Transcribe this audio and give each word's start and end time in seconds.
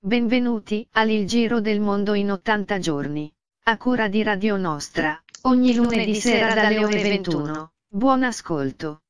Benvenuti 0.00 0.86
al 0.92 1.10
Il 1.10 1.26
Giro 1.26 1.60
del 1.60 1.80
Mondo 1.80 2.14
in 2.14 2.30
80 2.30 2.78
giorni. 2.78 3.34
A 3.64 3.76
cura 3.76 4.06
di 4.06 4.22
Radio 4.22 4.56
Nostra, 4.56 5.20
ogni 5.42 5.74
lunedì 5.74 6.14
sera 6.14 6.54
dalle 6.54 6.84
ore 6.84 7.02
21. 7.02 7.72
Buon 7.88 8.22
ascolto. 8.22 9.00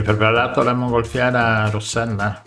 Hai 0.00 0.06
preparato 0.06 0.62
la 0.62 0.72
mongolfiera 0.72 1.68
Rossella? 1.68 2.40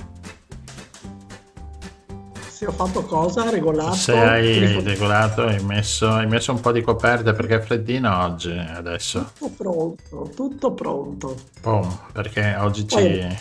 Se 2.49 2.66
ho 2.66 2.71
fatto 2.71 3.03
cosa? 3.03 3.48
Regolato? 3.52 3.94
Se 3.94 4.17
hai 4.17 4.81
regolato, 4.81 5.44
hai 5.44 5.63
messo, 5.63 6.09
hai 6.09 6.25
messo 6.25 6.52
un 6.52 6.59
po' 6.61 6.71
di 6.71 6.81
coperte 6.81 7.31
perché 7.34 7.58
è 7.58 7.61
freddino 7.61 8.23
oggi 8.23 8.58
adesso. 8.58 9.34
Tutto 9.38 9.53
pronto, 9.55 10.31
tutto 10.35 10.73
pronto. 10.73 11.35
Boom, 11.61 11.95
perché 12.11 12.55
oggi 12.58 12.88
ci... 12.88 12.95
Poi 12.95 13.38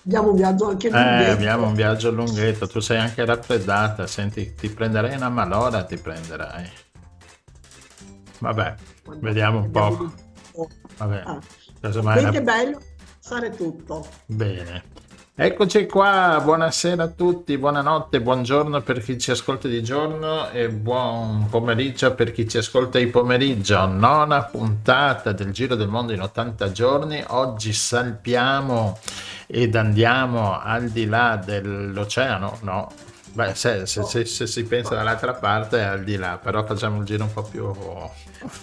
abbiamo 0.00 0.30
un 0.30 0.36
viaggio 0.36 0.68
anche 0.68 0.86
Eh, 0.86 0.90
lunghetto. 0.92 1.32
abbiamo 1.32 1.66
un 1.66 1.74
viaggio 1.74 2.10
lunghetto, 2.12 2.66
tu 2.66 2.80
sei 2.80 2.96
anche 2.96 3.26
raffreddata, 3.26 4.06
senti, 4.06 4.54
ti 4.54 4.70
prenderai 4.70 5.16
una 5.16 5.28
malora, 5.28 5.84
ti 5.84 5.98
prenderai. 5.98 6.66
Vabbè, 8.38 8.74
Quando 9.04 9.26
vediamo 9.26 9.58
un 9.58 9.70
po'. 9.70 10.12
Vabbè, 10.96 11.22
Ah, 11.26 11.38
casomai 11.80 12.24
è 12.24 12.40
bello 12.40 12.80
fare 13.26 13.50
tutto. 13.50 14.06
Bene. 14.26 14.92
Eccoci 15.34 15.86
qua, 15.86 16.40
buonasera 16.44 17.04
a 17.04 17.08
tutti, 17.08 17.56
buonanotte, 17.56 18.20
buongiorno 18.20 18.82
per 18.82 19.02
chi 19.02 19.18
ci 19.18 19.30
ascolta 19.32 19.66
di 19.66 19.82
giorno 19.82 20.50
e 20.50 20.68
buon 20.68 21.48
pomeriggio 21.48 22.14
per 22.14 22.30
chi 22.32 22.46
ci 22.46 22.58
ascolta 22.58 22.98
di 22.98 23.06
pomeriggio. 23.06 23.86
Nona 23.86 24.44
puntata 24.44 25.32
del 25.32 25.52
Giro 25.52 25.74
del 25.74 25.88
Mondo 25.88 26.12
in 26.12 26.20
80 26.20 26.70
giorni. 26.70 27.24
Oggi 27.28 27.72
salpiamo 27.72 28.98
ed 29.46 29.74
andiamo 29.74 30.60
al 30.60 30.90
di 30.90 31.06
là 31.06 31.40
dell'oceano, 31.42 32.58
no? 32.60 32.92
Beh, 33.32 33.54
se, 33.54 33.86
se- 33.86 34.04
se- 34.04 34.26
se 34.26 34.46
si 34.46 34.64
pensa 34.64 34.94
dall'altra 34.94 35.32
parte 35.32 35.78
è 35.78 35.82
al 35.82 36.04
di 36.04 36.16
là, 36.16 36.38
però 36.40 36.64
facciamo 36.64 37.00
il 37.00 37.06
giro 37.06 37.24
un 37.24 37.32
po' 37.32 37.42
più... 37.42 37.68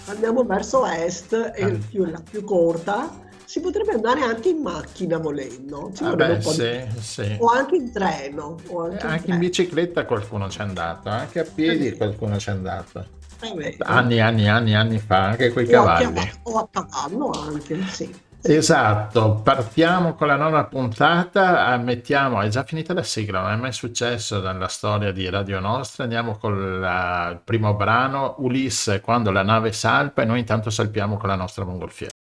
Andiamo 0.06 0.44
verso 0.44 0.86
est, 0.86 1.36
è 1.36 1.70
più, 1.72 2.06
la 2.06 2.22
più 2.22 2.44
corta. 2.44 3.30
Si 3.52 3.60
potrebbe 3.60 3.92
andare 3.92 4.22
anche 4.22 4.48
in 4.48 4.62
macchina 4.62 5.18
volendo. 5.18 5.92
Vabbè, 6.00 6.30
un 6.36 6.40
po' 6.42 6.54
di- 6.54 6.62
Ah, 6.68 6.88
sì, 7.02 7.24
sì. 7.26 7.36
O 7.38 7.48
anche 7.48 7.76
in 7.76 7.92
treno. 7.92 8.56
O 8.68 8.84
anche, 8.86 8.96
Eh, 9.06 9.08
Anche 9.10 9.16
in 9.16 9.22
treno. 9.24 9.38
bicicletta 9.40 10.06
qualcuno 10.06 10.50
ci 10.50 10.60
è 10.60 10.62
andato, 10.62 11.10
anche 11.10 11.40
a 11.42 11.46
piedi 11.54 11.92
qualcuno 11.98 12.38
ci 12.40 12.48
è 12.48 12.54
andato. 12.54 13.06
Eh, 13.42 13.52
beh, 13.54 13.76
Anni, 13.80 14.22
anni, 14.22 14.48
anni, 14.48 14.74
anni 14.74 15.00
fa, 15.00 15.26
anche 15.32 15.48
a 15.48 15.64
cavalli. 15.66 16.32
o 16.44 16.60
a 16.60 16.70
cavallo 16.72 17.32
anche, 17.32 17.82
sì. 17.88 18.16
Esatto, 18.42 19.42
partiamo 19.44 20.14
con 20.16 20.28
la 20.28 20.38
nona 20.38 20.64
puntata, 20.64 21.74
eh, 21.74 21.78
mettiamo, 21.78 22.40
è 22.40 22.48
già 22.48 22.64
finita 22.64 22.94
la 22.94 23.04
sigla, 23.04 23.42
non 23.42 23.52
è 23.52 23.56
mai 23.58 23.74
successo 23.74 24.40
nella 24.40 24.70
storia 24.70 25.12
di 25.12 25.30
Radio 25.30 25.60
Nostra, 25.60 26.04
andiamo 26.04 26.38
con 26.38 26.80
la- 26.80 27.32
il 27.34 27.42
primo 27.44 27.74
brano, 27.76 28.36
Ulisse, 28.38 29.02
quando 29.02 29.30
la 29.30 29.44
nave 29.44 29.74
salpa 29.74 30.22
e 30.22 30.26
noi 30.26 30.40
intanto 30.40 30.70
salpiamo 30.70 31.18
con 31.18 31.28
la 31.28 31.36
nostra 31.36 31.66
mongolfiera. 31.66 32.14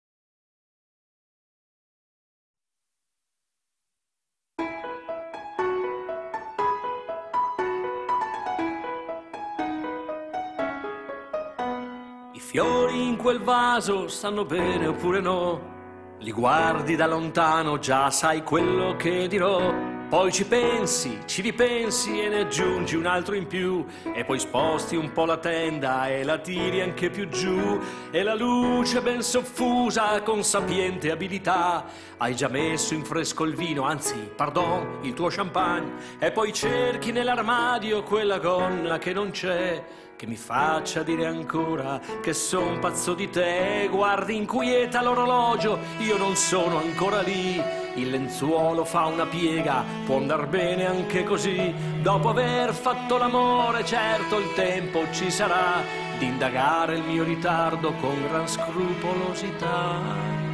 Quel 13.30 13.42
vaso 13.42 14.08
stanno 14.08 14.44
bene 14.44 14.88
oppure 14.88 15.20
no? 15.20 16.16
Li 16.18 16.32
guardi 16.32 16.96
da 16.96 17.06
lontano, 17.06 17.78
già 17.78 18.10
sai 18.10 18.42
quello 18.42 18.96
che 18.96 19.28
dirò. 19.28 19.72
Poi 20.08 20.32
ci 20.32 20.44
pensi, 20.44 21.16
ci 21.26 21.40
ripensi 21.40 22.20
e 22.20 22.28
ne 22.28 22.40
aggiungi 22.40 22.96
un 22.96 23.06
altro 23.06 23.36
in 23.36 23.46
più. 23.46 23.86
E 24.12 24.24
poi 24.24 24.40
sposti 24.40 24.96
un 24.96 25.12
po' 25.12 25.26
la 25.26 25.36
tenda 25.36 26.08
e 26.08 26.24
la 26.24 26.38
tiri 26.38 26.80
anche 26.80 27.08
più 27.08 27.28
giù. 27.28 27.78
E 28.10 28.24
la 28.24 28.34
luce 28.34 29.00
ben 29.00 29.22
soffusa 29.22 30.20
con 30.22 30.42
sapiente 30.42 31.12
abilità. 31.12 31.84
Hai 32.16 32.34
già 32.34 32.48
messo 32.48 32.94
in 32.94 33.04
fresco 33.04 33.44
il 33.44 33.54
vino, 33.54 33.84
anzi, 33.84 34.16
pardon, 34.34 34.98
il 35.02 35.12
tuo 35.12 35.28
champagne. 35.28 36.18
E 36.18 36.32
poi 36.32 36.52
cerchi 36.52 37.12
nell'armadio 37.12 38.02
quella 38.02 38.40
gonna 38.40 38.98
che 38.98 39.12
non 39.12 39.30
c'è 39.30 39.80
che 40.20 40.26
mi 40.26 40.36
faccia 40.36 41.02
dire 41.02 41.24
ancora 41.24 41.98
che 42.20 42.34
son 42.34 42.78
pazzo 42.78 43.14
di 43.14 43.30
te. 43.30 43.88
Guardi 43.90 44.36
inquieta 44.36 45.00
l'orologio, 45.00 45.78
io 46.00 46.18
non 46.18 46.36
sono 46.36 46.76
ancora 46.76 47.22
lì. 47.22 47.58
Il 47.94 48.10
lenzuolo 48.10 48.84
fa 48.84 49.06
una 49.06 49.24
piega, 49.24 49.82
può 50.04 50.18
andar 50.18 50.46
bene 50.46 50.84
anche 50.84 51.24
così. 51.24 51.74
Dopo 52.02 52.28
aver 52.28 52.74
fatto 52.74 53.16
l'amore, 53.16 53.82
certo 53.86 54.38
il 54.38 54.52
tempo 54.52 55.10
ci 55.10 55.30
sarà 55.30 55.82
di 56.18 56.26
indagare 56.26 56.96
il 56.96 57.02
mio 57.02 57.24
ritardo 57.24 57.94
con 57.94 58.22
gran 58.28 58.46
scrupolosità. 58.46 60.49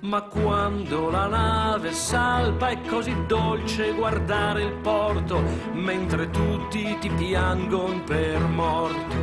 Ma 0.00 0.22
quando 0.22 1.10
la 1.10 1.26
nave 1.26 1.90
salpa 1.92 2.68
è 2.68 2.80
così 2.82 3.14
dolce 3.26 3.92
guardare 3.92 4.62
il 4.62 4.72
porto, 4.74 5.42
mentre 5.72 6.30
tutti 6.30 6.96
ti 7.00 7.08
piangon 7.08 8.04
per 8.04 8.40
morto. 8.40 9.14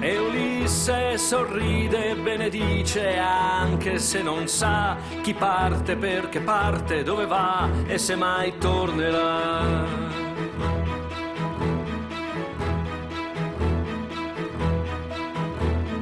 E 0.00 0.18
Ulisse 0.18 1.18
sorride 1.18 2.10
e 2.10 2.16
benedice 2.16 3.18
anche 3.18 3.98
se 3.98 4.22
non 4.22 4.46
sa 4.46 4.96
chi 5.20 5.34
parte, 5.34 5.96
perché 5.96 6.40
parte, 6.40 7.02
dove 7.02 7.26
va 7.26 7.68
e 7.86 7.98
se 7.98 8.14
mai 8.14 8.56
tornerà. 8.56 10.11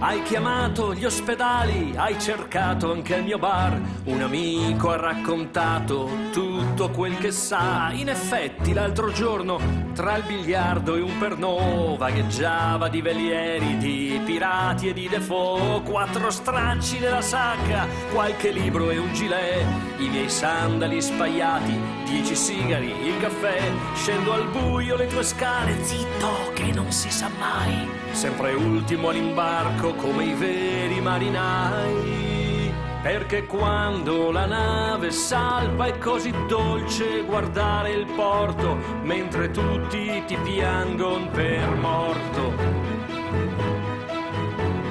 Hai 0.03 0.22
chiamato 0.22 0.94
gli 0.94 1.05
ospedali, 1.05 1.93
hai 1.94 2.19
cercato 2.19 2.91
anche 2.91 3.16
il 3.16 3.22
mio 3.22 3.38
bar. 3.38 3.78
Un 4.05 4.22
amico 4.22 4.88
ha 4.88 4.97
raccontato 4.97 6.09
tutto 6.33 6.88
quel 6.88 7.19
che 7.19 7.31
sa. 7.31 7.91
In 7.93 8.09
effetti, 8.09 8.72
l'altro 8.72 9.12
giorno, 9.12 9.61
tra 9.93 10.16
il 10.16 10.22
biliardo 10.22 10.94
e 10.94 11.03
un 11.03 11.19
pernò, 11.19 11.97
vagheggiava 11.97 12.88
di 12.88 13.03
velieri, 13.03 13.77
di 13.77 14.19
pirati 14.25 14.88
e 14.88 14.94
di 14.94 15.06
default. 15.06 15.83
Quattro 15.83 16.31
stracci 16.31 16.99
nella 16.99 17.21
sacca, 17.21 17.87
qualche 18.11 18.53
libro 18.53 18.88
e 18.88 18.97
un 18.97 19.12
gilet. 19.12 19.67
I 19.99 20.09
miei 20.09 20.31
sandali 20.31 21.03
spaiati, 21.03 21.78
dieci 22.10 22.34
sigari, 22.34 23.06
il 23.06 23.19
caffè. 23.19 23.60
Scendo 23.94 24.32
al 24.32 24.48
buio 24.48 24.97
le 24.97 25.06
tue 25.06 25.22
scale, 25.22 25.82
zitto, 25.82 26.50
che 26.54 26.72
non 26.72 26.91
si 26.91 27.10
sa 27.10 27.31
mai. 27.38 27.88
Sempre 28.10 28.53
ultimo 28.54 29.10
all'imbarco 29.10 29.94
come 29.94 30.25
i 30.25 30.34
veri 30.34 31.00
marinai. 31.00 32.72
Perché 33.03 33.47
quando 33.47 34.31
la 34.31 34.44
nave 34.44 35.10
salpa 35.10 35.87
è 35.87 35.97
così 35.99 36.34
dolce 36.47 37.22
guardare 37.22 37.93
il 37.93 38.06
porto, 38.15 38.76
mentre 39.03 39.50
tutti 39.50 40.22
ti 40.26 40.37
piangon 40.37 41.31
per 41.31 41.70
morto. 41.76 42.53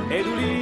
Ed 0.08 0.26
Ulisse 0.26 0.59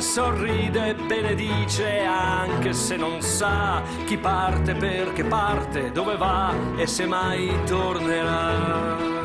sorride 0.00 0.88
e 0.88 0.94
benedice 0.94 2.00
anche 2.00 2.72
se 2.72 2.96
non 2.96 3.20
sa 3.20 3.82
chi 4.06 4.16
parte, 4.16 4.74
perché 4.74 5.22
parte, 5.24 5.92
dove 5.92 6.16
va 6.16 6.52
e 6.76 6.86
se 6.86 7.06
mai 7.06 7.52
tornerà. 7.66 9.19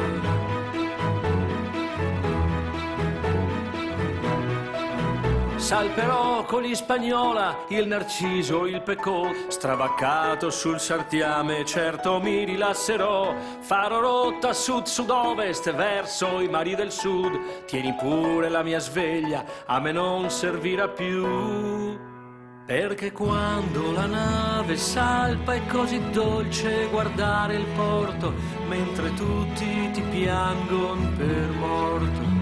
Salperò 5.66 6.44
con 6.44 6.62
gli 6.62 6.76
spagnola, 6.76 7.66
il 7.70 7.88
narciso, 7.88 8.68
il 8.68 8.84
pecò, 8.84 9.32
stravaccato 9.48 10.52
sul 10.52 10.80
sartiame, 10.80 11.66
certo 11.66 12.20
mi 12.20 12.44
rilasserò. 12.44 13.34
Farò 13.62 14.00
rotta 14.00 14.54
sud-sud-ovest 14.54 15.74
verso 15.74 16.40
i 16.40 16.48
mari 16.50 16.76
del 16.76 16.92
sud. 16.92 17.66
Tieni 17.66 17.96
pure 17.96 18.50
la 18.50 18.62
mia 18.62 18.78
sveglia, 18.78 19.44
a 19.66 19.80
me 19.80 19.92
non 19.92 20.30
servirà 20.30 20.88
più. 20.88 21.98
Perché 22.68 23.12
quando 23.12 23.92
la 23.92 24.06
nave 24.06 24.78
salpa 24.78 25.56
è 25.56 25.66
così 25.66 26.00
dolce 26.12 26.90
guardare 26.92 27.56
il 27.56 27.66
porto, 27.76 28.34
mentre 28.68 29.12
tutti 29.16 29.90
ti 29.92 30.02
piangon 30.12 31.16
per 31.18 31.50
morto. 31.58 32.35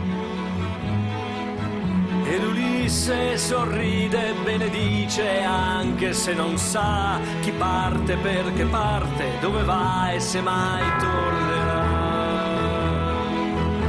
Disse, 3.03 3.37
sorride, 3.37 4.33
benedice, 4.43 5.41
anche 5.41 6.13
se 6.13 6.33
non 6.33 6.57
sa 6.57 7.19
chi 7.41 7.51
parte, 7.51 8.15
perché 8.17 8.65
parte, 8.65 9.39
dove 9.41 9.63
va 9.63 10.11
e 10.11 10.19
se 10.19 10.41
mai 10.41 10.83
tornerà. 10.99 11.81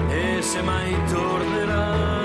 E 0.08 0.42
se 0.42 0.62
mai 0.62 0.96
tornerà. 1.06 2.23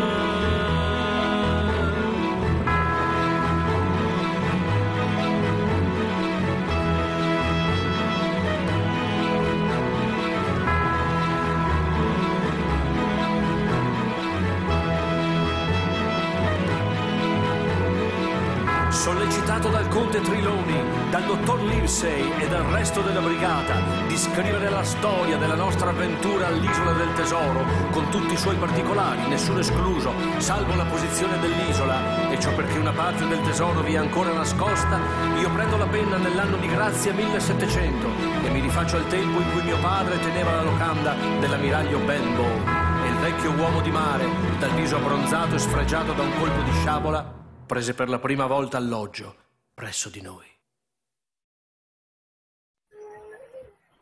Conte 19.89 20.21
Triloni, 20.21 21.09
dal 21.09 21.23
dottor 21.25 21.61
Livesey 21.63 22.31
e 22.39 22.47
dal 22.47 22.63
resto 22.65 23.01
della 23.01 23.21
brigata 23.21 23.73
di 24.07 24.15
scrivere 24.17 24.69
la 24.69 24.83
storia 24.83 25.37
della 25.37 25.55
nostra 25.55 25.89
avventura 25.89 26.47
all'isola 26.47 26.93
del 26.93 27.11
tesoro, 27.13 27.65
con 27.91 28.07
tutti 28.09 28.33
i 28.33 28.37
suoi 28.37 28.55
particolari, 28.55 29.27
nessuno 29.27 29.59
escluso, 29.59 30.13
salvo 30.37 30.75
la 30.75 30.85
posizione 30.85 31.39
dell'isola, 31.39 32.29
e 32.29 32.39
ciò 32.39 32.53
perché 32.53 32.77
una 32.77 32.91
parte 32.91 33.27
del 33.27 33.41
tesoro 33.41 33.81
vi 33.81 33.93
è 33.93 33.97
ancora 33.97 34.31
nascosta, 34.31 34.99
io 35.39 35.49
prendo 35.49 35.77
la 35.77 35.87
penna 35.87 36.17
nell'anno 36.17 36.57
di 36.57 36.67
grazia 36.67 37.11
1700 37.11 38.07
e 38.43 38.49
mi 38.49 38.59
rifaccio 38.59 38.97
al 38.97 39.07
tempo 39.07 39.39
in 39.39 39.51
cui 39.51 39.63
mio 39.63 39.79
padre 39.79 40.19
teneva 40.19 40.51
la 40.51 40.63
locanda 40.63 41.15
dell'ammiraglio 41.39 41.97
Benbow 41.99 42.61
e 43.03 43.07
il 43.07 43.15
vecchio 43.15 43.51
uomo 43.51 43.81
di 43.81 43.91
mare, 43.91 44.25
dal 44.59 44.71
viso 44.71 44.97
abbronzato 44.97 45.55
e 45.55 45.59
sfregiato 45.59 46.13
da 46.13 46.21
un 46.21 46.37
colpo 46.37 46.61
di 46.61 46.71
sciabola, 46.73 47.37
prese 47.65 47.95
per 47.95 48.07
la 48.07 48.19
prima 48.19 48.45
volta 48.45 48.77
alloggio 48.77 49.47
presso 49.79 50.09
di 50.09 50.21
noi. 50.21 50.45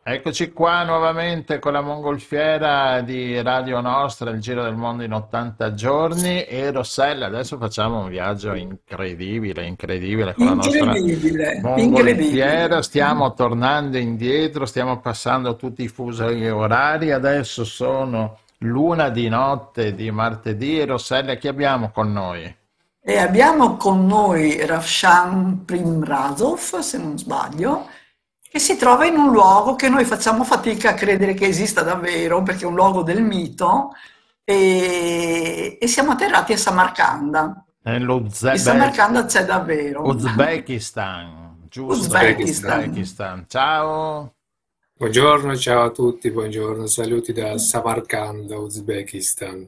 Eccoci 0.01 0.51
qua 0.51 0.83
nuovamente 0.83 1.59
con 1.59 1.74
la 1.74 1.81
mongolfiera 1.81 3.01
di 3.01 3.39
Radio 3.44 3.79
Nostra, 3.79 4.31
il 4.31 4.39
giro 4.39 4.63
del 4.63 4.75
mondo 4.75 5.03
in 5.03 5.13
80 5.13 5.74
giorni. 5.75 6.45
E 6.45 6.71
Rossella, 6.71 7.27
adesso 7.27 7.59
facciamo 7.59 8.00
un 8.00 8.09
viaggio 8.09 8.56
incredibile, 8.56 9.68
incredibile 9.68 10.33
con 10.33 10.45
la 10.47 10.53
nostra 10.56 10.94
mongolfiera, 11.62 12.81
stiamo 12.81 13.35
tornando 13.35 14.00
indietro, 14.00 14.65
stiamo 14.65 15.00
passando 15.00 15.56
tutti 15.57 15.83
i 15.83 15.89
fusi 15.89 16.24
orari, 16.47 17.12
adesso 17.12 17.63
sono 17.63 18.39
l'una 18.59 19.09
di 19.09 19.29
notte 19.29 19.94
di 19.94 20.09
martedì. 20.09 20.79
E 20.79 20.85
Rossella 20.85 21.35
chi 21.35 21.47
abbiamo 21.47 21.91
con 21.91 22.12
noi? 22.12 22.65
E 23.09 23.19
abbiamo 23.19 23.77
con 23.77 24.06
noi 24.06 24.65
Ravshan 24.65 25.63
Primrazov, 25.63 26.80
se 26.80 26.98
non 26.98 27.18
sbaglio, 27.18 27.88
che 28.42 28.59
si 28.59 28.75
trova 28.75 29.06
in 29.06 29.15
un 29.15 29.31
luogo 29.31 29.75
che 29.75 29.88
noi 29.88 30.04
facciamo 30.04 30.44
fatica 30.44 30.89
a 30.89 30.94
credere 30.94 31.33
che 31.33 31.45
esista 31.45 31.83
davvero, 31.83 32.44
perché 32.44 32.65
è 32.65 32.68
un 32.68 32.75
luogo 32.75 33.04
del 33.04 33.21
mito, 33.21 33.92
e, 34.44 35.77
e 35.80 35.88
siamo 35.88 36.12
atterrati 36.12 36.51
a 36.51 36.57
Samarcanda. 36.57 37.63
Nell'Uzbekistan. 37.83 38.54
E 38.54 38.57
Samarcanda 38.57 39.24
c'è 39.24 39.45
davvero. 39.45 40.06
Uzbekistan, 40.06 41.65
giusto? 41.69 42.07
Uzbekistan. 42.07 42.80
Uzbekistan. 42.80 43.45
Ciao. 43.48 44.33
Buongiorno, 44.98 45.56
ciao 45.56 45.86
a 45.86 45.92
tutti, 45.92 46.30
buongiorno, 46.30 46.86
saluti 46.88 47.31
da 47.31 47.57
Samarkand, 47.57 48.51
Uzbekistan. 48.51 49.65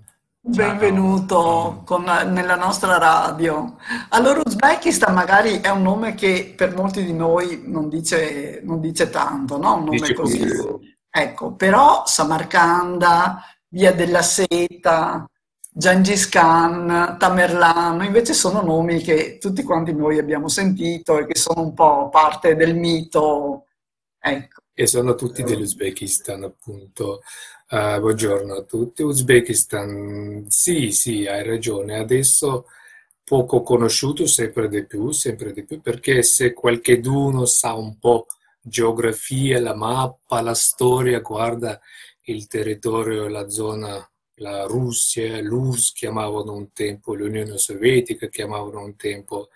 Benvenuto 0.49 1.83
con, 1.85 2.03
nella 2.03 2.55
nostra 2.55 2.97
radio. 2.97 3.77
Allora, 4.09 4.41
Uzbekistan 4.43 5.13
magari 5.13 5.61
è 5.61 5.69
un 5.69 5.83
nome 5.83 6.15
che 6.15 6.53
per 6.57 6.75
molti 6.75 7.05
di 7.05 7.13
noi 7.13 7.61
non 7.65 7.87
dice, 7.87 8.59
non 8.63 8.81
dice 8.81 9.09
tanto, 9.11 9.57
no? 9.57 9.75
Un 9.75 9.83
nome 9.85 9.97
Dice 9.99 10.13
così. 10.15 10.39
pochissimo. 10.39 10.79
Ecco, 11.09 11.53
però 11.53 12.03
Samarcanda, 12.05 13.43
Via 13.67 13.93
della 13.93 14.23
Seta, 14.23 15.29
Gengis 15.71 16.27
Khan, 16.27 17.15
Tamerlano, 17.19 18.03
invece 18.03 18.33
sono 18.33 18.61
nomi 18.61 18.99
che 19.01 19.37
tutti 19.39 19.61
quanti 19.61 19.93
noi 19.93 20.17
abbiamo 20.17 20.47
sentito 20.47 21.19
e 21.19 21.27
che 21.27 21.37
sono 21.37 21.61
un 21.61 21.73
po' 21.75 22.09
parte 22.09 22.55
del 22.55 22.75
mito. 22.75 23.65
Ecco. 24.19 24.61
E 24.73 24.87
sono 24.87 25.13
tutti 25.13 25.43
dell'Uzbekistan, 25.43 26.43
appunto. 26.43 27.21
Eh, 27.71 28.00
buongiorno 28.00 28.56
a 28.56 28.63
tutti. 28.63 29.04
Uzbekistan, 29.04 30.45
sì, 30.50 30.92
sì, 30.92 31.27
hai 31.27 31.44
ragione. 31.44 32.00
Adesso 32.00 32.66
poco 33.24 33.62
conosciuto, 33.62 34.25
sempre 34.25 34.68
di 34.69 34.86
più, 34.88 35.12
sempre 35.12 35.51
di 35.54 35.63
più, 35.63 35.80
perché 35.80 36.24
se 36.24 36.54
qualcheduno 36.54 37.45
sa 37.45 37.74
un 37.74 38.00
po' 38.00 38.25
geografia, 38.60 39.60
la 39.62 39.75
mappa, 39.75 40.42
la 40.42 40.56
storia, 40.56 41.19
guarda 41.19 41.80
il 42.24 42.48
territorio, 42.48 43.27
la 43.27 43.48
zona, 43.50 44.10
la 44.38 44.63
Russia, 44.66 45.39
l'URSS 45.39 45.94
chiamavano 45.94 46.54
un 46.54 46.71
tempo, 46.74 47.13
l'Unione 47.13 47.57
Sovietica 47.60 48.30
chiamavano 48.30 48.81
un 48.83 48.95
tempo. 48.95 49.50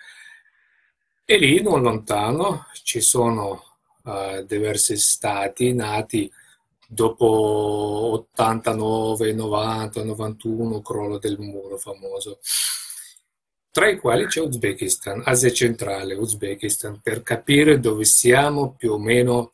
E 1.26 1.38
lì, 1.38 1.64
non 1.64 1.82
lontano, 1.82 2.68
ci 2.84 3.02
sono 3.02 3.64
eh, 4.06 4.46
diversi 4.46 4.98
stati 4.98 5.74
nati 5.74 6.32
dopo 6.94 7.26
89, 8.30 9.34
90, 9.34 10.04
91, 10.04 10.82
crollo 10.82 11.18
del 11.18 11.40
muro 11.40 11.78
famoso, 11.78 12.40
tra 13.72 13.90
i 13.90 13.98
quali 13.98 14.26
c'è 14.28 14.40
Uzbekistan, 14.42 15.24
Asia 15.26 15.52
centrale, 15.52 16.14
Uzbekistan, 16.14 17.02
per 17.02 17.24
capire 17.24 17.80
dove 17.80 18.06
siamo 18.06 18.76
più 18.76 18.92
o 18.94 19.00
meno 19.00 19.52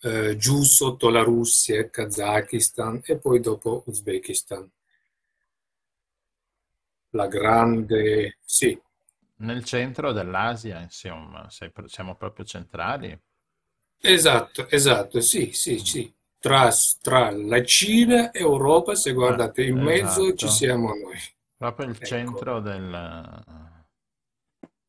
eh, 0.00 0.36
giù 0.36 0.62
sotto 0.64 1.08
la 1.10 1.22
Russia, 1.22 1.88
Kazakistan 1.88 3.00
e 3.04 3.18
poi 3.18 3.40
dopo 3.40 3.84
Uzbekistan. 3.86 4.68
La 7.10 7.28
grande, 7.28 8.38
sì, 8.44 8.76
Nel 9.40 9.62
centro 9.62 10.12
dell'Asia, 10.12 10.80
insomma, 10.80 11.46
siamo 11.84 12.16
proprio 12.16 12.46
centrali. 12.46 13.20
esatto, 14.02 14.68
esatto, 14.68 15.20
sì, 15.20 15.52
sì, 15.52 15.78
sì. 15.78 16.14
Tra, 16.42 16.72
tra 17.00 17.30
la 17.30 17.62
Cina 17.62 18.32
e 18.32 18.40
Europa, 18.40 18.96
se 18.96 19.12
guardate 19.12 19.62
in 19.62 19.78
mezzo, 19.78 20.34
ci 20.34 20.46
esatto. 20.46 20.50
siamo 20.50 20.88
noi. 20.88 21.16
Proprio 21.56 21.86
il 21.86 21.94
Ecco. 21.94 22.04
centro 22.04 22.58
del, 22.58 23.44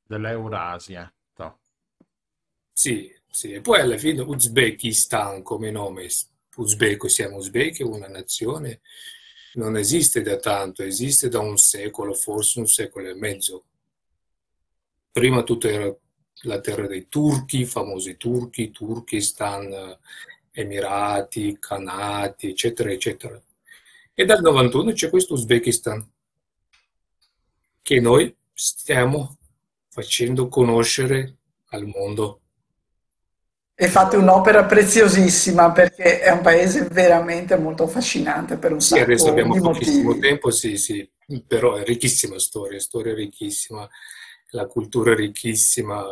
dell'Eurasia. 0.02 1.14
To. 1.36 1.60
Sì, 2.72 3.14
sì, 3.30 3.52
e 3.52 3.62
poi 3.62 3.82
alla 3.82 4.00
fine 4.00 4.22
Uzbekistan 4.22 5.44
come 5.44 5.70
nome, 5.70 6.08
uzbeko, 6.56 7.08
siamo 7.08 7.36
uzbeki, 7.36 7.84
una 7.84 8.08
nazione, 8.08 8.82
non 9.54 9.78
esiste 9.78 10.24
da 10.24 10.38
tanto, 10.38 10.82
esiste 10.82 11.30
da 11.30 11.38
un 11.38 11.58
secolo, 11.58 12.16
forse 12.16 12.58
un 12.62 12.68
secolo 12.68 13.10
e 13.10 13.14
mezzo. 13.14 13.66
Prima 15.12 15.44
tutto 15.44 15.68
era 15.68 15.96
la 16.46 16.60
terra 16.60 16.88
dei 16.88 17.08
turchi, 17.08 17.60
i 17.60 17.66
famosi 17.66 18.18
turchi, 18.18 18.72
Turkistan, 18.72 20.00
Emirati, 20.54 21.58
Khanati, 21.60 22.50
eccetera, 22.50 22.92
eccetera. 22.92 23.42
E 24.14 24.26
dal 24.26 24.42
91 24.42 24.92
c'è 24.94 25.10
questo 25.10 25.34
Uzbekistan 25.34 26.08
che 27.82 28.00
noi 28.00 28.34
stiamo 28.54 29.38
facendo 29.90 30.48
conoscere 30.48 31.38
al 31.70 31.86
mondo. 31.86 32.40
E 33.76 33.88
fate 33.88 34.16
un'opera 34.16 34.66
preziosissima 34.66 35.72
perché 35.72 36.22
è 36.22 36.32
un 36.32 36.42
paese 36.42 36.86
veramente 36.86 37.58
molto 37.58 37.84
affascinante 37.84 38.58
per 38.58 38.72
un 38.72 38.80
Sì, 38.80 39.00
adesso 39.00 39.26
sacco 39.26 39.32
abbiamo 39.32 39.54
di 39.56 39.62
pochissimo 39.62 40.04
motivi. 40.10 40.28
tempo, 40.28 40.52
sì, 40.52 40.78
sì, 40.78 41.12
però 41.48 41.76
è 41.76 41.84
ricchissima 41.84 42.38
storia, 42.38 42.80
storia 42.80 43.16
ricchissima, 43.16 43.90
la 44.50 44.68
cultura 44.68 45.14
è 45.14 45.16
ricchissima. 45.16 46.06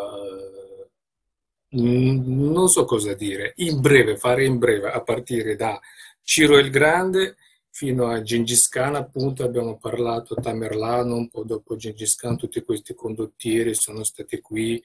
Mm, 1.76 2.52
Non 2.52 2.70
so 2.70 2.86
cosa 2.86 3.14
dire. 3.14 3.54
In 3.58 3.82
breve, 3.82 4.18
fare 4.18 4.46
in 4.46 4.58
breve, 4.58 4.92
a 4.92 5.02
partire 5.02 5.56
da 5.56 5.80
Ciro 6.24 6.58
il 6.58 6.70
Grande 6.70 7.36
fino 7.70 8.08
a 8.08 8.22
Gengis 8.22 8.68
Khan, 8.68 8.96
appunto, 8.96 9.44
abbiamo 9.44 9.78
parlato, 9.78 10.36
Tamerlano, 10.36 11.16
un 11.16 11.30
po' 11.30 11.44
dopo 11.44 11.76
Gengis 11.76 12.16
Khan, 12.16 12.38
tutti 12.38 12.62
questi 12.62 12.94
condottieri 12.94 13.74
sono 13.74 14.04
stati 14.04 14.40
qui. 14.42 14.82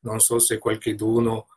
Non 0.00 0.20
so 0.20 0.38
se 0.38 0.58
qualcheduno 0.58 1.48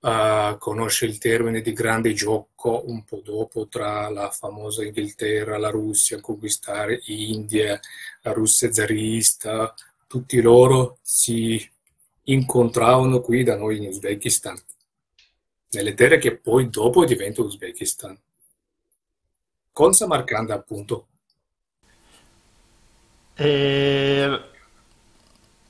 eh, 0.00 0.56
conosce 0.58 1.06
il 1.06 1.18
termine 1.18 1.62
di 1.62 1.72
grande 1.72 2.12
gioco 2.12 2.82
un 2.86 3.04
po' 3.04 3.22
dopo 3.24 3.68
tra 3.68 4.08
la 4.10 4.30
famosa 4.30 4.84
Inghilterra, 4.84 5.58
la 5.58 5.70
Russia, 5.70 6.20
conquistare 6.20 7.00
India, 7.06 7.78
la 8.22 8.32
Russia 8.32 8.70
zarista, 8.72 9.74
tutti 10.06 10.40
loro 10.40 10.98
si 11.02 11.58
incontravano 12.24 13.20
qui 13.20 13.42
da 13.42 13.56
noi 13.56 13.78
in 13.78 13.88
Uzbekistan, 13.88 14.56
nelle 15.70 15.94
terre 15.94 16.18
che 16.18 16.36
poi 16.36 16.68
dopo 16.70 17.04
diventano 17.04 17.48
Uzbekistan, 17.48 18.18
con 19.72 19.92
Samarkand 19.92 20.50
appunto. 20.50 21.08
E 23.34 24.40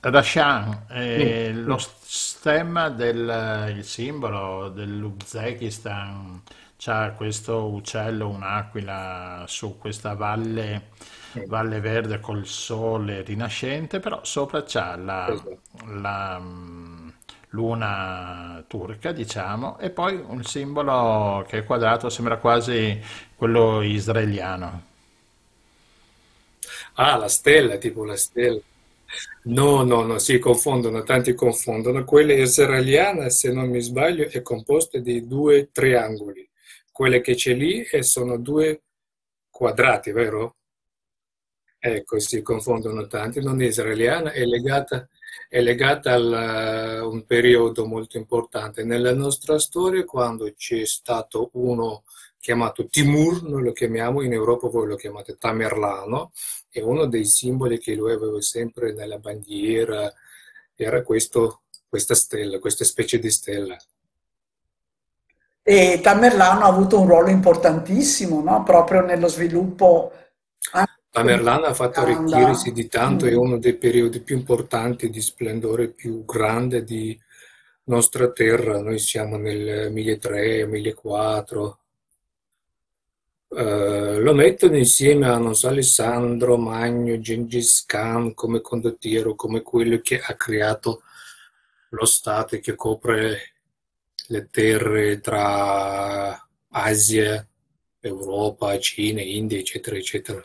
Rashan, 0.01 0.87
eh, 0.91 1.51
mm. 1.53 1.65
lo 1.65 1.79
stemma 1.79 2.91
del 2.91 3.73
il 3.77 3.85
simbolo 3.85 4.69
dell'Uzbekistan 4.69 6.43
c'ha 6.85 7.13
questo 7.13 7.65
uccello, 7.65 8.29
un'aquila 8.29 9.45
su 9.49 9.79
questa 9.79 10.13
valle, 10.13 10.89
valle 11.47 11.81
verde 11.81 12.21
col 12.21 12.47
sole 12.47 13.23
rinascente, 13.23 14.01
però 14.01 14.23
sopra 14.23 14.65
c'ha 14.65 14.95
la, 14.95 15.33
esatto. 15.33 15.59
la 15.87 16.39
mm, 16.39 17.09
luna 17.51 18.63
turca, 18.67 19.13
diciamo, 19.13 19.79
e 19.79 19.89
poi 19.89 20.23
un 20.27 20.45
simbolo 20.45 21.47
che 21.49 21.59
è 21.59 21.65
quadrato, 21.65 22.11
sembra 22.11 22.37
quasi 22.37 23.01
quello 23.35 23.81
israeliano. 23.81 24.83
Ah, 26.97 27.17
la 27.17 27.29
stella, 27.29 27.79
tipo 27.79 28.05
la 28.05 28.17
stella. 28.17 28.61
No, 29.45 29.85
no, 29.85 30.03
no, 30.03 30.19
si 30.19 30.39
confondono, 30.39 31.03
tanti 31.03 31.33
confondono. 31.33 32.05
Quella 32.05 32.35
israeliana, 32.35 33.31
se 33.31 33.53
non 33.53 33.71
mi 33.71 33.81
sbaglio, 33.81 34.29
è 34.29 34.43
composta 34.43 34.99
di 34.99 35.27
due 35.27 35.71
triangoli. 35.73 36.47
Quelle 36.95 37.21
che 37.21 37.35
c'è 37.35 37.55
lì 37.55 37.85
sono 38.03 38.39
due 38.39 38.85
quadrati, 39.51 40.13
vero? 40.13 40.59
Ecco, 41.77 42.21
si 42.21 42.41
confondono 42.41 43.09
tanti. 43.09 43.43
Non 43.43 43.61
è 43.61 43.65
israeliana, 43.67 44.31
è 44.31 44.45
legata, 44.45 45.09
è 45.49 45.61
legata 45.61 46.13
a 46.13 47.05
un 47.05 47.25
periodo 47.27 47.85
molto 47.85 48.17
importante 48.17 48.85
nella 48.85 49.13
nostra 49.13 49.59
storia, 49.59 50.05
quando 50.05 50.53
c'è 50.55 50.87
stato 50.87 51.51
uno 51.55 52.05
chiamato 52.39 52.87
Timur, 52.87 53.43
noi 53.43 53.65
lo 53.65 53.73
chiamiamo, 53.73 54.23
in 54.23 54.33
Europa 54.33 54.69
voi 54.69 54.87
lo 54.87 54.95
chiamate 54.95 55.37
Tamerlano, 55.37 56.31
e 56.71 56.81
uno 56.81 57.07
dei 57.07 57.25
simboli 57.25 57.79
che 57.79 57.97
lui 57.97 58.13
aveva 58.13 58.41
sempre 58.41 58.93
nella 58.93 59.19
bandiera 59.19 60.15
era 60.77 61.03
questo, 61.03 61.63
questa 61.89 62.15
stella, 62.15 62.61
questa 62.61 62.85
specie 62.85 63.19
di 63.19 63.33
stella. 63.33 63.77
E 65.67 66.01
Tamerlano 66.03 66.65
ha 66.65 66.69
avuto 66.69 67.01
un 67.01 67.09
ruolo 67.09 67.31
importantissimo 67.31 68.43
no? 68.43 68.63
proprio 68.65 69.01
nello 69.01 69.29
sviluppo. 69.29 70.13
Tamerlano 71.11 71.65
ha 71.65 71.73
fatto 71.73 72.01
arricchirsi 72.01 72.71
di 72.71 72.87
tanto, 72.87 73.25
è 73.25 73.33
mm. 73.33 73.39
uno 73.39 73.57
dei 73.59 73.75
periodi 73.75 74.21
più 74.21 74.37
importanti 74.37 75.09
di 75.09 75.23
splendore 75.23 75.89
più 75.89 76.27
grande 76.27 76.85
di 76.85 77.19
nostra 77.85 78.31
terra. 78.31 78.83
Noi 78.83 78.99
siamo 78.99 79.39
nel 79.39 79.91
1300-1400 79.91 81.77
Uh, 83.55 84.19
lo 84.19 84.35
mettono 84.35 84.77
insieme 84.77 85.29
a, 85.29 85.39
non 85.39 85.55
so, 85.55 85.69
Alessandro 85.69 86.57
Magno, 86.57 87.21
Gengis 87.21 87.85
Khan 87.87 88.35
come 88.35 88.61
condottiero, 88.61 89.37
come 89.37 89.63
quello 89.63 90.01
che 90.01 90.19
ha 90.21 90.35
creato 90.35 91.03
lo 91.91 92.05
Stato 92.05 92.57
e 92.57 92.59
che 92.59 92.75
copre 92.75 93.54
le 94.27 94.49
terre 94.51 95.21
tra 95.21 96.49
Asia, 96.69 97.47
Europa, 98.01 98.79
Cina, 98.79 99.21
India, 99.21 99.59
eccetera, 99.59 99.97
eccetera. 99.97 100.41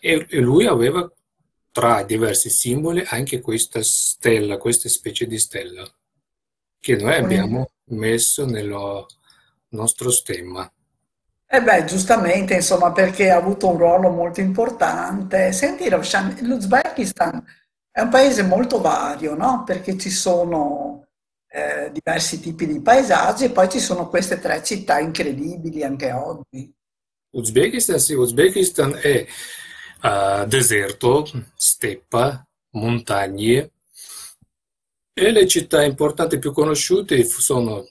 E, 0.00 0.26
e 0.28 0.38
lui 0.38 0.66
aveva 0.66 1.10
tra 1.72 2.02
diversi 2.02 2.50
simboli 2.50 3.02
anche 3.06 3.40
questa 3.40 3.82
stella, 3.82 4.58
questa 4.58 4.88
specie 4.88 5.26
di 5.26 5.38
stella, 5.38 5.88
che 6.80 6.96
noi 6.96 7.14
abbiamo 7.14 7.70
messo 7.90 8.44
nel 8.44 9.06
nostro 9.68 10.10
stemma. 10.10 10.70
Eh 11.52 11.62
beh, 11.62 11.84
giustamente, 11.84 12.54
insomma, 12.54 12.92
perché 12.92 13.30
ha 13.30 13.36
avuto 13.36 13.68
un 13.68 13.76
ruolo 13.76 14.10
molto 14.10 14.40
importante. 14.40 15.52
Senti, 15.52 15.88
Ravshan, 15.88 16.38
l'Uzbekistan 16.42 17.44
è 17.90 18.00
un 18.00 18.08
paese 18.08 18.42
molto 18.42 18.80
vario, 18.80 19.34
no? 19.34 19.64
Perché 19.64 19.98
ci 19.98 20.10
sono 20.10 21.08
eh, 21.52 21.90
diversi 21.92 22.40
tipi 22.40 22.66
di 22.66 22.80
paesaggi 22.80 23.44
e 23.44 23.50
poi 23.50 23.68
ci 23.68 23.80
sono 23.80 24.08
queste 24.08 24.38
tre 24.38 24.62
città 24.62 25.00
incredibili 25.00 25.82
anche 25.82 26.12
oggi. 26.12 26.72
Uzbekistan, 27.30 27.98
sì, 27.98 28.14
Uzbekistan 28.14 28.98
è 29.00 29.26
uh, 30.02 30.46
deserto, 30.46 31.28
steppa, 31.54 32.46
montagne 32.70 33.70
e 35.12 35.30
le 35.32 35.46
città 35.46 35.82
importanti 35.82 36.38
più 36.38 36.52
conosciute 36.52 37.24
sono 37.24 37.84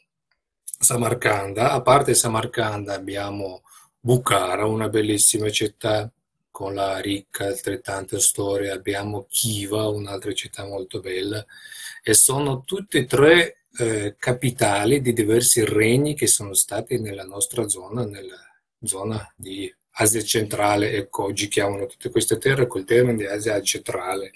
Samarcanda, 0.63 1.72
a 1.72 1.82
parte 1.82 2.13
Samarcanda 2.13 2.94
abbiamo 2.94 3.63
Bukhara, 4.00 4.66
una 4.66 4.88
bellissima 4.88 5.50
città 5.50 6.10
con 6.50 6.74
la 6.74 7.00
ricca 7.00 7.46
altrettanta 7.46 8.20
storia, 8.20 8.74
abbiamo 8.74 9.25
Khiva, 9.30 9.88
un'altra 9.88 10.34
città 10.34 10.66
molto 10.66 11.00
bella, 11.01 11.46
e 12.03 12.13
sono 12.13 12.63
tutte 12.63 13.00
e 13.00 13.06
tre 13.06 13.65
eh, 13.77 14.15
capitali 14.18 15.01
di 15.01 15.13
diversi 15.13 15.63
regni 15.63 16.15
che 16.15 16.27
sono 16.27 16.53
stati 16.53 17.00
nella 17.00 17.24
nostra 17.24 17.68
zona, 17.68 18.06
nella 18.06 18.38
zona 18.82 19.32
di 19.36 19.74
Asia 19.91 20.22
centrale, 20.24 20.94
ecco, 20.94 21.24
oggi 21.24 21.48
chiamano 21.48 21.86
tutte 21.86 22.10
queste 22.10 22.38
terre 22.38 22.68
col 22.68 22.86
termine 22.86 23.18
di 23.18 23.25
Asia 23.25 23.62
centrale. 23.62 24.32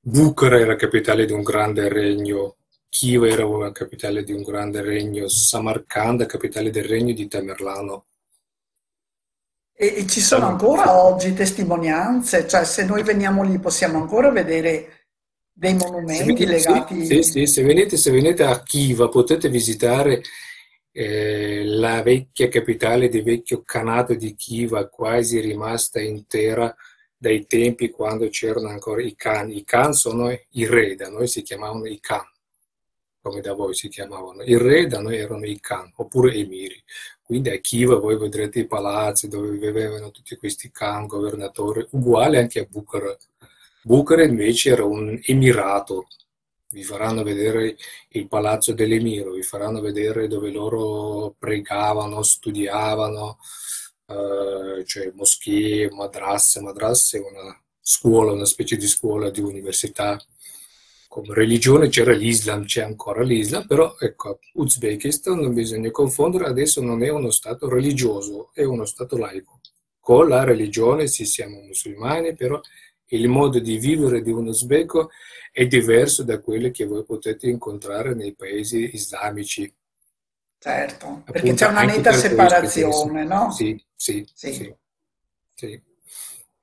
Bukhara 0.00 0.58
era 0.58 0.74
capitale 0.74 1.24
di 1.24 1.32
un 1.32 1.42
grande 1.42 1.88
regno 1.88 2.56
Kiev 2.92 3.24
era 3.24 3.46
una 3.46 3.72
capitale 3.72 4.22
di 4.22 4.32
un 4.32 4.42
grande 4.42 4.82
regno, 4.82 5.26
Samarcanda 5.26 6.26
capitale 6.26 6.70
del 6.70 6.84
regno 6.84 7.14
di 7.14 7.26
Tamerlano. 7.26 8.04
E, 9.72 9.94
e 9.96 10.06
ci 10.06 10.20
sono 10.20 10.46
ancora 10.46 11.02
oggi 11.02 11.32
testimonianze, 11.32 12.46
cioè 12.46 12.64
se 12.64 12.84
noi 12.84 13.02
veniamo 13.02 13.44
lì 13.44 13.58
possiamo 13.58 13.98
ancora 13.98 14.30
vedere 14.30 15.01
dei 15.62 15.74
monumenti 15.74 16.24
venite, 16.24 16.46
legati... 16.46 17.06
Sì, 17.06 17.22
sì, 17.22 17.46
se, 17.46 17.62
venite, 17.62 17.96
se 17.96 18.10
venite 18.10 18.42
a 18.42 18.60
Kiva 18.64 19.08
potete 19.08 19.48
visitare 19.48 20.20
eh, 20.90 21.62
la 21.64 22.02
vecchia 22.02 22.48
capitale 22.48 23.08
del 23.08 23.22
vecchio 23.22 23.62
Kanato 23.64 24.14
di 24.14 24.34
Kiva, 24.34 24.88
quasi 24.88 25.38
rimasta 25.38 26.00
intera 26.00 26.74
dai 27.16 27.46
tempi 27.46 27.90
quando 27.90 28.28
c'erano 28.28 28.70
ancora 28.70 29.02
i 29.02 29.14
Khan. 29.14 29.52
I 29.52 29.62
Khan 29.62 29.92
sono 29.92 30.30
i 30.32 30.66
re, 30.66 30.96
da 30.96 31.08
noi 31.08 31.28
si 31.28 31.42
chiamavano 31.42 31.86
i 31.86 32.00
Khan 32.00 32.28
come 33.22 33.40
da 33.40 33.52
voi 33.52 33.72
si 33.72 33.88
chiamavano. 33.88 34.42
Il 34.42 34.58
re 34.58 34.88
da 34.88 35.00
noi 35.00 35.16
erano 35.16 35.46
i 35.46 35.60
Khan, 35.60 35.92
oppure 35.94 36.34
emiri. 36.34 36.82
Quindi 37.22 37.50
a 37.50 37.58
Kiva 37.58 37.96
voi 37.96 38.18
vedrete 38.18 38.58
i 38.58 38.66
palazzi 38.66 39.28
dove 39.28 39.56
vivevano 39.56 40.10
tutti 40.10 40.34
questi 40.34 40.72
Khan, 40.72 41.06
governatori, 41.06 41.86
uguale 41.90 42.40
anche 42.40 42.58
a 42.58 42.66
Bukhara. 42.68 43.16
Bukhara 43.84 44.24
invece 44.24 44.70
era 44.70 44.84
un 44.84 45.18
emirato. 45.24 46.06
Vi 46.70 46.82
faranno 46.84 47.22
vedere 47.22 47.76
il 48.10 48.28
palazzo 48.28 48.72
dell'emiro, 48.72 49.32
vi 49.32 49.42
faranno 49.42 49.80
vedere 49.80 50.26
dove 50.26 50.50
loro 50.50 51.34
pregavano, 51.38 52.22
studiavano, 52.22 53.38
eh, 54.06 54.84
cioè 54.86 55.12
moschee, 55.14 55.90
madrasse. 55.90 56.60
Madrasse 56.60 57.18
è 57.18 57.20
una 57.20 57.60
scuola, 57.80 58.32
una 58.32 58.46
specie 58.46 58.76
di 58.76 58.86
scuola 58.86 59.30
di 59.30 59.40
università 59.40 60.18
come 61.12 61.34
religione 61.34 61.90
c'era 61.90 62.14
l'Islam, 62.14 62.64
c'è 62.64 62.80
ancora 62.80 63.22
l'Islam, 63.22 63.66
però 63.66 63.96
ecco, 63.98 64.38
Uzbekistan 64.54 65.40
non 65.40 65.52
bisogna 65.52 65.90
confondere, 65.90 66.46
adesso 66.46 66.80
non 66.80 67.02
è 67.02 67.10
uno 67.10 67.30
Stato 67.30 67.68
religioso, 67.68 68.48
è 68.54 68.64
uno 68.64 68.86
Stato 68.86 69.18
laico. 69.18 69.60
Con 70.00 70.28
la 70.28 70.42
religione 70.42 71.08
sì 71.08 71.26
siamo 71.26 71.60
musulmani, 71.60 72.34
però 72.34 72.58
il 73.16 73.28
modo 73.28 73.58
di 73.58 73.78
vivere 73.78 74.22
di 74.22 74.30
un 74.30 74.48
uzbeko 74.48 75.10
è 75.50 75.66
diverso 75.66 76.22
da 76.22 76.40
quello 76.40 76.70
che 76.70 76.84
voi 76.86 77.04
potete 77.04 77.48
incontrare 77.48 78.14
nei 78.14 78.34
paesi 78.34 78.90
islamici. 78.94 79.72
Certo, 80.58 81.06
Appunto, 81.06 81.32
perché 81.32 81.54
c'è 81.54 81.66
una 81.66 81.82
netta 81.82 82.12
separazione, 82.12 83.24
no? 83.24 83.50
Sì 83.50 83.82
sì, 84.02 84.28
sì, 84.34 84.52
sì, 84.52 84.74
sì. 85.54 85.80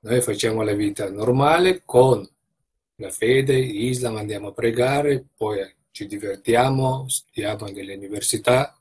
Noi 0.00 0.20
facciamo 0.20 0.62
la 0.62 0.74
vita 0.74 1.08
normale 1.08 1.80
con 1.86 2.28
la 2.96 3.08
fede, 3.08 3.56
Islam, 3.56 4.16
andiamo 4.16 4.48
a 4.48 4.52
pregare, 4.52 5.24
poi 5.34 5.66
ci 5.90 6.06
divertiamo, 6.06 7.08
studiamo 7.08 7.68
nelle 7.68 7.94
università, 7.94 8.78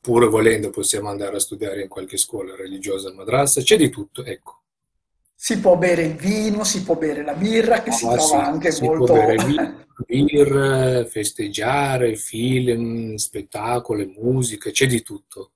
pure 0.00 0.28
volendo 0.28 0.70
possiamo 0.70 1.08
andare 1.08 1.34
a 1.34 1.40
studiare 1.40 1.82
in 1.82 1.88
qualche 1.88 2.16
scuola 2.16 2.54
religiosa, 2.54 3.12
madrassa, 3.12 3.60
c'è 3.60 3.76
di 3.76 3.90
tutto, 3.90 4.24
ecco. 4.24 4.59
Si 5.42 5.58
può 5.58 5.78
bere 5.78 6.02
il 6.02 6.16
vino, 6.16 6.64
si 6.64 6.82
può 6.82 6.96
bere 6.96 7.24
la 7.24 7.32
birra, 7.32 7.80
che 7.80 7.88
ah, 7.88 7.94
si 7.94 8.04
trova 8.04 8.20
sì, 8.20 8.34
anche 8.34 8.70
si 8.70 8.84
molto... 8.84 9.04
Può 9.06 9.14
bere 9.14 9.42
vino, 9.42 9.86
birra, 10.06 11.04
festeggiare, 11.06 12.14
film, 12.14 13.14
spettacoli, 13.14 14.14
musica, 14.18 14.70
c'è 14.70 14.86
di 14.86 15.00
tutto. 15.00 15.52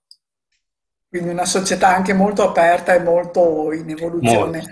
Quindi 1.07 1.29
una 1.29 1.45
società 1.45 1.95
anche 1.95 2.15
molto 2.15 2.49
aperta 2.49 2.95
e 2.95 3.01
molto 3.01 3.73
in 3.73 3.91
evoluzione. 3.91 4.57
Molto. 4.57 4.71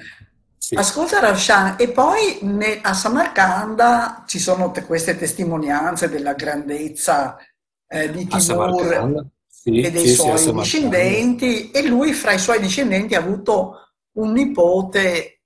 Sì. 0.57 0.77
Ascolta 0.77 1.21
Ravshan, 1.21 1.77
e 1.79 1.89
poi 1.89 2.39
ne, 2.41 2.79
a 2.81 2.95
Samarcanda 2.95 4.25
ci 4.27 4.39
sono 4.39 4.71
te, 4.71 4.83
queste 4.87 5.19
testimonianze 5.19 6.09
della 6.09 6.33
grandezza 6.33 7.37
eh, 7.87 8.11
di 8.11 8.27
Timur 8.27 9.27
sì, 9.47 9.83
e 9.83 9.91
dei 9.91 10.07
sì, 10.07 10.15
suoi 10.15 10.53
discendenti 10.55 11.71
e 11.71 11.87
lui 11.87 12.15
fra 12.15 12.33
i 12.33 12.39
suoi 12.39 12.61
discendenti 12.61 13.15
ha 13.15 13.19
avuto 13.19 13.82
un 14.13 14.33
nipote 14.33 15.43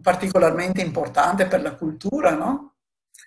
particolarmente 0.00 0.80
importante 0.80 1.46
per 1.46 1.62
la 1.62 1.74
cultura, 1.74 2.34
no? 2.34 2.76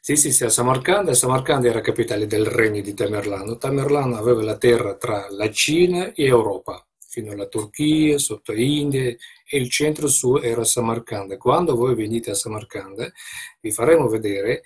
Sì, 0.02 0.16
sì, 0.16 0.32
sì, 0.32 0.44
a 0.46 0.50
Samarcanda, 0.50 1.14
Samarcanda 1.14 1.68
era 1.68 1.82
capitale 1.82 2.28
del 2.28 2.46
regno 2.46 2.82
di 2.82 2.94
Tamerlano. 2.94 3.58
Tamerlano 3.58 4.16
aveva 4.18 4.44
la 4.44 4.58
terra 4.58 4.96
tra 4.96 5.28
la 5.30 5.50
Cina 5.52 6.14
e 6.14 6.26
Europa, 6.26 6.86
fino 6.98 7.32
alla 7.32 7.48
Turchia, 7.48 8.18
sotto 8.18 8.54
India, 8.54 9.02
e 9.02 9.58
il 9.58 9.70
centro 9.70 10.08
su 10.08 10.38
era 10.38 10.64
Samarcanda. 10.64 11.38
Quando 11.38 11.76
voi 11.76 11.96
venite 11.96 12.32
a 12.32 12.36
Samarcanda, 12.36 13.12
vi 13.60 13.72
faremo 13.72 14.08
vedere, 14.08 14.64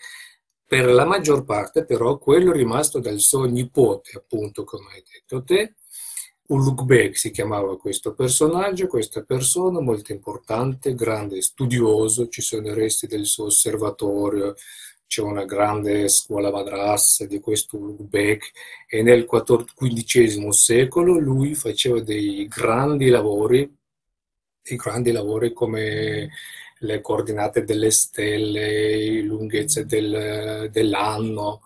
per 0.66 0.86
la 0.92 1.06
maggior 1.06 1.44
parte 1.44 1.86
però, 1.86 2.18
quello 2.18 2.52
rimasto 2.52 3.00
dal 3.00 3.20
suo 3.20 3.46
nipote, 3.46 4.12
appunto, 4.16 4.64
come 4.64 4.92
hai 4.94 5.04
detto 5.04 5.44
te, 5.44 5.76
Ulugh 6.52 7.12
si 7.14 7.32
chiamava 7.32 7.78
questo 7.78 8.14
personaggio, 8.14 8.88
questa 8.88 9.24
persona 9.24 9.80
molto 9.80 10.12
importante, 10.12 10.96
grande 10.96 11.42
studioso, 11.42 12.28
ci 12.28 12.42
sono 12.42 12.68
i 12.68 12.74
resti 12.74 13.08
del 13.08 13.26
suo 13.26 13.46
osservatorio, 13.46 14.56
c'è 15.08 15.22
una 15.22 15.46
grande 15.46 16.10
scuola 16.10 16.52
madrassa 16.52 17.26
di 17.26 17.40
questo 17.40 17.78
Ulugh 17.78 18.10
e 18.86 19.02
nel 19.02 19.26
XV 19.26 20.50
secolo 20.50 21.18
lui 21.18 21.56
faceva 21.56 22.02
dei 22.02 22.46
grandi 22.50 23.08
lavori, 23.08 23.74
dei 24.62 24.76
grandi 24.76 25.14
lavori 25.14 25.54
come 25.54 26.32
le 26.80 27.00
coordinate 27.00 27.64
delle 27.64 27.92
stelle, 27.92 29.22
lunghezze 29.22 29.86
del, 29.86 30.68
dell'anno, 30.70 31.62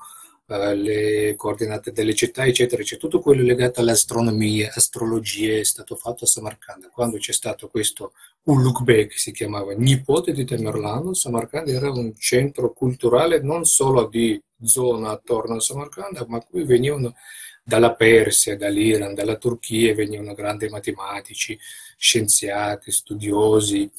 le 0.47 1.33
coordinate 1.35 1.91
delle 1.91 2.13
città, 2.13 2.45
eccetera, 2.45 2.81
eccetera. 2.81 3.09
Tutto 3.09 3.21
quello 3.21 3.41
legato 3.41 3.79
all'astronomia, 3.79 4.71
astrologia 4.73 5.57
è 5.57 5.63
stato 5.63 5.95
fatto 5.95 6.25
a 6.25 6.27
Samarcanda. 6.27 6.89
Quando 6.89 7.17
c'è 7.17 7.33
stato 7.33 7.67
questo 7.67 8.13
Ulugh 8.43 9.07
si 9.09 9.31
chiamava 9.31 9.73
nipote 9.73 10.33
di 10.33 10.45
Tamerlano, 10.45 11.13
Samarcanda 11.13 11.71
era 11.71 11.89
un 11.89 12.13
centro 12.15 12.73
culturale 12.73 13.41
non 13.41 13.65
solo 13.65 14.07
di 14.07 14.39
zona 14.63 15.09
attorno 15.09 15.55
a 15.55 15.59
Samarcanda, 15.59 16.25
ma 16.27 16.39
qui 16.39 16.63
venivano 16.63 17.15
dalla 17.63 17.95
Persia, 17.95 18.55
dall'Iran, 18.55 19.15
dalla 19.15 19.37
Turchia, 19.37 19.95
venivano 19.95 20.35
grandi 20.35 20.69
matematici, 20.69 21.57
scienziati, 21.97 22.91
studiosi, 22.91 23.89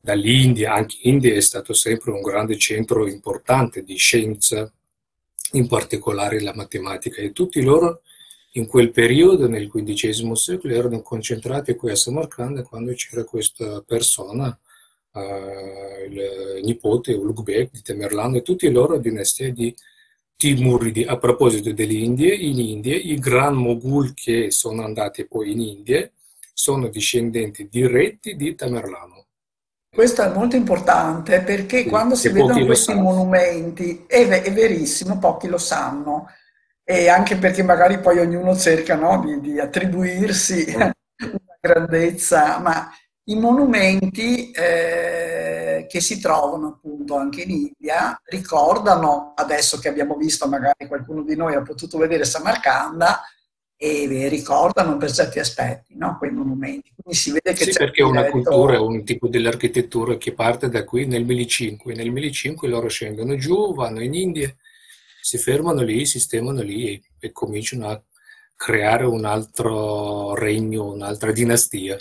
dall'India, 0.00 0.72
anche 0.72 0.96
India 1.02 1.34
è 1.34 1.40
stato 1.40 1.72
sempre 1.72 2.10
un 2.10 2.22
grande 2.22 2.56
centro 2.56 3.06
importante 3.06 3.84
di 3.84 3.96
scienza, 3.96 4.72
in 5.52 5.66
particolare 5.66 6.40
la 6.40 6.54
matematica, 6.54 7.20
e 7.20 7.32
tutti 7.32 7.62
loro 7.62 8.02
in 8.52 8.66
quel 8.66 8.90
periodo, 8.90 9.46
nel 9.46 9.68
XV 9.68 10.32
secolo, 10.32 10.74
erano 10.74 11.00
concentrati 11.02 11.74
qui 11.74 11.90
a 11.90 11.96
Samarcanda 11.96 12.62
quando 12.62 12.92
c'era 12.92 13.24
questa 13.24 13.82
persona, 13.82 14.58
eh, 15.14 16.08
il 16.10 16.64
nipote 16.64 17.12
Ulugh 17.12 17.70
di 17.70 17.82
Tamerlano 17.82 18.36
e 18.36 18.42
tutti 18.42 18.70
loro 18.70 18.98
dinastia 18.98 19.52
di 19.52 19.74
Timuridi. 20.36 21.04
A 21.04 21.18
proposito 21.18 21.72
dell'India, 21.72 22.34
in 22.34 22.58
India 22.58 22.96
i 22.96 23.18
Gran 23.18 23.54
Mogul 23.54 24.14
che 24.14 24.50
sono 24.50 24.82
andati 24.82 25.26
poi 25.26 25.52
in 25.52 25.60
India 25.60 26.10
sono 26.52 26.88
discendenti 26.88 27.68
diretti 27.68 28.34
di 28.34 28.54
Tamerlano. 28.54 29.26
Questo 29.90 30.22
è 30.22 30.28
molto 30.28 30.54
importante 30.54 31.40
perché 31.40 31.82
sì, 31.82 31.88
quando 31.88 32.14
si 32.14 32.28
vedono 32.28 32.64
questi 32.64 32.94
monumenti, 32.94 34.04
è, 34.06 34.26
è, 34.26 34.52
verissimo, 34.52 35.18
pochi 35.18 35.48
lo 35.48 35.58
sanno, 35.58 36.28
e 36.84 37.08
anche 37.08 37.36
perché 37.36 37.62
magari 37.62 37.98
poi 37.98 38.18
ognuno 38.18 38.56
cerca 38.56 38.94
no, 38.94 39.20
di, 39.24 39.40
di, 39.40 39.58
attribuirsi 39.58 40.66
mm. 40.68 40.80
una 40.80 41.58
grandezza, 41.60 42.58
ma 42.58 42.90
i 43.24 43.38
monumenti 43.38 44.50
eh, 44.50 45.86
che 45.88 46.00
si 46.00 46.20
trovano 46.20 46.68
appunto 46.68 47.16
anche 47.16 47.42
in 47.42 47.50
India 47.50 48.20
ricordano, 48.26 49.32
adesso 49.36 49.78
che 49.78 49.88
abbiamo 49.88 50.16
visto, 50.16 50.48
magari 50.48 50.86
qualcuno 50.86 51.22
di 51.22 51.34
noi 51.34 51.54
ha 51.54 51.62
potuto 51.62 51.98
vedere 51.98 52.24
Samarcanda, 52.24 53.20
e 53.80 54.26
ricordano 54.28 54.96
per 54.96 55.12
certi 55.12 55.38
aspetti 55.38 55.96
no? 55.96 56.16
quei 56.18 56.32
monumenti. 56.32 56.92
Quindi 56.96 57.16
si 57.16 57.30
vede 57.30 57.52
che 57.52 57.64
sì, 57.64 57.70
c'è 57.70 57.78
perché 57.78 58.02
è 58.02 58.04
una 58.04 58.24
cultura, 58.24 58.80
un 58.80 59.04
tipo 59.04 59.28
dell'architettura 59.28 60.16
che 60.16 60.32
parte 60.32 60.68
da 60.68 60.84
qui 60.84 61.06
nel 61.06 61.24
1500. 61.24 61.96
Nel 61.96 62.10
1500 62.10 62.66
loro 62.66 62.88
scendono 62.88 63.36
giù, 63.36 63.72
vanno 63.74 64.02
in 64.02 64.14
India, 64.14 64.52
si 65.20 65.38
fermano 65.38 65.82
lì, 65.82 66.04
sistemano 66.06 66.60
lì 66.60 66.88
e, 66.88 67.02
e 67.20 67.30
cominciano 67.30 67.88
a 67.88 68.02
creare 68.56 69.04
un 69.04 69.24
altro 69.24 70.34
regno, 70.34 70.90
un'altra 70.90 71.30
dinastia. 71.30 71.96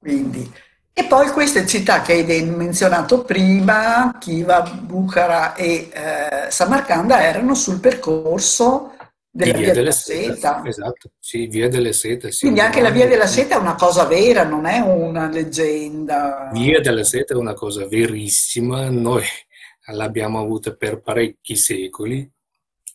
Quindi, 0.00 0.52
e 0.92 1.04
poi 1.04 1.30
queste 1.30 1.64
città 1.64 2.02
che 2.02 2.12
hai 2.14 2.42
menzionato 2.42 3.22
prima, 3.22 4.18
Kiva, 4.18 4.62
Bukhara 4.62 5.54
e 5.54 5.88
eh, 5.92 6.50
Samarcanda, 6.50 7.22
erano 7.22 7.54
sul 7.54 7.78
percorso 7.78 8.96
della 9.34 9.52
via, 9.52 9.62
via 9.64 9.72
della 9.72 9.92
seta. 9.92 10.34
seta. 10.34 10.62
Esatto, 10.66 11.10
sì, 11.18 11.46
via 11.46 11.68
delle 11.68 11.94
sete. 11.94 12.30
Sì, 12.30 12.40
Quindi 12.40 12.60
anche 12.60 12.82
la 12.82 12.90
via 12.90 13.06
della 13.06 13.26
seta 13.26 13.56
è 13.56 13.58
una 13.58 13.74
cosa 13.74 14.04
vera, 14.04 14.44
non 14.44 14.66
è 14.66 14.78
una 14.80 15.28
leggenda. 15.28 16.50
Via 16.52 16.80
della 16.80 17.02
seta 17.02 17.32
è 17.32 17.36
una 17.36 17.54
cosa 17.54 17.86
verissima, 17.88 18.90
noi 18.90 19.24
l'abbiamo 19.92 20.38
avuta 20.38 20.74
per 20.74 21.00
parecchi 21.00 21.56
secoli 21.56 22.30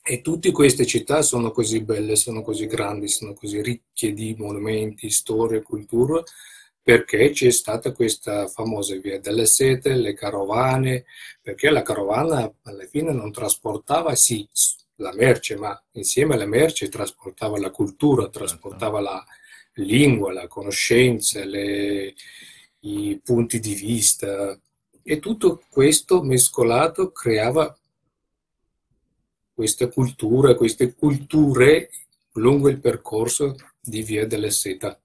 e 0.09 0.21
tutte 0.21 0.51
queste 0.51 0.85
città 0.85 1.21
sono 1.23 1.51
così 1.51 1.83
belle, 1.83 2.15
sono 2.15 2.41
così 2.41 2.67
grandi, 2.67 3.09
sono 3.09 3.33
così 3.33 3.61
ricche 3.61 4.13
di 4.13 4.35
monumenti, 4.37 5.09
storia, 5.09 5.61
cultura, 5.61 6.23
perché 6.81 7.31
c'è 7.31 7.51
stata 7.51 7.91
questa 7.91 8.47
famosa 8.47 8.95
via 8.95 9.19
delle 9.19 9.45
sete, 9.45 9.95
le 9.95 10.13
carovane, 10.13 11.03
perché 11.41 11.69
la 11.69 11.81
carovana 11.81 12.49
alla 12.63 12.85
fine 12.85 13.11
non 13.11 13.33
trasportava, 13.33 14.15
sì, 14.15 14.47
la 14.97 15.13
merce, 15.13 15.55
ma 15.55 15.79
insieme 15.91 16.33
alla 16.33 16.45
merce 16.45 16.89
trasportava 16.89 17.59
la 17.59 17.71
cultura, 17.71 18.23
certo. 18.23 18.39
trasportava 18.39 18.99
la 18.99 19.25
lingua, 19.73 20.33
la 20.33 20.47
conoscenza, 20.47 21.43
le, 21.45 22.13
i 22.81 23.19
punti 23.23 23.59
di 23.59 23.73
vista 23.73 24.59
e 25.03 25.19
tutto 25.19 25.63
questo 25.69 26.21
mescolato 26.21 27.11
creava 27.11 27.77
questa 29.53 29.87
cultura, 29.87 30.55
queste 30.55 30.93
culture 30.93 31.89
lungo 32.33 32.69
il 32.69 32.79
percorso 32.79 33.55
di 33.79 34.03
Via 34.03 34.27
delle 34.27 34.51
Seta. 34.51 34.99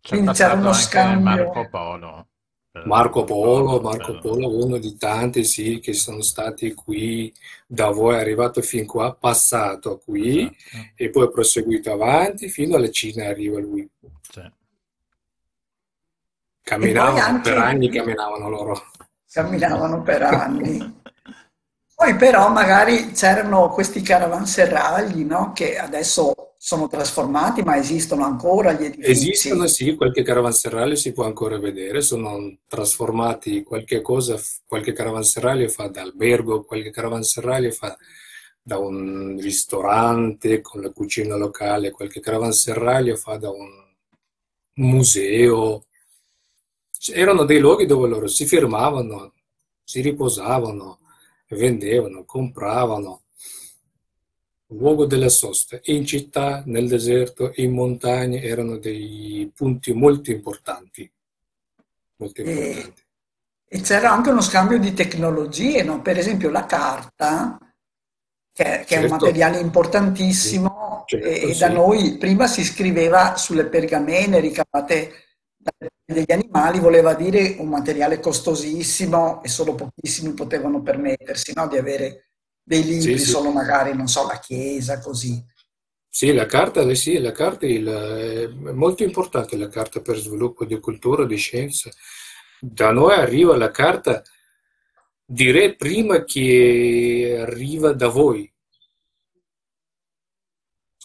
C'è 0.00 0.24
c'era 0.32 0.54
uno 0.54 0.72
scambio. 0.72 1.44
Marco 1.44 1.68
Polo. 1.68 2.29
Marco 2.72 3.24
Polo, 3.24 3.80
Marco 3.80 4.18
Polo, 4.18 4.64
uno 4.64 4.78
di 4.78 4.96
tanti 4.96 5.42
sì, 5.44 5.80
che 5.80 5.92
sono 5.92 6.22
stati 6.22 6.72
qui 6.72 7.32
da 7.66 7.90
voi, 7.90 8.14
è 8.14 8.20
arrivato 8.20 8.62
fin 8.62 8.86
qua, 8.86 9.12
passato 9.12 9.98
qui 9.98 10.42
esatto. 10.42 10.92
e 10.94 11.10
poi 11.10 11.26
è 11.26 11.30
proseguito 11.30 11.92
avanti 11.92 12.48
fino 12.48 12.76
alla 12.76 12.90
Cina 12.90 13.26
arriva 13.26 13.58
lui. 13.58 13.88
Sì. 14.22 14.52
Camminavano 16.62 17.18
anche... 17.18 17.50
per 17.50 17.58
anni, 17.58 17.90
camminavano 17.90 18.48
loro. 18.48 18.82
Camminavano 19.32 20.02
per 20.02 20.22
anni. 20.30 20.98
Poi 21.92 22.14
però 22.14 22.50
magari 22.50 23.10
c'erano 23.10 23.68
questi 23.70 24.00
caravanserragli, 24.00 25.24
no? 25.24 25.52
Che 25.52 25.76
adesso 25.76 26.49
sono 26.62 26.88
trasformati, 26.88 27.62
ma 27.62 27.78
esistono 27.78 28.22
ancora 28.22 28.74
gli 28.74 28.84
edifici? 28.84 29.30
Esistono, 29.30 29.66
sì, 29.66 29.94
qualche 29.94 30.22
caravanserraglio 30.22 30.94
si 30.94 31.14
può 31.14 31.24
ancora 31.24 31.58
vedere, 31.58 32.02
sono 32.02 32.58
trasformati 32.66 33.62
qualche 33.62 34.02
cosa, 34.02 34.38
qualche 34.66 34.92
caravanserraglio 34.92 35.68
fa 35.68 35.88
da 35.88 36.02
albergo, 36.02 36.64
qualche 36.64 36.90
caravanserraglio 36.90 37.70
fa 37.70 37.96
da 38.60 38.76
un 38.76 39.38
ristorante 39.40 40.60
con 40.60 40.82
la 40.82 40.90
cucina 40.90 41.34
locale, 41.34 41.92
qualche 41.92 42.20
caravanserraglio 42.20 43.16
fa 43.16 43.38
da 43.38 43.48
un 43.48 43.70
museo. 44.74 45.86
Erano 47.10 47.44
dei 47.44 47.58
luoghi 47.58 47.86
dove 47.86 48.06
loro 48.06 48.26
si 48.26 48.44
fermavano, 48.44 49.32
si 49.82 50.02
riposavano, 50.02 50.98
vendevano, 51.48 52.26
compravano 52.26 53.22
luogo 54.70 55.06
della 55.06 55.28
sosta, 55.28 55.78
in 55.84 56.04
città, 56.06 56.62
nel 56.66 56.88
deserto, 56.88 57.52
in 57.56 57.72
montagna, 57.72 58.40
erano 58.40 58.76
dei 58.78 59.50
punti 59.54 59.92
molto 59.92 60.30
importanti. 60.30 61.10
Molto 62.16 62.40
importanti. 62.40 63.02
E, 63.68 63.78
e 63.78 63.80
c'era 63.80 64.12
anche 64.12 64.30
uno 64.30 64.40
scambio 64.40 64.78
di 64.78 64.92
tecnologie, 64.92 65.82
no? 65.82 66.02
per 66.02 66.18
esempio 66.18 66.50
la 66.50 66.66
carta, 66.66 67.58
che, 68.52 68.64
che 68.64 68.68
certo. 68.70 68.94
è 68.94 68.96
un 68.96 69.08
certo. 69.08 69.14
materiale 69.14 69.58
importantissimo, 69.58 71.04
certo, 71.06 71.26
e, 71.26 71.54
sì. 71.54 71.60
da 71.60 71.68
noi 71.68 72.16
prima 72.18 72.46
si 72.46 72.64
scriveva 72.64 73.36
sulle 73.36 73.66
pergamene 73.66 74.40
ricavate 74.40 75.12
degli 76.04 76.32
animali, 76.32 76.80
voleva 76.80 77.14
dire 77.14 77.56
un 77.58 77.68
materiale 77.68 78.18
costosissimo 78.18 79.42
e 79.42 79.48
solo 79.48 79.74
pochissimi 79.74 80.32
potevano 80.32 80.82
permettersi 80.82 81.52
no? 81.54 81.68
di 81.68 81.76
avere 81.76 82.29
dei 82.70 82.84
libri, 82.84 83.18
sì, 83.18 83.30
solo 83.30 83.50
magari, 83.50 83.96
non 83.96 84.06
so, 84.06 84.28
la 84.28 84.38
Chiesa, 84.38 85.00
così. 85.00 85.44
Sì, 86.08 86.32
la 86.32 86.46
carta, 86.46 86.94
sì, 86.94 87.18
la 87.18 87.32
carta 87.32 87.66
è 87.66 88.46
molto 88.46 89.02
importante 89.02 89.56
la 89.56 89.68
carta 89.68 90.00
per 90.00 90.16
sviluppo 90.16 90.64
di 90.64 90.78
cultura, 90.78 91.24
di 91.24 91.36
scienza. 91.36 91.90
da 92.60 92.92
noi 92.92 93.14
arriva 93.14 93.56
la 93.56 93.72
carta, 93.72 94.22
direi 95.24 95.74
prima 95.74 96.22
che 96.22 97.38
arriva 97.40 97.92
da 97.92 98.06
voi. 98.06 98.49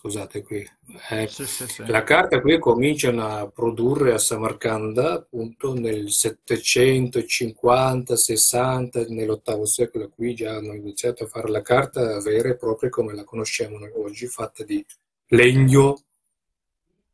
Scusate 0.05 0.43
qui. 0.43 0.63
Eh, 1.09 1.27
Sì, 1.27 1.47
sì, 1.47 1.67
sì. 1.67 1.83
la 1.87 2.03
carta 2.03 2.39
qui 2.39 2.59
cominciano 2.59 3.25
a 3.25 3.49
produrre 3.49 4.13
a 4.13 4.19
Samarcanda 4.19 5.13
appunto 5.13 5.73
nel 5.73 6.09
750-60, 6.09 9.09
nell'ottavo 9.09 9.65
secolo 9.65 10.07
qui 10.09 10.35
già 10.35 10.57
hanno 10.57 10.73
iniziato 10.73 11.23
a 11.23 11.27
fare 11.27 11.49
la 11.49 11.63
carta 11.63 12.21
vera 12.21 12.49
e 12.49 12.55
propria 12.55 12.91
come 12.91 13.15
la 13.15 13.23
conosciamo 13.23 13.79
noi 13.79 13.89
oggi, 13.95 14.27
fatta 14.27 14.63
di 14.63 14.85
legno 15.29 16.03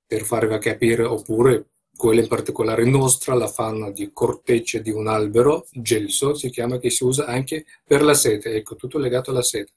per 0.06 0.24
farvi 0.24 0.58
capire, 0.58 1.06
oppure 1.06 1.68
quella 1.96 2.20
in 2.20 2.28
particolare 2.28 2.84
nostra 2.84 3.36
la 3.36 3.48
fanno 3.48 3.92
di 3.92 4.12
corteccia 4.12 4.80
di 4.80 4.92
un 4.92 5.08
albero, 5.08 5.66
gelso 5.72 6.34
si 6.34 6.50
chiama, 6.50 6.78
che 6.78 6.90
si 6.90 7.06
usa 7.06 7.26
anche 7.26 7.64
per 7.86 8.04
la 8.04 8.16
sete, 8.16 8.54
ecco, 8.54 8.76
tutto 8.76 8.98
legato 8.98 9.32
alla 9.32 9.44
sete. 9.44 9.72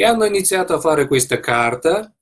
E 0.00 0.04
hanno 0.04 0.24
iniziato 0.26 0.74
a 0.74 0.78
fare 0.78 1.08
questa 1.08 1.40
carta, 1.40 2.14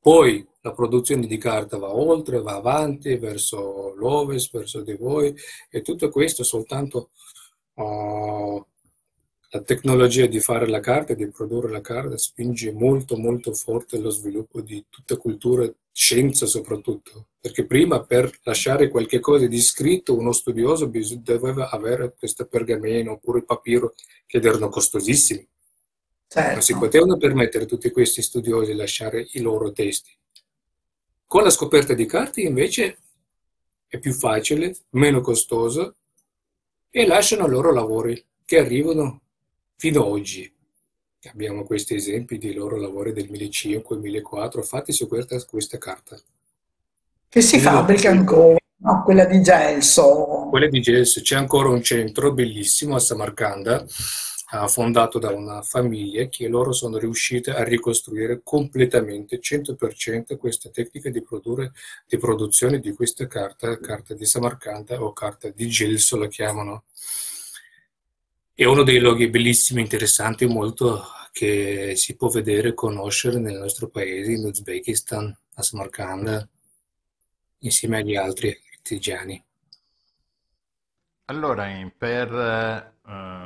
poi 0.00 0.44
la 0.62 0.72
produzione 0.72 1.28
di 1.28 1.38
carta 1.38 1.78
va 1.78 1.94
oltre, 1.94 2.40
va 2.40 2.56
avanti 2.56 3.16
verso 3.18 3.94
l'ovest, 3.94 4.50
verso 4.50 4.80
di 4.80 4.94
voi, 4.94 5.32
e 5.70 5.80
tutto 5.80 6.10
questo 6.10 6.42
soltanto 6.42 7.10
oh, 7.74 8.66
la 9.48 9.62
tecnologia 9.62 10.26
di 10.26 10.40
fare 10.40 10.66
la 10.66 10.80
carta, 10.80 11.14
di 11.14 11.30
produrre 11.30 11.70
la 11.70 11.80
carta, 11.80 12.18
spinge 12.18 12.72
molto 12.72 13.16
molto 13.16 13.54
forte 13.54 13.98
lo 13.98 14.10
sviluppo 14.10 14.60
di 14.60 14.84
tutta 14.90 15.16
cultura, 15.16 15.72
scienza 15.92 16.46
soprattutto, 16.46 17.28
perché 17.38 17.64
prima 17.64 18.02
per 18.02 18.40
lasciare 18.42 18.88
qualche 18.88 19.20
cosa 19.20 19.46
di 19.46 19.60
scritto 19.60 20.18
uno 20.18 20.32
studioso 20.32 20.90
doveva 21.18 21.70
avere 21.70 22.12
questo 22.18 22.44
pergameno 22.46 23.12
oppure 23.12 23.44
papiro 23.44 23.94
che 24.26 24.38
erano 24.38 24.68
costosissimi. 24.68 25.48
Non 26.40 26.60
si 26.62 26.72
Certo. 26.72 26.78
potevano 26.78 27.16
permettere 27.16 27.66
tutti 27.66 27.90
questi 27.90 28.22
studiosi 28.22 28.72
di 28.72 28.76
lasciare 28.76 29.28
i 29.32 29.40
loro 29.40 29.70
testi. 29.72 30.10
Con 31.26 31.42
la 31.42 31.50
scoperta 31.50 31.94
di 31.94 32.06
carte 32.06 32.40
invece 32.42 32.98
è 33.86 33.98
più 33.98 34.12
facile, 34.12 34.76
meno 34.90 35.20
costoso 35.20 35.96
e 36.90 37.06
lasciano 37.06 37.46
i 37.46 37.50
loro 37.50 37.72
lavori 37.72 38.24
che 38.44 38.58
arrivano 38.58 39.20
fino 39.76 40.02
ad 40.04 40.10
oggi. 40.10 40.52
Abbiamo 41.32 41.64
questi 41.64 41.94
esempi 41.94 42.36
di 42.36 42.52
loro 42.52 42.76
lavori 42.76 43.12
del 43.12 43.30
1500-1400 43.30 44.62
fatti 44.62 44.92
su 44.92 45.08
questa, 45.08 45.42
questa 45.44 45.78
carta. 45.78 46.20
Che 47.28 47.40
si 47.40 47.58
Quindi 47.58 47.66
fabbrica 47.66 48.10
ancora, 48.10 48.58
no? 48.76 49.02
Quella 49.04 49.24
di 49.24 49.40
gelso. 49.40 50.48
Quella 50.50 50.68
di 50.68 50.80
Gesso, 50.80 51.20
c'è 51.22 51.36
ancora 51.36 51.70
un 51.70 51.82
centro 51.82 52.32
bellissimo 52.32 52.94
a 52.94 53.00
Samarcanda, 53.00 53.84
fondato 54.68 55.18
da 55.18 55.30
una 55.30 55.62
famiglia 55.62 56.26
che 56.26 56.48
loro 56.48 56.72
sono 56.72 56.98
riuscite 56.98 57.50
a 57.52 57.64
ricostruire 57.64 58.40
completamente, 58.42 59.40
100% 59.40 60.36
questa 60.36 60.70
tecnica 60.70 61.10
di, 61.10 61.22
produrre, 61.22 61.72
di 62.06 62.18
produzione 62.18 62.78
di 62.78 62.92
questa 62.92 63.26
carta, 63.26 63.78
carta 63.78 64.14
di 64.14 64.24
Samarcanda 64.24 65.02
o 65.02 65.12
carta 65.12 65.48
di 65.48 65.66
gelso 65.68 66.16
la 66.16 66.28
chiamano. 66.28 66.84
È 68.54 68.64
uno 68.64 68.82
dei 68.84 69.00
luoghi 69.00 69.28
bellissimi, 69.28 69.80
interessanti, 69.80 70.46
molto 70.46 71.02
che 71.32 71.94
si 71.96 72.14
può 72.14 72.28
vedere 72.28 72.68
e 72.68 72.74
conoscere 72.74 73.40
nel 73.40 73.58
nostro 73.58 73.88
paese, 73.88 74.30
in 74.30 74.44
Uzbekistan, 74.44 75.36
a 75.56 75.62
Samarcanda, 75.62 76.48
insieme 77.58 77.98
agli 77.98 78.14
altri 78.14 78.56
artigiani. 78.76 79.42
Allora, 81.26 81.66
per, 81.96 82.32
ehm, 83.06 83.43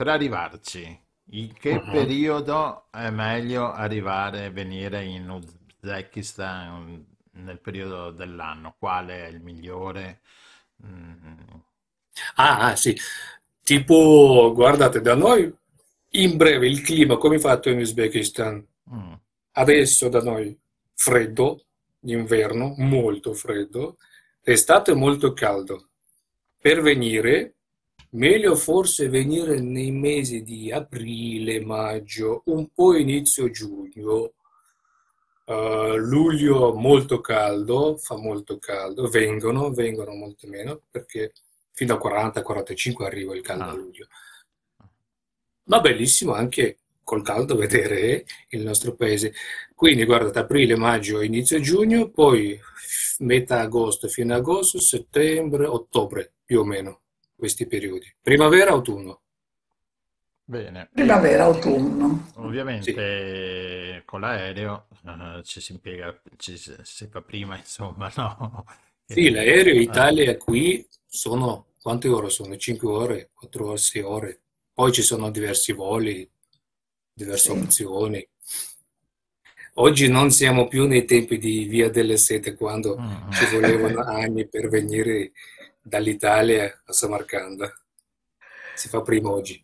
per 0.00 0.08
arrivarci, 0.08 0.98
in 1.32 1.52
che 1.52 1.78
Mhm. 1.78 1.86
periodo 1.86 2.90
è 2.90 3.10
meglio 3.10 3.70
arrivare, 3.70 4.50
venire 4.50 5.04
in 5.04 5.28
Uzbekistan 5.28 7.04
nel 7.32 7.60
periodo 7.60 8.10
dell'anno? 8.10 8.74
Quale 8.78 9.26
è 9.26 9.28
il 9.28 9.42
migliore? 9.42 10.22
Mm, 10.86 11.60
Ah, 12.36 12.70
ah, 12.70 12.76
sì, 12.76 12.96
tipo, 13.62 14.52
guardate, 14.54 15.00
da 15.00 15.14
noi 15.14 15.52
in 16.12 16.36
breve 16.36 16.66
il 16.68 16.80
clima, 16.82 17.16
come 17.16 17.36
è 17.36 17.38
fatto 17.38 17.68
in 17.70 17.78
Uzbekistan? 17.78 18.66
mm, 18.90 19.20
Adesso 19.52 20.08
da 20.08 20.22
noi 20.22 20.58
freddo, 20.94 21.66
d'inverno 21.98 22.74
molto 22.78 23.32
freddo, 23.34 23.98
l'estate 24.42 24.94
molto 24.94 25.32
caldo. 25.32 25.90
Per 26.60 26.80
venire, 26.82 27.56
meglio 28.10 28.56
forse 28.56 29.08
venire 29.08 29.60
nei 29.60 29.90
mesi 29.90 30.42
di 30.42 30.72
aprile, 30.72 31.64
maggio, 31.64 32.42
un 32.46 32.68
po' 32.72 32.96
inizio 32.96 33.50
giugno, 33.50 34.32
eh, 35.44 35.94
luglio 35.96 36.74
molto 36.74 37.20
caldo, 37.20 37.96
fa 37.96 38.16
molto 38.16 38.58
caldo, 38.58 39.08
vengono, 39.08 39.70
vengono 39.70 40.14
molto 40.14 40.46
meno 40.48 40.82
perché 40.90 41.32
fino 41.72 41.94
a 41.94 41.98
40-45 41.98 43.04
arriva 43.04 43.34
il 43.34 43.42
caldo 43.42 43.64
a 43.64 43.70
ah, 43.70 43.74
luglio. 43.74 44.06
Ma 45.64 45.80
bellissimo 45.80 46.34
anche 46.34 46.78
col 47.02 47.22
caldo 47.22 47.56
vedere 47.56 48.24
il 48.50 48.62
nostro 48.62 48.94
paese. 48.94 49.32
Quindi 49.74 50.04
guardate, 50.04 50.38
aprile, 50.38 50.76
maggio, 50.76 51.22
inizio 51.22 51.58
giugno, 51.60 52.10
poi 52.10 52.58
metà 53.18 53.60
agosto 53.60 54.08
fino 54.08 54.34
a 54.34 54.36
agosto, 54.36 54.78
settembre, 54.80 55.66
ottobre, 55.66 56.32
più 56.44 56.60
o 56.60 56.64
meno, 56.64 56.99
questi 57.40 57.66
periodi. 57.66 58.06
Primavera, 58.22 58.70
autunno. 58.70 59.22
bene. 60.44 60.82
E 60.82 60.88
Primavera, 60.92 61.44
autunno. 61.44 62.28
Sì. 62.32 62.38
ovviamente 62.40 64.02
con 64.04 64.20
l'aereo 64.20 64.86
eh, 65.04 65.42
ci 65.44 65.60
si 65.60 65.72
impiega, 65.72 66.20
ci 66.36 66.56
si 66.56 67.06
fa 67.08 67.20
prima, 67.22 67.56
insomma, 67.58 68.12
no? 68.16 68.64
Sì, 69.04 69.30
l'aereo 69.30 69.74
Italia 69.80 70.36
qui 70.36 70.86
sono, 71.06 71.66
quante 71.82 72.08
ore 72.08 72.30
sono? 72.30 72.56
5 72.56 72.88
ore, 72.88 73.30
4 73.34 73.66
ore, 73.66 73.78
6 73.78 74.02
ore. 74.02 74.40
Poi 74.72 74.92
ci 74.92 75.02
sono 75.02 75.30
diversi 75.30 75.72
voli, 75.72 76.28
diverse 77.12 77.52
Sì. 77.52 77.58
opzioni. 77.58 78.28
Oggi 79.74 80.08
non 80.08 80.30
siamo 80.30 80.68
più 80.68 80.86
nei 80.86 81.04
tempi 81.04 81.38
di 81.38 81.64
Via 81.64 81.88
delle 81.90 82.16
Sete, 82.16 82.54
quando 82.54 82.98
mm, 82.98 83.30
ci 83.32 83.46
volevano 83.54 84.02
anni 84.04 84.46
per 84.48 84.68
venire 84.68 85.32
dall'Italia 85.90 86.82
a 86.86 86.92
Samarcanda. 86.92 87.70
Si 88.74 88.88
fa 88.88 89.02
prima 89.02 89.28
oggi. 89.30 89.62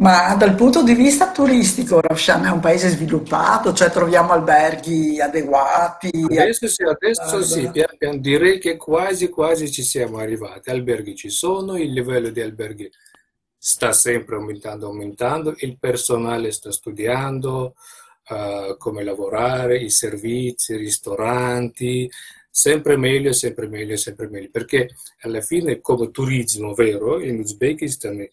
Ma 0.00 0.34
dal 0.36 0.54
punto 0.54 0.84
di 0.84 0.94
vista 0.94 1.32
turistico, 1.32 2.00
Rafshan 2.00 2.44
è 2.44 2.50
un 2.50 2.60
paese 2.60 2.88
sviluppato, 2.88 3.72
cioè 3.72 3.90
troviamo 3.90 4.32
alberghi 4.32 5.20
adeguati. 5.20 6.10
Adesso 6.24 6.68
sì, 6.68 6.82
adesso 6.84 7.42
sì, 7.42 7.68
pian 7.70 8.20
direi 8.20 8.60
che 8.60 8.76
quasi 8.76 9.28
quasi 9.28 9.72
ci 9.72 9.82
siamo 9.82 10.18
arrivati. 10.18 10.70
Alberghi 10.70 11.16
ci 11.16 11.30
sono, 11.30 11.76
il 11.76 11.92
livello 11.92 12.30
di 12.30 12.40
alberghi 12.40 12.88
sta 13.56 13.92
sempre 13.92 14.36
aumentando, 14.36 14.86
aumentando, 14.86 15.54
il 15.58 15.78
personale 15.80 16.52
sta 16.52 16.70
studiando 16.70 17.74
eh, 18.28 18.76
come 18.78 19.02
lavorare, 19.02 19.78
i 19.78 19.90
servizi, 19.90 20.74
i 20.74 20.76
ristoranti, 20.76 22.08
sempre 22.58 22.96
meglio, 22.96 23.32
sempre 23.32 23.68
meglio, 23.68 23.96
sempre 23.96 24.28
meglio, 24.28 24.48
perché 24.50 24.88
alla 25.20 25.40
fine 25.40 25.80
come 25.80 26.10
turismo 26.10 26.74
vero 26.74 27.20
in 27.20 27.38
Uzbekistan 27.38 28.20
eh, 28.20 28.30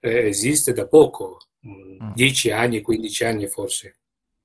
esiste 0.00 0.72
da 0.72 0.86
poco, 0.86 1.38
mm, 1.66 1.88
Mm. 2.02 2.12
10 2.14 2.50
anni, 2.50 2.80
15 2.80 3.24
anni 3.24 3.46
forse. 3.48 3.96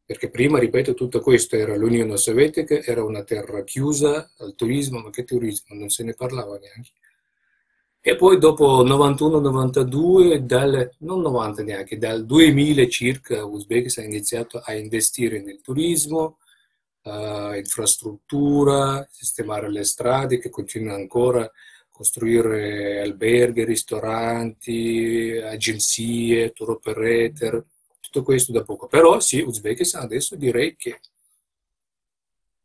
Perché 0.06 0.30
prima, 0.30 0.60
ripeto, 0.60 0.94
tutto 0.96 1.22
questo 1.22 1.56
era 1.56 1.76
l'Unione 1.76 2.18
Sovietica, 2.18 2.82
era 2.82 3.04
una 3.04 3.24
terra 3.24 3.64
chiusa 3.64 4.32
al 4.38 4.54
turismo, 4.56 5.00
ma 5.00 5.10
che 5.10 5.24
turismo? 5.24 5.76
Non 5.76 5.90
se 5.90 6.04
ne 6.04 6.14
parlava 6.14 6.58
neanche. 6.58 6.92
E 8.02 8.16
poi 8.18 8.38
dopo 8.38 8.84
91-92, 8.84 10.40
dal, 10.40 10.92
non 11.00 11.22
90 11.22 11.64
neanche, 11.64 11.98
dal 11.98 12.26
2000 12.26 12.88
circa, 12.90 13.46
Uzbekistan 13.46 14.04
ha 14.04 14.08
iniziato 14.08 14.60
a 14.60 14.74
investire 14.74 15.42
nel 15.42 15.62
turismo, 15.62 16.40
eh, 17.04 17.58
infrastruttura, 17.58 19.08
sistemare 19.12 19.70
le 19.70 19.84
strade 19.84 20.40
che 20.40 20.50
continuano 20.50 20.96
ancora, 20.96 21.50
costruire 21.90 23.02
alberghi, 23.02 23.64
ristoranti, 23.64 25.40
agenzie, 25.44 26.52
tour 26.52 26.72
operator, 26.72 27.64
tutto 28.00 28.24
questo 28.24 28.52
da 28.52 28.64
poco. 28.64 28.88
Però 28.88 29.20
sì, 29.20 29.42
Uzbekistan 29.42 30.04
adesso 30.04 30.36
direi 30.36 30.76
che 30.76 30.96
è 30.96 31.00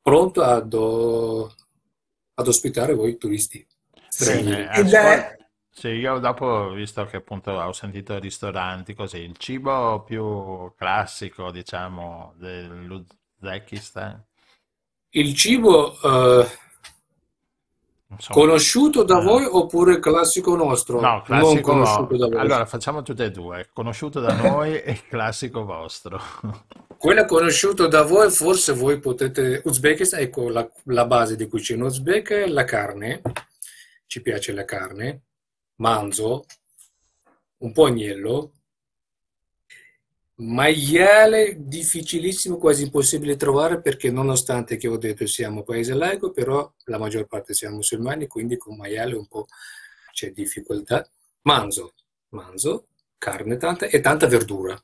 pronto 0.01 0.42
ad, 0.42 0.72
ad 0.72 2.48
ospitare 2.48 2.94
voi 2.94 3.18
turisti 3.18 3.66
stranieri. 4.09 4.83
Bene, 4.88 5.51
sì, 5.70 5.88
io 5.88 6.18
dopo, 6.18 6.70
visto 6.70 7.05
che 7.05 7.18
appunto 7.18 7.53
ho 7.53 7.72
sentito 7.72 8.18
ristoranti 8.18 8.94
così, 8.94 9.18
il 9.18 9.37
cibo 9.37 10.03
più 10.03 10.72
classico, 10.74 11.53
diciamo, 11.53 12.35
dell'Uzbekistan. 12.37 14.27
Il 15.18 15.35
cibo, 15.35 15.94
eh, 15.94 16.46
insomma, 18.09 18.40
Conosciuto 18.40 19.02
da 19.02 19.18
eh. 19.18 19.22
voi 19.24 19.44
oppure 19.44 19.98
classico 19.98 20.54
nostro? 20.54 21.00
No, 21.00 21.09
Non 21.09 21.22
classico 21.22 21.72
conosciuto 21.72 22.16
da 22.16 22.28
voi. 22.28 22.38
Allora, 22.38 22.66
facciamo 22.66 23.02
tutte 23.02 23.24
e 23.24 23.31
due, 23.33 23.68
conosciuto 23.72 24.20
da 24.20 24.33
noi 24.33 24.78
e 24.81 25.02
classico 25.09 25.64
vostro. 25.64 26.20
Quello 26.96 27.24
conosciuto 27.24 27.88
da 27.88 28.02
voi, 28.02 28.31
forse 28.31 28.72
voi 28.72 29.00
potete... 29.00 29.61
Uzbekistan, 29.64 30.20
ecco, 30.20 30.50
la, 30.50 30.68
la 30.85 31.04
base 31.04 31.35
di 31.35 31.48
cucina 31.48 31.87
uzbeka 31.87 32.37
è 32.37 32.46
la 32.46 32.64
carne. 32.64 33.20
Ci 34.07 34.22
piace 34.22 34.52
la 34.52 34.64
carne. 34.64 35.22
Manzo, 35.78 36.44
un 37.59 37.72
po' 37.72 37.87
agnello. 37.87 38.52
Maiale 40.40 41.57
difficilissimo, 41.59 42.59
quasi 42.59 42.85
impossibile 42.85 43.35
trovare 43.35 43.81
perché 43.81 44.09
nonostante 44.11 44.77
che 44.77 44.87
ho 44.87 44.96
detto 44.96 45.27
siamo 45.27 45.64
paese 45.64 45.94
laico, 45.94 46.31
però 46.31 46.72
la 46.85 46.98
maggior 46.98 47.27
parte 47.27 47.55
siamo 47.55 47.77
musulmani, 47.77 48.29
quindi 48.29 48.57
con 48.57 48.77
maiale 48.77 49.16
un 49.16 49.27
po' 49.27 49.46
c'è 50.12 50.31
difficoltà. 50.31 51.09
Manzo, 51.42 51.94
manzo, 52.29 52.87
carne 53.18 53.57
tanta 53.57 53.87
e 53.87 54.01
tanta 54.01 54.29
verdura. 54.29 54.81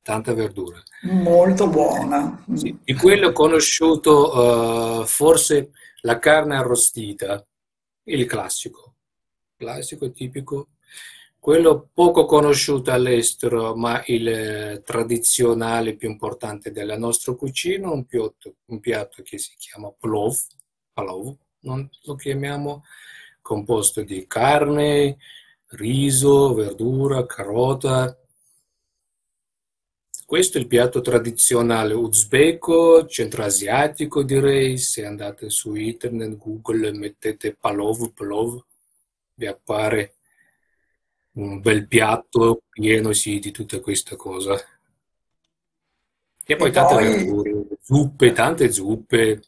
Tanta 0.00 0.32
verdura. 0.32 0.80
Molto 1.02 1.68
buona. 1.68 2.44
Sì, 2.54 2.78
di 2.84 2.94
quello 2.94 3.32
conosciuto 3.32 5.02
eh, 5.02 5.06
forse 5.06 5.72
la 6.02 6.20
carne 6.20 6.56
arrostita, 6.56 7.44
il 8.04 8.26
classico, 8.26 8.94
classico 9.56 10.12
tipico, 10.12 10.68
quello 11.40 11.88
poco 11.94 12.26
conosciuto 12.26 12.92
all'estero, 12.92 13.74
ma 13.74 14.02
il 14.06 14.28
eh, 14.28 14.82
tradizionale 14.84 15.96
più 15.96 16.10
importante 16.10 16.70
della 16.70 16.98
nostra 16.98 17.32
cucina, 17.32 17.90
un 17.90 18.04
piatto, 18.04 18.56
un 18.66 18.78
piatto 18.78 19.22
che 19.22 19.38
si 19.38 19.54
chiama 19.56 19.90
plov, 19.90 20.36
palov, 20.92 21.34
lo 21.60 22.14
chiamiamo, 22.16 22.84
composto 23.40 24.02
di 24.02 24.26
carne, 24.26 25.16
riso, 25.68 26.52
verdura, 26.52 27.24
carota. 27.24 28.14
Questo 30.26 30.58
è 30.58 30.60
il 30.60 30.66
piatto 30.66 31.00
tradizionale 31.00 31.94
uzbeko, 31.94 33.06
centroasiatico 33.06 34.22
direi, 34.22 34.76
se 34.76 35.06
andate 35.06 35.48
su 35.48 35.74
internet, 35.74 36.36
Google, 36.36 36.92
mettete 36.92 37.56
palov, 37.58 38.12
plov, 38.12 38.62
vi 39.34 39.46
appare 39.46 40.16
un 41.42 41.60
bel 41.60 41.86
piatto 41.86 42.62
pieno 42.70 43.12
sì, 43.12 43.38
di 43.38 43.50
tutta 43.50 43.80
questa 43.80 44.16
cosa. 44.16 44.54
E 46.44 46.56
poi 46.56 46.68
E 46.68 46.72
tante 46.72 46.94
poi, 46.94 47.04
verdure, 47.08 47.66
zuppe, 47.80 48.32
tante 48.32 48.72
zuppe. 48.72 49.42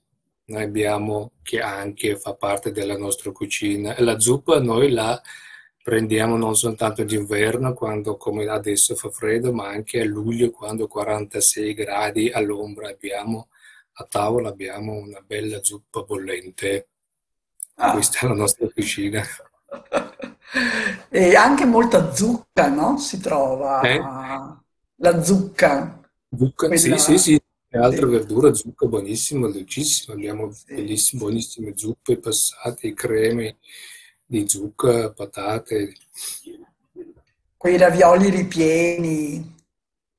Noi 0.44 0.62
abbiamo 0.62 1.32
che 1.42 1.60
anche 1.60 2.16
fa 2.18 2.34
parte 2.34 2.70
della 2.72 2.96
nostra 2.96 3.30
cucina. 3.32 3.94
E 3.94 4.02
la 4.02 4.18
zuppa 4.18 4.60
noi 4.60 4.90
la 4.90 5.20
prendiamo 5.82 6.36
non 6.36 6.54
soltanto 6.54 7.02
d'inverno, 7.02 7.74
quando 7.74 8.16
come 8.16 8.46
adesso 8.46 8.94
fa 8.94 9.10
freddo, 9.10 9.52
ma 9.52 9.68
anche 9.68 10.00
a 10.00 10.04
luglio, 10.04 10.50
quando 10.50 10.86
46 10.86 11.74
gradi 11.74 12.30
all'ombra 12.30 12.88
abbiamo 12.88 13.48
a 13.96 14.04
tavola 14.04 14.48
abbiamo 14.48 14.94
una 14.94 15.20
bella 15.20 15.62
zuppa 15.62 16.02
bollente. 16.02 16.88
ah, 17.76 17.92
Questa 17.92 18.20
è 18.20 18.28
la 18.28 18.34
nostra 18.34 18.68
cucina. 18.68 19.22
e 21.08 21.34
anche 21.36 21.64
molta 21.64 22.12
zucca, 22.14 22.68
no? 22.68 22.98
Si 22.98 23.20
Eh? 23.80 23.98
trova 23.98 24.62
la 24.96 25.22
zucca, 25.22 26.00
Zucca, 26.36 26.74
sì, 26.76 26.96
sì, 26.98 27.18
quella, 27.18 27.18
sì, 27.18 27.40
e 27.68 27.78
altre 27.78 28.06
sì, 28.06 28.12
verdure, 28.12 28.54
zucca 28.54 28.86
buonissima, 28.86 29.48
dolcissima. 29.48 30.14
Abbiamo 30.14 30.50
sì, 30.52 30.74
bellissime, 30.74 30.96
sì. 30.96 31.16
buonissime 31.18 31.76
zuppe 31.76 32.18
passate, 32.18 32.92
creme 32.94 33.58
di 34.24 34.48
zucca, 34.48 35.12
patate, 35.12 35.92
Quei 37.56 37.76
ravioli 37.78 38.28
ripieni, 38.30 39.54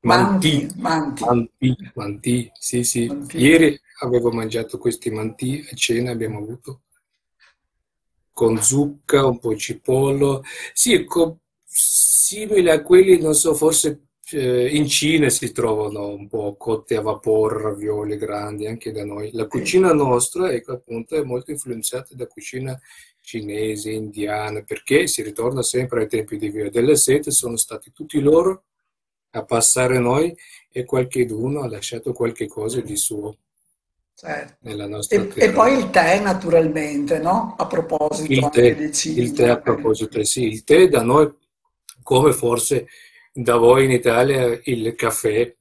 mantì, 0.01 0.67
manti, 0.77 1.23
manti, 1.23 1.23
mantì, 1.25 1.75
mantì, 1.95 2.51
sì, 2.53 2.83
sì. 2.83 3.07
manti. 3.07 3.37
Ieri 3.37 3.79
avevo 4.01 4.31
mangiato 4.31 4.77
questi 4.77 5.09
mantì 5.11 5.65
a 5.71 5.75
cena, 5.75 6.11
abbiamo 6.11 6.39
avuto 6.39 6.83
con 8.33 8.61
zucca, 8.61 9.25
un 9.25 9.39
po' 9.39 9.55
cipolla. 9.55 10.41
Sì, 10.73 11.05
co- 11.05 11.39
simile 11.63 12.71
a 12.71 12.81
quelli, 12.81 13.19
non 13.19 13.33
so, 13.35 13.53
forse 13.53 14.07
eh, 14.31 14.75
in 14.75 14.87
Cina 14.87 15.29
si 15.29 15.51
trovano 15.51 16.07
un 16.07 16.27
po' 16.27 16.55
cotti 16.57 16.95
a 16.95 17.01
vapore, 17.01 17.61
ravioli 17.61 18.17
grandi, 18.17 18.67
anche 18.67 18.91
da 18.91 19.05
noi. 19.05 19.31
La 19.33 19.47
cucina 19.47 19.93
nostra, 19.93 20.51
ecco, 20.51 20.73
appunto, 20.73 21.15
è 21.15 21.23
molto 21.23 21.51
influenzata 21.51 22.15
da 22.15 22.27
cucina 22.27 22.77
cinese, 23.21 23.91
indiana, 23.91 24.61
perché 24.63 25.07
si 25.07 25.21
ritorna 25.23 25.61
sempre 25.63 26.01
ai 26.01 26.07
tempi 26.07 26.37
di 26.37 26.49
Via 26.49 26.69
della 26.69 26.95
Sete, 26.95 27.31
sono 27.31 27.55
stati 27.57 27.91
tutti 27.91 28.19
loro 28.19 28.65
a 29.31 29.45
passare 29.45 29.99
noi 29.99 30.35
e 30.71 30.85
qualcheduno 30.85 31.61
ha 31.61 31.67
lasciato 31.67 32.13
qualche 32.13 32.47
cosa 32.47 32.81
di 32.81 32.95
suo 32.95 33.37
certo. 34.15 34.67
E, 35.09 35.31
e 35.35 35.51
poi 35.51 35.77
il 35.77 35.89
tè, 35.89 36.19
naturalmente, 36.19 37.19
no? 37.19 37.55
A 37.57 37.67
proposito 37.67 38.31
Il 38.31 38.49
tè, 38.49 38.65
il 39.09 39.31
tè 39.33 39.47
a 39.47 39.59
proposito, 39.59 40.23
sì, 40.23 40.43
il 40.43 40.63
tè 40.63 40.87
da 40.87 41.01
noi, 41.01 41.31
come 42.01 42.33
forse 42.33 42.87
da 43.33 43.57
voi 43.57 43.85
in 43.85 43.91
Italia, 43.91 44.59
il 44.63 44.93
caffè, 44.95 45.55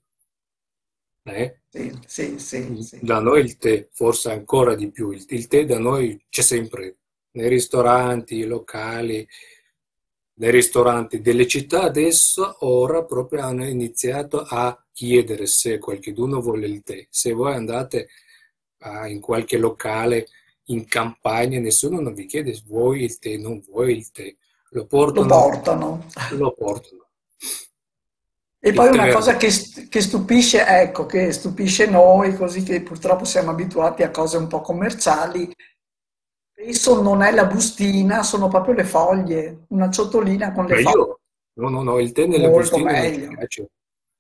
eh? 1.25 1.61
Sì, 1.69 1.99
sì, 2.07 2.39
sì, 2.39 2.83
sì. 2.83 2.99
Da 3.01 3.21
noi 3.21 3.41
il 3.41 3.57
tè, 3.57 3.89
forse 3.93 4.31
ancora 4.31 4.75
di 4.75 4.91
più, 4.91 5.11
il, 5.11 5.25
il 5.29 5.47
tè 5.47 5.65
da 5.65 5.79
noi 5.79 6.23
c'è 6.29 6.43
sempre, 6.43 6.97
nei 7.33 7.49
ristoranti, 7.49 8.45
locali, 8.45 9.27
nei 10.35 10.51
ristoranti 10.51 11.21
delle 11.21 11.47
città 11.47 11.83
adesso, 11.83 12.57
ora 12.67 13.05
proprio 13.05 13.43
hanno 13.43 13.65
iniziato 13.65 14.45
a 14.47 14.85
chiedere 14.93 15.47
se 15.47 15.79
qualcuno 15.79 16.41
vuole 16.41 16.67
il 16.67 16.83
tè. 16.83 17.07
Se 17.09 17.33
voi 17.33 17.55
andate 17.55 18.09
in 19.09 19.21
qualche 19.21 19.59
locale 19.59 20.27
in 20.67 20.87
campagna, 20.87 21.59
nessuno 21.61 22.01
non 22.01 22.15
vi 22.15 22.27
chiede 22.27 22.61
vuoi 22.67 23.03
il 23.05 23.19
tè, 23.19 23.37
non 23.37 23.61
vuoi 23.61 23.97
il 23.97 24.11
tè. 24.11 24.35
Lo 24.71 24.81
Lo 24.81 24.87
portano, 24.87 25.27
portano. 25.27 26.07
lo 26.31 26.53
portano. 26.53 27.01
E 28.65 28.69
Il 28.69 28.75
poi 28.75 28.89
una 28.91 29.13
cosa 29.13 29.37
che, 29.37 29.49
che 29.89 30.01
stupisce, 30.01 30.65
ecco, 30.65 31.05
che 31.05 31.33
stupisce 31.33 31.87
noi, 31.87 32.35
così 32.37 32.63
che 32.63 32.81
purtroppo 32.81 33.25
siamo 33.25 33.51
abituati 33.51 34.03
a 34.05 34.11
cose 34.11 34.37
un 34.37 34.47
po' 34.47 34.61
commerciali, 34.61 35.53
spesso 36.53 37.03
non 37.03 37.23
è 37.23 37.33
la 37.33 37.47
bustina, 37.47 38.23
sono 38.23 38.47
proprio 38.49 38.75
le 38.75 38.85
foglie, 38.85 39.65
una 39.69 39.91
ciotolina 39.91 40.53
con 40.53 40.67
le 40.67 40.77
foglie, 40.77 40.85
Meglio? 40.97 41.21
No, 41.55 41.69
no, 41.69 41.83
no, 41.83 41.99
il 41.99 42.13
tè 42.13 42.27
nelle 42.27 42.49
molto 42.49 42.77
ci 42.77 42.83
meglio. 42.83 43.29
piace. 43.37 43.69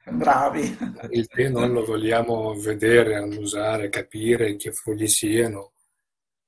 Bravi. 0.05 0.77
Il 1.11 1.27
tè 1.29 1.49
non 1.49 1.73
lo 1.73 1.85
vogliamo 1.85 2.55
vedere, 2.55 3.17
annusare, 3.17 3.89
capire 3.89 4.57
che 4.57 4.73
foglie 4.73 5.07
siano. 5.07 5.73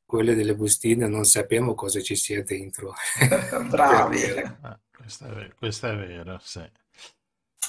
Quelle 0.04 0.34
delle 0.34 0.54
bustine 0.54 1.08
non 1.08 1.24
sappiamo 1.24 1.74
cosa 1.74 2.00
ci 2.00 2.16
sia 2.16 2.42
dentro. 2.42 2.94
Bravi. 3.70 4.22
Ah, 4.60 4.78
questo 4.96 5.26
è, 5.26 5.30
ve- 5.32 5.54
questo 5.56 5.88
è 5.88 5.96
vero, 5.96 6.38
sì. 6.42 6.62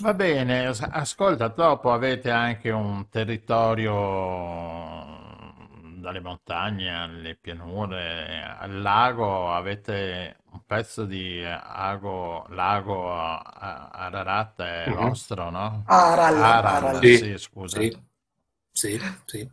Va 0.01 0.13
bene, 0.13 0.65
as- 0.67 0.81
ascolta, 0.81 1.47
dopo 1.47 1.91
avete 1.93 2.29
anche 2.29 2.69
un 2.69 3.07
territorio 3.09 3.93
dalle 6.05 6.19
montagne 6.21 6.89
alle 6.95 7.35
pianure, 7.35 8.43
al 8.59 8.81
lago, 8.81 9.51
avete 9.51 10.37
un 10.51 10.63
pezzo 10.65 11.05
di 11.05 11.41
lago, 11.41 12.45
lago 12.49 13.11
a- 13.13 13.37
a- 13.39 13.89
Ararat 13.89 14.61
è 14.61 14.91
Mhm. 14.91 14.93
vostro, 14.93 15.49
no? 15.49 15.87
Aral, 15.87 16.43
Aral, 16.43 16.63
Aral. 16.63 17.01
Sì, 17.01 17.15
sì, 17.15 17.37
scusa. 17.37 17.81
sì, 17.81 17.95
sì, 18.71 18.99
sì. 19.25 19.49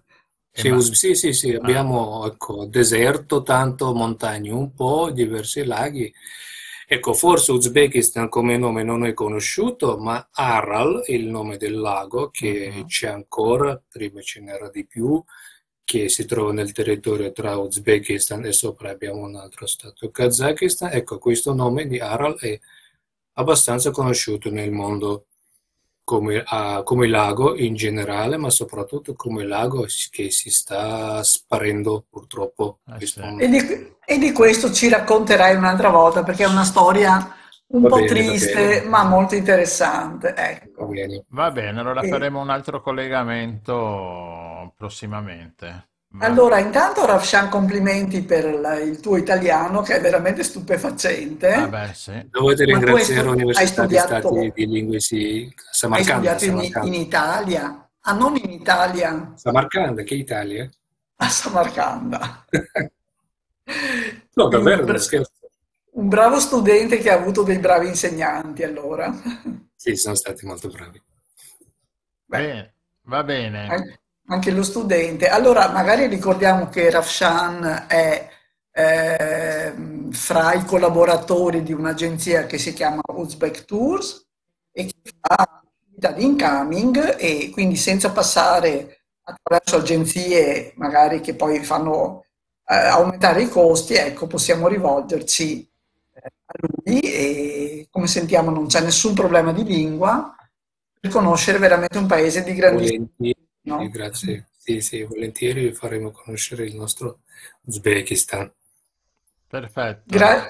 Sì, 0.54 0.70
ma, 0.70 0.78
sì, 0.80 1.14
sì, 1.14 1.32
sì, 1.32 1.52
ah, 1.60 1.88
abbiamo 1.90 2.26
ecco, 2.26 2.66
deserto, 2.66 3.42
tanto 3.42 3.94
montagne, 3.94 4.50
un 4.52 4.74
po', 4.74 5.10
diversi 5.10 5.64
laghi. 5.64 6.12
Ecco, 6.86 7.14
forse 7.14 7.52
Uzbekistan 7.52 8.28
come 8.28 8.58
nome 8.58 8.82
non 8.82 9.04
è 9.06 9.14
conosciuto, 9.14 9.98
ma 9.98 10.28
Aral 10.32 11.02
è 11.06 11.12
il 11.12 11.26
nome 11.28 11.56
del 11.56 11.78
lago 11.80 12.28
che 12.30 12.70
mhm, 12.70 12.86
c'è 12.86 13.08
ancora, 13.08 13.82
prima 13.88 14.20
ce 14.20 14.40
n'era 14.40 14.68
di 14.68 14.86
più, 14.86 15.22
che 15.84 16.08
si 16.08 16.24
trova 16.26 16.52
nel 16.52 16.72
territorio 16.72 17.32
tra 17.32 17.56
Uzbekistan 17.56 18.44
e 18.46 18.52
sopra 18.52 18.90
abbiamo 18.90 19.22
un 19.22 19.36
altro 19.36 19.66
stato, 19.66 20.10
Kazakistan. 20.10 20.90
Ecco, 20.92 21.18
questo 21.18 21.52
nome 21.52 21.86
di 21.86 21.98
Aral 21.98 22.38
è 22.38 22.58
abbastanza 23.34 23.90
conosciuto 23.90 24.50
nel 24.50 24.70
mondo 24.70 25.26
come, 26.04 26.42
ah, 26.44 26.82
come 26.82 27.06
lago 27.06 27.56
in 27.56 27.74
generale, 27.74 28.36
ma 28.36 28.50
soprattutto 28.50 29.14
come 29.14 29.44
lago 29.44 29.86
che 30.10 30.30
si 30.30 30.50
sta 30.50 31.22
sparendo 31.22 32.04
purtroppo. 32.08 32.78
sì. 33.00 33.20
E 33.38 33.48
di, 33.48 33.94
e 34.04 34.18
di 34.18 34.32
questo 34.32 34.72
ci 34.72 34.88
racconterai 34.88 35.54
un'altra 35.54 35.90
volta 35.90 36.22
perché 36.22 36.44
è 36.44 36.48
una 36.48 36.64
storia 36.64 37.36
un 37.72 37.82
va 37.82 37.88
po' 37.88 37.96
bene, 37.96 38.06
va 38.08 38.14
triste, 38.14 38.82
ma 38.87 39.04
molto 39.04 39.35
interessante. 39.35 40.35
va 40.35 40.42
Ecco. 40.50 40.87
bene. 40.87 41.24
Va 41.28 41.50
bene, 41.50 41.80
allora 41.80 42.02
E- 42.02 42.08
faremo 42.08 42.40
un 42.40 42.50
altro 42.50 42.80
collegamento 42.80 44.72
prossimamente. 44.76 45.88
Va- 46.14 46.26
Allora, 46.26 46.58
intanto 46.58 47.06
Rafshan, 47.06 47.48
complimenti 47.48 48.22
per 48.22 48.44
il 48.85 49.00
tuo 49.00 49.16
italiano 49.16 49.80
che 49.80 49.96
è 49.96 50.00
veramente 50.00 50.42
stupefacente, 50.42 51.48
Vabbè, 51.54 51.92
sì. 51.94 52.28
Dovete 52.30 52.64
ringraziare 52.64 53.22
l'Università 53.26 53.87
di 53.87 53.96
Stati 53.96 54.52
di 54.54 54.66
Lingue 54.66 55.00
sì, 55.00 55.44
hai 55.44 55.54
Samarcanda, 55.70 56.37
studiato 56.37 56.44
in, 56.78 56.94
in. 56.94 56.94
Italia, 57.00 57.88
ah 58.02 58.12
non 58.12 58.37
in 58.37 58.50
Italia, 58.50 59.32
Samarcanda, 59.37 60.02
che 60.02 60.14
Italia? 60.14 60.68
a 61.16 61.28
Samarcanda. 61.28 62.44
No, 64.35 64.48
davvero, 64.48 64.85
non 64.85 64.98
scherzo. 64.98 65.31
Un 65.94 66.09
bravo 66.09 66.40
studente 66.40 66.98
che 66.98 67.11
ha 67.11 67.14
avuto 67.14 67.42
dei 67.42 67.59
bravi 67.59 67.88
insegnanti, 67.88 68.62
allora. 68.62 69.12
Sì, 69.74 69.96
sono 69.96 70.14
stati 70.14 70.46
molto 70.46 70.68
bravi. 70.68 71.02
Beh, 72.24 72.38
Bene, 72.38 72.74
va 73.02 73.24
bene. 73.24 73.66
an- 73.68 73.98
anche 74.26 74.50
lo 74.50 74.62
studente. 74.62 75.28
Allora, 75.28 75.68
magari 75.68 76.07
ricordiamo 76.07 76.68
che 76.68 76.88
Rafshan 76.90 77.87
è 77.88 78.28
ehm, 78.70 80.11
fra 80.12 80.55
i 80.55 80.64
collaboratori 80.64 81.62
di 81.62 81.72
un'agenzia 81.72 82.46
che 82.46 82.59
si 82.59 82.72
chiama 82.72 83.00
Uzbek 83.12 83.64
Tours 83.64 84.26
e 84.70 84.87
che 84.87 85.11
fa 85.20 85.35
attività 85.37 86.12
di 86.12 86.24
incoming 86.24 87.16
e 87.18 87.50
quindi 87.52 87.76
senza 87.76 88.11
passare 88.12 89.02
attraverso 89.24 89.76
agenzie 89.76 90.72
magari 90.76 91.20
che 91.20 91.35
poi 91.35 91.62
fanno 91.64 92.24
eh, 92.66 92.74
aumentare 92.74 93.42
i 93.42 93.48
costi, 93.48 93.94
ecco, 93.94 94.26
possiamo 94.26 94.68
rivolgerci 94.68 95.61
eh, 95.61 95.64
a 95.64 95.71
lui 96.60 97.00
e 97.00 97.86
come 97.90 98.06
sentiamo 98.06 98.50
non 98.50 98.66
c'è 98.66 98.80
nessun 98.82 99.14
problema 99.14 99.52
di 99.52 99.64
lingua 99.64 100.34
per 101.00 101.10
conoscere 101.10 101.58
veramente 101.58 101.98
un 101.98 102.06
paese 102.06 102.42
di 102.44 102.54
grandissimo, 102.54 103.08
Volentieri, 103.16 103.48
no? 103.62 103.88
grazie. 103.88 104.48
Sì, 104.56 104.80
sì, 104.80 105.02
volentieri 105.02 105.62
vi 105.68 105.72
faremo 105.72 106.12
conoscere 106.12 106.64
il 106.64 106.76
nostro 106.76 107.20
Uzbekistan. 107.62 108.52
Perfetto. 109.48 110.02
Gra- 110.06 110.48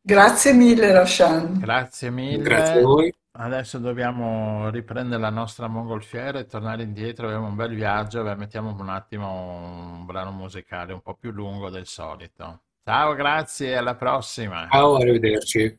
grazie 0.00 0.52
mille, 0.52 0.92
Roshan. 0.92 1.58
Grazie 1.58 2.10
Grazie 2.10 2.72
a 2.72 2.74
mille. 2.74 2.82
voi. 2.82 3.14
Adesso 3.36 3.78
dobbiamo 3.78 4.68
riprendere 4.70 5.20
la 5.20 5.30
nostra 5.30 5.66
mongolfiera 5.66 6.38
e 6.38 6.46
tornare 6.46 6.82
indietro. 6.82 7.26
Abbiamo 7.26 7.48
un 7.48 7.56
bel 7.56 7.74
viaggio. 7.74 8.22
Beh, 8.22 8.36
mettiamo 8.36 8.76
un 8.78 8.88
attimo 8.90 9.96
un 9.96 10.04
brano 10.04 10.30
musicale 10.30 10.92
un 10.92 11.00
po' 11.00 11.14
più 11.14 11.30
lungo 11.32 11.70
del 11.70 11.86
solito. 11.86 12.63
Ciao, 12.86 13.14
grazie, 13.14 13.76
alla 13.78 13.94
prossima. 13.94 14.68
Ciao, 14.70 14.96
arrivederci. 14.96 15.78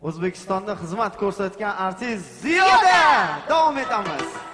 O'zbekistonda 0.00 0.76
xizmat 0.78 1.16
ko'rsatgan 1.18 1.74
artist 1.76 2.40
Ziyoda 2.40 3.42
davom 3.48 3.76
etamiz. 3.82 4.49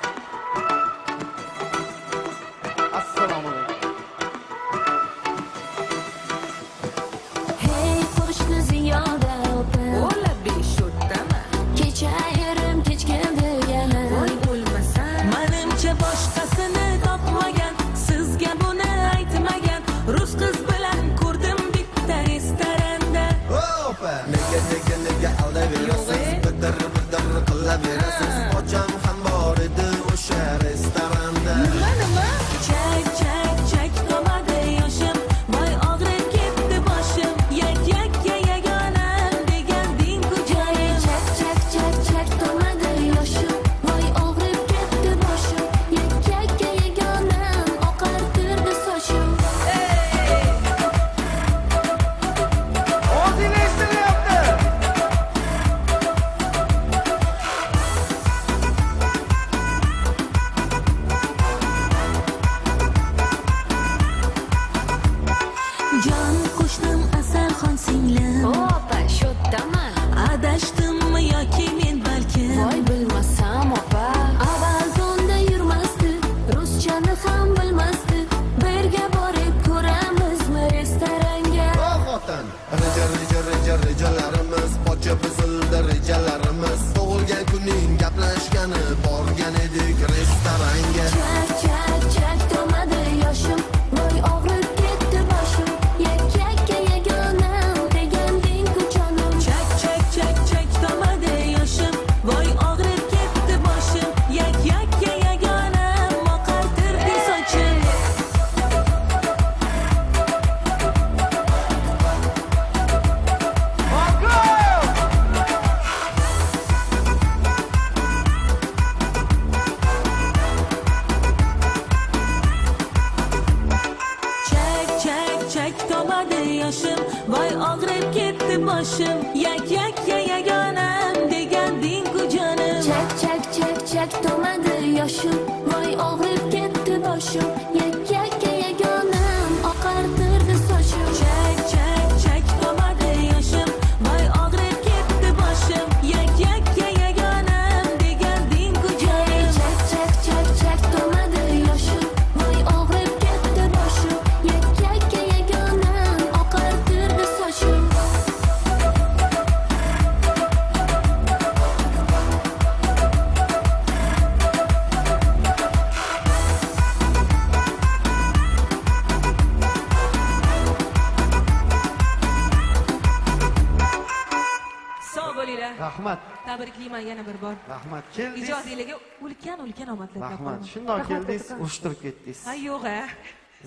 Rahmat. 177.76 178.04
Keldingiz. 178.16 178.48
ijodiylarga 178.48 178.96
ulkan 179.24 179.58
ulkan 179.66 179.88
omadlar 179.94 180.20
Rahmat. 180.32 180.60
Shundoq 180.72 181.00
keldingiz, 181.10 181.46
urushtirib 181.62 181.98
ketdingiz. 182.04 182.38
ha 182.48 182.54
yo'q 182.68 182.84
a 182.98 183.00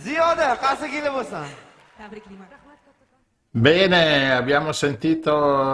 Ziyoda, 0.06 0.48
qarsa 0.64 0.88
kelib 0.94 1.14
bo'lsan. 1.18 1.46
tabriklayman 2.00 2.48
Bene, 3.52 4.32
abbiamo 4.42 4.72
sentito 4.74 5.32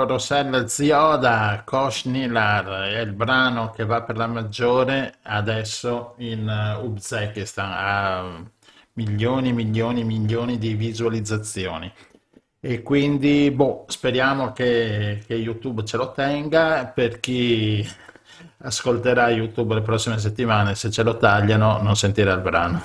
Rossella 0.07 0.65
Zioda, 0.65 1.63
Kosh 1.65 2.05
Nilar, 2.05 2.65
è 2.97 3.01
il 3.01 3.11
brano 3.11 3.71
che 3.71 3.83
va 3.83 4.01
per 4.01 4.15
la 4.15 4.27
maggiore 4.27 5.15
adesso 5.23 6.13
in 6.19 6.47
uh, 6.47 6.86
Uzbekistan, 6.89 7.69
ha 7.69 8.43
milioni, 8.93 9.51
milioni, 9.51 10.05
milioni 10.05 10.57
di 10.57 10.73
visualizzazioni. 10.73 11.91
E 12.61 12.81
quindi, 12.81 13.51
boh, 13.51 13.83
speriamo 13.89 14.53
che, 14.53 15.21
che 15.27 15.36
YouTube 15.36 15.83
ce 15.83 15.97
lo 15.97 16.13
tenga. 16.13 16.86
Per 16.86 17.19
chi 17.19 17.86
ascolterà 18.59 19.29
YouTube 19.29 19.73
le 19.73 19.81
prossime 19.81 20.17
settimane, 20.19 20.75
se 20.75 20.89
ce 20.89 21.03
lo 21.03 21.17
tagliano 21.17 21.81
non 21.81 21.95
sentirà 21.95 22.33
il 22.33 22.41
brano, 22.41 22.81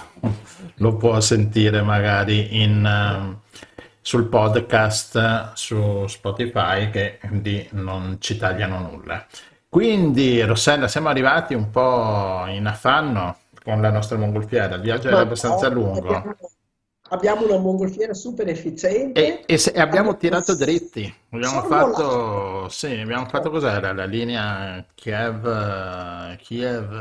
lo 0.77 0.97
può 0.97 1.21
sentire 1.21 1.83
magari 1.83 2.63
in, 2.63 2.85
eh, 2.85 3.83
sul 4.01 4.27
podcast 4.27 5.53
su 5.55 6.07
Spotify 6.07 6.91
che 6.91 7.19
di 7.31 7.67
non 7.73 8.17
ci 8.21 8.37
tagliano 8.37 8.81
nulla. 8.91 9.25
Quindi 9.69 10.43
Rossella 10.43 10.89
siamo 10.89 11.09
arrivati 11.09 11.55
un 11.55 11.71
po' 11.71 12.45
in 12.49 12.67
affanno 12.67 13.37
con 13.63 13.81
la 13.81 13.91
nostra 13.91 14.17
mongolfiera, 14.17 14.75
il 14.75 14.81
viaggio 14.81 15.09
era 15.09 15.21
abbastanza 15.21 15.69
lungo 15.69 16.37
abbiamo, 17.11 17.45
una 17.45 17.59
mongolfiera 17.59 18.15
super 18.15 18.49
e, 19.13 19.27
efficiente. 19.29 19.45
e 19.47 19.59
se- 19.59 19.73
e 19.73 19.81
abbiamo 19.81 20.17
Abbiamo 20.17 20.17
tirato 20.17 20.55
dritti, 20.55 21.13
abbiamo 21.31 21.63
fatto, 21.63 22.69
sì, 22.69 22.87
abbiamo 23.01 23.27
fatto 23.27 23.51
cos'era 23.51 23.93
la 23.93 24.05
linea 24.05 24.85
Kiev, 24.95 26.37
Kiev, 26.37 26.93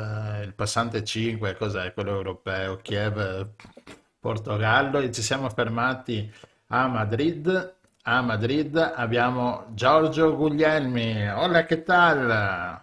il 0.43 0.53
passante 0.55 1.03
5, 1.03 1.55
cos'è 1.55 1.93
quello 1.93 2.11
europeo, 2.11 2.77
Kiev, 2.77 3.47
Portogallo 4.19 4.99
e 4.99 5.11
ci 5.11 5.21
siamo 5.21 5.49
fermati 5.49 6.31
a 6.67 6.87
Madrid. 6.87 7.75
A 8.03 8.21
Madrid 8.21 8.75
abbiamo 8.77 9.67
Giorgio 9.73 10.35
Guglielmi. 10.35 11.29
Hola, 11.29 11.65
che 11.65 11.83
tal? 11.83 12.81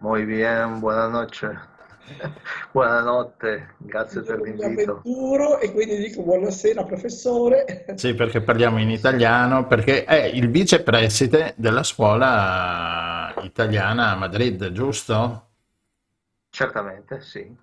Muy 0.00 0.24
bien, 0.24 0.80
buenas 0.80 1.10
noches. 1.12 1.56
Buonanotte, 2.72 3.74
grazie 3.78 4.22
per 4.22 4.40
l'invito. 4.40 4.66
avventuro 4.66 5.58
e 5.58 5.72
quindi 5.72 5.98
dico 5.98 6.22
buonasera 6.22 6.84
professore. 6.84 7.86
Sì, 7.96 8.14
perché 8.14 8.40
parliamo 8.40 8.78
in 8.78 8.90
italiano, 8.90 9.66
perché 9.66 10.04
è 10.04 10.24
il 10.24 10.50
vicepreside 10.50 11.54
della 11.56 11.82
scuola 11.82 13.34
italiana 13.42 14.10
a 14.10 14.16
Madrid, 14.16 14.70
giusto? 14.72 15.46
Certamente, 16.50 17.20
sì. 17.20 17.54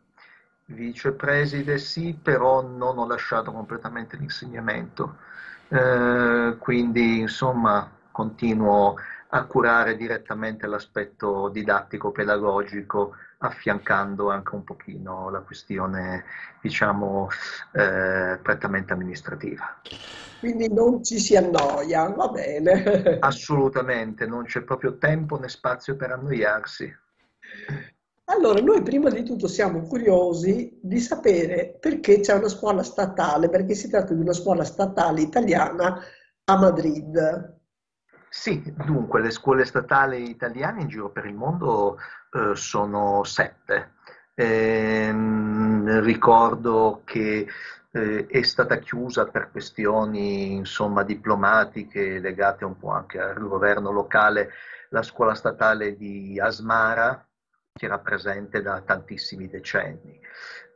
Vicepreside 0.68 1.78
sì, 1.78 2.18
però 2.22 2.62
non 2.62 2.98
ho 2.98 3.08
lasciato 3.08 3.52
completamente 3.52 4.18
l'insegnamento. 4.18 5.18
Eh, 5.68 6.56
quindi, 6.60 7.20
insomma, 7.20 7.90
continuo 8.12 8.96
a 9.30 9.44
curare 9.46 9.98
direttamente 9.98 10.66
l'aspetto 10.68 11.50
didattico-pedagogico, 11.50 13.16
affiancando 13.48 14.30
anche 14.30 14.56
un 14.56 14.64
pochino 14.64 15.30
la 15.30 15.40
questione, 15.40 16.26
diciamo, 16.62 17.30
eh, 17.74 18.40
prettamente 18.42 18.94
amministrativa. 18.94 19.82
Quindi 20.40 20.72
non 20.72 21.04
ci 21.04 21.20
si 21.20 21.36
annoia, 21.36 22.08
va 22.10 22.28
bene. 22.28 23.18
Assolutamente, 23.20 24.26
non 24.26 24.44
c'è 24.44 24.62
proprio 24.62 24.98
tempo 24.98 25.40
né 25.40 25.50
spazio 25.50 25.96
per 25.96 26.12
annoiarsi. 26.12 26.94
Allora, 28.26 28.60
noi 28.60 28.82
prima 28.82 29.10
di 29.10 29.24
tutto 29.24 29.48
siamo 29.48 29.82
curiosi 29.82 30.80
di 30.82 31.00
sapere 31.00 31.78
perché 31.80 32.22
c'è 32.22 32.34
una 32.34 32.50
scuola 32.50 32.82
statale, 32.82 33.50
perché 33.50 33.76
si 33.76 33.88
tratta 33.88 34.14
di 34.14 34.22
una 34.22 34.34
scuola 34.34 34.64
statale 34.64 35.22
italiana 35.22 36.00
a 36.46 36.58
Madrid. 36.58 37.55
Sì, 38.38 38.62
dunque, 38.76 39.22
le 39.22 39.32
scuole 39.32 39.64
statali 39.66 40.30
italiane 40.30 40.82
in 40.82 40.88
giro 40.90 41.10
per 41.10 41.26
il 41.26 41.34
mondo 41.34 41.98
eh, 42.32 42.54
sono 42.56 43.24
sette. 43.24 43.94
Ehm, 44.36 46.02
ricordo 46.02 47.02
che 47.06 47.48
eh, 47.92 48.26
è 48.28 48.42
stata 48.44 48.78
chiusa 48.78 49.26
per 49.26 49.50
questioni, 49.52 50.54
insomma, 50.54 51.04
diplomatiche 51.04 52.20
legate 52.20 52.66
un 52.66 52.78
po' 52.78 52.90
anche 52.92 53.20
al 53.20 53.40
governo 53.40 53.90
locale 53.92 54.52
la 54.90 55.02
scuola 55.02 55.34
statale 55.34 55.96
di 55.96 56.40
Asmara, 56.40 57.26
che 57.74 57.86
era 57.86 58.00
presente 58.00 58.62
da 58.62 58.82
tantissimi 58.82 59.48
decenni. 59.48 60.20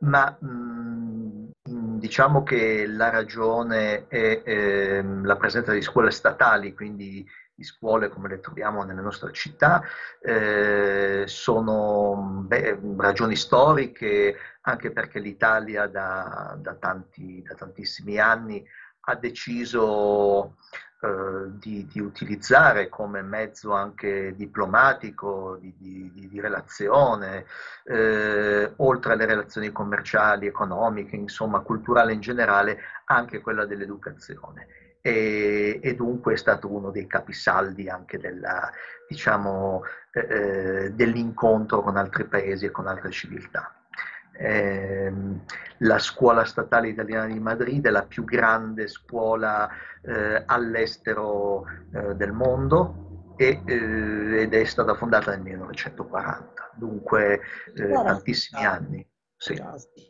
Ma 0.00 0.34
mh, 0.40 1.50
diciamo 1.98 2.42
che 2.42 2.86
la 2.86 3.10
ragione 3.10 4.06
è 4.08 4.42
ehm, 4.44 5.24
la 5.24 5.36
presenza 5.36 5.72
di 5.72 5.82
scuole 5.82 6.10
statali, 6.10 6.74
quindi 6.74 7.24
di 7.60 7.64
scuole 7.64 8.08
come 8.08 8.28
le 8.28 8.40
troviamo 8.40 8.84
nelle 8.84 9.02
nostre 9.02 9.32
città, 9.32 9.82
eh, 10.18 11.24
sono 11.26 12.44
beh, 12.46 12.80
ragioni 12.96 13.36
storiche, 13.36 14.34
anche 14.62 14.90
perché 14.90 15.18
l'Italia 15.18 15.86
da, 15.86 16.56
da 16.58 16.74
tanti, 16.74 17.42
da 17.46 17.54
tantissimi 17.54 18.18
anni 18.18 18.66
ha 19.00 19.14
deciso 19.14 20.56
eh, 21.02 21.50
di, 21.58 21.86
di 21.86 22.00
utilizzare 22.00 22.88
come 22.88 23.20
mezzo 23.20 23.74
anche 23.74 24.34
diplomatico, 24.34 25.58
di, 25.60 25.74
di- 25.76 26.28
di 26.28 26.40
relazione, 26.40 27.44
eh, 27.84 28.72
oltre 28.76 29.12
alle 29.12 29.26
relazioni 29.26 29.70
commerciali, 29.70 30.46
economiche, 30.46 31.14
insomma, 31.16 31.60
culturale 31.60 32.14
in 32.14 32.20
generale, 32.20 32.78
anche 33.04 33.40
quella 33.40 33.66
dell'educazione. 33.66 34.89
E, 35.02 35.80
e 35.82 35.94
dunque 35.94 36.34
è 36.34 36.36
stato 36.36 36.70
uno 36.70 36.90
dei 36.90 37.06
capisaldi 37.06 37.88
anche 37.88 38.18
della, 38.18 38.70
diciamo, 39.08 39.82
eh, 40.12 40.26
eh, 40.28 40.90
dell'incontro 40.90 41.82
con 41.82 41.96
altri 41.96 42.24
paesi 42.24 42.66
e 42.66 42.70
con 42.70 42.86
altre 42.86 43.10
civiltà. 43.10 43.74
Ehm, 44.42 45.44
la 45.78 45.98
scuola 45.98 46.44
statale 46.44 46.88
italiana 46.88 47.26
di 47.26 47.38
Madrid 47.38 47.84
è 47.86 47.90
la 47.90 48.04
più 48.04 48.24
grande 48.24 48.88
scuola 48.88 49.68
eh, 50.02 50.42
all'estero 50.46 51.66
eh, 51.92 52.14
del 52.14 52.32
mondo 52.32 53.34
e, 53.36 53.62
eh, 53.64 54.40
ed 54.42 54.54
è 54.54 54.64
stata 54.64 54.94
fondata 54.94 55.30
nel 55.30 55.42
1940, 55.42 56.70
dunque 56.74 57.40
eh, 57.74 57.88
tantissimi 57.90 58.64
anni. 58.64 59.09
Sì. 59.40 59.60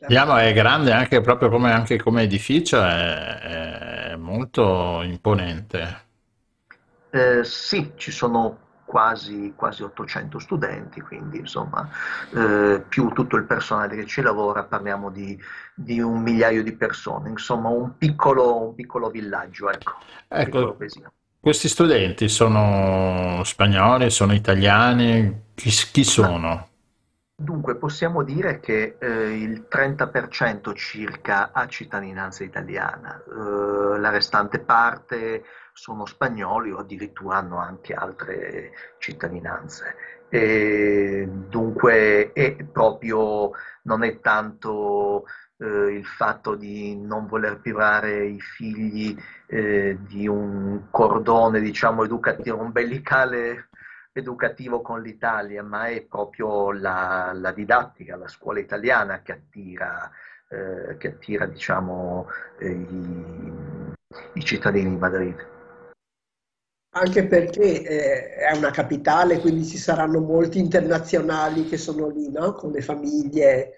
Vediamo, 0.05 0.37
è 0.37 0.53
grande 0.53 0.93
anche 0.93 1.21
proprio 1.23 1.49
come, 1.49 1.73
anche 1.73 1.97
come 1.97 2.23
edificio, 2.23 2.83
è, 2.83 4.11
è 4.13 4.17
molto 4.17 5.03
imponente. 5.03 6.09
Eh, 7.13 7.43
sì, 7.45 7.93
ci 7.97 8.11
sono 8.13 8.69
quasi, 8.85 9.53
quasi 9.57 9.83
800 9.83 10.39
studenti, 10.39 11.01
quindi 11.01 11.39
insomma, 11.39 11.89
eh, 12.35 12.85
più 12.89 13.09
tutto 13.13 13.37
il 13.37 13.45
personale 13.47 13.97
che 13.97 14.07
ci 14.07 14.21
lavora, 14.23 14.65
parliamo 14.65 15.11
di, 15.11 15.39
di 15.75 16.01
un 16.01 16.21
migliaio 16.23 16.63
di 16.63 16.73
persone, 16.77 17.31
insomma, 17.31 17.69
un 17.69 17.97
piccolo, 17.97 18.69
un 18.69 18.75
piccolo 18.75 19.11
villaggio, 19.11 19.71
ecco, 19.71 19.93
piccolo 20.43 20.75
Ecco, 20.75 20.77
paesino. 20.77 21.13
questi 21.41 21.69
studenti 21.69 22.29
sono 22.29 23.43
spagnoli, 23.45 24.11
sono 24.11 24.33
italiani, 24.35 25.49
chi, 25.55 25.71
chi 25.93 26.05
sono? 26.05 26.70
Dunque, 27.43 27.77
possiamo 27.77 28.23
dire 28.23 28.61
che 28.61 28.97
eh, 28.99 29.33
il 29.33 29.67
30% 29.67 30.75
circa 30.75 31.53
ha 31.53 31.67
cittadinanza 31.69 32.45
italiana, 32.45 33.17
eh, 33.17 33.99
la 33.99 34.11
restante 34.11 34.59
parte 34.59 35.45
sono 35.73 36.05
spagnoli 36.05 36.71
o 36.71 36.77
addirittura 36.77 37.39
hanno 37.39 37.57
anche 37.57 37.95
altre 37.95 38.73
cittadinanze. 38.99 39.97
E 40.29 41.27
dunque, 41.49 42.33
è 42.35 42.57
proprio, 42.71 43.53
non 43.85 44.03
è 44.03 44.21
tanto 44.21 45.25
eh, 45.57 45.95
il 45.95 46.05
fatto 46.05 46.55
di 46.55 46.95
non 46.95 47.27
voler 47.27 47.59
privare 47.59 48.27
i 48.27 48.39
figli 48.39 49.17
eh, 49.47 49.97
di 49.99 50.29
un 50.29 50.89
cordone, 50.91 51.61
diciamo, 51.61 52.05
educativo, 52.05 52.59
ombelicale 52.59 53.70
educativo 54.13 54.81
con 54.81 55.03
l'Italia, 55.03 55.63
ma 55.63 55.87
è 55.87 56.03
proprio 56.03 56.73
la, 56.73 57.33
la 57.35 57.53
didattica, 57.53 58.17
la 58.17 58.29
scuola 58.29 58.61
italiana 58.61 59.23
che 59.23 59.33
attira, 59.33 60.11
eh, 60.49 60.97
che 60.97 61.09
attira 61.09 61.47
diciamo, 61.47 62.27
eh, 62.59 62.71
i, 62.71 63.55
i 64.35 64.45
cittadini 64.45 64.91
di 64.91 64.97
Madrid. 64.97 65.49
Anche 66.93 67.25
perché 67.27 67.83
eh, 67.83 68.35
è 68.35 68.57
una 68.57 68.73
capitale, 68.73 69.39
quindi 69.39 69.65
ci 69.65 69.79
saranno 69.79 70.21
molti 70.21 70.59
internazionali 70.59 71.65
che 71.67 71.77
sono 71.77 72.09
lì, 72.09 72.31
no? 72.31 72.55
Con 72.55 72.73
le 72.73 72.81
famiglie. 72.81 73.75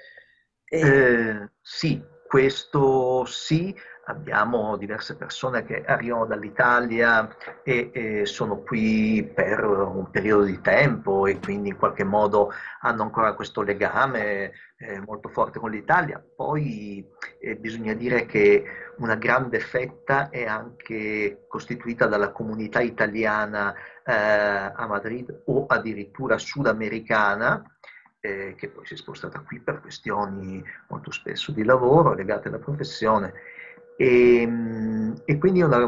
E... 0.65 0.81
Eh, 0.81 1.51
sì, 1.61 2.03
questo 2.27 3.27
sì, 3.27 3.77
abbiamo 4.05 4.77
diverse 4.77 5.17
persone 5.17 5.65
che 5.65 5.85
arrivano 5.85 6.27
dall'Italia 6.27 7.29
e, 7.63 7.91
e 7.93 8.27
sono 8.27 8.59
qui 8.59 9.23
per 9.35 9.65
un 9.65 10.11
periodo 10.11 10.45
di 10.45 10.61
tempo 10.61 11.27
e 11.27 11.39
quindi 11.39 11.69
in 11.69 11.77
qualche 11.77 12.05
modo 12.05 12.53
hanno 12.81 13.03
ancora 13.03 13.35
questo 13.35 13.63
legame 13.63 14.53
eh, 14.79 15.01
molto 15.01 15.29
forte 15.29 15.59
con 15.59 15.71
l'Italia. 15.71 16.23
Poi 16.35 17.07
eh, 17.39 17.57
bisogna 17.57 17.95
dire 17.95 18.27
che 18.27 18.65
una 18.97 19.15
grande 19.15 19.61
fetta 19.61 20.31
è 20.31 20.47
anche 20.47 21.45
costituita 21.49 22.07
dalla 22.07 22.31
comunità 22.31 22.81
italiana 22.81 23.73
eh, 24.05 24.13
a 24.13 24.87
Madrid 24.87 25.43
o 25.47 25.67
addirittura 25.67 26.39
sudamericana 26.39 27.65
eh, 28.25 28.55
che 28.57 28.69
poi 28.69 28.87
si 28.87 28.95
è 28.95 28.97
spostata 28.97 29.41
qui 29.41 29.59
per 29.59 29.81
questioni 29.81 30.63
molto 30.89 31.11
spesso 31.11 31.51
di 31.51 31.65
lavoro 31.65 32.15
legate 32.15 32.49
alla 32.49 32.59
professione. 32.59 33.33
E, 34.03 34.45
mh, 34.47 35.23
e 35.25 35.39
quindi 35.39 35.61
è 35.61 35.65
una, 35.65 35.79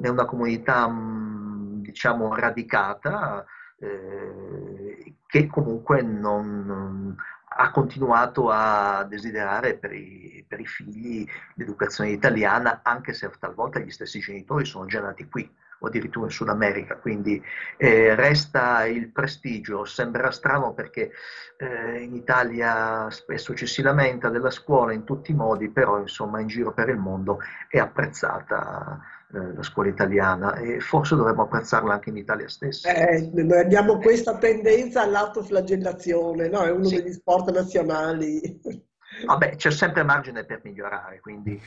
è 0.00 0.08
una 0.08 0.24
comunità, 0.24 0.86
mh, 0.86 1.82
diciamo, 1.82 2.32
radicata, 2.36 3.44
eh, 3.80 5.14
che 5.26 5.46
comunque 5.48 6.00
non, 6.00 7.16
ha 7.58 7.70
continuato 7.72 8.50
a 8.50 9.04
desiderare 9.08 9.74
per 9.74 9.92
i, 9.92 10.44
per 10.46 10.60
i 10.60 10.66
figli 10.66 11.26
l'educazione 11.54 12.10
italiana, 12.10 12.82
anche 12.84 13.12
se 13.12 13.28
talvolta 13.40 13.80
gli 13.80 13.90
stessi 13.90 14.20
genitori 14.20 14.64
sono 14.64 14.86
già 14.86 15.00
nati 15.00 15.28
qui 15.28 15.50
o 15.78 15.86
addirittura 15.86 16.26
in 16.26 16.32
Sud 16.32 16.48
America, 16.48 16.96
quindi 16.96 17.42
eh, 17.76 18.14
resta 18.14 18.84
il 18.86 19.10
prestigio, 19.10 19.84
sembra 19.84 20.30
strano 20.30 20.72
perché 20.72 21.12
eh, 21.58 22.00
in 22.00 22.14
Italia 22.14 23.10
spesso 23.10 23.54
ci 23.54 23.66
si 23.66 23.82
lamenta 23.82 24.28
della 24.28 24.50
scuola 24.50 24.92
in 24.92 25.04
tutti 25.04 25.30
i 25.32 25.34
modi, 25.34 25.68
però 25.70 25.98
insomma 25.98 26.40
in 26.40 26.46
giro 26.48 26.72
per 26.72 26.88
il 26.88 26.96
mondo 26.98 27.38
è 27.68 27.78
apprezzata 27.78 29.00
eh, 29.34 29.54
la 29.54 29.62
scuola 29.62 29.88
italiana 29.88 30.54
e 30.56 30.80
forse 30.80 31.16
dovremmo 31.16 31.42
apprezzarla 31.42 31.94
anche 31.94 32.10
in 32.10 32.16
Italia 32.16 32.48
stessa. 32.48 32.92
Eh, 32.92 33.30
noi 33.34 33.58
abbiamo 33.58 33.98
questa 33.98 34.38
tendenza 34.38 35.02
all'autoflagellazione, 35.02 36.48
no? 36.48 36.62
È 36.62 36.70
uno 36.70 36.84
Sì. 36.84 37.02
degli 37.02 37.12
sport 37.12 37.50
nazionali. 37.50 38.60
Vabbè, 39.26 39.56
c'è 39.56 39.70
sempre 39.70 40.02
margine 40.02 40.44
per 40.44 40.60
migliorare, 40.62 41.20
quindi 41.20 41.60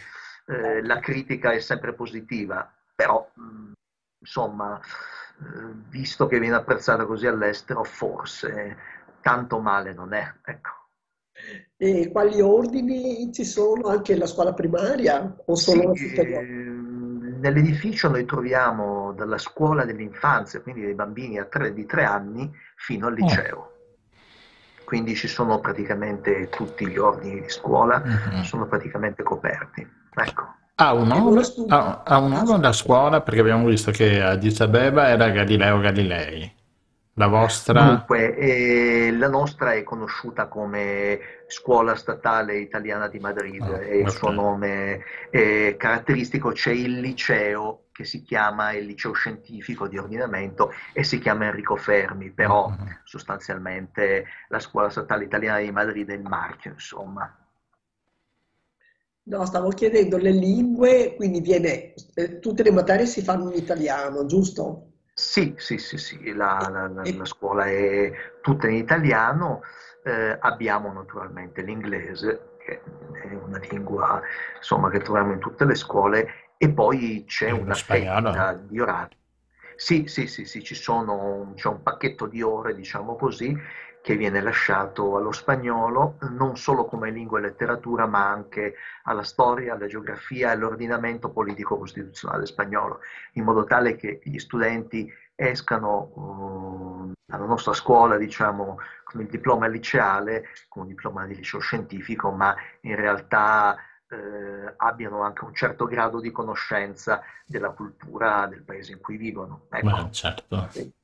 eh, 0.47 0.83
la 0.83 0.99
critica 0.99 1.51
è 1.51 1.59
sempre 1.59 1.93
positiva, 1.93 2.71
però 2.95 3.29
mh, 3.33 3.71
insomma, 4.19 4.79
eh, 4.79 5.73
visto 5.89 6.27
che 6.27 6.39
viene 6.39 6.55
apprezzata 6.55 7.05
così 7.05 7.27
all'estero, 7.27 7.83
forse 7.83 8.77
tanto 9.21 9.59
male 9.59 9.93
non 9.93 10.13
è. 10.13 10.33
Ecco. 10.45 10.69
E 11.77 12.09
quali 12.11 12.41
ordini 12.41 13.31
ci 13.31 13.45
sono? 13.45 13.87
Anche 13.87 14.15
la 14.15 14.25
scuola 14.25 14.53
primaria 14.53 15.35
o 15.45 15.55
solo 15.55 15.95
Sì, 15.95 16.15
ehm, 16.15 17.39
nell'edificio 17.39 18.09
noi 18.09 18.25
troviamo 18.25 19.13
dalla 19.13 19.37
scuola 19.37 19.85
dell'infanzia, 19.85 20.61
quindi 20.61 20.81
dei 20.81 20.93
bambini 20.93 21.39
a 21.39 21.45
tre- 21.45 21.73
di 21.73 21.85
tre 21.85 22.03
anni, 22.03 22.51
fino 22.75 23.07
al 23.07 23.13
liceo. 23.13 23.71
Quindi 24.83 25.15
ci 25.15 25.27
sono 25.27 25.59
praticamente 25.59 26.49
tutti 26.49 26.87
gli 26.87 26.97
ordini 26.97 27.41
di 27.41 27.49
scuola, 27.49 28.01
Mhm. 28.03 28.43
sono 28.43 28.67
praticamente 28.67 29.23
coperti. 29.23 29.87
Ecco. 30.15 30.57
Ha 30.81 30.93
un 30.93 31.07
nome, 31.07 31.29
loro 31.29 31.43
studiano? 31.43 31.81
ha, 31.81 32.03
ha 32.05 32.17
un 32.19 32.31
nome 32.31 32.57
la 32.61 32.71
scuola 32.71 33.21
perché 33.21 33.41
abbiamo 33.41 33.67
visto 33.67 33.91
che 33.91 34.21
a 34.21 34.29
Addis 34.31 34.61
Abeba 34.61 35.09
era 35.09 35.29
Galileo 35.29 35.79
Galilei. 35.79 36.55
La 37.15 37.27
vostra? 37.27 37.83
Dunque, 37.83 38.37
eh, 38.37 39.11
la 39.11 39.27
nostra 39.27 39.73
è 39.73 39.83
conosciuta 39.83 40.47
come 40.47 41.19
Scuola 41.47 41.95
Statale 41.95 42.59
Italiana 42.59 43.09
di 43.09 43.19
Madrid 43.19 43.61
Ah, 43.61 43.81
e 43.81 43.97
il 43.97 44.07
ok. 44.07 44.11
suo 44.11 44.31
nome 44.31 45.03
è 45.29 45.75
caratteristico. 45.77 46.51
C'è 46.51 46.71
il 46.71 47.01
liceo 47.01 47.87
che 47.91 48.05
si 48.05 48.21
chiama 48.23 48.71
il 48.71 48.85
liceo 48.85 49.11
scientifico 49.11 49.87
di 49.89 49.97
ordinamento 49.97 50.71
e 50.93 51.03
si 51.03 51.19
chiama 51.19 51.47
Enrico 51.47 51.75
Fermi, 51.75 52.29
però 52.31 52.69
Mhm. 52.69 52.99
sostanzialmente 53.03 54.25
la 54.47 54.59
Scuola 54.59 54.89
Statale 54.89 55.25
Italiana 55.25 55.59
di 55.59 55.71
Madrid 55.71 56.09
è 56.09 56.13
il 56.13 56.23
marchio, 56.23 56.71
insomma. 56.71 57.29
No, 59.29 59.45
stavo 59.45 59.69
chiedendo 59.69 60.17
le 60.17 60.31
lingue, 60.31 61.15
quindi 61.15 61.39
viene, 61.39 61.93
eh, 62.15 62.39
tutte 62.39 62.63
le 62.63 62.71
materie 62.71 63.05
si 63.05 63.21
fanno 63.21 63.49
in 63.49 63.55
italiano, 63.57 64.25
giusto? 64.25 64.91
Sì, 65.13 65.53
sì, 65.57 65.77
sì, 65.77 65.97
sì, 65.97 66.31
la, 66.33 66.69
la- 66.71 66.87
la- 66.87 67.03
la 67.13 67.25
scuola 67.25 67.65
è 67.65 68.09
tutta 68.41 68.67
in 68.69 68.75
italiano, 68.75 69.61
eh, 70.03 70.37
abbiamo 70.39 70.93
naturalmente 70.93 71.61
l'inglese, 71.61 72.55
che 72.57 72.81
è 72.81 73.33
una 73.35 73.57
lingua 73.59 74.21
insomma, 74.55 74.89
che 74.89 74.99
troviamo 75.01 75.33
in 75.33 75.39
tutte 75.39 75.65
le 75.65 75.75
scuole, 75.75 76.53
e 76.57 76.69
poi 76.71 77.25
c'è 77.27 77.47
E 77.47 77.51
una 77.51 77.73
spagnolo? 77.73 78.29
fetta 78.29 78.53
di 78.53 78.79
orari. 78.79 79.17
Sì, 79.75 80.05
sì, 80.07 80.27
sì, 80.27 80.45
sì, 80.45 80.63
ci 80.63 80.75
sono, 80.75 81.51
c'è 81.55 81.67
un 81.67 81.81
pacchetto 81.83 82.25
di 82.25 82.41
ore, 82.41 82.73
diciamo 82.75 83.15
così, 83.17 83.53
che 84.09 84.15
viene 84.15 84.41
lasciato 84.41 85.17
allo 85.17 85.31
spagnolo, 85.31 86.17
non 86.31 86.57
solo 86.57 86.85
come 86.85 87.11
lingua 87.11 87.37
e 87.37 87.41
letteratura, 87.43 88.07
ma 88.07 88.27
anche 88.27 88.73
alla 89.03 89.21
storia, 89.21 89.75
alla 89.75 89.85
geografia 89.85 90.47
e 90.47 90.53
all'ordinamento 90.53 91.29
politico-costituzionale 91.29 92.47
spagnolo, 92.47 93.01
in 93.33 93.43
modo 93.43 93.65
tale 93.65 93.95
che 93.95 94.19
gli 94.23 94.39
studenti 94.39 95.07
escano 95.35 97.11
eh, 97.11 97.13
dalla 97.23 97.45
nostra 97.45 97.73
scuola, 97.73 98.17
diciamo, 98.17 98.79
con 99.03 99.21
il 99.21 99.27
diploma 99.27 99.67
liceale, 99.67 100.45
con 100.69 100.81
un 100.81 100.87
diploma 100.87 101.27
di 101.27 101.35
liceo 101.35 101.59
scientifico, 101.59 102.31
ma 102.31 102.55
in 102.81 102.95
realtà 102.95 103.77
eh, 104.07 104.73
abbiano 104.77 105.21
anche 105.21 105.45
un 105.45 105.53
certo 105.53 105.85
grado 105.85 106.19
di 106.19 106.31
conoscenza 106.31 107.21
della 107.45 107.69
cultura 107.69 108.47
del 108.47 108.63
paese 108.63 108.93
in 108.93 109.01
cui 109.01 109.17
vivono. 109.17 109.67
Ecco. 109.69 109.85
Beh, 109.85 110.11
certo. 110.11 110.67
Sì. 110.71 110.97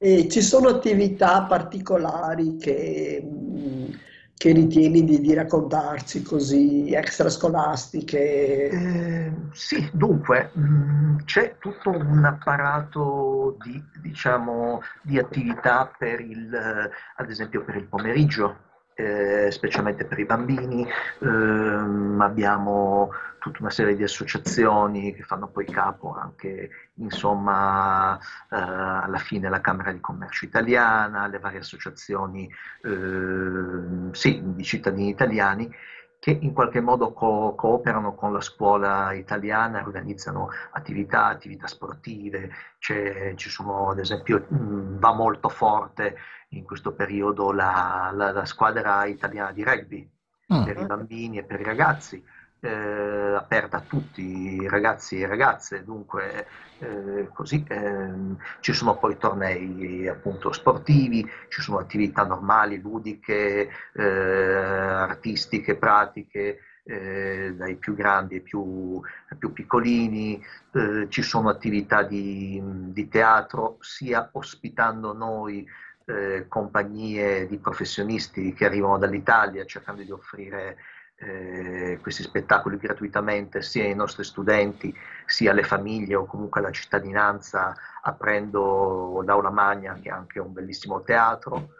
E 0.00 0.28
ci 0.28 0.42
sono 0.42 0.68
attività 0.68 1.42
particolari 1.42 2.56
che, 2.56 3.20
mh, 3.20 3.98
che 4.36 4.52
ritieni 4.52 5.02
di, 5.02 5.20
di 5.20 5.34
raccontarci 5.34 6.22
così, 6.22 6.92
extrascolastiche? 6.92 8.68
Eh, 8.68 9.32
sì, 9.50 9.90
dunque, 9.92 10.50
mh, 10.54 11.24
c'è 11.24 11.56
tutto 11.58 11.90
un 11.90 12.24
apparato 12.24 13.56
di, 13.60 13.82
diciamo, 14.00 14.82
di 15.02 15.18
attività 15.18 15.90
per 15.98 16.20
il, 16.20 16.54
eh, 16.54 16.90
ad 17.16 17.28
esempio 17.28 17.64
per 17.64 17.74
il 17.74 17.88
pomeriggio, 17.88 18.66
eh, 18.98 19.50
specialmente 19.52 20.04
per 20.04 20.18
i 20.18 20.24
bambini. 20.24 20.84
Ehm, 21.20 22.18
abbiamo 22.20 23.10
tutta 23.38 23.58
una 23.60 23.70
serie 23.70 23.94
di 23.94 24.02
associazioni 24.02 25.14
che 25.14 25.22
fanno 25.22 25.46
poi 25.48 25.64
capo 25.66 26.16
anche, 26.20 26.70
insomma, 26.94 28.16
eh, 28.18 28.56
alla 28.56 29.18
fine 29.18 29.48
la 29.48 29.60
Camera 29.60 29.92
di 29.92 30.00
Commercio 30.00 30.44
italiana, 30.44 31.28
le 31.28 31.38
varie 31.38 31.60
associazioni, 31.60 32.50
ehm, 32.82 34.10
sì, 34.12 34.40
di 34.42 34.64
cittadini 34.64 35.08
italiani 35.10 35.72
che 36.20 36.36
in 36.40 36.52
qualche 36.52 36.80
modo 36.80 37.12
co- 37.12 37.54
cooperano 37.54 38.12
con 38.14 38.32
la 38.32 38.40
scuola 38.40 39.12
italiana, 39.12 39.80
organizzano 39.80 40.48
attività, 40.72 41.26
attività 41.26 41.68
sportive, 41.68 42.50
c'è- 42.78 43.34
ci 43.36 43.48
sono 43.48 43.90
ad 43.90 43.98
esempio, 44.00 44.44
mh, 44.48 44.98
va 44.98 45.12
molto 45.12 45.48
forte 45.48 46.16
in 46.50 46.64
questo 46.64 46.92
periodo 46.94 47.52
la, 47.52 48.10
la- 48.14 48.32
la 48.32 48.44
squadra 48.44 49.04
italiana 49.06 49.52
di 49.52 49.64
rugby 49.64 50.10
Mm. 50.50 50.62
per 50.64 50.78
i 50.78 50.84
bambini 50.86 51.38
e 51.38 51.44
per 51.44 51.60
i 51.60 51.64
ragazzi, 51.64 52.24
eh, 52.60 53.34
aperta 53.36 53.76
a 53.78 53.80
tutti 53.82 54.22
i 54.22 54.68
ragazzi 54.68 55.20
e 55.20 55.26
ragazze, 55.26 55.84
dunque 55.84 56.46
eh, 56.78 57.28
così 57.34 57.64
ehm, 57.68 58.36
ci 58.60 58.72
sono 58.72 58.96
poi 58.98 59.18
tornei 59.18 60.08
appunto 60.08 60.50
sportivi, 60.52 61.26
ci 61.48 61.60
sono 61.60 61.78
attività 61.78 62.24
normali, 62.24 62.80
ludiche, 62.80 63.68
eh, 63.92 64.02
artistiche, 64.02 65.76
pratiche, 65.76 66.60
eh, 66.84 67.52
dai 67.54 67.76
più 67.76 67.94
grandi 67.94 68.36
ai 68.36 68.40
più, 68.40 69.00
ai 69.30 69.36
più 69.36 69.52
piccolini, 69.52 70.42
eh, 70.72 71.06
ci 71.10 71.22
sono 71.22 71.48
attività 71.50 72.02
di, 72.02 72.60
di 72.64 73.08
teatro, 73.08 73.76
sia 73.80 74.28
ospitando 74.32 75.12
noi 75.12 75.66
eh, 76.08 76.46
compagnie 76.48 77.46
di 77.46 77.58
professionisti 77.58 78.54
che 78.54 78.64
arrivano 78.64 78.98
dall'Italia 78.98 79.64
cercando 79.64 80.02
di 80.02 80.10
offrire 80.10 80.78
eh, 81.16 81.98
questi 82.00 82.22
spettacoli 82.22 82.76
gratuitamente 82.78 83.60
sia 83.60 83.84
ai 83.84 83.94
nostri 83.94 84.24
studenti 84.24 84.94
sia 85.26 85.50
alle 85.50 85.64
famiglie 85.64 86.14
o 86.14 86.24
comunque 86.26 86.60
alla 86.60 86.70
cittadinanza 86.70 87.74
aprendo 88.02 89.20
l'Aula 89.24 89.50
Magna 89.50 89.98
che 90.00 90.08
è 90.08 90.12
anche 90.12 90.38
un 90.38 90.52
bellissimo 90.52 91.02
teatro. 91.02 91.74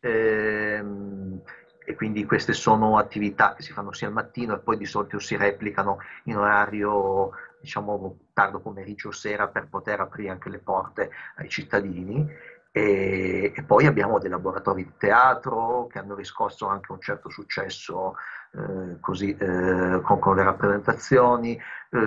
Ehm, 0.00 1.40
e 1.82 1.94
quindi 1.94 2.24
queste 2.24 2.52
sono 2.52 2.98
attività 2.98 3.54
che 3.54 3.62
si 3.62 3.72
fanno 3.72 3.92
sia 3.92 4.06
al 4.06 4.12
mattino 4.12 4.54
e 4.54 4.58
poi 4.58 4.76
di 4.76 4.84
solito 4.84 5.18
si 5.18 5.36
replicano 5.36 5.98
in 6.24 6.36
orario 6.36 7.30
diciamo 7.60 8.18
tardo 8.32 8.60
pomeriggio 8.60 9.08
o 9.08 9.12
sera 9.12 9.48
per 9.48 9.68
poter 9.68 10.00
aprire 10.00 10.30
anche 10.30 10.50
le 10.50 10.58
porte 10.58 11.10
ai 11.36 11.48
cittadini 11.48 12.28
e, 12.72 13.52
e 13.54 13.62
poi 13.64 13.86
abbiamo 13.86 14.18
dei 14.18 14.30
laboratori 14.30 14.84
di 14.84 14.92
teatro 14.96 15.86
che 15.88 15.98
hanno 15.98 16.14
riscosso 16.14 16.66
anche 16.66 16.92
un 16.92 17.00
certo 17.00 17.28
successo 17.28 18.14
eh, 18.52 18.98
così, 19.00 19.36
eh, 19.36 20.00
con, 20.02 20.18
con 20.18 20.36
le 20.36 20.42
rappresentazioni, 20.42 21.60
eh, 21.90 21.98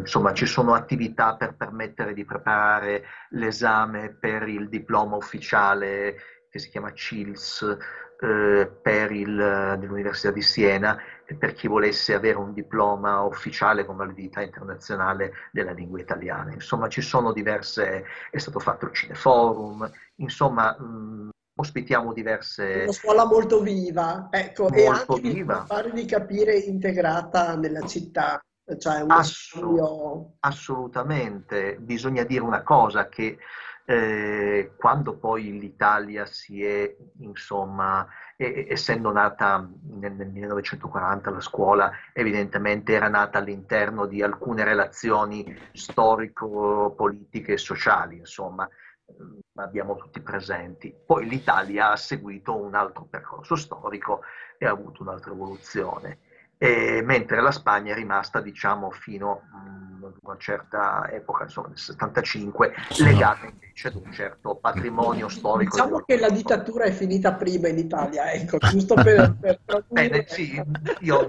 insomma 0.00 0.32
ci 0.32 0.46
sono 0.46 0.74
attività 0.74 1.34
per 1.36 1.54
permettere 1.54 2.14
di 2.14 2.24
preparare 2.24 3.04
l'esame 3.30 4.10
per 4.10 4.48
il 4.48 4.68
diploma 4.68 5.16
ufficiale 5.16 6.16
che 6.48 6.58
si 6.58 6.68
chiama 6.68 6.92
CILS 6.92 7.76
eh, 8.20 8.70
per 8.80 9.10
il, 9.10 9.76
dell'Università 9.78 10.30
di 10.30 10.42
Siena 10.42 10.96
e 11.32 11.34
per 11.34 11.54
chi 11.54 11.66
volesse 11.66 12.14
avere 12.14 12.36
un 12.36 12.52
diploma 12.52 13.22
ufficiale 13.22 13.84
con 13.84 13.96
validità 13.96 14.42
internazionale 14.42 15.32
della 15.50 15.72
lingua 15.72 15.98
italiana. 15.98 16.52
Insomma 16.52 16.88
ci 16.88 17.00
sono 17.00 17.32
diverse, 17.32 18.04
è 18.30 18.38
stato 18.38 18.58
fatto 18.58 18.84
il 18.86 18.92
Cineforum, 18.92 19.90
insomma 20.16 20.76
mh, 20.78 21.30
ospitiamo 21.56 22.12
diverse... 22.12 22.82
Una 22.82 22.92
scuola 22.92 23.24
molto 23.24 23.60
viva, 23.60 24.28
ecco, 24.30 24.68
e 24.70 24.84
Molto 24.84 25.14
anche 25.14 25.26
mi 25.26 25.34
viva. 25.34 25.64
pare 25.66 25.90
di 25.92 26.04
capire 26.04 26.54
integrata 26.58 27.56
nella 27.56 27.86
città, 27.86 28.38
cioè 28.78 29.04
Assu- 29.06 29.58
scambio. 29.58 30.34
Assolutamente, 30.40 31.78
bisogna 31.80 32.24
dire 32.24 32.42
una 32.42 32.62
cosa 32.62 33.08
che 33.08 33.38
Eh, 33.84 34.72
quando 34.76 35.16
poi 35.16 35.58
l'Italia 35.58 36.24
si 36.24 36.64
è, 36.64 36.96
insomma, 37.18 38.06
e- 38.36 38.66
essendo 38.68 39.10
nata 39.12 39.68
nel, 39.88 40.12
nel 40.12 40.28
1940 40.28 41.30
la 41.30 41.40
scuola, 41.40 41.92
evidentemente 42.12 42.92
era 42.92 43.08
nata 43.08 43.38
all'interno 43.38 44.06
di 44.06 44.22
alcune 44.22 44.64
relazioni 44.64 45.44
storico-politiche 45.72 47.54
e 47.54 47.58
sociali, 47.58 48.18
insomma, 48.18 48.68
eh, 48.68 49.12
abbiamo 49.56 49.96
tutti 49.96 50.20
presenti. 50.20 50.94
Poi 51.04 51.26
l'Italia 51.28 51.90
ha 51.90 51.96
seguito 51.96 52.56
un 52.56 52.74
altro 52.74 53.04
percorso 53.10 53.56
storico 53.56 54.22
e 54.58 54.66
ha 54.66 54.70
avuto 54.70 55.02
un'altra 55.02 55.32
evoluzione. 55.32 56.18
E 56.62 57.02
mentre 57.02 57.42
la 57.42 57.50
Spagna 57.50 57.90
è 57.92 57.96
rimasta, 57.96 58.40
diciamo, 58.40 58.92
fino 58.92 59.42
mh, 59.50 60.04
ad 60.04 60.14
una 60.20 60.36
certa 60.38 61.08
epoca, 61.10 61.42
insomma, 61.42 61.66
nel 61.66 61.78
75, 61.78 62.72
legata 63.00 63.46
invece 63.46 63.88
ad 63.88 63.96
un 63.96 64.12
certo 64.12 64.54
patrimonio 64.54 65.28
storico. 65.28 65.74
Diciamo 65.74 66.04
che 66.06 66.20
la 66.20 66.30
dittatura 66.30 66.84
è 66.84 66.92
finita 66.92 67.32
prima 67.34 67.66
in 67.66 67.78
Italia, 67.78 68.30
ecco, 68.30 68.58
giusto 68.70 68.94
per... 68.94 69.34
per 69.40 69.58
Bene, 69.88 70.24
sì, 70.28 70.62
io 71.00 71.26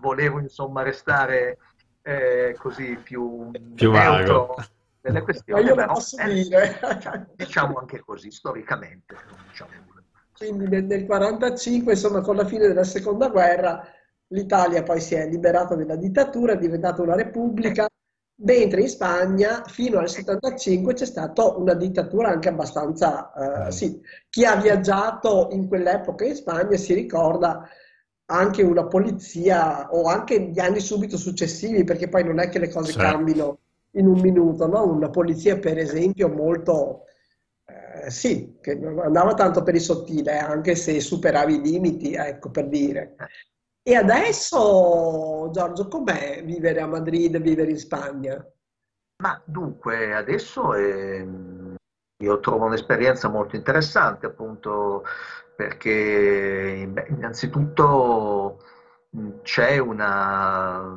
volevo 0.00 0.38
insomma 0.38 0.82
restare 0.82 1.58
eh, 2.02 2.54
così 2.56 2.96
più, 3.02 3.50
Più 3.74 3.90
neutro 3.90 4.46
vago. 4.46 4.64
nelle 5.00 5.18
Ma 5.18 5.24
questioni, 5.24 5.64
io 5.64 5.74
però, 5.74 5.92
posso 5.92 6.18
eh, 6.18 6.32
dire. 6.34 6.80
diciamo 7.34 7.78
anche 7.80 7.98
così, 7.98 8.30
storicamente. 8.30 9.16
Diciamo. 9.48 9.70
Quindi 10.36 10.68
nel, 10.68 10.84
nel 10.84 11.04
45, 11.04 11.94
insomma, 11.94 12.20
con 12.20 12.36
la 12.36 12.44
fine 12.44 12.68
della 12.68 12.84
seconda 12.84 13.26
guerra, 13.28 13.84
l'Italia 14.28 14.82
poi 14.82 15.00
si 15.00 15.14
è 15.14 15.26
liberata 15.28 15.74
dalla 15.74 15.96
dittatura, 15.96 16.52
è 16.52 16.58
diventata 16.58 17.02
una 17.02 17.14
repubblica, 17.14 17.86
mentre 18.40 18.82
in 18.82 18.88
Spagna 18.88 19.64
fino 19.66 19.98
al 19.98 20.08
75 20.08 20.94
c'è 20.94 21.06
stata 21.06 21.56
una 21.56 21.74
dittatura 21.74 22.28
anche 22.28 22.48
abbastanza, 22.48 23.66
eh, 23.66 23.72
sì, 23.72 24.00
chi 24.28 24.44
ha 24.44 24.56
viaggiato 24.56 25.48
in 25.52 25.66
quell'epoca 25.66 26.24
in 26.24 26.34
Spagna 26.36 26.76
si 26.76 26.94
ricorda 26.94 27.68
anche 28.30 28.62
una 28.62 28.86
polizia 28.86 29.88
o 29.90 30.04
anche 30.04 30.40
gli 30.50 30.60
anni 30.60 30.80
subito 30.80 31.16
successivi, 31.16 31.84
perché 31.84 32.08
poi 32.08 32.24
non 32.24 32.38
è 32.38 32.48
che 32.48 32.58
le 32.58 32.68
cose 32.68 32.92
Sì. 32.92 32.98
cambino 32.98 33.58
in 33.92 34.06
un 34.06 34.20
minuto, 34.20 34.66
no? 34.66 34.84
Una 34.86 35.08
polizia, 35.10 35.58
per 35.58 35.78
esempio, 35.78 36.28
molto, 36.28 37.04
eh, 37.64 38.10
sì, 38.10 38.58
che 38.60 38.72
andava 38.72 39.32
tanto 39.34 39.62
per 39.62 39.74
il 39.74 39.80
sottile, 39.80 40.38
anche 40.38 40.74
se 40.74 41.00
superavi 41.00 41.54
i 41.56 41.60
limiti, 41.62 42.12
ecco, 42.14 42.50
per 42.50 42.68
dire. 42.68 43.14
E 43.88 43.94
adesso, 43.94 45.48
Giorgio, 45.50 45.88
com'è 45.88 46.44
vivere 46.44 46.82
a 46.82 46.86
Madrid, 46.86 47.40
vivere 47.40 47.70
in 47.70 47.78
Spagna? 47.78 48.36
Ma 49.22 49.40
dunque, 49.46 50.14
adesso 50.14 50.74
ehm, 50.74 51.74
io 52.22 52.40
trovo 52.40 52.66
un'esperienza 52.66 53.30
molto 53.30 53.56
interessante, 53.56 54.26
appunto, 54.26 55.04
perché 55.56 56.86
beh, 56.86 57.06
innanzitutto 57.08 58.62
c'è 59.40 59.78
una... 59.78 60.94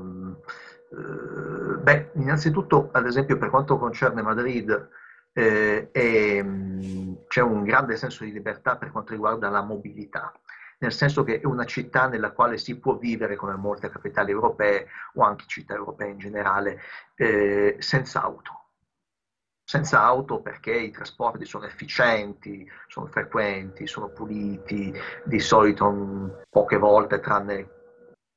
eh, 0.91 1.77
beh, 1.77 2.09
innanzitutto, 2.15 2.89
ad 2.91 3.05
esempio, 3.05 3.37
per 3.37 3.51
quanto 3.51 3.77
concerne 3.77 4.21
Madrid, 4.21 4.89
eh, 5.31 5.91
è, 5.91 6.41
mh, 6.41 7.27
c'è 7.29 7.39
un 7.39 7.63
grande 7.63 7.95
senso 7.95 8.25
di 8.25 8.33
libertà 8.33 8.75
per 8.75 8.91
quanto 8.91 9.13
riguarda 9.13 9.47
la 9.47 9.61
mobilità, 9.61 10.33
nel 10.81 10.93
senso 10.93 11.23
che 11.23 11.39
è 11.39 11.45
una 11.45 11.65
città 11.65 12.07
nella 12.07 12.31
quale 12.31 12.57
si 12.57 12.77
può 12.77 12.97
vivere, 12.97 13.35
come 13.35 13.55
molte 13.55 13.89
capitali 13.89 14.31
europee 14.31 14.87
o 15.13 15.23
anche 15.23 15.45
città 15.47 15.75
europee 15.75 16.09
in 16.09 16.17
generale, 16.17 16.81
eh, 17.15 17.75
senza 17.79 18.23
auto. 18.23 18.59
Senza 19.63 20.01
auto 20.01 20.41
perché 20.41 20.71
i 20.71 20.91
trasporti 20.91 21.45
sono 21.45 21.65
efficienti, 21.65 22.69
sono 22.87 23.05
frequenti, 23.05 23.85
sono 23.85 24.09
puliti, 24.09 24.93
di 25.23 25.39
solito 25.39 25.89
mh, 25.89 26.41
poche 26.49 26.77
volte, 26.77 27.19
tranne 27.19 27.69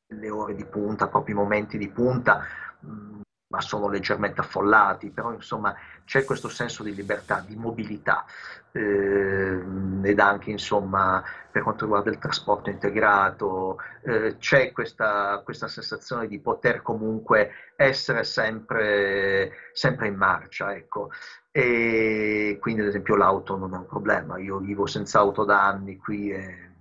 le 0.07 0.31
ore 0.31 0.55
di 0.55 0.67
punta, 0.67 1.09
proprio 1.09 1.35
i 1.35 1.39
momenti 1.39 1.79
di 1.79 1.89
punta, 1.89 2.45
mh, 2.81 3.14
ma 3.55 3.61
sono 3.61 3.89
leggermente 3.89 4.41
affollati, 4.41 5.11
però 5.11 5.33
insomma 5.33 5.73
c'è 6.05 6.25
questo 6.25 6.49
senso 6.49 6.83
di 6.83 6.93
libertà, 6.93 7.43
di 7.47 7.55
mobilità 7.55 8.25
eh, 8.73 9.63
ed 10.03 10.19
anche 10.19 10.51
insomma 10.51 11.23
per 11.53 11.63
quanto 11.63 11.85
riguarda 11.85 12.11
il 12.11 12.19
trasporto 12.19 12.69
integrato, 12.69 13.79
eh, 14.03 14.37
c'è 14.39 14.73
questa, 14.73 15.41
questa 15.45 15.69
sensazione 15.69 16.27
di 16.27 16.41
poter 16.41 16.83
comunque 16.83 17.53
essere 17.77 18.25
sempre, 18.25 19.53
sempre 19.73 20.09
in 20.09 20.17
marcia, 20.17 20.75
ecco. 20.75 21.11
E 21.53 22.59
quindi 22.61 22.81
ad 22.81 22.89
esempio 22.89 23.15
l'auto 23.15 23.57
non 23.57 23.73
è 23.73 23.77
un 23.77 23.87
problema, 23.87 24.39
io 24.39 24.59
vivo 24.59 24.87
senza 24.87 25.21
auto 25.21 25.45
da 25.45 25.65
anni 25.65 25.97
qui 25.97 26.33
e 26.33 26.74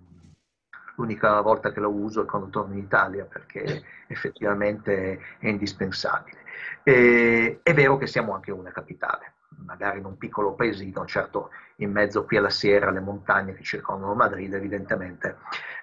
l'unica 0.95 1.39
volta 1.41 1.71
che 1.71 1.79
lo 1.79 1.89
uso 1.89 2.21
è 2.21 2.25
quando 2.25 2.49
torno 2.49 2.73
in 2.73 2.79
Italia 2.79 3.25
perché 3.25 3.83
effettivamente 4.07 5.19
è 5.39 5.47
indispensabile. 5.47 6.39
E, 6.83 7.59
è 7.63 7.73
vero 7.73 7.97
che 7.97 8.07
siamo 8.07 8.33
anche 8.33 8.51
una 8.51 8.71
capitale, 8.71 9.33
magari 9.65 9.99
in 9.99 10.05
un 10.05 10.17
piccolo 10.17 10.53
paesino, 10.53 11.05
certo 11.05 11.49
in 11.77 11.91
mezzo 11.91 12.25
qui 12.25 12.37
alla 12.37 12.49
sierra, 12.49 12.89
alle 12.89 12.99
montagne 12.99 13.53
che 13.53 13.63
circondano 13.63 14.13
Madrid, 14.13 14.53
evidentemente 14.53 15.37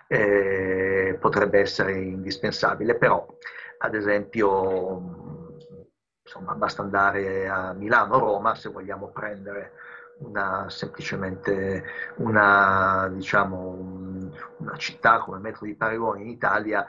eh, 0.06 1.16
potrebbe 1.20 1.60
essere 1.60 1.92
indispensabile, 1.92 2.94
però 2.94 3.26
ad 3.78 3.94
esempio 3.94 5.48
insomma, 6.22 6.54
basta 6.54 6.82
andare 6.82 7.48
a 7.48 7.72
Milano 7.72 8.16
o 8.16 8.18
Roma 8.18 8.54
se 8.54 8.68
vogliamo 8.68 9.08
prendere 9.08 9.72
una, 10.20 10.68
semplicemente 10.68 11.84
una, 12.16 13.08
diciamo, 13.12 13.68
un- 13.68 14.30
una 14.58 14.76
città 14.76 15.18
come 15.18 15.38
Metro 15.38 15.66
di 15.66 15.74
Paragone 15.74 16.22
in 16.22 16.28
Italia 16.28 16.86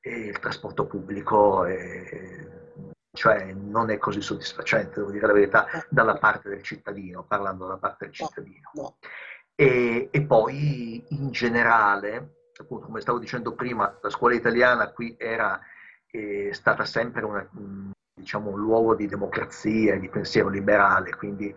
e 0.00 0.10
il 0.26 0.38
trasporto 0.38 0.86
pubblico 0.86 1.64
è- 1.64 2.62
cioè, 3.12 3.52
non 3.52 3.90
è 3.90 3.98
così 3.98 4.20
soddisfacente, 4.20 4.98
devo 4.98 5.12
dire 5.12 5.26
la 5.26 5.32
verità, 5.32 5.66
dalla 5.88 6.16
parte 6.16 6.48
del 6.48 6.62
cittadino, 6.62 7.22
parlando 7.24 7.64
dalla 7.64 7.78
parte 7.78 8.06
del 8.06 8.14
cittadino. 8.14 8.70
No. 8.74 8.96
E, 9.54 10.08
e 10.10 10.22
poi 10.22 11.04
in 11.10 11.30
generale, 11.30 12.48
appunto, 12.58 12.86
come 12.86 13.00
stavo 13.00 13.18
dicendo 13.18 13.54
prima, 13.54 13.96
la 14.02 14.10
scuola 14.10 14.34
italiana 14.34 14.90
qui 14.90 15.14
era 15.16 15.60
eh, 16.10 16.50
stata 16.52 16.84
sempre 16.84 17.24
una, 17.24 17.48
diciamo, 18.12 18.50
un 18.50 18.58
luogo 18.58 18.96
di 18.96 19.06
democrazia 19.06 19.94
e 19.94 20.00
di 20.00 20.08
pensiero 20.08 20.48
liberale, 20.48 21.14
quindi 21.14 21.54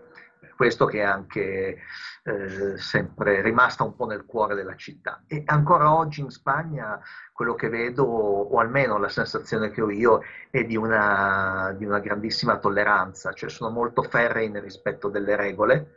questo 0.57 0.85
che 0.85 0.99
è 0.99 1.03
anche 1.03 1.77
eh, 2.23 2.77
sempre 2.77 3.41
rimasta 3.41 3.83
un 3.83 3.95
po' 3.95 4.05
nel 4.05 4.25
cuore 4.25 4.55
della 4.55 4.75
città. 4.75 5.23
E 5.27 5.43
ancora 5.45 5.93
oggi 5.95 6.21
in 6.21 6.31
Spagna 6.31 6.99
quello 7.31 7.53
che 7.55 7.69
vedo, 7.69 8.03
o 8.03 8.59
almeno 8.59 8.97
la 8.97 9.07
sensazione 9.07 9.69
che 9.69 9.81
ho 9.81 9.91
io, 9.91 10.21
è 10.49 10.63
di 10.63 10.75
una, 10.75 11.73
di 11.77 11.85
una 11.85 11.99
grandissima 11.99 12.57
tolleranza, 12.57 13.31
cioè 13.31 13.49
sono 13.49 13.69
molto 13.69 14.01
ferrei 14.01 14.49
nel 14.49 14.63
rispetto 14.63 15.07
delle 15.07 15.35
regole, 15.35 15.93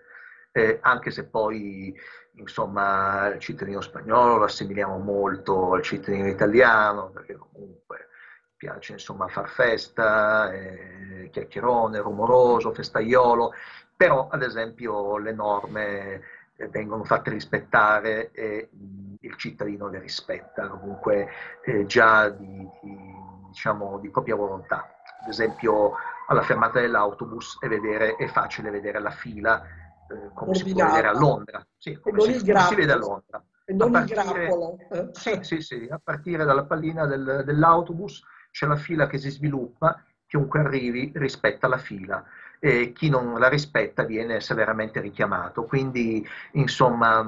eh, 0.53 0.79
anche 0.83 1.11
se 1.11 1.25
poi 1.25 1.95
insomma 2.35 3.29
il 3.29 3.41
cittadino 3.41 3.81
spagnolo 3.81 4.37
lo 4.37 4.45
assimiliamo 4.45 4.99
molto 4.99 5.73
al 5.73 5.83
cittadino 5.83 6.29
italiano, 6.29 7.11
perché 7.11 7.35
comunque 7.35 8.09
piace 8.57 8.93
insomma 8.93 9.27
far 9.29 9.49
festa, 9.49 10.53
eh, 10.53 11.31
chiacchierone, 11.33 11.99
rumoroso, 12.01 12.75
festaiolo, 12.75 13.53
però 14.01 14.29
ad 14.31 14.43
esempio 14.43 15.19
le 15.19 15.35
norme 15.35 16.23
eh, 16.57 16.69
vengono 16.69 17.05
fatte 17.05 17.29
rispettare 17.29 18.31
e 18.31 18.71
mh, 18.73 19.17
il 19.21 19.37
cittadino 19.37 19.89
le 19.89 19.99
rispetta, 19.99 20.69
comunque 20.69 21.29
eh, 21.67 21.85
già 21.85 22.31
di, 22.31 22.67
di, 22.81 22.97
diciamo, 23.49 23.99
di 23.99 24.09
propria 24.09 24.37
volontà. 24.37 24.89
Ad 25.21 25.29
esempio 25.29 25.93
alla 26.29 26.41
fermata 26.41 26.81
dell'autobus 26.81 27.59
è, 27.61 27.69
vedere, 27.69 28.17
è 28.17 28.27
facile 28.29 28.71
vedere 28.71 29.01
la 29.01 29.11
fila 29.11 29.63
eh, 30.09 30.31
come 30.33 30.55
si 30.55 30.73
può 30.73 30.87
vedere 30.87 31.09
a 31.09 31.13
Londra, 31.13 31.63
sì, 31.77 32.01
come 32.01 32.21
si, 32.21 32.31
il 32.31 32.41
come 32.47 32.61
si 32.61 32.75
vede 32.77 32.93
a. 32.93 32.97
Londra. 32.97 33.45
E 33.67 33.75
non 33.75 33.95
A 33.95 34.01
il 34.01 34.15
partire- 34.15 34.49
eh. 34.89 35.09
Sì, 35.13 35.39
sì, 35.43 35.61
sì, 35.61 35.89
a 35.91 36.01
partire 36.03 36.45
dalla 36.45 36.65
pallina 36.65 37.05
del- 37.05 37.43
dell'autobus 37.45 38.23
c'è 38.51 38.67
la 38.67 38.77
fila 38.77 39.07
che 39.07 39.19
si 39.19 39.29
sviluppa, 39.29 40.03
chiunque 40.27 40.61
arrivi 40.61 41.13
rispetta 41.17 41.69
la 41.69 41.77
fila 41.77 42.25
e 42.61 42.93
chi 42.93 43.09
non 43.09 43.39
la 43.39 43.49
rispetta 43.49 44.05
viene 44.05 44.41
severamente 44.41 45.01
richiamato. 45.01 45.65
Quindi, 45.65 46.25
insomma, 46.53 47.23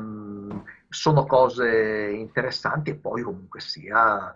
sono 0.89 1.24
cose 1.26 2.11
interessanti 2.14 2.91
e 2.91 2.95
poi 2.97 3.22
comunque 3.22 3.61
sia 3.61 4.33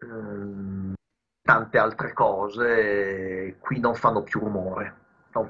ehm, 0.00 0.94
tante 1.42 1.78
altre 1.78 2.12
cose 2.12 3.56
qui 3.58 3.80
non 3.80 3.94
fanno 3.94 4.22
più 4.22 4.40
rumore. 4.40 4.96
No, 5.32 5.48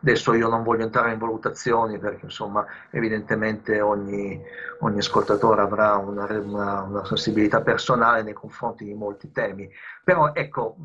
adesso 0.00 0.32
io 0.32 0.48
non 0.48 0.62
voglio 0.62 0.84
entrare 0.84 1.12
in 1.12 1.18
valutazioni 1.18 1.98
perché 1.98 2.24
insomma 2.24 2.64
evidentemente 2.90 3.78
ogni, 3.82 4.42
ogni 4.80 4.98
ascoltatore 4.98 5.60
avrà 5.60 5.96
una, 5.96 6.24
una- 6.40 6.80
una 6.82 7.04
sensibilità 7.04 7.60
personale 7.60 8.22
nei 8.22 8.32
confronti 8.32 8.84
di 8.86 8.94
molti 8.94 9.30
temi, 9.32 9.68
però 10.02 10.32
ecco, 10.32 10.76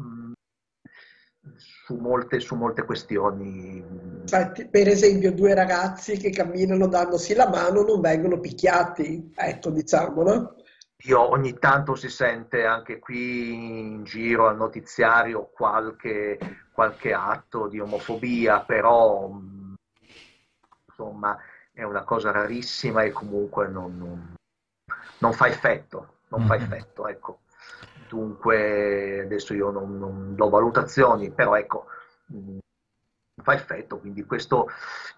su 1.55 1.95
molte, 1.95 2.39
su 2.39 2.55
molte 2.55 2.83
questioni. 2.83 3.83
Ti- 4.53 4.67
per 4.69 4.87
esempio, 4.87 5.31
due 5.33 5.53
ragazzi 5.53 6.17
che 6.17 6.29
camminano 6.29 6.87
dandosi 6.87 7.33
la 7.33 7.49
mano 7.49 7.81
non 7.81 7.99
vengono 8.01 8.39
picchiati, 8.39 9.31
ecco, 9.35 9.69
diciamo, 9.71 10.23
no? 10.23 10.55
Io 11.05 11.19
ogni 11.29 11.57
tanto 11.57 11.95
si 11.95 12.09
sente 12.09 12.63
anche 12.63 12.99
qui 12.99 13.53
in 13.53 14.03
giro 14.03 14.47
al 14.47 14.55
notiziario 14.55 15.49
qualche, 15.51 16.37
qualche 16.71 17.11
atto 17.11 17.67
di 17.67 17.79
omofobia, 17.79 18.61
però 18.61 19.31
insomma 20.87 21.37
è 21.73 21.81
una 21.83 22.03
cosa 22.03 22.29
rarissima 22.31 23.01
e 23.01 23.11
comunque 23.11 23.67
non, 23.67 23.97
non- 23.97 24.35
non 25.19 25.33
fa 25.33 25.47
effetto, 25.47 26.17
non 26.27 26.45
fa 26.45 26.55
Mhm. 26.55 26.61
effetto, 26.61 27.07
ecco. 27.07 27.39
Dunque 28.11 29.21
adesso 29.21 29.53
io 29.53 29.71
non, 29.71 29.97
non 29.97 30.35
do 30.35 30.49
valutazioni, 30.49 31.31
però 31.31 31.55
ecco, 31.55 31.85
mh, 32.27 32.57
fa 33.41 33.53
effetto, 33.53 33.99
quindi 33.99 34.25
questo 34.25 34.67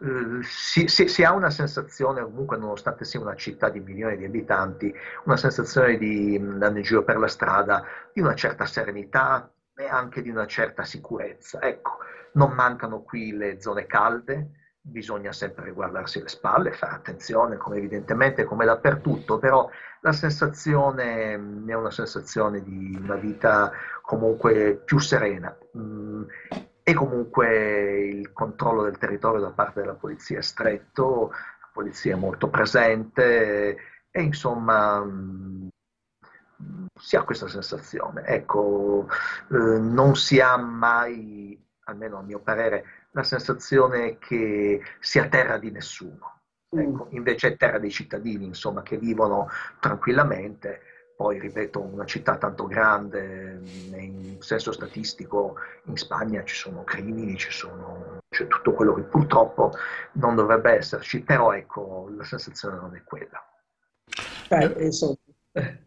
eh, 0.01 0.43
si, 0.43 0.87
si- 0.87 1.07
si 1.07 1.23
ha 1.23 1.33
una 1.33 1.49
sensazione, 1.49 2.21
comunque 2.23 2.57
nonostante 2.57 3.03
sia 3.03 3.19
una 3.19 3.35
città 3.35 3.69
di 3.69 3.79
milioni 3.79 4.15
di 4.17 4.25
abitanti, 4.25 4.93
una 5.25 5.37
sensazione 5.37 5.97
di, 5.97 6.37
mh, 6.39 6.51
andando 6.51 6.77
in 6.77 6.83
giro 6.85 7.03
per 7.03 7.17
la 7.17 7.27
strada, 7.27 7.83
di 8.13 8.21
una 8.21 8.35
certa 8.35 8.65
serenità 8.65 9.51
e 9.75 9.87
anche 9.87 10.21
di 10.21 10.29
una 10.29 10.45
certa 10.45 10.83
sicurezza. 10.83 11.59
Ecco, 11.61 11.97
non 12.33 12.51
mancano 12.53 13.01
qui 13.01 13.31
le 13.35 13.59
zone 13.59 13.85
calde, 13.87 14.51
bisogna 14.85 15.31
sempre 15.31 15.71
guardarsi 15.71 16.21
le 16.21 16.27
spalle, 16.27 16.73
fare 16.73 16.95
attenzione, 16.95 17.55
come 17.55 17.77
evidentemente 17.77 18.43
come 18.43 18.65
dappertutto, 18.65 19.39
però 19.39 19.69
la 20.01 20.11
sensazione 20.11 21.37
mh, 21.37 21.69
è 21.69 21.73
una 21.73 21.89
sensazione 21.89 22.61
di 22.61 22.99
una 23.01 23.15
vita 23.15 23.71
comunque 24.01 24.81
più 24.83 24.99
serena. 24.99 25.55
Mm, 25.77 26.23
e 26.85 26.93
comunque 26.93 28.07
il 28.07 28.33
controllo 28.33 28.83
del 28.83 28.97
territorio 28.97 29.39
da 29.39 29.51
parte 29.51 29.79
della 29.79 29.93
polizia 29.93 30.39
è 30.39 30.41
stretto, 30.41 31.29
la 31.29 31.69
polizia 31.71 32.13
è 32.13 32.19
molto 32.19 32.49
presente 32.49 33.77
e 34.11 34.21
insomma 34.21 34.99
mh, 34.99 35.69
si 36.93 37.15
ha 37.15 37.23
questa 37.23 37.47
sensazione. 37.47 38.25
Ecco, 38.25 39.07
eh, 39.49 39.79
non 39.79 40.17
si 40.17 40.41
ha 40.41 40.57
mai, 40.57 41.57
almeno 41.85 42.17
a 42.17 42.21
mio 42.21 42.39
parere, 42.39 43.02
la 43.13 43.23
sensazione 43.23 44.17
che 44.17 44.81
sia 44.99 45.27
terra 45.27 45.57
di 45.57 45.71
nessuno. 45.71 46.41
Ecco, 46.69 47.07
invece 47.11 47.49
è 47.49 47.57
terra 47.57 47.77
dei 47.77 47.91
cittadini, 47.91 48.45
insomma, 48.45 48.81
che 48.81 48.97
vivono 48.97 49.49
tranquillamente. 49.79 50.81
Poi, 51.15 51.39
ripeto, 51.39 51.79
una 51.79 52.05
città 52.05 52.37
tanto 52.37 52.65
grande, 52.65 53.59
mh, 53.61 53.99
in 53.99 54.41
senso 54.41 54.71
statistico, 54.71 55.55
in 55.85 55.95
Spagna 55.95 56.43
ci 56.43 56.55
sono 56.55 56.83
crimini, 56.83 57.37
ci 57.37 57.51
sono, 57.51 58.17
c'è 58.29 58.47
tutto 58.47 58.73
quello 58.73 58.95
che 58.95 59.03
purtroppo 59.03 59.73
non 60.13 60.35
dovrebbe 60.35 60.71
esserci, 60.71 61.21
però 61.21 61.53
ecco, 61.53 62.09
la 62.17 62.23
sensazione 62.23 62.77
non 62.77 62.95
è 62.95 63.03
quella. 63.03 63.47
Eh, 64.49 64.83
insomma, 64.83 65.15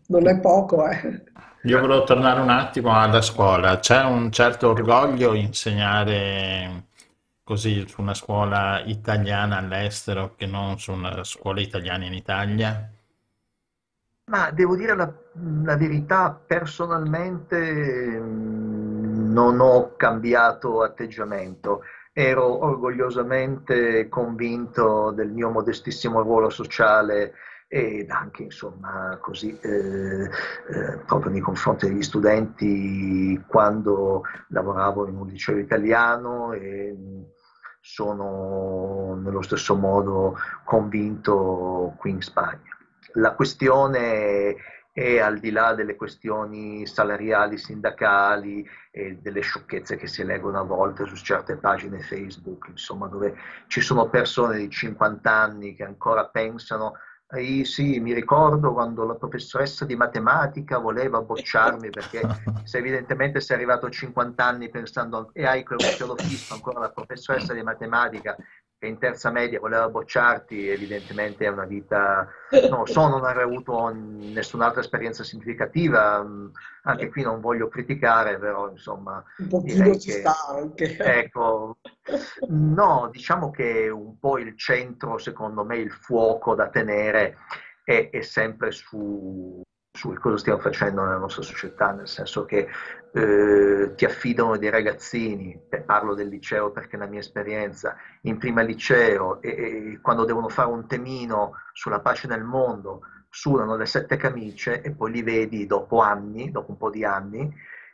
non 0.07 0.29
è 0.29 0.39
poco, 0.39 0.89
eh. 0.89 1.25
Io 1.65 1.81
volevo 1.81 2.05
tornare 2.05 2.41
un 2.41 2.51
attimo 2.51 2.97
alla 2.97 3.21
scuola. 3.21 3.81
C'è 3.81 4.05
un 4.05 4.31
certo 4.31 4.71
orgoglio 4.71 5.35
insegnare 5.35 6.86
così 7.47 7.87
su 7.87 8.01
una 8.01 8.13
scuola 8.13 8.83
italiana 8.85 9.59
all'estero 9.59 10.35
che 10.35 10.47
non 10.47 10.81
su 10.81 10.91
una 10.91 11.23
scuola 11.23 11.61
italiana 11.61 12.05
in 12.05 12.13
Italia? 12.13 12.91
Ma 14.33 14.51
devo 14.51 14.75
dire 14.75 14.97
la, 14.97 15.09
la 15.63 15.77
verità, 15.77 16.33
personalmente 16.33 18.19
mh, 18.19 19.33
non 19.33 19.61
ho 19.61 19.95
cambiato 19.95 20.83
atteggiamento. 20.83 21.83
Ero 22.13 22.65
orgogliosamente 22.65 24.09
convinto 24.09 25.13
del 25.13 25.31
mio 25.31 25.49
modestissimo 25.51 26.23
ruolo 26.23 26.51
sociale 26.51 27.35
ed 27.69 28.11
anche, 28.11 28.43
insomma, 28.43 29.19
così, 29.21 29.57
eh, 29.61 30.25
eh, 30.25 30.99
proprio 31.07 31.31
nei 31.31 31.41
confronti 31.41 31.87
degli 31.87 32.03
studenti 32.03 33.41
quando 33.47 34.23
lavoravo 34.49 35.07
in 35.07 35.15
un 35.15 35.29
liceo 35.29 35.59
italiano 35.59 36.53
e 36.53 36.93
sono 37.89 39.15
nello 39.23 39.43
stesso 39.43 39.77
modo 39.77 40.37
convinto 40.65 41.95
qui 41.99 42.11
in 42.11 42.21
Spagna. 42.21 42.77
La 43.13 43.33
questione 43.35 44.57
è 44.93 45.21
al 45.21 45.39
di 45.39 45.53
là 45.53 45.73
delle 45.73 45.95
questioni 45.95 46.85
salariali, 46.85 47.57
sindacali 47.57 48.69
e 48.91 49.19
delle 49.23 49.41
sciocchezze 49.41 49.95
che 49.95 50.09
si 50.09 50.25
leggono 50.25 50.59
a 50.59 50.65
volte 50.65 51.07
su 51.07 51.15
certe 51.15 51.57
pagine 51.59 52.01
Facebook, 52.01 52.67
insomma, 52.71 53.07
dove 53.07 53.37
ci 53.69 53.81
sono 53.81 54.09
persone 54.09 54.59
di 54.59 54.69
50 54.69 55.31
anni 55.31 55.77
che 55.77 55.85
ancora 55.85 56.27
pensano 56.27 56.95
"Eh, 57.29 57.65
sì, 57.65 57.99
mi 57.99 58.13
ricordo 58.13 58.73
quando 58.73 59.05
la 59.05 59.17
professoressa 59.17 59.85
di 59.85 59.97
matematica 59.97 60.79
voleva 60.79 61.21
bocciarmi 61.21 61.91
perché 61.91 62.21
se 62.65 62.79
evidentemente 62.79 63.41
sei 63.41 63.57
arrivato 63.57 63.87
a 63.87 63.91
50 63.91 64.45
anni 64.45 64.69
pensando 64.69 65.31
e 65.33 65.45
hai 65.45 65.65
quel 65.65 65.81
chiodo 65.97 66.17
fisso 66.17 66.55
ancora 66.55 66.79
la 66.79 66.91
professoressa 66.91 67.53
di 67.53 67.63
matematica 67.63 68.37
che 68.79 68.87
in 68.87 68.99
terza 68.99 69.31
media 69.31 69.59
voleva 69.59 69.89
bocciarti, 69.89 70.69
evidentemente 70.69 71.47
è 71.47 71.49
una 71.49 71.65
vita, 71.65 72.29
non 72.69 72.81
lo 72.81 72.87
so, 72.87 73.09
non 73.09 73.25
avrei 73.25 73.45
avuto 73.45 73.91
nessun'altra 73.95 74.81
esperienza 74.81 75.25
significativa, 75.25 76.23
mm, 76.23 76.49
anche 76.83 77.09
qui 77.09 77.23
non 77.23 77.41
voglio 77.41 77.69
criticare, 77.69 78.39
però 78.39 78.69
insomma 78.69 79.25
Un 79.39 79.49
pochino 79.49 79.73
direi 79.75 79.99
ci 80.01 80.11
che, 80.11 80.19
sta 80.19 80.35
anche. 80.49 80.97
ecco, 80.99 81.79
no, 82.49 83.09
diciamo 83.11 83.51
che 83.51 83.89
un 83.89 84.19
po' 84.19 84.39
il 84.39 84.57
centro, 84.59 85.17
secondo 85.19 85.65
me, 85.65 85.79
il 85.79 85.91
fuoco 85.91 86.55
da 86.55 86.69
tenere 86.69 87.37
è, 87.83 88.11
è 88.11 88.21
sempre 88.21 88.73
su, 88.73 89.63
su 89.97 90.13
cosa 90.21 90.37
stiamo 90.37 90.61
facendo 90.61 91.03
nella 91.03 91.17
nostra 91.17 91.43
società, 91.43 91.91
nel 91.91 92.07
senso 92.07 92.45
che 92.45 92.69
eh, 93.13 93.95
ti 93.97 94.05
affidano 94.05 94.57
dei 94.59 94.71
ragazzini, 94.71 95.59
e 95.69 95.81
parlo 95.81 96.15
del 96.15 96.29
liceo 96.29 96.71
perché 96.71 96.97
è 96.97 96.99
la 96.99 97.07
mia 97.07 97.21
esperienza, 97.21 97.97
in 98.23 98.37
prima 98.37 98.61
liceo 98.61 99.41
e, 99.41 99.49
e 99.49 99.99
quando 100.03 100.25
devono 100.25 100.49
fare 100.49 100.69
un 100.69 100.87
temino 100.87 101.55
sulla 101.73 102.01
pace 102.01 102.29
nel 102.29 102.45
mondo, 102.45 103.01
sudano 103.31 103.77
le 103.77 103.87
sette 103.87 104.17
camicie 104.17 104.83
e 104.83 104.93
poi 104.93 105.13
li 105.13 105.23
vedi 105.23 105.67
dopo 105.67 106.01
anni, 106.01 106.51
dopo 106.51 106.71
un 106.71 106.77
po' 106.77 106.91
di 106.91 107.05
anni, 107.05 107.53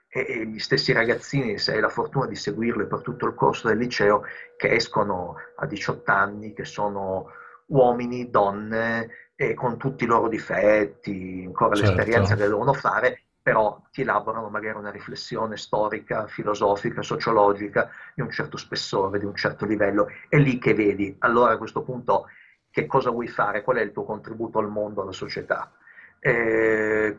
e 0.09 0.47
gli 0.47 0.59
stessi 0.59 0.93
ragazzini, 0.93 1.57
se 1.57 1.73
hai 1.73 1.81
la 1.81 1.89
fortuna 1.89 2.27
di 2.27 2.35
seguirli 2.35 2.87
per 2.87 3.01
tutto 3.01 3.27
il 3.27 3.35
corso 3.35 3.69
del 3.69 3.79
liceo, 3.79 4.25
che 4.57 4.75
escono 4.75 5.37
a 5.57 5.67
18 5.67 6.11
anni, 6.11 6.53
che 6.53 6.65
sono 6.65 7.31
uomini, 7.67 8.29
donne, 8.29 9.09
e 9.51 9.55
con 9.55 9.77
tutti 9.77 10.05
i 10.05 10.07
loro 10.07 10.29
difetti, 10.29 11.43
ancora 11.45 11.75
Certo. 11.75 11.97
l'esperienza 11.97 12.37
che 12.37 12.47
devono 12.47 12.73
fare, 12.73 13.23
però 13.43 13.83
ti 13.91 14.03
elaborano 14.03 14.49
magari 14.49 14.79
una 14.79 14.91
riflessione 14.91 15.57
storica, 15.57 16.29
filosofica, 16.29 17.03
sociologica 17.03 17.91
di 18.15 18.23
un 18.23 18.31
certo 18.31 18.57
spessore, 18.57 19.19
di 19.19 19.25
un 19.25 19.35
certo 19.35 19.65
livello. 19.67 20.07
È 20.29 20.37
lì 20.37 20.59
che 20.59 20.75
vedi, 20.75 21.17
allora 21.19 21.55
a 21.55 21.57
questo 21.57 21.83
punto, 21.83 22.27
che 22.71 22.87
cosa 22.87 23.11
vuoi 23.11 23.27
fare? 23.27 23.63
Qual 23.63 23.79
è 23.79 23.81
il 23.81 23.91
tuo 23.91 24.05
contributo 24.05 24.61
al 24.61 24.69
mondo, 24.69 25.03
alla 25.03 25.13
società? 25.13 25.73
Eh, 26.21 27.19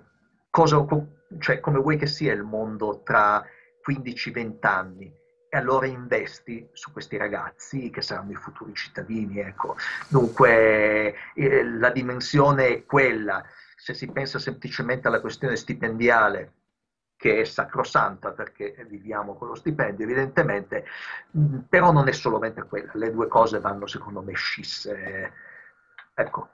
cosa- 0.50 0.86
cioè, 1.40 1.60
come 1.60 1.80
vuoi 1.80 1.98
che 1.98 2.08
sia 2.08 2.32
il 2.32 2.44
mondo 2.44 3.02
tra 3.04 3.44
15-20 3.82 4.66
anni? 4.66 5.14
E 5.54 5.58
allora 5.58 5.86
investi 5.86 6.68
su 6.74 6.92
questi 6.92 7.16
ragazzi 7.16 7.92
che 7.92 8.02
saranno 8.02 8.32
i 8.32 8.36
futuri 8.36 8.74
cittadini. 8.74 9.38
Ecco. 9.40 9.76
Dunque, 10.08 11.14
eh, 11.36 11.64
la 11.64 11.92
dimensione 11.92 12.70
è 12.70 12.86
quella. 12.86 13.46
Se 13.76 13.94
si 13.94 14.08
pensa 14.08 14.40
semplicemente 14.40 15.08
alla 15.08 15.22
questione 15.22 15.56
stipendiale, 15.56 16.54
che 17.16 17.42
è 17.42 17.44
sacrosanta 17.44 18.32
perché 18.32 18.84
viviamo 18.90 19.36
con 19.36 19.50
lo 19.50 19.54
stipendio, 19.54 20.06
evidentemente, 20.06 20.86
mh, 21.30 21.58
però 21.70 21.92
non 21.92 22.08
è 22.08 22.14
solamente 22.14 22.64
quella. 22.64 22.90
Le 22.96 23.12
due 23.12 23.28
cose 23.28 23.60
vanno, 23.60 23.86
secondo 23.86 24.24
me, 24.24 24.34
scisse. 24.34 25.32
Ecco. 26.16 26.50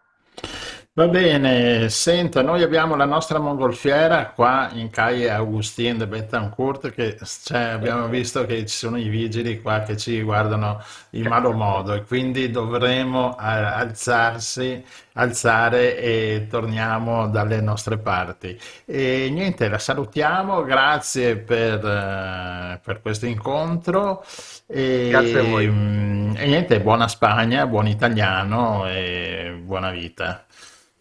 Va 0.99 1.07
bene, 1.07 1.87
senta, 1.87 2.41
noi 2.41 2.61
abbiamo 2.61 2.97
la 2.97 3.05
nostra 3.05 3.39
mongolfiera 3.39 4.31
qua 4.31 4.69
in 4.73 4.89
Calle 4.89 5.29
Agustin 5.29 5.97
de 5.97 6.07
Betancourt, 6.07 6.91
che 6.91 7.17
cioè, 7.45 7.57
abbiamo 7.57 8.09
visto 8.09 8.45
che 8.45 8.65
ci 8.65 8.75
sono 8.75 8.97
i 8.97 9.07
vigili 9.07 9.61
qua 9.61 9.79
che 9.83 9.95
ci 9.95 10.21
guardano 10.21 10.83
in 11.11 11.27
malo 11.27 11.53
modo 11.53 11.93
e 11.93 12.03
quindi 12.03 12.51
dovremo 12.51 13.37
eh, 13.39 13.43
alzarsi, 13.45 14.83
alzare 15.13 15.97
e 15.97 16.47
torniamo 16.49 17.29
dalle 17.29 17.61
nostre 17.61 17.97
parti. 17.97 18.59
E 18.83 19.29
niente, 19.31 19.69
la 19.69 19.79
salutiamo, 19.79 20.63
grazie 20.63 21.37
per, 21.37 21.75
eh, 21.81 22.79
per 22.83 22.99
questo 23.01 23.25
incontro 23.25 24.25
e, 24.67 25.07
Grazie 25.11 25.39
a 25.39 25.43
voi. 25.43 25.65
mm, 25.65 26.35
e 26.35 26.45
niente, 26.45 26.81
buona 26.81 27.07
Spagna, 27.07 27.65
buon 27.67 27.87
italiano 27.87 28.85
e 28.89 29.57
buona 29.63 29.91
vita. 29.91 30.43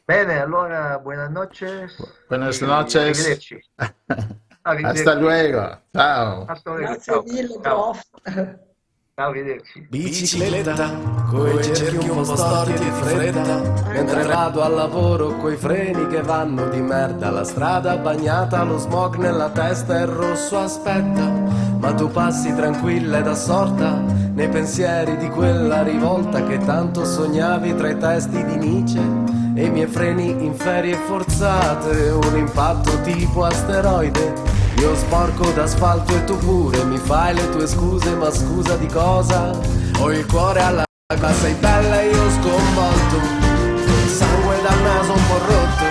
Bene, 0.09 0.38
allora, 0.40 0.96
buenas 0.96 1.30
noches. 1.30 1.94
Buenas 2.30 2.62
noches. 2.62 3.18
arrivederci. 3.20 3.61
Arrivederci. 4.64 5.00
Hasta 5.00 5.14
luego. 5.16 5.82
Ciao. 5.92 6.46
Hasta 6.48 6.70
luego. 6.70 6.86
Grazie 6.86 7.12
Ciao. 7.12 7.22
mille, 7.24 7.61
prof. 7.62 8.02
Ciao, 8.24 8.59
arrivederci. 9.24 9.86
Bicicletta, 9.88 10.90
coi 11.28 11.62
cerchi 11.62 12.08
un 12.08 12.22
po' 12.22 12.36
storti 12.36 12.72
di 12.72 12.90
fretta. 13.02 13.62
Mentre 13.88 14.22
vado 14.24 14.62
al 14.62 14.74
lavoro 14.74 15.36
coi 15.36 15.56
freni 15.56 16.06
che 16.06 16.22
vanno 16.22 16.68
di 16.68 16.80
merda. 16.80 17.30
La 17.30 17.44
strada 17.44 17.96
bagnata, 17.96 18.62
lo 18.62 18.78
smog 18.78 19.16
nella 19.16 19.50
testa 19.50 19.98
e 19.98 20.02
il 20.02 20.08
rosso 20.08 20.58
aspetta. 20.58 21.66
Ma 21.78 21.94
tu 21.94 22.10
passi 22.10 22.54
tranquilla 22.54 23.18
ed 23.18 23.28
assorta 23.28 24.02
Nei 24.32 24.48
pensieri 24.48 25.16
di 25.16 25.28
quella 25.28 25.84
rivolta 25.84 26.44
Che 26.44 26.58
tanto 26.58 27.04
sognavi 27.04 27.76
tra 27.76 27.90
i 27.90 27.96
testi 27.96 28.44
di 28.44 28.56
Nietzsche 28.56 29.00
E 29.54 29.66
i 29.66 29.70
miei 29.70 29.86
freni 29.86 30.44
in 30.44 30.54
ferie 30.54 30.96
forzate. 30.96 32.10
Un 32.10 32.36
impatto 32.36 33.00
tipo 33.02 33.44
asteroide 33.44 34.58
io 34.80 34.94
sporco 34.96 35.50
d'asfalto 35.50 36.14
e 36.14 36.24
tu 36.24 36.36
pure 36.38 36.84
mi 36.84 36.98
fai 36.98 37.34
le 37.34 37.50
tue 37.50 37.66
scuse, 37.66 38.14
ma 38.14 38.30
scusa 38.30 38.76
di 38.76 38.86
cosa? 38.86 39.50
Ho 39.98 40.12
il 40.12 40.24
cuore 40.26 40.60
alla 40.60 40.84
ma 41.20 41.32
sei 41.32 41.54
bella 41.54 42.00
e 42.00 42.08
io 42.08 42.30
sconvolto, 42.30 43.18
sangue 44.06 44.60
dal 44.62 44.80
naso 44.82 45.12
un 45.12 45.26
po' 45.26 45.38
rotto, 45.38 45.84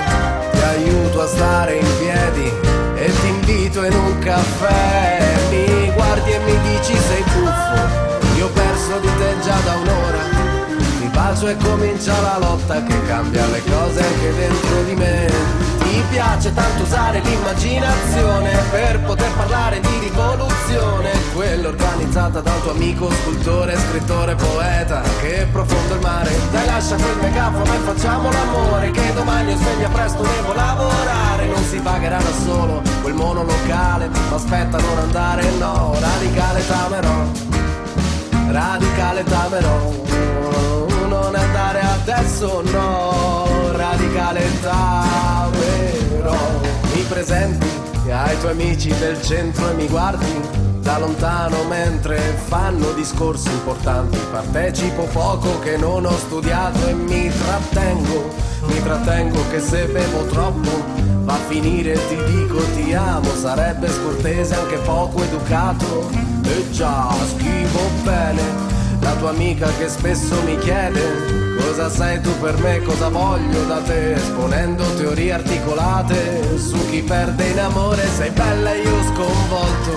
ti 0.51 0.59
aiuto 0.59 1.21
a 1.21 1.27
stare 1.27 1.77
in 1.77 1.87
piedi 1.99 2.51
e 2.95 3.11
ti 3.19 3.27
invito 3.27 3.83
in 3.83 3.93
un 3.93 4.19
caffè, 4.19 5.35
mi 5.49 5.91
guardi 5.93 6.31
e 6.31 6.39
mi 6.39 6.57
dici 6.61 6.95
sei 6.95 7.23
buffo, 7.23 8.37
io 8.37 8.45
ho 8.45 8.49
perso 8.49 8.99
di 8.99 9.09
te 9.17 9.35
già 9.41 9.57
da 9.65 9.75
un'ora, 9.75 10.37
bacio 11.11 11.47
e 11.47 11.57
comincia 11.57 12.21
la 12.21 12.37
lotta 12.37 12.83
che 12.83 13.05
cambia 13.07 13.45
le 13.47 13.61
cose 13.63 14.01
anche 14.01 14.35
dentro 14.35 14.83
di 14.83 14.95
me. 14.95 15.76
Ti 15.87 16.03
piace 16.09 16.53
tanto 16.53 16.83
usare 16.83 17.21
l'immaginazione 17.21 18.51
per 18.71 18.99
poter 19.01 19.31
parlare 19.37 19.79
di 19.79 19.99
rivoluzione, 20.01 21.11
quella 21.33 21.69
organizzata 21.69 22.41
dal 22.41 22.61
tuo 22.61 22.71
amico 22.71 23.09
scultore, 23.09 23.77
scrittore, 23.77 24.35
poeta, 24.35 25.01
che 25.21 25.47
profondo 25.49 25.93
il 25.93 26.01
mare. 26.01 26.35
Dai 26.51 26.65
lascia 26.65 26.95
quel 26.95 27.15
megafono 27.21 27.73
e 27.73 27.77
facciamo 27.77 28.29
l'amore, 28.29 28.91
che 28.91 29.13
domani 29.13 29.51
io 29.51 29.57
sveglia 29.57 29.87
presto 29.87 30.23
devo 30.23 30.53
lavorare, 30.53 31.45
non 31.45 31.63
si 31.63 31.79
pagherà 31.79 32.17
da 32.17 32.33
solo 32.43 32.81
quel 33.01 33.13
monolocale, 33.13 34.09
ma 34.09 34.35
aspetta 34.35 34.77
non 34.77 34.97
andare, 34.99 35.49
no, 35.51 35.95
radicale 35.99 36.67
tamerò, 36.67 37.25
radicale 38.49 39.23
tamerò, 39.23 39.91
non 41.07 41.33
andare 41.33 41.79
adesso, 41.79 42.61
no, 42.71 43.71
radicale 43.71 44.59
tamerò. 44.61 45.16
Presenti 47.07 47.67
ai 48.09 48.37
tuoi 48.39 48.51
amici 48.51 48.93
del 48.99 49.21
centro 49.21 49.69
e 49.69 49.73
mi 49.73 49.87
guardi 49.87 50.25
da 50.81 50.97
lontano 50.97 51.63
mentre 51.63 52.17
fanno 52.47 52.91
discorsi 52.91 53.49
importanti. 53.49 54.17
Partecipo 54.29 55.03
poco 55.13 55.59
che 55.59 55.77
non 55.77 56.05
ho 56.05 56.17
studiato 56.17 56.85
e 56.87 56.93
mi 56.93 57.29
trattengo, 57.29 58.29
mi 58.67 58.83
trattengo 58.83 59.39
che 59.49 59.59
se 59.59 59.85
bevo 59.85 60.25
troppo 60.25 60.83
va 61.23 61.33
a 61.33 61.47
finire 61.47 61.93
ti 62.07 62.17
dico 62.31 62.61
ti 62.75 62.93
amo, 62.93 63.29
sarebbe 63.35 63.89
scortese 63.89 64.55
anche 64.55 64.77
poco 64.77 65.23
educato. 65.23 66.09
E 66.43 66.71
già 66.71 67.13
scrivo 67.35 67.79
bene 68.03 68.41
la 68.99 69.13
tua 69.13 69.29
amica 69.29 69.69
che 69.77 69.87
spesso 69.87 70.35
mi 70.43 70.57
chiede 70.57 71.46
cosa 71.67 71.89
sei 71.89 72.21
tu 72.21 72.31
per 72.39 72.57
me, 72.59 72.81
cosa 72.81 73.09
voglio 73.09 73.65
da 73.65 73.81
te, 73.81 74.13
esponendo 74.13 74.83
teorie 74.95 75.33
articolate 75.33 76.57
su 76.57 76.77
chi 76.89 77.01
perde 77.01 77.43
in 77.47 77.59
amore, 77.59 78.07
sei 78.15 78.29
bella 78.29 78.71
e 78.71 78.81
io 78.81 79.03
sconvolto, 79.03 79.91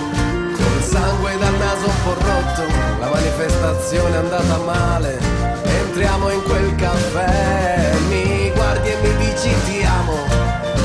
col 0.56 0.82
sangue 0.82 1.38
dal 1.38 1.54
naso 1.54 1.86
un 1.86 2.02
po' 2.02 2.14
rotto, 2.14 2.62
la 2.98 3.08
manifestazione 3.08 4.14
è 4.14 4.18
andata 4.18 4.58
male, 4.58 5.18
entriamo 5.62 6.30
in 6.30 6.42
quel 6.42 6.74
caffè, 6.74 7.92
mi 8.08 8.50
guardi 8.52 8.88
e 8.88 8.96
mi 9.02 9.16
dici 9.24 9.54
ti 9.66 9.84
amo, 9.84 10.16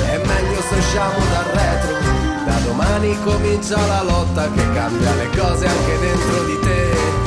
è 0.05 0.17
meglio 0.17 0.61
se 0.69 0.75
usciamo 0.75 1.17
dal 1.31 1.45
retro, 1.51 2.45
da 2.45 2.59
domani 2.63 3.17
comincia 3.23 3.83
la 3.88 4.03
lotta 4.03 4.51
che 4.51 4.71
cambia 4.73 5.15
le 5.15 5.29
cose 5.36 5.65
anche 5.65 5.99
dentro 5.99 6.43
di 6.43 6.59
te. 6.61 7.24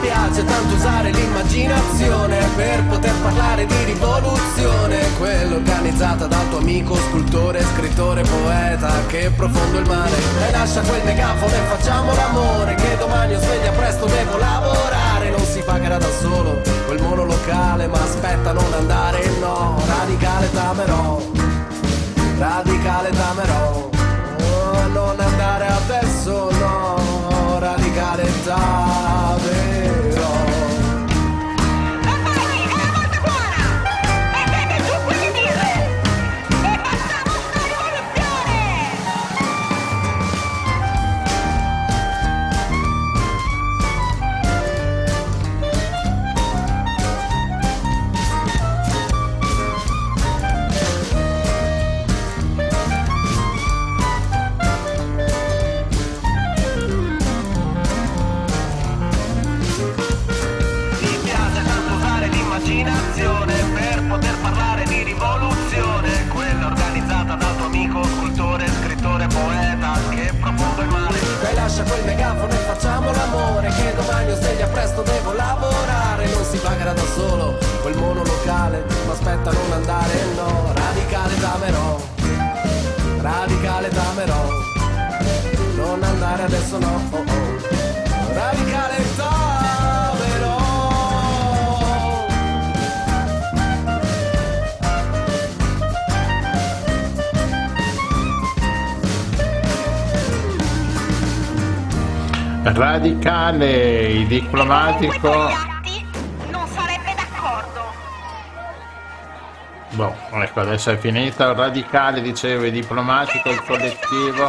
Piace 0.00 0.44
tanto 0.44 0.74
usare 0.74 1.10
l'immaginazione 1.10 2.38
per 2.56 2.84
poter 2.84 3.12
parlare 3.22 3.66
di 3.66 3.84
rivoluzione, 3.84 4.98
quella 5.18 5.56
organizzata 5.56 6.26
dal 6.26 6.48
tuo 6.48 6.58
amico 6.58 6.94
scultore, 6.96 7.62
scrittore, 7.74 8.22
poeta, 8.22 8.90
che 9.08 9.30
profondo 9.36 9.78
il 9.78 9.86
mare. 9.86 10.10
E 10.48 10.50
lascia 10.52 10.80
quel 10.80 11.02
megafono 11.04 11.52
e 11.52 11.58
facciamo 11.68 12.14
l'amore, 12.14 12.74
che 12.76 12.96
domani 12.98 13.32
io 13.32 13.40
sveglia 13.40 13.72
presto 13.72 14.06
devo 14.06 14.38
lavorare, 14.38 15.30
non 15.30 15.44
si 15.44 15.60
pagherà 15.60 15.98
da 15.98 16.10
solo 16.20 16.60
quel 16.86 17.00
monolocale, 17.02 17.86
ma 17.86 18.02
aspetta 18.02 18.52
non 18.52 18.72
andare, 18.72 19.28
no, 19.38 19.82
radicale 19.86 20.50
tamerò, 20.50 21.22
radicale 22.38 23.10
tamerò, 23.10 23.88
Oh, 24.42 24.86
non 24.88 25.20
andare 25.20 25.66
adesso, 25.66 26.50
no, 26.50 27.58
radicale 27.58 28.24
tamerò. 28.44 29.09
Solo 77.20 77.58
quel 77.82 77.96
monolocale, 77.96 78.84
ma 79.06 79.12
aspetta 79.12 79.50
non 79.52 79.72
andare, 79.72 80.14
no, 80.36 80.72
radicale 80.74 81.38
tamerò, 81.38 82.00
radicale 83.20 83.88
tamerò, 83.88 84.48
non 85.76 86.02
andare 86.02 86.42
adesso 86.44 86.78
no, 86.78 87.00
oh 87.10 87.18
oh, 87.18 88.32
radicale 88.32 88.96
tamerò. 89.16 90.58
Radicale, 102.62 104.08
il 104.12 104.26
diplomatico. 104.26 105.69
Boh, 110.00 110.14
ecco, 110.40 110.60
adesso 110.60 110.92
è 110.92 110.96
finito. 110.96 111.52
Radicale, 111.52 112.22
dicevo, 112.22 112.64
il 112.64 112.72
diplomatico, 112.72 113.50
il 113.50 113.62
collettivo. 113.62 114.48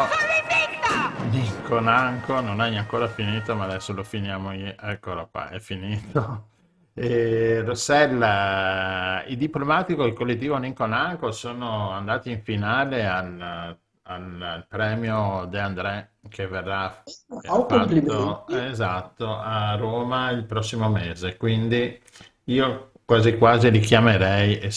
Nico 1.29 1.77
Nanco, 1.81 2.39
non 2.39 2.61
hai 2.61 2.77
ancora 2.77 3.09
finito, 3.09 3.53
ma 3.53 3.65
adesso 3.65 3.91
lo 3.91 4.05
finiamo 4.05 4.53
io. 4.53 4.73
Eccolo 4.79 5.27
qua, 5.29 5.49
è 5.49 5.59
finito. 5.59 6.47
E 6.93 7.63
Rossella, 7.65 9.25
il 9.27 9.35
diplomatico 9.35 10.05
e 10.05 10.07
il 10.07 10.13
collettivo 10.13 10.55
Nico 10.55 10.85
Nanco 10.85 11.33
sono 11.33 11.91
andati 11.91 12.31
in 12.31 12.41
finale 12.43 13.05
al, 13.05 13.77
al 14.03 14.65
premio 14.69 15.47
De 15.49 15.59
André 15.59 16.11
che 16.29 16.47
verrà 16.47 17.03
Oh, 17.47 17.67
fatto 17.67 18.47
esatto 18.47 19.37
a 19.37 19.75
Roma 19.75 20.29
il 20.29 20.45
prossimo 20.45 20.87
mese. 20.87 21.35
Quindi 21.35 22.01
io 22.45 22.90
quasi 23.11 23.37
quasi 23.37 23.69
li 23.71 23.79
chiamerei 23.81 24.57
e 24.59 24.71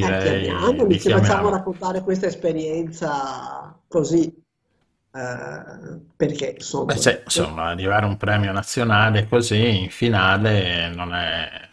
Eh, 0.00 0.16
sentirei, 0.18 0.20
chiamiamoli, 0.20 0.86
li 0.86 0.98
ci 0.98 1.10
facciamo 1.10 1.48
raccontare 1.50 2.02
questa 2.02 2.26
esperienza 2.26 3.76
così, 3.88 4.26
eh, 5.12 6.00
perché 6.14 6.50
insomma, 6.56 6.94
Beh, 6.94 6.96
sì, 6.96 7.20
insomma, 7.24 7.68
arrivare 7.68 8.04
a 8.06 8.08
un 8.08 8.16
premio 8.16 8.50
nazionale 8.52 9.28
così 9.28 9.82
in 9.84 9.90
finale 9.90 10.88
non 10.94 11.12
è 11.14 11.68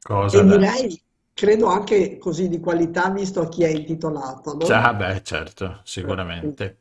cosa 0.00 0.42
e 0.42 0.42
da... 0.42 0.56
direi, 0.56 1.02
credo 1.34 1.66
anche 1.66 2.16
così 2.18 2.48
di 2.48 2.60
qualità 2.60 3.10
visto 3.10 3.40
a 3.42 3.48
chi 3.48 3.62
è 3.64 3.68
intitolato, 3.68 4.54
no? 4.54 4.70
Ah, 4.70 4.92
beh, 4.94 5.22
certo, 5.24 5.80
sicuramente. 5.84 6.78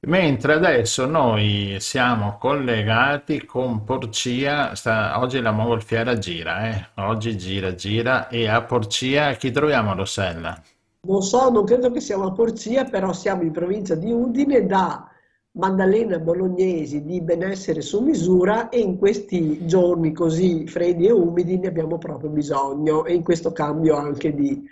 Mentre 0.00 0.52
adesso 0.54 1.04
noi 1.06 1.76
siamo 1.80 2.36
collegati 2.38 3.44
con 3.44 3.82
Porcia, 3.82 4.74
sta- 4.74 5.18
oggi 5.18 5.40
la 5.40 5.50
mongolfiera 5.50 6.16
gira, 6.16 6.68
eh? 6.68 6.88
Oggi 7.02 7.36
gira, 7.36 7.74
gira, 7.74 8.28
e 8.28 8.46
a 8.46 8.62
Porcia 8.62 9.32
chi 9.32 9.50
troviamo 9.50 9.94
Rossella? 9.94 10.62
Non 11.08 11.22
so, 11.22 11.50
non 11.50 11.64
credo 11.64 11.90
che 11.90 12.00
siamo 12.00 12.26
a 12.26 12.32
Porcia, 12.32 12.84
però 12.84 13.12
siamo 13.12 13.42
in 13.42 13.52
provincia 13.52 13.94
di 13.94 14.12
Udine 14.12 14.64
da 14.66 15.10
Maddalena 15.52 16.18
Bolognesi 16.18 17.02
di 17.04 17.20
benessere 17.22 17.80
su 17.80 18.02
misura 18.02 18.68
e 18.68 18.78
in 18.80 18.98
questi 18.98 19.66
giorni 19.66 20.12
così 20.12 20.66
freddi 20.66 21.06
e 21.06 21.12
umidi 21.12 21.58
ne 21.58 21.68
abbiamo 21.68 21.98
proprio 21.98 22.30
bisogno 22.30 23.04
e 23.06 23.14
in 23.14 23.22
questo 23.22 23.52
cambio 23.52 23.96
anche 23.96 24.34
di 24.34 24.62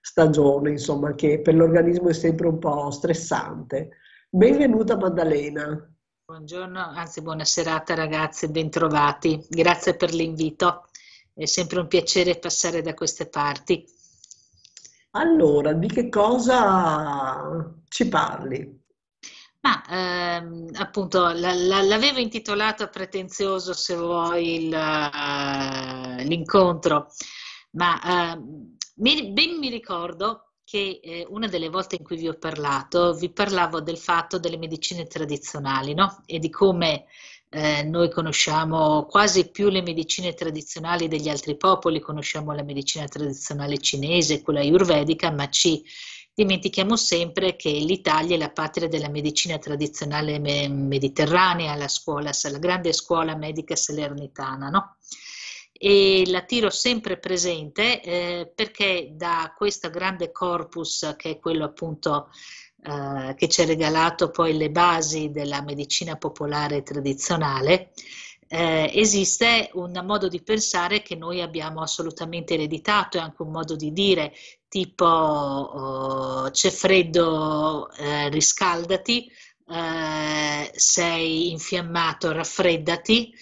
stagione, 0.00 0.70
insomma, 0.72 1.14
che 1.14 1.40
per 1.40 1.54
l'organismo 1.54 2.08
è 2.08 2.12
sempre 2.12 2.48
un 2.48 2.58
po' 2.58 2.90
stressante. 2.90 3.90
Benvenuta 4.34 4.96
Maddalena. 4.96 5.94
Buongiorno, 6.24 6.80
anzi 6.80 7.20
buona 7.20 7.44
serata 7.44 7.92
ragazzi, 7.94 8.48
bentrovati. 8.48 9.44
Grazie 9.46 9.94
per 9.94 10.14
l'invito. 10.14 10.88
È 11.34 11.44
sempre 11.44 11.80
un 11.80 11.86
piacere 11.86 12.38
passare 12.38 12.80
da 12.80 12.94
queste 12.94 13.28
parti. 13.28 13.84
Allora, 15.10 15.74
di 15.74 15.86
che 15.86 16.08
cosa 16.08 17.74
ci 17.88 18.08
parli? 18.08 18.80
Ma 19.60 19.84
ehm, 19.86 20.70
appunto 20.76 21.20
la- 21.32 21.52
la- 21.54 21.82
l'avevo 21.82 22.18
intitolato 22.18 22.88
pretenzioso 22.88 23.74
se 23.74 23.94
vuoi 23.94 24.64
il, 24.64 24.72
eh, 24.74 26.24
l'incontro, 26.24 27.08
ma 27.72 28.32
ehm, 28.32 28.76
mi- 28.96 29.30
ben 29.32 29.58
mi 29.58 29.68
ricordo 29.68 30.51
che 30.72 31.00
eh, 31.02 31.26
una 31.28 31.48
delle 31.48 31.68
volte 31.68 31.96
in 31.96 32.02
cui 32.02 32.16
vi 32.16 32.28
ho 32.28 32.38
parlato, 32.38 33.12
vi 33.12 33.28
parlavo 33.30 33.82
del 33.82 33.98
fatto 33.98 34.38
delle 34.38 34.56
medicine 34.56 35.06
tradizionali, 35.06 35.92
no? 35.92 36.22
E 36.24 36.38
di 36.38 36.48
come 36.48 37.04
eh, 37.50 37.82
noi 37.82 38.10
conosciamo 38.10 39.04
quasi 39.04 39.50
più 39.50 39.68
le 39.68 39.82
medicine 39.82 40.32
tradizionali 40.32 41.08
degli 41.08 41.28
altri 41.28 41.58
popoli, 41.58 42.00
conosciamo 42.00 42.54
la 42.54 42.62
medicina 42.62 43.04
tradizionale 43.06 43.76
cinese, 43.80 44.40
quella 44.40 44.60
ayurvedica, 44.60 45.30
ma 45.30 45.46
ci 45.50 45.84
dimentichiamo 46.32 46.96
sempre 46.96 47.54
che 47.54 47.68
l'Italia 47.68 48.36
è 48.36 48.38
la 48.38 48.50
patria 48.50 48.88
della 48.88 49.10
medicina 49.10 49.58
tradizionale 49.58 50.38
me- 50.38 50.68
mediterranea, 50.68 51.74
la 51.74 51.88
scuola, 51.88 52.30
la 52.50 52.58
grande 52.58 52.94
scuola 52.94 53.36
medica 53.36 53.76
salernitana, 53.76 54.70
no? 54.70 54.96
E 55.84 56.22
la 56.26 56.42
tiro 56.42 56.70
sempre 56.70 57.18
presente 57.18 58.00
eh, 58.02 58.52
perché 58.54 59.10
da 59.16 59.52
questo 59.56 59.90
grande 59.90 60.30
corpus 60.30 61.14
che 61.16 61.30
è 61.30 61.38
quello 61.40 61.64
appunto 61.64 62.28
eh, 62.84 63.34
che 63.34 63.48
ci 63.48 63.62
ha 63.62 63.64
regalato 63.64 64.30
poi 64.30 64.56
le 64.56 64.70
basi 64.70 65.32
della 65.32 65.60
medicina 65.60 66.14
popolare 66.14 66.84
tradizionale, 66.84 67.90
eh, 68.46 68.92
esiste 68.94 69.70
un 69.72 70.00
modo 70.04 70.28
di 70.28 70.40
pensare 70.40 71.02
che 71.02 71.16
noi 71.16 71.40
abbiamo 71.40 71.80
assolutamente 71.80 72.54
ereditato, 72.54 73.18
è 73.18 73.20
anche 73.20 73.42
un 73.42 73.50
modo 73.50 73.74
di 73.74 73.92
dire 73.92 74.32
tipo 74.68 75.04
oh, 75.04 76.50
c'è 76.50 76.70
freddo, 76.70 77.90
eh, 77.96 78.28
riscaldati, 78.28 79.28
eh, 79.68 80.70
sei 80.74 81.50
infiammato, 81.50 82.30
raffreddati, 82.30 83.34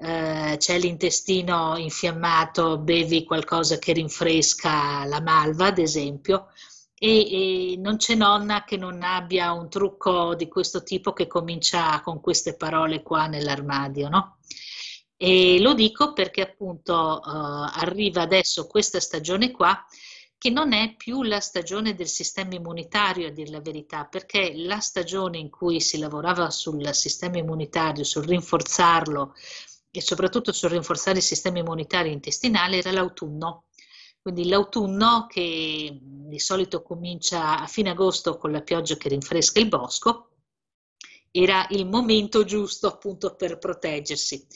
eh, 0.00 0.56
c'è 0.58 0.78
l'intestino 0.78 1.76
infiammato, 1.76 2.78
bevi 2.78 3.24
qualcosa 3.24 3.78
che 3.78 3.92
rinfresca 3.92 5.04
la 5.04 5.20
malva, 5.20 5.66
ad 5.66 5.78
esempio. 5.78 6.48
E, 7.00 7.72
e 7.72 7.76
non 7.76 7.96
c'è 7.96 8.14
nonna 8.14 8.64
che 8.64 8.76
non 8.76 9.02
abbia 9.02 9.52
un 9.52 9.68
trucco 9.68 10.34
di 10.34 10.48
questo 10.48 10.82
tipo 10.82 11.12
che 11.12 11.26
comincia 11.26 12.00
con 12.02 12.20
queste 12.20 12.56
parole 12.56 13.02
qua 13.02 13.26
nell'armadio, 13.26 14.08
no? 14.08 14.38
E 15.16 15.60
lo 15.60 15.74
dico 15.74 16.12
perché 16.12 16.42
appunto 16.42 17.20
eh, 17.20 17.28
arriva 17.80 18.22
adesso 18.22 18.66
questa 18.66 19.00
stagione 19.00 19.50
qua 19.50 19.84
che 20.38 20.50
non 20.50 20.72
è 20.72 20.94
più 20.96 21.24
la 21.24 21.40
stagione 21.40 21.94
del 21.94 22.06
sistema 22.06 22.54
immunitario, 22.54 23.26
a 23.26 23.30
dire 23.30 23.50
la 23.50 23.60
verità, 23.60 24.04
perché 24.04 24.52
la 24.54 24.78
stagione 24.78 25.38
in 25.38 25.50
cui 25.50 25.80
si 25.80 25.98
lavorava 25.98 26.50
sul 26.50 26.94
sistema 26.94 27.38
immunitario, 27.38 28.04
sul 28.04 28.24
rinforzarlo 28.24 29.34
e 29.98 30.00
soprattutto 30.00 30.52
sul 30.52 30.70
rinforzare 30.70 31.18
il 31.18 31.24
sistema 31.24 31.58
immunitario 31.58 32.12
intestinale 32.12 32.78
era 32.78 32.92
l'autunno. 32.92 33.64
Quindi 34.22 34.48
l'autunno 34.48 35.26
che 35.28 35.98
di 36.00 36.38
solito 36.38 36.82
comincia 36.82 37.60
a 37.60 37.66
fine 37.66 37.90
agosto 37.90 38.36
con 38.36 38.52
la 38.52 38.62
pioggia 38.62 38.96
che 38.96 39.08
rinfresca 39.08 39.58
il 39.58 39.68
bosco, 39.68 40.30
era 41.30 41.66
il 41.70 41.86
momento 41.86 42.44
giusto 42.44 42.86
appunto 42.86 43.34
per 43.34 43.58
proteggersi. 43.58 44.46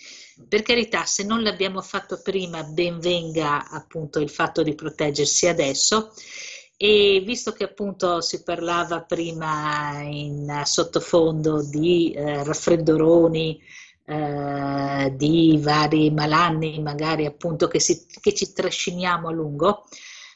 Per 0.49 0.62
carità, 0.62 1.05
se 1.05 1.24
non 1.24 1.43
l'abbiamo 1.43 1.82
fatto 1.82 2.20
prima, 2.22 2.62
ben 2.62 3.01
venga 3.01 3.68
appunto 3.68 4.20
il 4.20 4.30
fatto 4.30 4.62
di 4.62 4.74
proteggersi 4.74 5.49
adesso. 5.49 6.12
E 6.76 7.22
visto 7.24 7.53
che 7.53 7.64
appunto 7.64 8.20
si 8.20 8.43
parlava 8.43 9.03
prima 9.03 10.01
in 10.03 10.62
sottofondo 10.64 11.62
di 11.62 12.12
eh, 12.12 12.43
raffreddoroni, 12.43 13.61
eh, 14.05 15.12
di 15.16 15.59
vari 15.61 16.11
malanni, 16.11 16.80
magari 16.80 17.26
appunto 17.26 17.68
che, 17.68 17.80
si, 17.80 18.07
che 18.20 18.34
ci 18.34 18.53
trasciniamo 18.53 19.28
a 19.28 19.32
lungo, 19.32 19.84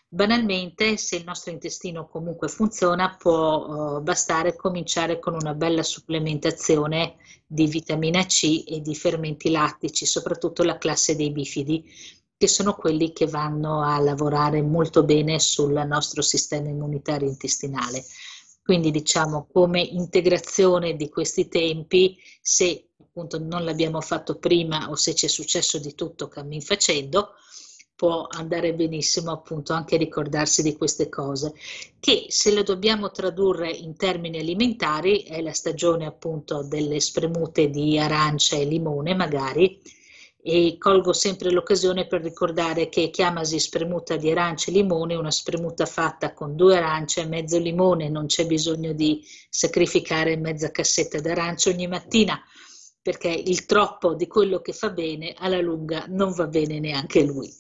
banalmente 0.09 0.97
se 0.97 1.17
il 1.17 1.25
nostro 1.25 1.51
intestino 1.51 2.07
comunque 2.09 2.49
funziona 2.49 3.17
può 3.19 3.99
eh, 3.99 4.01
bastare 4.03 4.57
cominciare 4.57 5.19
con 5.19 5.35
una 5.35 5.55
bella 5.55 5.83
supplementazione 5.83 7.17
di 7.47 7.67
vitamina 7.67 8.25
C 8.25 8.65
e 8.67 8.81
di 8.81 8.95
fermenti 8.95 9.51
lattici, 9.51 10.07
soprattutto 10.07 10.63
la 10.63 10.79
classe 10.79 11.17
dei 11.17 11.31
bifidi, 11.31 11.85
che 12.39 12.49
sono 12.49 12.75
quelli 12.75 13.13
che 13.13 13.27
vanno 13.27 13.83
a 13.83 13.99
lavorare 13.99 14.61
molto 14.63 15.05
bene 15.05 15.39
sul 15.41 15.73
nostro 15.87 16.23
sistema 16.23 16.69
immunitario 16.69 17.29
intestinale. 17.29 18.05
Quindi 18.67 18.91
diciamo 18.91 19.47
come 19.53 19.81
integrazione 19.81 20.97
di 20.97 21.09
questi 21.09 21.47
tempi, 21.47 22.19
se 22.43 22.89
appunto 23.01 23.39
non 23.39 23.65
l'abbiamo 23.65 24.01
fatto 24.01 24.39
prima 24.41 24.91
o 24.91 24.97
se 24.97 25.13
c'è 25.13 25.29
successo 25.29 25.79
di 25.79 25.95
tutto 25.95 26.27
cammin 26.27 26.61
facendo, 26.61 27.35
può 27.95 28.27
andare 28.29 28.75
benissimo 28.75 29.31
appunto 29.31 29.73
anche 29.73 29.97
ricordarsi 29.97 30.65
di 30.65 30.77
queste 30.77 31.09
cose, 31.09 31.55
che 32.01 32.27
se 32.27 32.53
lo 32.53 32.65
dobbiamo 32.65 33.13
tradurre 33.13 33.71
in 33.71 33.95
termini 33.95 34.41
alimentari 34.41 35.23
è 35.23 35.41
la 35.43 35.53
stagione 35.53 36.05
appunto 36.05 36.65
delle 36.65 36.99
spremute 36.99 37.71
di 37.71 37.97
arancia 38.01 38.57
e 38.57 38.65
limone 38.65 39.15
magari, 39.15 39.81
e 40.49 40.77
colgo 40.79 41.13
sempre 41.13 41.51
l'occasione 41.51 42.07
per 42.07 42.23
ricordare 42.23 42.89
che 42.89 43.11
chiamasi 43.11 43.59
spremuta 43.59 44.15
di 44.15 44.31
arance 44.31 44.71
e 44.71 44.75
limone, 44.75 45.17
una 45.17 45.33
spremuta 45.33 45.87
fatta 45.87 46.33
con 46.33 46.55
due 46.55 46.77
arance 46.77 47.23
e 47.23 47.27
mezzo 47.27 47.59
limone, 47.59 48.09
non 48.09 48.27
c'è 48.27 48.47
bisogno 48.47 48.93
di 48.93 49.25
sacrificare 49.51 50.37
mezza 50.37 50.71
cassetta 50.71 51.19
d'arancia 51.19 51.71
ogni 51.71 51.89
mattina, 51.89 52.41
perché 53.03 53.29
il 53.29 53.67
troppo 53.67 54.15
di 54.15 54.29
quello 54.29 54.61
che 54.61 54.73
fa 54.73 54.91
bene 54.91 55.35
alla 55.37 55.61
lunga 55.61 56.05
non 56.07 56.31
va 56.31 56.47
bene 56.47 56.79
neanche 56.79 57.25
lui. 57.25 57.53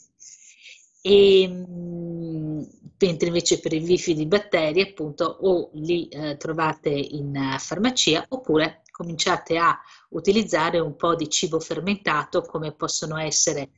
E, 1.03 1.49
mentre 1.49 3.27
invece 3.27 3.59
per 3.59 3.73
i 3.73 3.81
bifidi 3.81 4.27
batteri 4.27 4.81
appunto 4.81 5.25
o 5.25 5.71
li 5.73 6.07
eh, 6.07 6.37
trovate 6.37 6.91
in 6.91 7.35
uh, 7.37 7.59
farmacia 7.59 8.25
oppure 8.29 8.83
cominciate 8.97 9.59
a 9.59 9.79
utilizzare 10.11 10.79
un 10.79 10.97
po' 10.97 11.15
di 11.15 11.29
cibo 11.29 11.61
fermentato 11.61 12.41
come 12.43 12.73
possono 12.73 13.19
essere 13.19 13.71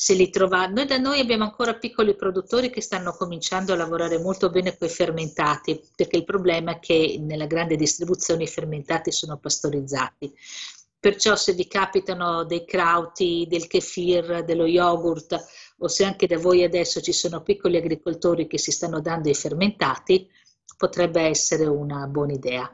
se 0.00 0.14
li 0.14 0.30
trovate 0.30 0.72
noi 0.72 0.86
da 0.86 0.96
noi 0.96 1.18
abbiamo 1.18 1.42
ancora 1.42 1.74
piccoli 1.74 2.14
produttori 2.14 2.70
che 2.70 2.80
stanno 2.80 3.16
cominciando 3.16 3.72
a 3.72 3.76
lavorare 3.76 4.20
molto 4.20 4.48
bene 4.48 4.78
con 4.78 4.86
i 4.86 4.90
fermentati 4.92 5.82
perché 5.96 6.18
il 6.18 6.24
problema 6.24 6.70
è 6.70 6.78
che 6.78 7.16
nella 7.18 7.46
grande 7.46 7.74
distribuzione 7.74 8.44
i 8.44 8.46
fermentati 8.46 9.10
sono 9.10 9.38
pastorizzati. 9.38 10.32
Perciò 11.00 11.34
se 11.34 11.52
vi 11.52 11.66
capitano 11.66 12.44
dei 12.44 12.64
crauti, 12.64 13.46
del 13.48 13.66
kefir, 13.66 14.44
dello 14.44 14.66
yogurt 14.66 15.36
o 15.78 15.88
se 15.88 16.04
anche 16.04 16.28
da 16.28 16.38
voi 16.38 16.62
adesso 16.62 17.00
ci 17.00 17.12
sono 17.12 17.42
piccoli 17.42 17.76
agricoltori 17.76 18.46
che 18.46 18.58
si 18.58 18.70
stanno 18.70 19.00
dando 19.00 19.30
i 19.30 19.34
fermentati, 19.34 20.30
potrebbe 20.78 21.20
essere 21.22 21.66
una 21.66 22.06
buona 22.06 22.32
idea. 22.32 22.72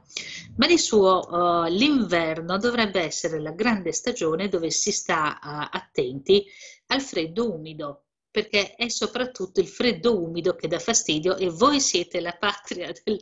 Ma 0.56 0.66
di 0.66 0.78
suo 0.78 1.26
uh, 1.26 1.64
l'inverno 1.64 2.58
dovrebbe 2.58 3.00
essere 3.00 3.40
la 3.40 3.52
grande 3.52 3.92
stagione 3.92 4.48
dove 4.48 4.70
si 4.70 4.92
sta 4.92 5.40
uh, 5.42 5.76
attenti 5.76 6.44
al 6.88 7.00
freddo 7.00 7.52
umido, 7.52 8.04
perché 8.30 8.74
è 8.74 8.88
soprattutto 8.88 9.60
il 9.60 9.66
freddo 9.66 10.22
umido 10.22 10.54
che 10.54 10.68
dà 10.68 10.78
fastidio 10.78 11.36
e 11.36 11.48
voi 11.48 11.80
siete 11.80 12.20
la 12.20 12.36
patria 12.38 12.92
del... 13.02 13.18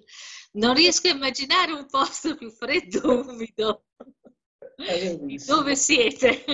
Non 0.55 0.75
riesco 0.75 1.07
a 1.07 1.13
immaginare 1.13 1.73
un 1.73 1.87
posto 1.89 2.35
più 2.35 2.51
freddo 2.51 3.23
umido. 3.27 3.85
Dove 5.47 5.77
siete? 5.77 6.45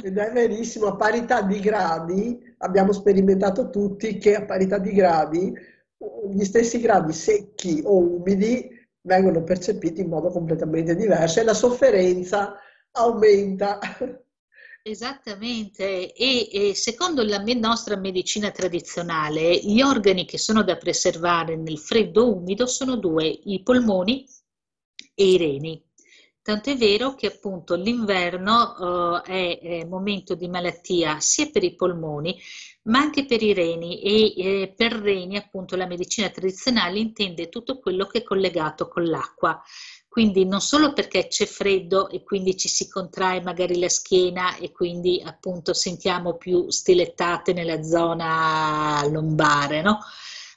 Ed 0.00 0.16
è 0.16 0.32
verissimo, 0.32 0.86
a 0.86 0.96
parità 0.96 1.42
di 1.42 1.58
gradi 1.58 2.38
abbiamo 2.58 2.92
sperimentato 2.92 3.68
tutti 3.68 4.16
che 4.18 4.36
a 4.36 4.44
parità 4.44 4.78
di 4.78 4.92
gradi, 4.92 5.52
gli 6.30 6.44
stessi 6.44 6.80
gradi 6.80 7.12
secchi 7.12 7.82
o 7.84 7.98
umidi 7.98 8.68
vengono 9.00 9.42
percepiti 9.42 10.00
in 10.00 10.08
modo 10.08 10.30
completamente 10.30 10.94
diverso 10.94 11.40
e 11.40 11.44
la 11.44 11.54
sofferenza 11.54 12.54
aumenta. 12.92 13.78
Esattamente, 14.82 16.12
e, 16.14 16.48
e 16.50 16.74
secondo 16.74 17.22
la 17.22 17.42
nostra 17.42 17.96
medicina 17.96 18.50
tradizionale, 18.50 19.58
gli 19.58 19.82
organi 19.82 20.24
che 20.24 20.38
sono 20.38 20.62
da 20.62 20.76
preservare 20.76 21.56
nel 21.56 21.78
freddo 21.78 22.34
umido 22.34 22.66
sono 22.66 22.96
due, 22.96 23.26
i 23.26 23.62
polmoni 23.62 24.26
e 25.14 25.24
i 25.30 25.36
reni. 25.36 25.84
Tanto 26.40 26.70
è 26.70 26.76
vero 26.76 27.14
che 27.14 27.26
appunto 27.26 27.74
l'inverno 27.74 29.22
eh, 29.24 29.58
è, 29.58 29.80
è 29.80 29.84
momento 29.84 30.34
di 30.34 30.48
malattia 30.48 31.20
sia 31.20 31.50
per 31.50 31.64
i 31.64 31.74
polmoni 31.74 32.40
ma 32.88 32.98
anche 32.98 33.24
per 33.24 33.42
i 33.42 33.54
reni 33.54 34.00
e 34.00 34.34
eh, 34.36 34.74
per 34.76 34.92
reni 34.92 35.36
appunto 35.36 35.76
la 35.76 35.86
medicina 35.86 36.28
tradizionale 36.28 36.98
intende 36.98 37.48
tutto 37.48 37.78
quello 37.78 38.06
che 38.06 38.18
è 38.18 38.22
collegato 38.22 38.88
con 38.88 39.04
l'acqua. 39.04 39.62
Quindi 40.08 40.46
non 40.46 40.60
solo 40.60 40.92
perché 40.92 41.28
c'è 41.28 41.44
freddo 41.44 42.08
e 42.08 42.24
quindi 42.24 42.56
ci 42.56 42.68
si 42.68 42.88
contrae 42.88 43.40
magari 43.42 43.78
la 43.78 43.88
schiena 43.88 44.56
e 44.56 44.72
quindi 44.72 45.22
appunto 45.24 45.74
sentiamo 45.74 46.36
più 46.36 46.70
stilettate 46.70 47.52
nella 47.52 47.82
zona 47.82 49.06
lombare, 49.08 49.82
no? 49.82 50.00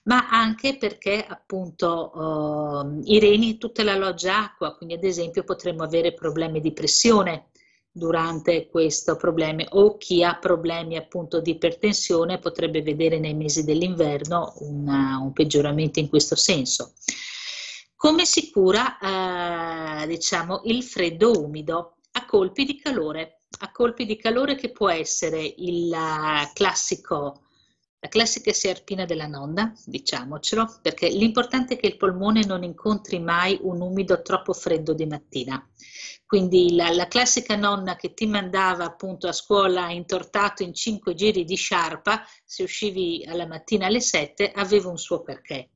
ma 0.04 0.30
anche 0.30 0.78
perché 0.78 1.24
appunto 1.24 3.04
eh, 3.06 3.14
i 3.14 3.20
reni 3.20 3.58
tutta 3.58 3.84
la 3.84 3.96
loggia 3.96 4.40
acqua, 4.40 4.76
quindi 4.76 4.96
ad 4.96 5.04
esempio 5.04 5.44
potremmo 5.44 5.84
avere 5.84 6.14
problemi 6.14 6.60
di 6.60 6.74
pressione 6.74 7.51
durante 7.92 8.70
questo 8.70 9.18
problema 9.18 9.64
o 9.72 9.98
chi 9.98 10.24
ha 10.24 10.38
problemi 10.38 10.96
appunto 10.96 11.42
di 11.42 11.52
ipertensione 11.52 12.40
potrebbe 12.40 12.82
vedere 12.82 13.20
nei 13.20 13.34
mesi 13.34 13.66
dell'inverno 13.66 14.54
una, 14.60 15.20
un 15.22 15.34
peggioramento 15.34 16.00
in 16.00 16.08
questo 16.08 16.36
senso. 16.36 16.94
Come 17.96 18.26
si 18.26 18.50
cura 18.50 18.98
eh, 20.04 20.08
diciamo 20.08 20.62
il 20.66 20.84
freddo 20.84 21.40
umido? 21.44 21.98
A 22.14 22.26
colpi 22.26 22.66
di 22.66 22.80
calore, 22.80 23.42
a 23.60 23.72
colpi 23.72 24.06
di 24.06 24.18
calore 24.18 24.56
che 24.56 24.72
può 24.72 24.90
essere 24.90 25.54
il 25.58 25.96
classico 26.54 27.44
la 28.04 28.08
classica 28.08 28.52
serpina 28.52 29.06
della 29.06 29.28
nonna, 29.28 29.72
diciamocelo, 29.86 30.80
perché 30.82 31.08
l'importante 31.08 31.76
è 31.76 31.78
che 31.78 31.86
il 31.86 31.98
polmone 31.98 32.44
non 32.44 32.64
incontri 32.64 33.20
mai 33.20 33.60
un 33.62 33.80
umido 33.80 34.24
troppo 34.24 34.54
freddo 34.54 34.96
di 34.96 35.06
mattina. 35.06 35.64
Quindi 36.26 36.74
la, 36.74 36.90
la 36.90 37.08
classica 37.08 37.56
nonna 37.56 37.96
che 37.96 38.16
ti 38.16 38.26
mandava 38.26 38.86
appunto 38.86 39.28
a 39.28 39.34
scuola 39.34 39.92
intortato 39.92 40.64
in 40.64 40.74
cinque 40.74 41.14
giri 41.14 41.44
di 41.44 41.56
sciarpa, 41.56 42.26
se 42.44 42.64
uscivi 42.64 43.24
alla 43.28 43.46
mattina 43.46 43.86
alle 43.86 44.02
sette, 44.02 44.52
aveva 44.52 44.90
un 44.90 44.98
suo 44.98 45.22
perché. 45.22 45.70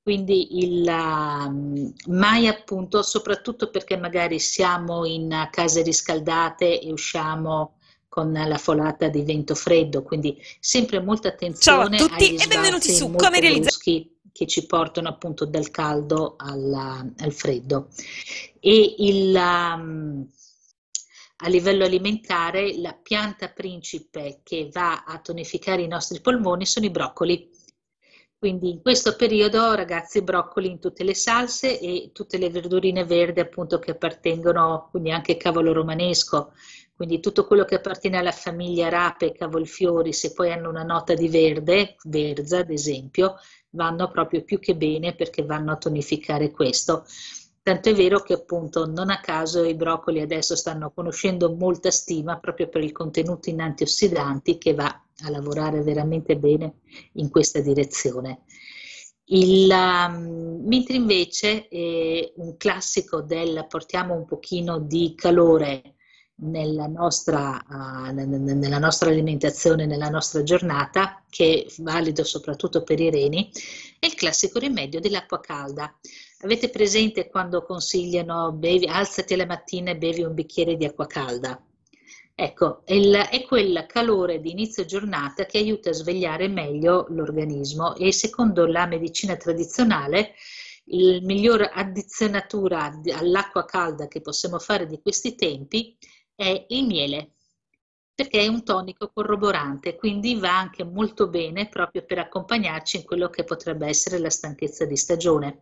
Quindi 0.00 0.62
il, 0.62 0.86
uh, 0.86 2.12
mai 2.12 2.46
appunto, 2.46 3.02
soprattutto 3.02 3.70
perché 3.70 3.96
magari 3.96 4.38
siamo 4.38 5.04
in 5.04 5.48
case 5.50 5.82
riscaldate 5.82 6.80
e 6.80 6.92
usciamo 6.92 7.79
con 8.20 8.32
la 8.32 8.58
folata 8.58 9.08
di 9.08 9.22
vento 9.22 9.54
freddo, 9.54 10.02
quindi 10.02 10.38
sempre 10.60 11.00
molta 11.00 11.28
attenzione 11.28 11.96
Ciao 11.96 12.06
a 12.06 12.08
tutti 12.08 12.34
e 12.34 12.46
benvenuti 12.46 12.92
su 12.92 13.10
Come 13.12 13.40
realizzare 13.40 14.08
che 14.32 14.46
ci 14.46 14.66
portano 14.66 15.08
appunto 15.08 15.46
dal 15.46 15.70
caldo 15.70 16.34
alla- 16.36 17.04
al 17.18 17.32
freddo. 17.32 17.88
E 18.60 18.94
il, 18.98 19.34
um, 19.34 20.28
a 21.42 21.48
livello 21.48 21.84
alimentare 21.84 22.78
la 22.78 22.92
pianta 22.92 23.48
principe 23.48 24.40
che 24.42 24.68
va 24.70 25.04
a 25.04 25.18
tonificare 25.18 25.82
i 25.82 25.88
nostri 25.88 26.20
polmoni 26.20 26.66
sono 26.66 26.84
i 26.84 26.90
broccoli. 26.90 27.48
Quindi 28.38 28.70
in 28.70 28.82
questo 28.82 29.16
periodo, 29.16 29.74
ragazzi, 29.74 30.22
broccoli 30.22 30.68
in 30.70 30.78
tutte 30.78 31.04
le 31.04 31.14
salse 31.14 31.78
e 31.78 32.10
tutte 32.12 32.38
le 32.38 32.50
verdurine 32.50 33.04
verdi 33.04 33.40
appunto 33.40 33.78
che 33.78 33.90
appartengono, 33.90 34.88
quindi 34.90 35.10
anche 35.10 35.36
cavolo 35.36 35.72
romanesco, 35.72 36.52
quindi 37.00 37.20
tutto 37.20 37.46
quello 37.46 37.64
che 37.64 37.76
appartiene 37.76 38.18
alla 38.18 38.30
famiglia 38.30 38.90
rape, 38.90 39.32
cavolfiori, 39.32 40.12
se 40.12 40.34
poi 40.34 40.52
hanno 40.52 40.68
una 40.68 40.82
nota 40.82 41.14
di 41.14 41.30
verde, 41.30 41.96
verza 42.02 42.58
ad 42.58 42.68
esempio, 42.68 43.36
vanno 43.70 44.10
proprio 44.10 44.44
più 44.44 44.58
che 44.58 44.76
bene 44.76 45.14
perché 45.14 45.42
vanno 45.42 45.72
a 45.72 45.78
tonificare 45.78 46.50
questo. 46.50 47.06
Tanto 47.62 47.88
è 47.88 47.94
vero 47.94 48.20
che 48.20 48.34
appunto 48.34 48.84
non 48.84 49.08
a 49.08 49.18
caso 49.18 49.64
i 49.64 49.74
broccoli 49.76 50.20
adesso 50.20 50.54
stanno 50.54 50.90
conoscendo 50.90 51.54
molta 51.54 51.90
stima 51.90 52.38
proprio 52.38 52.68
per 52.68 52.84
il 52.84 52.92
contenuto 52.92 53.48
in 53.48 53.62
antiossidanti 53.62 54.58
che 54.58 54.74
va 54.74 55.02
a 55.22 55.30
lavorare 55.30 55.80
veramente 55.80 56.36
bene 56.36 56.80
in 57.14 57.30
questa 57.30 57.60
direzione. 57.60 58.42
Il, 59.24 59.70
um, 59.70 60.60
mentre 60.66 60.96
invece 60.96 61.66
eh, 61.68 62.34
un 62.36 62.58
classico 62.58 63.22
del 63.22 63.64
portiamo 63.70 64.12
un 64.12 64.26
pochino 64.26 64.78
di 64.78 65.14
calore 65.16 65.94
nella 66.40 66.86
nostra, 66.86 67.62
uh, 67.68 68.12
nella 68.12 68.78
nostra 68.78 69.10
alimentazione, 69.10 69.86
nella 69.86 70.08
nostra 70.08 70.42
giornata, 70.42 71.22
che 71.28 71.66
è 71.66 71.82
valido 71.82 72.24
soprattutto 72.24 72.82
per 72.82 73.00
i 73.00 73.10
reni, 73.10 73.50
è 73.98 74.06
il 74.06 74.14
classico 74.14 74.58
rimedio 74.58 75.00
dell'acqua 75.00 75.40
calda. 75.40 75.94
Avete 76.42 76.70
presente 76.70 77.28
quando 77.28 77.62
consigliano 77.62 78.52
bevi, 78.52 78.86
alzati 78.86 79.36
la 79.36 79.46
mattina 79.46 79.90
e 79.90 79.96
bevi 79.96 80.22
un 80.22 80.34
bicchiere 80.34 80.76
di 80.76 80.84
acqua 80.84 81.06
calda? 81.06 81.62
Ecco, 82.34 82.80
è 82.86 83.44
quel 83.46 83.84
calore 83.86 84.40
di 84.40 84.50
inizio 84.50 84.86
giornata 84.86 85.44
che 85.44 85.58
aiuta 85.58 85.90
a 85.90 85.92
svegliare 85.92 86.48
meglio 86.48 87.04
l'organismo 87.10 87.94
e 87.96 88.12
secondo 88.12 88.64
la 88.64 88.86
medicina 88.86 89.36
tradizionale 89.36 90.32
il 90.84 91.22
miglior 91.22 91.68
addizionatura 91.70 92.98
all'acqua 93.12 93.66
calda 93.66 94.08
che 94.08 94.22
possiamo 94.22 94.58
fare 94.58 94.86
di 94.86 95.00
questi 95.02 95.34
tempi 95.34 95.94
è 96.40 96.64
il 96.68 96.86
miele, 96.86 97.32
perché 98.14 98.40
è 98.40 98.46
un 98.46 98.64
tonico 98.64 99.10
corroborante, 99.12 99.96
quindi 99.96 100.36
va 100.36 100.58
anche 100.58 100.84
molto 100.84 101.28
bene 101.28 101.68
proprio 101.68 102.02
per 102.04 102.18
accompagnarci 102.18 102.96
in 102.96 103.04
quello 103.04 103.28
che 103.28 103.44
potrebbe 103.44 103.86
essere 103.86 104.18
la 104.18 104.30
stanchezza 104.30 104.86
di 104.86 104.96
stagione. 104.96 105.60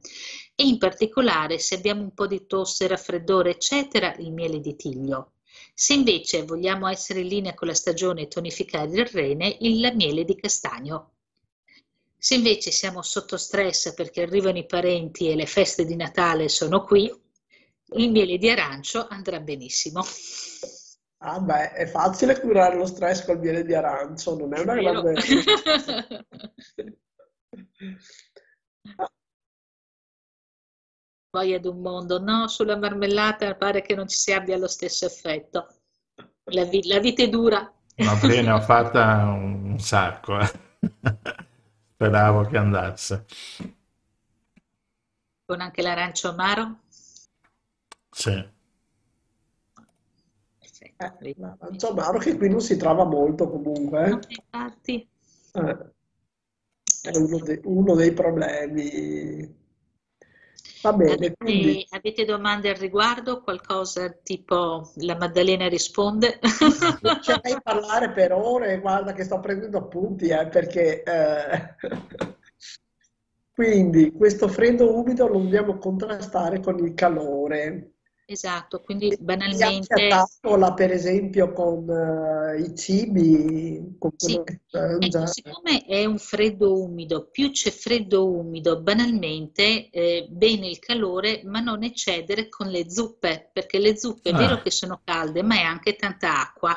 E 0.55 0.65
in 0.65 0.79
particolare 0.79 1.59
se 1.59 1.75
abbiamo 1.75 2.03
un 2.03 2.15
po' 2.15 2.29
di 2.29 2.47
tosse, 2.47 2.87
raffreddore, 2.87 3.51
eccetera, 3.51 4.15
il 4.19 4.33
miele 4.33 4.61
di 4.61 4.77
tiglio. 4.77 5.33
Se 5.75 5.95
invece 5.95 6.45
vogliamo 6.45 6.87
essere 6.87 7.21
in 7.21 7.29
linea 7.29 7.55
con 7.55 7.67
la 7.67 7.75
stagione 7.75 8.23
e 8.23 8.29
tonificare 8.29 8.91
il 8.91 9.07
rene, 9.07 9.57
il 9.61 9.93
miele 9.97 10.25
di 10.25 10.37
castagno. 10.37 11.15
Se 12.17 12.35
invece 12.35 12.71
siamo 12.71 13.03
sotto 13.03 13.37
stress 13.37 13.95
perché 13.95 14.23
arrivano 14.23 14.59
i 14.59 14.67
parenti 14.67 15.29
e 15.29 15.35
le 15.35 15.47
feste 15.47 15.85
di 15.85 15.97
Natale 15.97 16.49
sono 16.49 16.85
qui, 16.85 17.13
il 17.97 18.11
miele 18.11 18.39
di 18.39 18.51
arancio 18.51 19.07
andrà 19.09 19.41
benissimo. 19.41 20.03
Ah 21.21 21.41
beh, 21.41 21.73
è 21.73 21.87
facile 21.87 22.39
curare 22.41 22.77
lo 22.77 22.87
stress 22.87 23.25
col 23.25 23.39
miele 23.41 23.65
di 23.65 23.75
arancio, 23.75 24.37
non 24.37 24.55
è 24.55 24.61
una 24.61 24.75
Vero? 24.75 25.03
grande... 25.03 25.21
Voglia 31.31 31.59
d'un 31.59 31.81
mondo, 31.81 32.21
no? 32.21 32.49
Sulla 32.49 32.77
marmellata 32.77 33.55
pare 33.57 33.83
che 33.83 33.95
non 33.95 34.09
ci 34.09 34.17
si 34.17 34.33
abbia 34.33 34.57
lo 34.57 34.69
stesso 34.69 35.05
effetto. 35.07 35.67
La, 36.51 36.65
vi- 36.65 36.87
la 36.87 37.01
vita 37.01 37.23
è 37.23 37.29
dura. 37.29 37.71
Ma 37.97 38.17
prima 38.17 38.43
ne 38.43 38.51
ho 38.53 38.61
fatta 38.61 39.25
un 39.25 39.79
sacco. 39.79 40.39
eh. 40.39 40.51
Speravo 41.95 42.45
che 42.47 42.57
andasse. 42.57 43.25
Con 45.45 45.61
anche 45.61 45.83
l'arancio 45.83 46.29
amaro? 46.29 46.83
Sì. 48.11 48.31
Eh, 51.01 51.35
l'arancio 51.37 51.91
amaro 51.91 52.19
che 52.19 52.37
qui 52.37 52.49
non 52.49 52.61
si 52.61 52.77
trova 52.77 53.05
molto 53.05 53.49
comunque. 53.49 54.05
eh. 54.07 54.19
Infatti, 54.29 55.09
Eh, 55.53 55.77
è 57.03 57.17
uno, 57.17 57.39
de- 57.39 57.61
uno 57.65 57.95
dei 57.95 58.13
problemi. 58.13 59.57
Va 60.81 60.93
bene, 60.93 61.35
quindi 61.37 61.71
avete, 61.71 61.87
avete 61.97 62.25
domande 62.25 62.69
al 62.71 62.77
riguardo? 62.77 63.41
Qualcosa 63.43 64.11
tipo 64.11 64.93
la 64.97 65.17
Maddalena 65.17 65.69
risponde? 65.69 66.39
lascerei 67.03 67.61
parlare 67.63 68.13
per 68.13 68.33
ore, 68.33 68.79
guarda 68.81 69.13
che 69.13 69.25
sto 69.25 69.41
prendendo 69.41 69.79
appunti, 69.79 70.29
eh, 70.29 70.47
perché 70.47 71.03
eh, 71.03 71.75
quindi 73.53 74.13
questo 74.13 74.47
freddo 74.49 74.95
umido 74.97 75.27
lo 75.27 75.39
dobbiamo 75.39 75.79
contrastare 75.79 76.61
con 76.61 76.79
il 76.79 76.95
calore. 76.95 77.95
Esatto, 78.29 78.81
quindi 78.81 79.13
E 79.51 79.83
si 79.83 79.93
banalmente 79.93 79.93
attaccola 79.93 80.75
per 80.75 80.91
esempio 80.93 81.53
con 81.53 81.89
eh, 81.91 82.61
i 82.61 82.75
cibi, 82.77 83.97
con 83.99 84.11
Sì, 84.17 84.45
ecco, 84.99 85.25
siccome 85.25 85.85
è 85.87 86.05
un 86.05 86.19
freddo 86.19 86.83
umido, 86.83 87.29
più 87.31 87.51
c'è 87.51 87.71
freddo 87.71 88.29
umido, 88.31 88.81
banalmente 88.83 89.89
eh, 89.91 90.27
bene 90.31 90.69
il 90.69 90.79
calore, 90.79 91.43
ma 91.45 91.61
non 91.61 91.83
eccedere 91.85 92.49
con 92.51 92.69
le 92.69 92.91
zuppe, 92.91 93.49
perché 93.53 93.79
le 93.79 93.97
zuppe 93.97 94.31
è 94.31 94.35
vero 94.35 94.59
Ah, 94.59 94.61
che 94.61 94.71
sono 94.71 95.01
calde, 95.05 95.43
ma 95.43 95.55
è 95.57 95.63
anche 95.63 95.97
tanta 95.97 96.41
acqua. 96.43 96.77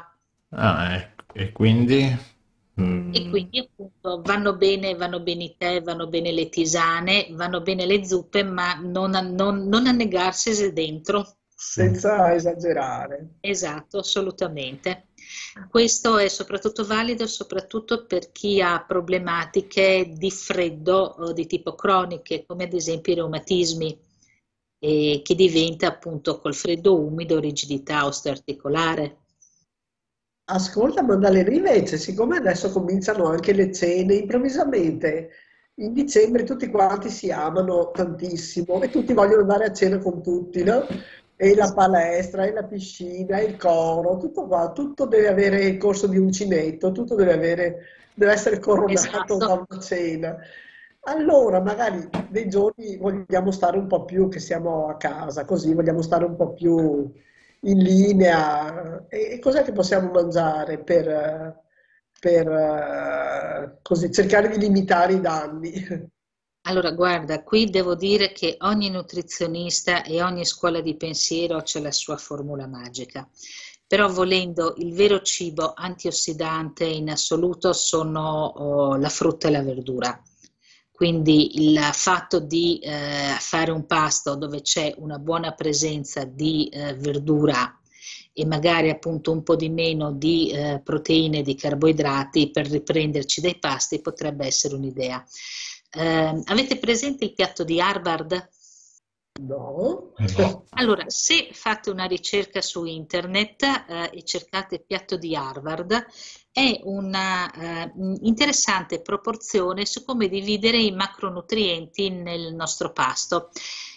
ah, 0.52 0.96
ecco. 0.96 1.24
E 1.34 1.52
quindi? 1.52 2.16
Mm. 2.80 3.12
E 3.14 3.28
quindi 3.28 3.60
appunto 3.60 4.22
vanno 4.22 4.56
bene, 4.58 4.96
vanno 4.96 5.22
bene 5.22 5.44
i 5.44 5.56
tè, 5.58 5.82
vanno 5.82 6.08
bene 6.08 6.32
le 6.32 6.50
tisane, 6.50 7.28
vanno 7.32 7.62
bene 7.62 7.86
le 7.86 8.04
zuppe, 8.06 8.44
ma 8.44 8.74
non, 8.76 9.14
a- 9.16 9.22
non, 9.22 9.68
non 9.68 9.86
annegarsi 9.88 10.72
dentro. 10.74 11.38
Senza 11.64 12.34
esagerare. 12.34 13.36
Esatto, 13.40 14.00
assolutamente. 14.00 15.10
Questo 15.70 16.18
è 16.18 16.28
soprattutto 16.28 16.84
valido 16.84 17.28
soprattutto 17.28 18.08
per 18.08 18.32
chi 18.32 18.60
ha 18.60 18.84
problematiche 18.84 20.12
di 20.12 20.32
freddo 20.32 20.98
o 21.20 21.32
di 21.34 21.46
tipo 21.46 21.76
croniche, 21.76 22.46
come 22.48 22.64
ad 22.64 22.74
esempio 22.74 23.14
i 23.14 23.18
reumatismi, 23.18 24.00
e 24.80 25.22
che 25.24 25.36
diventa 25.36 25.86
appunto 25.86 26.40
col 26.40 26.56
freddo 26.56 27.00
umido 27.00 27.40
rigidità 27.40 28.08
osteoarticolare. 28.08 29.18
Ascolta, 30.46 31.04
Maddalena, 31.04 31.52
invece, 31.52 31.98
siccome 31.98 32.38
adesso 32.38 32.72
cominciano 32.72 33.26
anche 33.26 33.54
le 33.54 33.72
cene, 33.72 34.16
improvvisamente 34.16 35.30
in 35.76 35.94
dicembre 35.94 36.44
tutti 36.44 36.70
quanti 36.70 37.10
si 37.10 37.32
amano 37.32 37.92
tantissimo 37.92 38.82
e 38.82 38.90
tutti 38.90 39.14
vogliono 39.14 39.42
andare 39.42 39.66
a 39.66 39.74
cena 39.74 40.00
con 40.00 40.22
tutti, 40.22 40.64
no? 40.64 40.86
E 41.44 41.56
la 41.56 41.74
palestra, 41.74 42.46
e 42.46 42.52
la 42.52 42.66
piscina, 42.66 43.40
e 43.40 43.46
il 43.46 43.58
coro, 43.58 44.18
tutto 44.18 44.46
qua, 44.46 44.72
tutto 44.74 45.08
deve 45.08 45.28
avere 45.28 45.64
il 45.64 45.78
corso 45.78 46.06
di 46.06 46.20
uncinetto, 46.20 46.92
tutto 46.92 47.16
deve 47.16 47.34
avere, 47.34 47.80
deve 48.14 48.34
essere 48.34 48.60
coronato 48.60 48.92
Esatto. 48.94 49.38
da 49.38 49.54
una 49.54 49.82
cena. 49.82 50.38
Allora, 51.06 51.60
magari 51.60 52.08
dei 52.30 52.48
giorni 52.48 52.96
vogliamo 52.98 53.50
stare 53.50 53.80
un 53.80 53.88
po' 53.88 54.06
più 54.06 54.28
che 54.30 54.40
siamo 54.40 54.88
a 54.88 54.98
casa, 54.98 55.44
così 55.44 55.74
vogliamo 55.74 56.04
stare 56.04 56.26
un 56.26 56.36
po' 56.36 56.54
più 56.54 57.12
in 57.62 57.78
linea. 57.80 59.08
E, 59.08 59.32
e 59.32 59.40
cos'è 59.40 59.64
che 59.64 59.72
possiamo 59.72 60.12
mangiare 60.12 60.78
per, 60.78 61.60
per, 62.20 62.48
eh, 62.48 63.80
così, 63.82 64.12
cercare 64.12 64.48
di 64.48 64.60
limitare 64.60 65.14
i 65.14 65.22
danni? 65.22 66.12
Allora, 66.66 66.92
guarda, 66.92 67.44
qui 67.44 67.66
devo 67.72 67.96
dire 67.96 68.32
che 68.32 68.56
ogni 68.60 68.92
nutrizionista 68.92 70.04
e 70.04 70.22
ogni 70.22 70.46
scuola 70.46 70.80
di 70.80 70.96
pensiero 70.96 71.64
c'è 71.64 71.80
la 71.80 71.92
sua 71.92 72.18
formula 72.18 72.68
magica. 72.68 73.28
Però 73.88 74.08
volendo, 74.08 74.76
il 74.78 74.94
vero 74.94 75.22
cibo 75.22 75.74
antiossidante 75.76 76.86
in 76.86 77.10
assoluto 77.10 77.74
sono 77.74 78.46
oh, 78.46 78.96
la 78.96 79.10
frutta 79.10 79.48
e 79.48 79.52
la 79.52 79.64
verdura. 79.64 80.22
Quindi 80.92 81.68
il 81.68 81.80
fatto 81.94 82.40
di 82.40 82.78
eh, 82.78 83.36
fare 83.40 83.72
un 83.72 83.88
pasto 83.88 84.36
dove 84.36 84.62
c'è 84.62 84.94
una 84.98 85.18
buona 85.18 85.54
presenza 85.54 86.26
di 86.26 86.70
eh, 86.70 86.94
verdura 86.94 87.76
e 88.34 88.46
magari 88.46 88.90
appunto 88.92 89.32
un 89.32 89.44
po' 89.44 89.56
di 89.56 89.70
meno 89.70 90.12
di 90.12 90.52
eh, 90.52 90.80
proteine 90.84 91.40
e 91.40 91.42
di 91.42 91.56
carboidrati 91.56 92.52
per 92.52 92.68
riprenderci 92.70 93.42
dai 93.42 93.58
pasti 93.58 94.00
potrebbe 94.00 94.46
essere 94.46 94.76
un'idea. 94.76 95.26
Eh, 95.94 96.42
avete 96.46 96.78
presente 96.78 97.26
il 97.26 97.34
piatto 97.34 97.64
di 97.64 97.82
Harvard? 97.82 98.50
No. 99.42 100.14
No. 100.38 100.66
Allora, 100.72 101.06
se 101.08 101.50
fate 101.52 101.90
una 101.90 102.06
ricerca 102.06 102.62
su 102.62 102.86
internet 102.86 103.64
eh, 103.64 104.10
e 104.14 104.24
cercate 104.24 104.80
piatto 104.80 105.18
di 105.18 105.36
Harvard, 105.36 106.06
è 106.52 106.80
una 106.84 107.50
eh, 107.52 107.92
interessante 108.22 109.02
proporzione 109.02 109.86
su 109.86 110.04
come 110.04 110.28
dividere 110.28 110.78
i 110.78 110.92
macronutrienti 110.92 112.10
nel 112.10 112.54
nostro 112.54 112.92
pasto. 112.92 113.50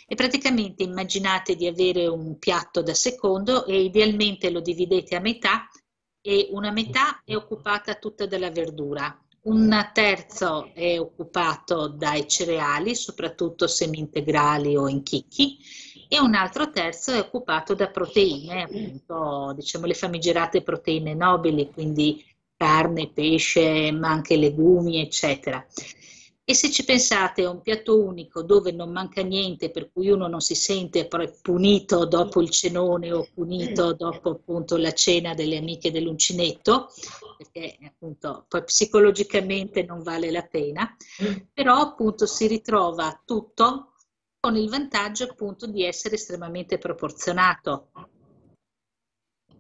E 0.07 0.15
praticamente 0.15 0.83
immaginate 0.83 1.57
di 1.57 1.66
avere 1.66 2.07
un 2.07 2.39
piatto 2.39 2.83
da 2.83 2.95
secondo 2.95 3.66
e 3.66 3.83
idealmente 3.83 4.51
lo 4.51 4.61
dividete 4.61 5.16
a 5.16 5.21
metà 5.21 5.69
e 6.21 6.49
una 6.53 6.71
metà 6.71 7.23
è 7.25 7.35
occupata 7.35 7.95
tutta 7.97 8.27
dalla 8.27 8.51
verdura, 8.51 9.24
un 9.45 9.91
terzo 9.93 10.71
è 10.73 10.99
occupato 10.99 11.89
dai 11.89 12.27
cereali, 12.29 12.95
soprattutto 12.95 13.66
semi-integrali 13.66 14.77
o 14.77 14.89
in 14.89 15.03
chicchi, 15.03 15.59
e 16.09 16.21
un 16.21 16.35
altro 16.35 16.71
terzo 16.71 17.12
è 17.12 17.19
occupato 17.19 17.75
da 17.75 17.89
proteine, 17.89 18.62
appunto, 18.62 19.53
diciamo 19.57 19.87
le 19.87 19.95
famigerate 19.95 20.62
proteine 20.62 21.15
nobili, 21.15 21.71
quindi 21.71 22.25
carne, 22.57 23.11
pesce, 23.12 23.91
ma 23.91 24.11
anche 24.11 24.37
legumi, 24.37 25.01
eccetera. 25.01 25.66
E 26.47 26.53
se 26.55 26.71
ci 26.71 26.85
pensate 26.85 27.43
è 27.43 27.49
un 27.49 27.62
piatto 27.62 27.99
unico 27.99 28.43
dove 28.43 28.71
non 28.71 28.93
manca 28.93 29.23
niente, 29.23 29.71
per 29.71 29.91
cui 29.91 30.11
uno 30.11 30.27
non 30.27 30.41
si 30.41 30.55
sente 30.55 31.09
punito 31.41 32.05
dopo 32.05 32.43
il 32.43 32.51
cenone 32.51 33.12
o 33.12 33.27
punito 33.33 33.95
dopo 33.95 34.31
appunto 34.31 34.77
la 34.77 34.93
cena 34.93 35.33
delle 35.33 35.57
amiche 35.57 35.91
dell'uncinetto, 35.91 36.91
perché 37.36 37.78
appunto 37.86 38.47
poi 38.48 38.65
psicologicamente 38.65 39.82
non 39.82 40.02
vale 40.02 40.31
la 40.31 40.43
pena, 40.43 40.97
però 41.52 41.77
appunto 41.77 42.27
si 42.27 42.47
ritrova 42.47 43.20
tutto 43.24 43.94
con 44.40 44.56
il 44.56 44.69
vantaggio 44.69 45.24
appunto 45.24 45.66
di 45.66 45.85
essere 45.85 46.16
estremamente 46.16 46.78
proporzionato. 46.78 47.90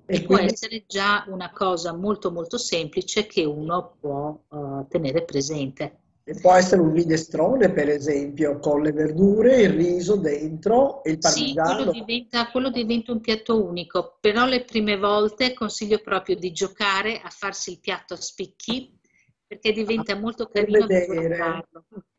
E 0.06 0.22
può 0.22 0.36
essere 0.38 0.84
già 0.86 1.24
una 1.28 1.50
cosa 1.50 1.94
molto 1.94 2.30
molto 2.30 2.58
semplice 2.58 3.26
che 3.26 3.44
uno 3.44 3.96
può 3.98 4.38
eh, 4.50 4.86
tenere 4.88 5.24
presente. 5.24 6.03
E 6.26 6.34
può 6.40 6.54
essere 6.54 6.80
un 6.80 6.92
minestrone, 6.92 7.70
per 7.70 7.90
esempio, 7.90 8.58
con 8.58 8.80
le 8.80 8.92
verdure, 8.92 9.60
il 9.60 9.70
riso 9.70 10.16
dentro 10.16 11.04
e 11.04 11.12
il 11.12 11.18
Sì, 11.20 11.52
quello 11.52 11.52
parmigiano. 11.52 11.92
diventa, 11.92 12.50
quello 12.50 12.70
diventa 12.70 13.12
un 13.12 13.20
piatto 13.20 13.62
unico, 13.62 14.16
però 14.20 14.46
le 14.46 14.64
prime 14.64 14.96
volte 14.96 15.52
consiglio 15.52 16.00
proprio 16.00 16.36
di 16.36 16.50
giocare 16.50 17.20
a 17.20 17.28
farsi 17.28 17.72
il 17.72 17.80
piatto 17.80 18.14
a 18.14 18.16
spicchi 18.16 18.98
perché 19.46 19.72
diventa 19.72 20.16
molto 20.16 20.48
Per 20.48 20.64
carino 20.64 20.86
vedere. 20.86 21.68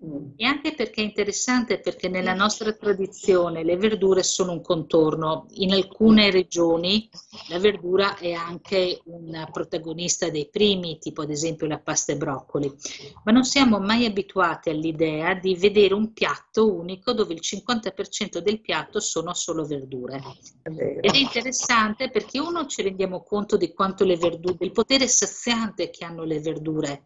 Mm. 0.05 0.33
E 0.35 0.45
anche 0.45 0.75
perché 0.75 1.01
è 1.01 1.05
interessante 1.05 1.79
perché 1.79 2.07
nella 2.07 2.35
nostra 2.35 2.71
tradizione 2.73 3.63
le 3.63 3.75
verdure 3.77 4.21
sono 4.21 4.51
un 4.51 4.61
contorno. 4.61 5.47
In 5.55 5.73
alcune 5.73 6.29
regioni 6.29 7.09
la 7.49 7.57
verdura 7.57 8.17
è 8.17 8.31
anche 8.31 9.01
una 9.05 9.45
protagonista 9.51 10.29
dei 10.29 10.47
primi, 10.47 10.99
tipo 10.99 11.23
ad 11.23 11.31
esempio 11.31 11.65
la 11.65 11.79
pasta 11.79 12.11
e 12.11 12.17
broccoli, 12.17 12.71
ma 13.23 13.31
non 13.31 13.43
siamo 13.43 13.79
mai 13.79 14.05
abituati 14.05 14.69
all'idea 14.69 15.33
di 15.33 15.55
vedere 15.55 15.95
un 15.95 16.13
piatto 16.13 16.71
unico 16.71 17.13
dove 17.13 17.33
il 17.33 17.41
50% 17.41 18.37
del 18.39 18.61
piatto 18.61 18.99
sono 18.99 19.33
solo 19.33 19.65
verdure. 19.65 20.21
Ed 20.63 21.13
è 21.13 21.17
interessante 21.17 22.11
perché 22.11 22.39
uno 22.39 22.67
ci 22.67 22.83
rendiamo 22.83 23.23
conto 23.23 23.57
di 23.57 23.73
quanto 23.73 24.03
le 24.03 24.17
verdure, 24.17 24.57
del 24.59 24.71
potere 24.71 25.07
saziante 25.07 25.89
che 25.89 26.05
hanno 26.05 26.23
le 26.23 26.39
verdure, 26.39 27.03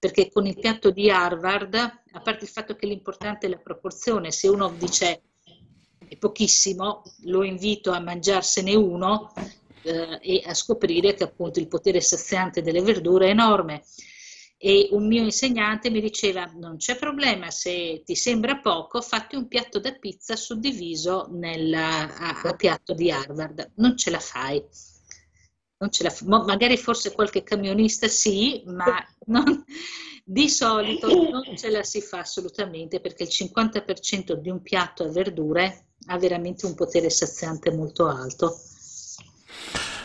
perché 0.00 0.30
con 0.32 0.46
il 0.46 0.58
piatto 0.58 0.90
di 0.90 1.10
Harvard, 1.10 1.74
a 1.74 2.20
parte 2.20 2.44
il 2.44 2.50
fatto 2.50 2.74
che 2.74 2.86
l'importante 2.86 3.46
è 3.46 3.50
la 3.50 3.58
proporzione, 3.58 4.32
se 4.32 4.48
uno 4.48 4.70
dice 4.70 5.22
è 6.08 6.16
pochissimo, 6.16 7.02
lo 7.24 7.44
invito 7.44 7.92
a 7.92 8.00
mangiarsene 8.00 8.74
uno 8.74 9.32
eh, 9.82 10.18
e 10.22 10.42
a 10.44 10.54
scoprire 10.54 11.14
che 11.14 11.24
appunto 11.24 11.60
il 11.60 11.68
potere 11.68 12.00
saziante 12.00 12.62
delle 12.62 12.80
verdure 12.80 13.26
è 13.26 13.30
enorme. 13.30 13.84
E 14.56 14.88
un 14.90 15.06
mio 15.06 15.22
insegnante 15.22 15.90
mi 15.90 16.00
diceva: 16.00 16.50
Non 16.56 16.78
c'è 16.78 16.96
problema, 16.96 17.50
se 17.50 18.02
ti 18.04 18.14
sembra 18.14 18.58
poco, 18.58 19.02
fatti 19.02 19.36
un 19.36 19.48
piatto 19.48 19.78
da 19.78 19.92
pizza 19.92 20.34
suddiviso 20.34 21.28
nel, 21.30 21.72
a, 21.74 22.40
a 22.42 22.54
piatto 22.56 22.94
di 22.94 23.10
Harvard. 23.10 23.72
Non 23.76 23.96
ce 23.96 24.10
la 24.10 24.20
fai. 24.20 24.62
Non 25.80 25.90
ce 25.90 26.02
la 26.02 26.14
magari 26.44 26.76
forse 26.76 27.12
qualche 27.12 27.42
camionista 27.42 28.06
sì, 28.06 28.62
ma 28.66 29.02
non- 29.26 29.64
di 30.22 30.48
solito 30.48 31.08
non 31.08 31.56
ce 31.56 31.70
la 31.70 31.82
si 31.82 32.02
fa 32.02 32.18
assolutamente 32.18 33.00
perché 33.00 33.22
il 33.22 33.30
50% 33.30 34.34
di 34.34 34.50
un 34.50 34.60
piatto 34.60 35.04
a 35.04 35.08
verdure 35.08 35.86
ha 36.06 36.18
veramente 36.18 36.66
un 36.66 36.74
potere 36.74 37.08
saziante 37.08 37.70
molto 37.72 38.06
alto. 38.06 38.60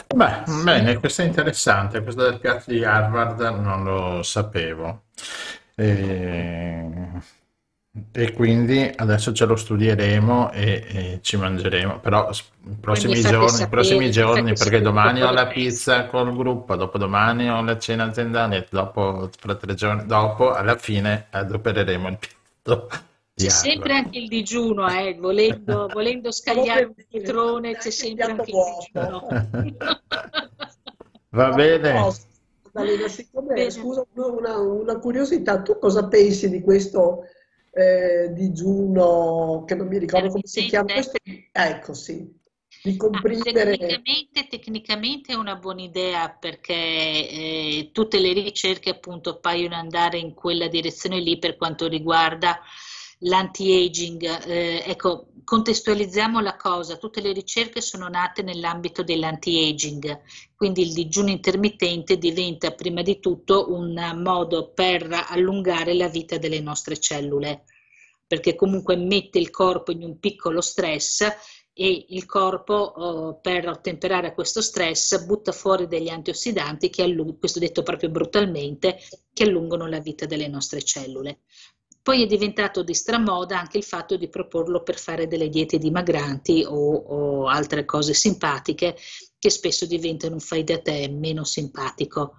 Beh, 0.07 0.43
bene, 0.63 0.97
questo 0.99 1.23
è 1.23 1.25
interessante, 1.25 2.01
questo 2.01 2.21
del 2.21 2.39
piatto 2.39 2.71
di 2.71 2.83
Harvard 2.85 3.41
non 3.41 3.83
lo 3.83 4.23
sapevo. 4.23 5.03
E, 5.75 7.09
e 8.11 8.33
quindi 8.33 8.91
adesso 8.93 9.31
ce 9.31 9.45
lo 9.45 9.55
studieremo 9.55 10.51
e, 10.51 10.83
e 10.87 11.19
ci 11.21 11.37
mangeremo, 11.37 11.99
però 11.99 12.29
i 12.29 12.75
prossimi 12.79 13.21
giorni, 13.21 13.49
sapere, 13.49 13.69
prossimi 13.69 14.05
mi 14.05 14.11
giorni, 14.11 14.53
perché 14.53 14.81
domani 14.81 15.21
ho 15.21 15.31
la 15.31 15.47
pizza 15.47 16.05
col 16.07 16.35
gruppo, 16.35 16.75
dopodomani 16.75 17.49
ho 17.49 17.61
la 17.61 17.77
cena 17.77 18.03
aziendale, 18.03 18.67
dopo, 18.69 19.29
fra 19.37 19.55
tre 19.55 19.75
giorni 19.75 20.05
dopo, 20.05 20.51
alla 20.53 20.75
fine 20.75 21.27
adopereremo 21.29 22.07
il 22.09 22.17
piatto 22.17 22.89
di 23.33 23.45
C'è 23.45 23.49
sempre 23.49 23.93
anche 23.93 24.17
il 24.17 24.27
digiuno, 24.27 24.89
eh, 24.89 25.15
volendo, 25.17 25.87
volendo 25.91 26.31
scagliare 26.31 26.83
un 26.83 26.93
litrone, 27.09 27.77
c'è 27.77 27.91
sempre 27.91 28.25
anche 28.25 28.51
il 28.51 28.57
digiuno. 28.91 29.27
Va 31.29 31.49
bene. 31.49 32.33
Maddalena, 32.75 33.07
siccome, 33.07 33.53
Bene. 33.53 33.69
scusa, 33.69 34.05
una, 34.15 34.57
una 34.57 34.99
curiosità, 34.99 35.61
tu 35.61 35.79
cosa 35.79 36.07
pensi 36.07 36.49
di 36.49 36.59
questo 36.61 37.23
eh, 37.75 38.31
digiuno, 38.31 39.65
che 39.67 39.75
non 39.75 39.87
mi 39.87 39.97
ricordo 39.97 40.29
come 40.29 40.41
si 40.45 40.65
chiama? 40.65 40.93
Questo, 40.93 41.17
ecco, 41.51 41.93
sì. 41.93 42.25
di 42.81 42.95
comprimere... 42.95 43.77
Tecnicamente, 43.77 44.47
tecnicamente 44.49 45.33
è 45.33 45.35
una 45.35 45.55
buona 45.55 45.81
idea 45.81 46.29
perché 46.29 46.73
eh, 46.73 47.89
tutte 47.91 48.19
le 48.19 48.31
ricerche 48.31 48.91
appunto 48.91 49.39
paiono 49.39 49.75
andare 49.75 50.17
in 50.17 50.33
quella 50.33 50.69
direzione 50.69 51.19
lì 51.19 51.37
per 51.37 51.57
quanto 51.57 51.87
riguarda 51.87 52.61
l'anti-aging. 53.19 54.45
Eh, 54.47 54.83
ecco, 54.85 55.27
contestualizziamo 55.45 56.41
la 56.41 56.57
cosa, 56.57 56.97
tutte 56.97 57.21
le 57.21 57.31
ricerche 57.31 57.79
sono 57.79 58.09
nate 58.09 58.41
nell'ambito 58.41 59.03
dell'anti-aging, 59.03 60.21
quindi 60.55 60.81
il 60.81 60.91
digiuno 60.91 61.29
intermittente 61.29 62.17
diventa 62.17 62.71
prima 62.71 63.01
di 63.01 63.21
tutto 63.21 63.71
un 63.71 63.93
modo 64.21 64.73
per 64.73 65.07
allungare 65.29 65.93
la 65.93 66.09
vita 66.09 66.37
delle 66.37 66.59
nostre 66.59 66.97
cellule, 66.97 67.63
perché 68.27 68.55
comunque 68.55 68.97
mette 68.97 69.39
il 69.39 69.51
corpo 69.51 69.91
in 69.91 70.03
un 70.03 70.19
piccolo 70.19 70.59
stress 70.59 71.21
e 71.77 72.05
il 72.09 72.25
corpo 72.25 72.95
eh, 72.95 73.39
per 73.41 73.67
ottemperare 73.67 74.27
a 74.27 74.33
questo 74.33 74.61
stress 74.61 75.25
butta 75.25 75.51
fuori 75.51 75.87
degli 75.87 76.07
antiossidanti 76.07 76.89
che 76.89 77.03
questo 77.37 77.59
detto 77.59 77.83
proprio 77.83 78.09
brutalmente, 78.09 78.97
che 79.33 79.43
allungano 79.43 79.85
la 79.85 79.99
vita 79.99 80.25
delle 80.25 80.47
nostre 80.47 80.81
cellule. 80.81 81.41
Poi 82.05 82.21
è 82.21 82.27
diventato 82.27 82.83
di 82.83 82.93
stramoda 82.93 83.59
anche 83.59 83.79
il 83.79 83.83
fatto 83.83 84.15
di 84.15 84.29
proporlo 84.29 84.83
per 84.83 84.99
fare 84.99 85.25
delle 85.25 85.49
diete 85.49 85.79
dimagranti 85.79 86.63
o, 86.63 86.75
o 86.75 87.47
altre 87.47 87.83
cose 87.83 88.13
simpatiche 88.13 88.95
che 89.39 89.49
spesso 89.49 89.87
diventano 89.87 90.35
un 90.35 90.39
fai 90.39 90.63
da 90.63 90.77
te 90.77 91.09
meno 91.09 91.43
simpatico. 91.43 92.35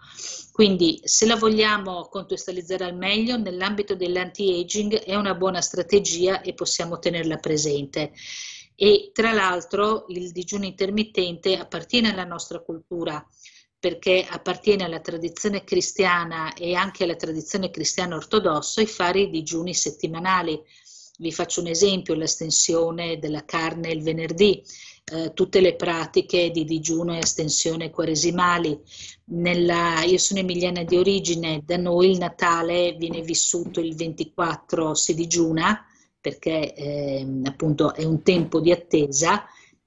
Quindi 0.53 1.01
se 1.03 1.27
la 1.27 1.35
vogliamo 1.35 2.07
contestualizzare 2.09 2.85
al 2.85 2.95
meglio, 2.97 3.37
nell'ambito 3.39 3.97
dell'anti-aging 3.97 5.01
è 5.01 5.17
una 5.17 5.35
buona 5.35 5.61
strategia 5.61 6.43
e 6.43 6.55
possiamo 6.55 7.01
tenerla 7.01 7.39
presente. 7.39 8.13
E 8.77 9.11
tra 9.13 9.33
l'altro 9.33 10.05
il 10.11 10.31
digiuno 10.31 10.65
intermittente 10.65 11.57
appartiene 11.57 12.13
alla 12.13 12.23
nostra 12.23 12.61
cultura 12.61 13.21
perché 13.79 14.27
appartiene 14.29 14.85
alla 14.85 15.01
tradizione 15.01 15.65
cristiana 15.65 16.55
e 16.55 16.75
anche 16.75 17.05
alla 17.05 17.17
tradizione 17.17 17.71
cristiana 17.71 18.17
ortodossa 18.17 18.81
i 18.81 18.87
fare 18.87 19.21
i 19.21 19.31
digiuni 19.31 19.75
settimanali. 19.75 20.61
Vi 21.19 21.33
faccio 21.33 21.61
un 21.61 21.69
esempio, 21.69 22.15
l'astensione 22.15 23.19
della 23.19 23.45
carne 23.45 23.91
il 23.91 24.03
venerdì, 24.03 24.63
eh, 25.05 25.33
tutte 25.35 25.61
le 25.61 25.77
pratiche 25.77 26.51
di 26.51 26.65
digiuno 26.65 27.15
e 27.15 27.19
astensione 27.19 27.91
quaresimali. 27.91 28.79
Nella, 29.27 30.03
io 30.05 30.19
sono 30.19 30.41
emiliana 30.41 30.83
di 30.83 30.97
origine, 30.97 31.63
da 31.65 31.77
noi 31.77 32.13
il 32.13 32.19
Natale 32.19 32.95
viene 32.99 33.23
vissuto 33.23 33.81
il 33.81 33.95
24, 33.95 34.95
si 34.95 35.15
digiuna 35.15 35.87
perché 36.27 36.75
eh, 36.75 37.25
appunto 37.45 37.95
è 37.95 38.03
un 38.03 38.21
tempo 38.25 38.59
di 38.61 38.73
attesa 38.73 39.45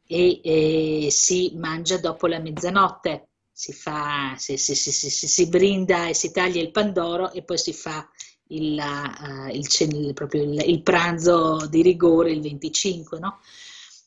e 0.08 0.40
eh, 0.42 1.08
si 1.12 1.52
mangia 1.58 1.98
dopo 1.98 2.28
la 2.28 2.40
mezzanotte 2.40 3.29
si, 3.60 3.74
fa, 3.74 4.36
si, 4.38 4.56
si, 4.56 4.74
si, 4.74 5.48
brinda 5.50 6.08
e 6.08 6.14
si 6.14 6.32
taglia 6.32 6.62
il 6.62 6.72
pandoro 6.72 7.34
e 7.34 7.44
poi 7.44 7.58
si 7.58 7.74
fa 7.74 8.10
il, 8.52 8.80
uh, 8.80 9.54
il, 9.54 9.68
il, 9.80 10.64
il 10.66 10.82
pranzo 10.82 11.68
di 11.70 11.82
rigore 11.82 12.32
il 12.32 12.40
25, 12.40 13.20
no? 13.20 13.40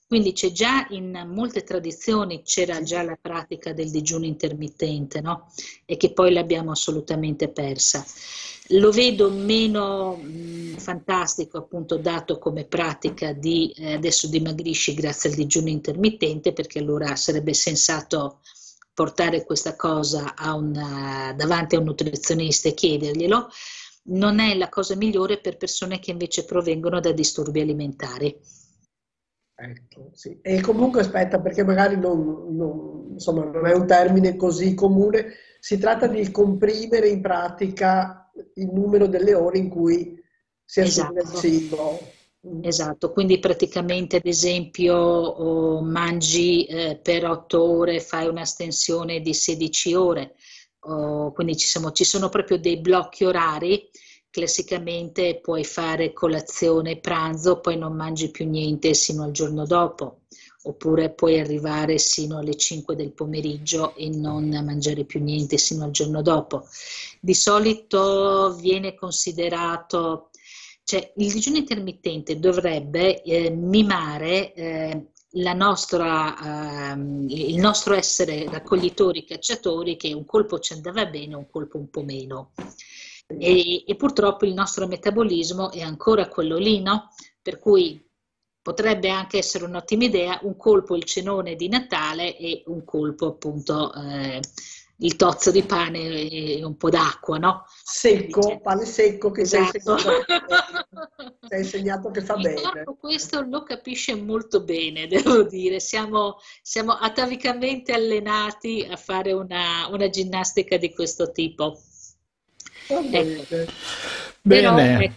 Quindi 0.06 0.32
c'è 0.32 0.52
già 0.52 0.86
in 0.90 1.26
molte 1.26 1.64
tradizioni 1.64 2.42
c'era 2.42 2.82
già 2.82 3.02
la 3.02 3.18
pratica 3.20 3.74
del 3.74 3.90
digiuno 3.90 4.24
intermittente, 4.24 5.20
no? 5.20 5.52
E 5.84 5.98
che 5.98 6.14
poi 6.14 6.32
l'abbiamo 6.32 6.70
assolutamente 6.70 7.48
persa. 7.48 8.06
Lo 8.68 8.90
vedo 8.90 9.30
meno 9.30 10.16
mh, 10.16 10.78
fantastico, 10.78 11.58
appunto, 11.58 11.98
dato 11.98 12.38
come 12.38 12.64
pratica 12.64 13.34
di 13.34 13.70
eh, 13.76 13.92
adesso 13.92 14.28
dimagrisci 14.28 14.94
grazie 14.94 15.28
al 15.28 15.36
digiuno 15.36 15.68
intermittente, 15.68 16.54
perché 16.54 16.78
allora 16.78 17.16
sarebbe 17.16 17.52
sensato 17.52 18.38
portare 18.94 19.44
questa 19.44 19.74
cosa 19.76 20.34
a 20.34 20.54
una, 20.54 21.32
davanti 21.36 21.74
a 21.74 21.78
un 21.78 21.84
nutrizionista 21.84 22.68
e 22.68 22.74
chiederglielo, 22.74 23.48
non 24.04 24.40
è 24.40 24.54
la 24.56 24.68
cosa 24.68 24.96
migliore 24.96 25.38
per 25.38 25.56
persone 25.56 25.98
che 25.98 26.10
invece 26.10 26.44
provengono 26.44 27.00
da 27.00 27.12
disturbi 27.12 27.60
alimentari. 27.60 28.36
Ecco, 29.54 30.10
sì. 30.12 30.40
E 30.42 30.60
comunque 30.60 31.02
aspetta, 31.02 31.40
perché 31.40 31.62
magari 31.62 31.96
non, 31.96 32.56
non, 32.56 33.10
insomma, 33.12 33.44
non 33.44 33.66
è 33.66 33.72
un 33.72 33.86
termine 33.86 34.34
così 34.34 34.74
comune, 34.74 35.34
si 35.60 35.78
tratta 35.78 36.08
di 36.08 36.30
comprimere 36.30 37.08
in 37.08 37.20
pratica 37.20 38.30
il 38.54 38.70
numero 38.72 39.06
delle 39.06 39.34
ore 39.34 39.58
in 39.58 39.68
cui 39.68 40.20
si 40.64 40.80
assume 40.80 41.20
Esatto. 41.20 41.36
il 41.36 41.42
cibo. 41.42 42.00
Esatto, 42.44 43.12
quindi 43.12 43.38
praticamente 43.38 44.16
ad 44.16 44.26
esempio 44.26 44.96
oh, 44.96 45.80
mangi 45.80 46.64
eh, 46.64 46.98
per 47.00 47.24
8 47.24 47.62
ore, 47.62 48.00
fai 48.00 48.26
una 48.26 48.44
stensione 48.44 49.20
di 49.20 49.32
16 49.32 49.94
ore, 49.94 50.34
oh, 50.80 51.30
quindi 51.32 51.56
ci 51.56 51.68
sono, 51.68 51.92
ci 51.92 52.02
sono 52.02 52.28
proprio 52.28 52.58
dei 52.58 52.80
blocchi 52.80 53.24
orari, 53.24 53.88
classicamente 54.28 55.38
puoi 55.40 55.62
fare 55.62 56.12
colazione, 56.12 56.98
pranzo, 56.98 57.60
poi 57.60 57.76
non 57.78 57.94
mangi 57.94 58.32
più 58.32 58.48
niente 58.48 58.92
sino 58.94 59.22
al 59.22 59.30
giorno 59.30 59.64
dopo, 59.64 60.22
oppure 60.64 61.12
puoi 61.12 61.38
arrivare 61.38 61.98
sino 61.98 62.38
alle 62.38 62.56
5 62.56 62.96
del 62.96 63.12
pomeriggio 63.12 63.94
e 63.94 64.08
non 64.08 64.48
mangiare 64.48 65.04
più 65.04 65.22
niente 65.22 65.58
sino 65.58 65.84
al 65.84 65.92
giorno 65.92 66.22
dopo. 66.22 66.66
Di 67.20 67.34
solito 67.34 68.56
viene 68.58 68.96
considerato 68.96 70.30
cioè, 70.84 71.12
il 71.16 71.32
digiuno 71.32 71.58
intermittente 71.58 72.38
dovrebbe 72.38 73.22
eh, 73.22 73.50
mimare 73.50 74.52
eh, 74.52 75.06
nostra, 75.54 76.90
ehm, 76.92 77.26
il 77.28 77.56
nostro 77.56 77.94
essere 77.94 78.48
raccoglitori, 78.48 79.24
cacciatori, 79.24 79.96
che 79.96 80.12
un 80.12 80.24
colpo 80.24 80.58
ci 80.58 80.72
andava 80.72 81.06
bene, 81.06 81.34
un 81.34 81.48
colpo 81.48 81.78
un 81.78 81.88
po' 81.88 82.02
meno. 82.02 82.52
E, 83.26 83.84
e 83.86 83.96
purtroppo 83.96 84.44
il 84.44 84.52
nostro 84.52 84.86
metabolismo 84.86 85.70
è 85.70 85.80
ancora 85.80 86.28
quello 86.28 86.58
lì, 86.58 86.82
no? 86.82 87.08
Per 87.40 87.58
cui 87.58 88.04
potrebbe 88.60 89.08
anche 89.08 89.38
essere 89.38 89.64
un'ottima 89.64 90.04
idea 90.04 90.38
un 90.42 90.56
colpo 90.56 90.94
il 90.94 91.04
cenone 91.04 91.56
di 91.56 91.68
Natale 91.68 92.36
e 92.36 92.62
un 92.66 92.84
colpo 92.84 93.26
appunto 93.26 93.92
eh, 93.92 94.40
il 94.96 95.16
tozzo 95.16 95.50
di 95.50 95.62
pane 95.64 96.28
e 96.30 96.64
un 96.64 96.76
po' 96.76 96.90
d'acqua, 96.90 97.38
no? 97.38 97.64
Secco, 97.82 98.60
pane 98.60 98.84
secco 98.84 99.30
che 99.30 99.42
Esatto. 99.42 99.76
insegnato, 99.76 100.24
sei 101.48 101.60
insegnato 101.60 102.10
che 102.10 102.20
fa 102.22 102.36
bene. 102.36 102.60
corpo 102.60 102.94
questo 102.96 103.44
lo 103.48 103.62
capisce 103.62 104.14
molto 104.14 104.62
bene, 104.62 105.06
devo 105.08 105.42
dire, 105.42 105.80
siamo, 105.80 106.36
siamo 106.62 106.92
atavicamente 106.92 107.92
allenati 107.92 108.86
a 108.88 108.96
fare 108.96 109.32
una, 109.32 109.88
una 109.90 110.08
ginnastica 110.08 110.76
di 110.76 110.92
questo 110.92 111.32
tipo. 111.32 111.80
Ecco. 112.86 113.64
Però, 114.42 114.74
Bene, 114.74 115.04
ecco, 115.04 115.14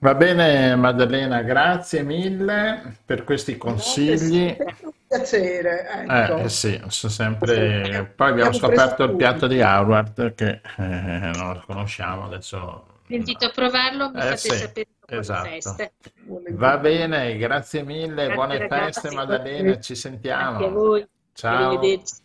va 0.00 0.14
bene 0.14 0.76
Maddalena, 0.76 1.42
grazie 1.42 2.02
mille 2.02 2.98
per 3.04 3.24
questi 3.24 3.56
consigli. 3.56 4.56
Un 4.58 4.92
piacere, 5.16 5.88
ecco. 5.88 6.36
Eh, 6.36 6.42
eh 6.44 6.48
sì, 6.48 6.80
sono 6.88 7.12
sempre... 7.12 8.12
Poi 8.16 8.30
abbiamo 8.30 8.52
scoperto 8.52 9.04
il 9.04 9.14
piatto 9.16 9.46
di 9.46 9.60
Howard 9.60 10.34
che 10.34 10.60
eh, 10.78 10.82
non 11.34 11.52
lo 11.54 11.62
conosciamo 11.66 12.24
adesso. 12.24 12.86
vi 13.06 13.16
invito 13.16 13.46
a 13.46 13.50
provarlo, 13.50 14.10
mi 14.10 14.20
Eh, 14.20 14.22
fate 14.22 14.36
sì, 14.36 14.50
sapere 14.50 14.88
esatto. 15.06 15.48
feste. 15.48 15.92
Va 16.50 16.78
bene, 16.78 17.36
grazie 17.36 17.82
mille, 17.82 18.28
Grazie, 18.28 18.34
buone 18.34 18.58
ragazzi. 18.58 19.00
feste 19.00 19.10
Maddalena, 19.10 19.78
ci 19.80 19.92
Anche 20.38 20.64
a 20.64 20.68
sentiamo. 20.68 20.70
voi. 20.70 21.08
Ciao. 21.32 22.21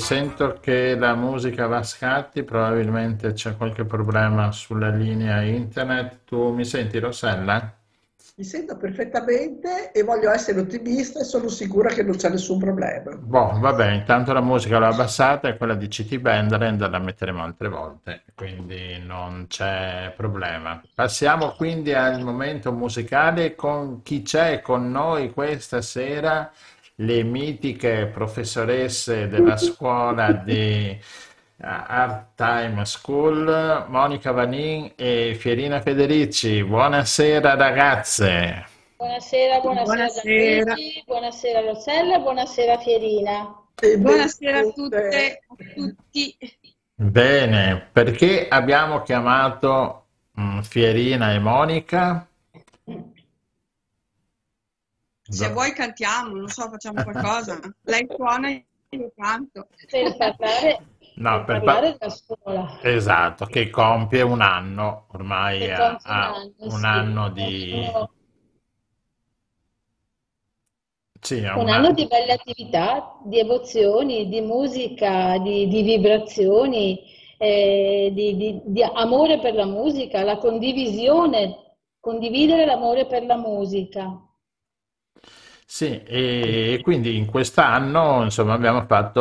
Sento 0.00 0.58
che 0.60 0.96
la 0.96 1.14
musica 1.14 1.68
va 1.68 1.78
a 1.78 1.82
scatti, 1.84 2.42
probabilmente 2.42 3.32
c'è 3.32 3.56
qualche 3.56 3.84
problema 3.84 4.50
sulla 4.50 4.88
linea 4.90 5.42
internet. 5.42 6.24
Tu 6.24 6.52
mi 6.52 6.64
senti, 6.64 6.98
Rossella? 6.98 7.74
Mi 8.40 8.46
sento 8.46 8.78
perfettamente 8.78 9.92
e 9.92 10.02
voglio 10.02 10.30
essere 10.30 10.60
ottimista 10.60 11.20
e 11.20 11.24
sono 11.24 11.48
sicura 11.48 11.90
che 11.90 12.02
non 12.02 12.16
c'è 12.16 12.30
nessun 12.30 12.58
problema. 12.58 13.14
Boh, 13.14 13.58
vabbè, 13.58 13.90
intanto 13.90 14.32
la 14.32 14.40
musica 14.40 14.78
l'ho 14.78 14.86
abbassata 14.86 15.46
e 15.48 15.58
quella 15.58 15.74
di 15.74 15.88
CT 15.88 16.18
Band 16.18 16.88
la 16.88 16.98
metteremo 16.98 17.42
altre 17.42 17.68
volte, 17.68 18.22
quindi 18.34 18.98
non 19.04 19.44
c'è 19.46 20.14
problema. 20.16 20.80
Passiamo 20.94 21.50
quindi 21.50 21.92
al 21.92 22.22
momento 22.22 22.72
musicale 22.72 23.54
con 23.54 24.00
chi 24.02 24.22
c'è 24.22 24.62
con 24.62 24.90
noi 24.90 25.32
questa 25.32 25.82
sera, 25.82 26.50
le 27.00 27.22
mitiche 27.22 28.06
professoresse 28.12 29.28
della 29.28 29.56
scuola 29.56 30.32
di 30.32 30.98
Art 31.62 32.34
Time 32.34 32.84
School, 32.84 33.86
Monica 33.88 34.32
Vanin 34.32 34.92
e 34.96 35.34
Fierina 35.38 35.80
Federici. 35.80 36.62
Buonasera 36.62 37.54
ragazze. 37.54 38.66
Buonasera, 38.96 39.60
buonasera, 39.60 39.84
Buonasera. 39.84 40.64
Gianluigi, 40.64 41.02
buonasera 41.06 41.60
Rossella, 41.60 42.18
buonasera 42.18 42.78
Fierina. 42.78 43.62
E 43.80 43.98
Buonasera 43.98 44.58
a 44.58 44.70
tutte, 44.70 45.42
a 45.48 45.54
tutti. 45.74 46.36
Bene, 46.94 47.88
perché 47.92 48.46
abbiamo 48.46 49.00
chiamato 49.02 50.04
mm, 50.38 50.60
Fierina 50.60 51.32
e 51.32 51.38
Monica? 51.38 52.29
Se 55.30 55.48
vuoi 55.50 55.72
cantiamo, 55.72 56.34
non 56.34 56.48
so, 56.48 56.68
facciamo 56.68 57.02
qualcosa. 57.02 57.58
Lei 57.82 58.06
suona 58.14 58.48
e 58.50 58.66
io 58.90 59.12
canto. 59.16 59.68
Per 59.88 60.16
parlare, 60.16 60.78
No, 61.14 61.44
per 61.44 61.44
per 61.44 61.62
pa- 61.62 61.64
parlare 61.74 61.96
della 61.98 62.10
scuola. 62.10 62.78
Esatto, 62.82 63.46
che 63.46 63.70
compie 63.70 64.22
un 64.22 64.40
anno, 64.40 65.06
ormai 65.12 65.70
ha, 65.70 65.90
un 65.90 65.98
anno, 66.02 66.52
un 66.58 66.70
sì. 66.70 66.84
anno 66.84 67.28
di... 67.30 67.86
Sì, 71.20 71.36
Un 71.36 71.60
un 71.60 71.68
anno 71.68 71.86
anno. 71.88 71.92
di 71.92 72.06
belle 72.06 72.32
attività, 72.32 73.18
di 73.24 73.38
emozioni, 73.38 74.28
di 74.28 74.40
musica, 74.40 75.38
di, 75.38 75.68
di 75.68 75.82
vibrazioni, 75.82 76.98
eh, 77.38 78.10
di, 78.12 78.36
di- 78.36 78.60
di 78.64 78.82
amore 78.82 79.38
per 79.38 79.54
la 79.54 79.66
musica, 79.66 80.22
la 80.24 80.38
condivisione, 80.38 81.76
condividere 82.00 82.64
l'amore 82.64 83.06
per 83.06 83.24
la 83.24 83.36
musica. 83.36 84.18
Sì, 85.72 86.02
e, 86.02 86.80
quindi 86.82 87.16
in 87.16 87.26
quest'anno 87.26 88.24
insomma 88.24 88.54
abbiamo 88.54 88.84
fatto, 88.86 89.20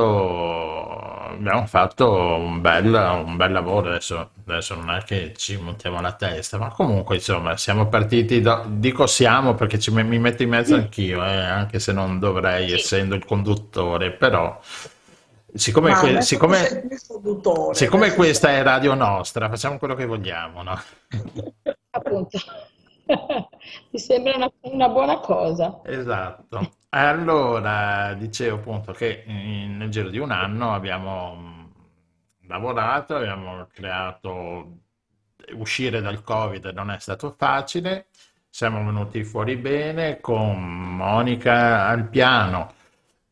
abbiamo 1.30 1.67
fatto 1.67 2.11
un 2.11 2.59
bel, 2.59 2.91
un 2.91 3.38
bel 3.38 3.51
lavoro, 3.51 3.89
adesso, 3.89 4.31
adesso 4.47 4.73
non 4.73 4.89
è 4.89 5.03
che 5.03 5.34
ci 5.38 5.57
montiamo 5.57 6.01
la 6.01 6.11
testa, 6.13 6.57
ma 6.57 6.69
comunque 6.69 7.15
insomma 7.17 7.55
siamo 7.55 7.88
partiti, 7.88 8.41
da- 8.41 8.65
dico 8.67 9.05
siamo 9.05 9.53
perché 9.53 9.77
ci, 9.77 9.91
mi 9.91 10.17
metto 10.17 10.41
in 10.41 10.49
mezzo 10.49 10.73
anch'io, 10.73 11.23
eh, 11.23 11.30
anche 11.39 11.80
se 11.80 11.93
non 11.93 12.17
dovrei 12.19 12.73
essendo 12.73 13.13
il 13.13 13.26
conduttore, 13.26 14.11
però 14.11 14.59
siccome, 15.53 15.93
que- 15.93 16.21
siccome, 16.23 16.89
siccome 17.73 18.13
questa 18.15 18.49
è 18.49 18.63
radio 18.63 18.95
nostra, 18.95 19.49
facciamo 19.49 19.77
quello 19.77 19.93
che 19.93 20.05
vogliamo, 20.07 20.63
no? 20.63 20.81
Appunto, 21.91 22.39
mi 23.91 23.99
sembra 23.99 24.35
una, 24.35 24.51
una 24.61 24.89
buona 24.89 25.19
cosa. 25.19 25.81
Esatto. 25.81 26.77
Allora, 26.89 28.13
dicevo 28.15 28.57
appunto 28.57 28.91
che 28.91 29.23
in- 29.27 29.77
nel 29.77 29.89
giro 29.89 30.09
di 30.09 30.17
un 30.17 30.31
anno 30.31 30.73
abbiamo 30.73 31.35
mh, 31.35 31.71
lavorato, 32.47 33.15
abbiamo 33.15 33.67
creato, 33.71 34.77
uscire 35.53 36.01
dal 36.01 36.21
Covid 36.23 36.65
non 36.67 36.91
è 36.91 36.99
stato 36.99 37.33
facile, 37.37 38.07
siamo 38.49 38.83
venuti 38.83 39.23
fuori 39.23 39.55
bene 39.57 40.19
con 40.19 40.61
Monica 40.95 41.87
al 41.87 42.09
piano 42.09 42.73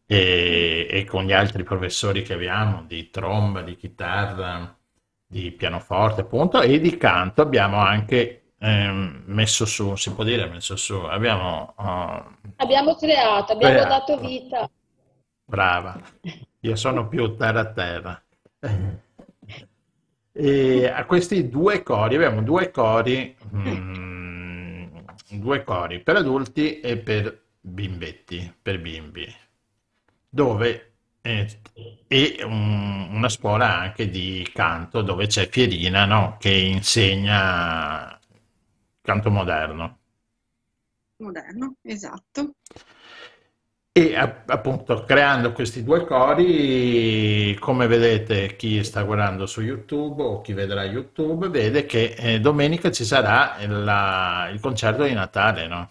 e, 0.05 0.87
e 0.89 1.05
con 1.05 1.25
gli 1.25 1.33
altri 1.33 1.63
professori 1.63 2.21
che 2.23 2.33
abbiamo 2.33 2.83
di 2.87 3.09
tromba, 3.09 3.61
di 3.61 3.75
chitarra, 3.75 4.75
di 5.25 5.51
pianoforte 5.51 6.21
appunto 6.21 6.61
e 6.61 6.79
di 6.79 6.97
canto 6.97 7.41
abbiamo 7.41 7.77
anche 7.77 8.46
ehm, 8.59 9.23
messo 9.27 9.65
su, 9.65 9.95
si 9.95 10.11
può 10.13 10.23
dire 10.23 10.47
messo 10.47 10.75
su, 10.75 10.95
abbiamo 10.95 11.75
eh, 11.79 12.23
Abbiamo 12.57 12.95
creato, 12.95 13.53
abbiamo 13.53 13.73
Creato. 13.73 14.13
dato 14.13 14.19
vita. 14.19 14.69
Brava, 15.45 15.99
io 16.61 16.75
sono 16.75 17.07
più 17.07 17.35
terra 17.35 17.61
a 17.61 17.71
terra. 17.71 18.23
E 20.31 20.87
a 20.87 21.05
questi 21.05 21.49
due 21.49 21.81
cori, 21.83 22.15
abbiamo 22.15 22.43
due 22.43 22.69
cori, 22.69 23.35
mm, 23.55 24.97
due 25.31 25.63
cori 25.63 26.01
per 26.01 26.17
adulti 26.17 26.79
e 26.79 26.97
per 26.97 27.45
bimbetti, 27.59 28.53
per 28.61 28.79
bimbi, 28.79 29.25
dove 30.29 30.83
eh, 31.21 31.59
e 32.07 32.37
un- 32.43 33.09
una 33.11 33.27
scuola 33.29 33.77
anche 33.79 34.09
di 34.09 34.47
canto 34.53 35.01
dove 35.01 35.27
c'è 35.27 35.49
Fierina, 35.49 36.05
no? 36.05 36.37
Che 36.39 36.49
insegna 36.53 38.16
canto 39.07 39.29
moderno. 39.31 39.97
Moderno, 41.19 41.75
esatto. 41.83 42.55
E 43.91 44.15
appunto 44.15 45.03
creando 45.03 45.51
questi 45.51 45.83
due 45.83 46.05
cori, 46.05 47.57
come 47.59 47.87
vedete 47.87 48.55
chi 48.55 48.81
sta 48.83 49.01
guardando 49.01 49.45
su 49.47 49.61
YouTube 49.61 50.21
o 50.23 50.39
chi 50.41 50.53
vedrà 50.53 50.83
YouTube, 50.85 51.49
vede 51.49 51.85
che 51.87 52.13
eh, 52.17 52.39
domenica 52.39 52.91
ci 52.91 53.03
sarà 53.03 53.57
il, 53.59 53.83
la- 53.83 54.49
il 54.53 54.59
concerto 54.61 55.03
di 55.03 55.13
Natale, 55.13 55.67
no? 55.67 55.89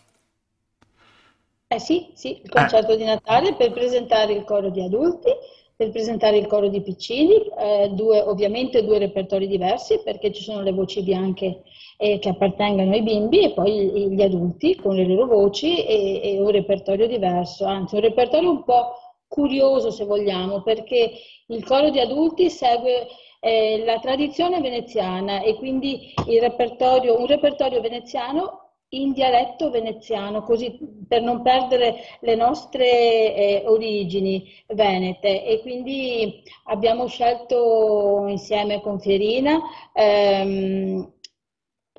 Eh 1.69 1.79
sì, 1.81 2.11
sì, 2.15 2.41
il 2.43 2.49
concerto 2.49 2.95
di 2.97 3.05
Natale 3.05 3.55
per 3.55 3.73
presentare 3.73 4.33
il 4.33 4.45
coro 4.45 4.71
di 4.71 4.81
adulti, 4.83 5.31
per 5.75 5.91
presentare 5.91 6.39
il 6.39 6.47
coro 6.47 6.69
di 6.69 6.81
piccini, 6.81 7.35
eh, 7.59 7.91
due, 7.93 8.21
ovviamente 8.21 8.85
due 8.85 8.99
repertori 8.99 9.47
diversi 9.49 10.01
perché 10.05 10.33
ci 10.33 10.43
sono 10.43 10.63
le 10.63 10.73
voci 10.73 11.03
bianche 11.03 11.63
eh, 11.97 12.19
che 12.19 12.29
appartengono 12.29 12.93
ai 12.93 13.03
bimbi 13.03 13.41
e 13.41 13.53
poi 13.53 14.11
gli 14.11 14.23
adulti 14.23 14.77
con 14.77 14.95
le 14.95 15.07
loro 15.07 15.27
voci 15.27 15.85
e, 15.85 16.21
e 16.23 16.41
un 16.41 16.51
repertorio 16.51 17.07
diverso, 17.07 17.65
anzi 17.65 17.95
un 17.95 18.03
repertorio 18.03 18.51
un 18.51 18.65
po' 18.65 18.93
curioso 19.29 19.91
se 19.91 20.05
vogliamo 20.05 20.63
perché 20.63 21.13
il 21.49 21.65
coro 21.65 21.91
di 21.91 22.01
adulti 22.01 22.51
segue 22.51 23.07
eh, 23.41 23.83
la 23.85 23.99
tradizione 23.99 24.61
veneziana 24.61 25.41
e 25.43 25.57
quindi 25.57 26.13
repertorio, 26.41 27.19
un 27.19 27.27
repertorio 27.27 27.81
veneziano 27.81 28.67
in 28.91 29.13
dialetto 29.13 29.71
veneziano, 29.71 30.43
così 30.43 30.79
per 31.09 31.21
non 31.21 31.43
perdere 31.43 31.97
le 32.21 32.35
nostre 32.37 32.87
eh, 33.35 33.63
origini 33.67 34.49
venete. 34.69 35.45
E 35.45 35.61
quindi 35.61 36.43
abbiamo 36.65 37.07
scelto 37.09 38.27
insieme 38.29 38.81
con 38.81 39.01
Fierina 39.01 39.61
ehm, 39.93 41.15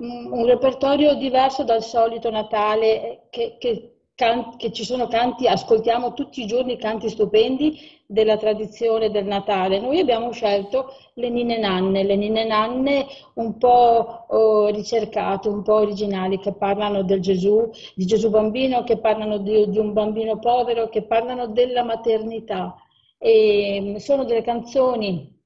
un 0.00 0.32
un 0.32 0.46
repertorio 0.46 1.14
diverso 1.14 1.64
dal 1.64 1.82
solito 1.82 2.30
Natale, 2.30 3.26
che, 3.30 3.56
che 3.58 3.98
can- 4.18 4.56
che 4.56 4.72
ci 4.72 4.84
sono 4.84 5.06
canti, 5.06 5.46
ascoltiamo 5.46 6.12
tutti 6.12 6.42
i 6.42 6.46
giorni 6.46 6.76
canti 6.76 7.08
stupendi 7.08 7.78
della 8.04 8.36
tradizione 8.36 9.10
del 9.10 9.26
Natale. 9.26 9.78
Noi 9.78 10.00
abbiamo 10.00 10.32
scelto 10.32 10.92
le 11.14 11.28
ninne 11.28 11.56
nanne, 11.58 12.02
le 12.02 12.16
ninne 12.16 12.44
nanne 12.44 13.06
un 13.34 13.56
po' 13.58 14.26
oh, 14.28 14.66
ricercate, 14.70 15.48
un 15.48 15.62
po' 15.62 15.74
originali, 15.74 16.40
che 16.40 16.52
parlano 16.52 17.04
del 17.04 17.20
Gesù, 17.20 17.70
di 17.94 18.06
Gesù 18.06 18.28
bambino, 18.28 18.82
che 18.82 18.98
parlano 18.98 19.38
di, 19.38 19.68
di 19.68 19.78
un 19.78 19.92
bambino 19.92 20.40
povero, 20.40 20.88
che 20.88 21.02
parlano 21.02 21.46
della 21.46 21.84
maternità. 21.84 22.74
E 23.18 23.78
mm, 23.80 23.96
sono 23.96 24.24
delle 24.24 24.42
canzoni 24.42 25.36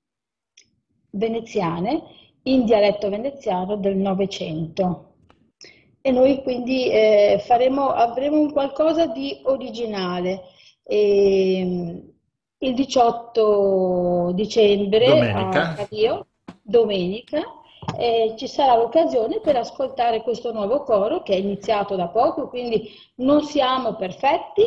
veneziane 1.10 2.04
in 2.44 2.64
dialetto 2.64 3.09
veneziano 3.09 3.77
del 3.77 3.97
Novecento. 3.97 5.10
E 6.01 6.10
noi 6.10 6.43
quindi 6.43 6.90
eh, 6.90 7.40
faremo, 7.44 7.89
avremo 7.90 8.40
un 8.40 8.52
qualcosa 8.52 9.06
di 9.06 9.40
originale. 9.44 10.43
E, 10.82 12.12
il 12.62 12.74
18 12.74 14.32
dicembre 14.35 15.06
Domenica. 15.06 15.70
a 15.70 15.74
Cadio, 15.74 16.27
domenica, 16.62 17.43
eh, 17.98 18.35
ci 18.36 18.47
sarà 18.47 18.77
l'occasione 18.77 19.40
per 19.40 19.56
ascoltare 19.56 20.23
questo 20.23 20.52
nuovo 20.52 20.82
coro 20.82 21.23
che 21.23 21.35
è 21.35 21.39
iniziato 21.39 21.97
da 21.97 22.09
poco, 22.09 22.48
quindi 22.48 22.89
non 23.16 23.43
siamo 23.43 23.97
perfetti, 23.97 24.62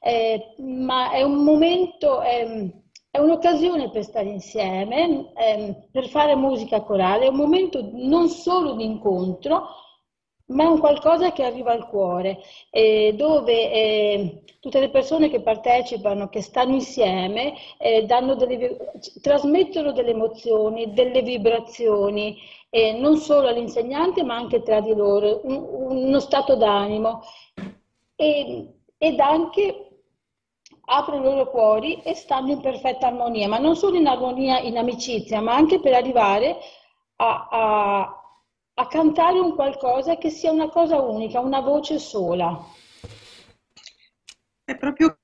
eh, 0.00 0.54
ma 0.58 1.10
è 1.10 1.22
un 1.22 1.42
momento, 1.42 2.22
ehm, 2.22 2.79
è 3.10 3.18
un'occasione 3.18 3.90
per 3.90 4.04
stare 4.04 4.28
insieme, 4.28 5.32
ehm, 5.34 5.88
per 5.90 6.08
fare 6.08 6.36
musica 6.36 6.82
corale, 6.82 7.24
è 7.26 7.28
un 7.28 7.36
momento 7.36 7.88
non 7.92 8.28
solo 8.28 8.74
di 8.74 8.84
incontro, 8.84 9.66
ma 10.46 10.64
è 10.64 10.66
un 10.66 10.78
qualcosa 10.80 11.32
che 11.32 11.44
arriva 11.44 11.72
al 11.72 11.88
cuore, 11.88 12.38
eh, 12.70 13.14
dove 13.16 13.72
eh, 13.72 14.42
tutte 14.60 14.80
le 14.80 14.90
persone 14.90 15.28
che 15.28 15.40
partecipano, 15.42 16.28
che 16.28 16.40
stanno 16.42 16.74
insieme, 16.74 17.54
eh, 17.78 18.04
delle 18.04 18.76
trasmettono 19.22 19.92
delle 19.92 20.10
emozioni, 20.10 20.92
delle 20.92 21.22
vibrazioni, 21.22 22.36
eh, 22.68 22.92
non 22.92 23.16
solo 23.16 23.48
all'insegnante, 23.48 24.22
ma 24.24 24.34
anche 24.36 24.62
tra 24.62 24.80
di 24.80 24.94
loro, 24.94 25.40
un- 25.44 25.66
uno 26.06 26.20
stato 26.20 26.56
d'animo. 26.56 27.20
E- 28.16 28.74
ed 28.98 29.18
anche 29.20 29.89
aprono 30.90 31.20
i 31.20 31.24
loro 31.24 31.48
cuori 31.50 32.02
e 32.02 32.14
stanno 32.14 32.50
in 32.52 32.60
perfetta 32.60 33.06
armonia, 33.06 33.48
ma 33.48 33.58
non 33.58 33.76
solo 33.76 33.96
in 33.96 34.06
armonia, 34.06 34.58
in 34.60 34.76
amicizia, 34.76 35.40
ma 35.40 35.54
anche 35.54 35.80
per 35.80 35.94
arrivare 35.94 36.58
a, 37.16 37.48
a- 37.50 38.14
a 38.74 38.86
cantare 38.86 39.38
un 39.38 39.54
qualcosa 39.54 40.16
che 40.16 40.30
sia 40.30 40.50
una 40.50 40.68
cosa 40.68 41.00
unica, 41.00 41.40
una 41.40 41.60
voce 41.60 41.98
sola. 41.98 42.58
È 44.64 44.76
proprio 44.76 45.19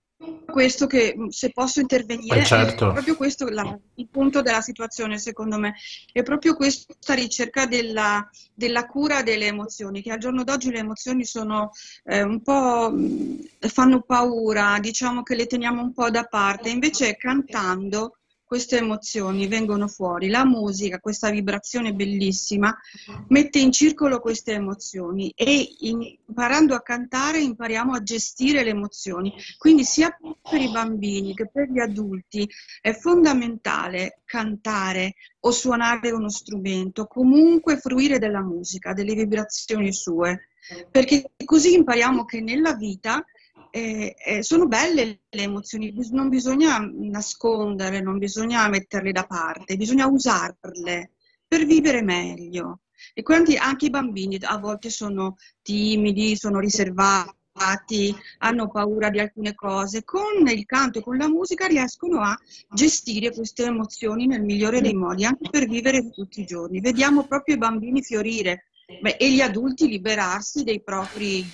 questo 0.47 0.87
che, 0.87 1.15
se 1.29 1.51
posso 1.51 1.81
intervenire, 1.81 2.41
Eh, 2.41 2.45
certo. 2.45 2.89
è 2.89 2.93
proprio 2.93 3.17
questo 3.17 3.49
la- 3.49 3.79
il 3.97 4.09
punto 4.09 4.41
della 4.41 4.63
situazione, 4.63 5.19
secondo 5.19 5.59
me. 5.59 5.75
È 6.11 6.23
proprio 6.23 6.55
questa 6.57 7.13
ricerca 7.15 7.67
della, 7.67 8.27
della 8.55 8.87
cura 8.87 9.23
delle 9.23 9.47
emozioni, 9.47 10.01
che 10.01 10.13
al 10.13 10.19
giorno 10.19 10.45
d'oggi 10.45 10.71
le 10.71 10.79
emozioni 10.79 11.25
sono 11.25 11.71
eh, 12.05 12.23
un 12.23 12.43
po', 12.43 12.91
mh, 12.91 13.69
fanno 13.69 14.01
paura, 14.03 14.79
diciamo 14.81 15.23
che 15.23 15.35
le 15.35 15.47
teniamo 15.47 15.83
un 15.83 15.93
po' 15.93 16.09
da 16.11 16.25
parte, 16.25 16.71
invece 16.71 17.17
cantando 17.17 18.17
queste 18.47 18.79
emozioni 18.79 19.49
vengono 19.49 19.89
fuori. 19.89 20.29
La 20.29 20.45
musica, 20.45 21.01
questa 21.01 21.31
vibrazione 21.31 21.93
bellissima, 21.93 22.75
mette 23.29 23.59
in 23.59 23.73
circolo 23.73 24.21
queste 24.21 24.53
emozioni 24.53 25.33
e 25.35 25.77
imparando 25.81 26.77
a 26.77 26.81
cantare 26.81 27.41
impariamo 27.41 27.93
a 27.93 28.03
gestire 28.03 28.63
le 28.63 28.71
emozioni. 28.71 29.35
Quindi 29.59 29.83
sia 29.83 30.17
per 30.49 30.61
i 30.61 30.71
bambini 30.71 31.35
che 31.35 31.49
per 31.49 31.69
gli 31.69 31.81
adulti 31.81 32.49
è 32.81 32.93
fondamentale 32.93 34.21
cantare 34.25 35.15
o 35.41 35.51
suonare 35.51 36.13
uno 36.13 36.29
strumento, 36.29 37.07
comunque 37.07 37.79
fruire 37.79 38.21
della 38.21 38.43
musica, 38.43 38.93
delle 38.93 39.15
vibrazioni 39.15 39.93
sue, 39.93 40.51
perché 40.91 41.33
così 41.45 41.75
impariamo 41.75 42.25
che 42.25 42.41
nella 42.41 42.75
vita 42.75 43.25
eh, 43.77 44.17
eh, 44.25 44.43
sono 44.43 44.67
belle 44.67 45.21
le 45.29 45.43
emozioni, 45.43 45.93
non 46.13 46.31
bisogna 46.31 46.79
nasconderle, 46.79 48.01
non 48.01 48.17
bisogna 48.17 48.67
metterle 48.69 49.13
da 49.13 49.27
parte, 49.27 49.77
bisogna 49.77 50.07
usarle 50.07 51.11
per 51.47 51.67
vivere 51.67 52.01
meglio. 52.01 52.81
E 53.13 53.23
quindi 53.23 53.59
anche 53.59 53.87
i 53.87 53.91
bambini 53.91 54.39
a 54.41 54.57
volte 54.57 54.89
sono 54.89 55.37
timidi, 55.61 56.37
sono 56.37 56.59
riservati, 56.59 58.15
hanno 58.39 58.71
paura 58.71 59.11
di 59.11 59.21
alcune 59.21 59.55
cose. 59.55 60.05
Con 60.05 60.49
il 60.49 60.65
canto 60.65 61.01
e 61.01 61.03
con 61.03 61.19
la 61.19 61.29
musica 61.29 61.67
riescono 61.67 62.23
a 62.23 62.35
gestire 62.73 63.35
queste 63.35 63.65
emozioni 63.65 64.27
nel 64.27 64.43
migliore 64.43 64.81
dei 64.81 64.95
modi, 64.95 65.27
anche 65.27 65.51
per 65.51 65.69
vivere 65.69 66.11
tutti 66.11 66.41
i 66.41 66.47
giorni. 66.47 66.81
Vediamo 66.81 67.27
proprio 67.27 67.57
i 67.57 67.59
bambini 67.59 68.03
fiorire 68.03 68.69
beh, 69.03 69.17
e 69.17 69.31
gli 69.33 69.43
adulti 69.43 69.87
liberarsi 69.87 70.65
dei 70.65 70.81
propri, 70.83 71.45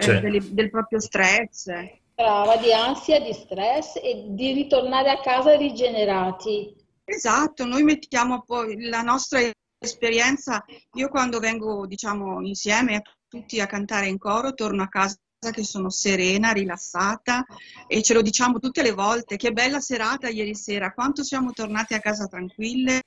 Sì. 0.00 0.20
delle- 0.20 0.54
del 0.54 0.70
proprio 0.70 1.00
stress. 1.00 1.70
Brava, 2.14 2.56
di 2.56 2.72
ansia, 2.72 3.20
di 3.20 3.32
stress 3.32 3.96
e 3.96 4.26
di 4.28 4.52
ritornare 4.52 5.10
a 5.10 5.20
casa 5.20 5.56
rigenerati. 5.56 6.74
Esatto, 7.04 7.64
noi 7.64 7.82
mettiamo 7.82 8.42
poi 8.42 8.88
la 8.88 9.02
nostra 9.02 9.40
esperienza, 9.78 10.64
io 10.94 11.08
quando 11.08 11.38
vengo, 11.38 11.86
diciamo, 11.86 12.40
insieme 12.42 13.02
tutti 13.26 13.60
a 13.60 13.66
cantare 13.66 14.06
in 14.06 14.18
coro, 14.18 14.52
torno 14.54 14.82
a 14.82 14.88
casa 14.88 15.16
che 15.50 15.64
sono 15.64 15.88
serena, 15.88 16.52
rilassata 16.52 17.46
e 17.86 18.02
ce 18.02 18.12
lo 18.12 18.20
diciamo 18.20 18.58
tutte 18.58 18.82
le 18.82 18.92
volte, 18.92 19.36
che 19.36 19.52
bella 19.52 19.80
serata 19.80 20.28
ieri 20.28 20.54
sera, 20.54 20.92
quanto 20.92 21.22
siamo 21.22 21.52
tornate 21.52 21.94
a 21.94 22.00
casa 22.00 22.26
tranquille, 22.26 23.00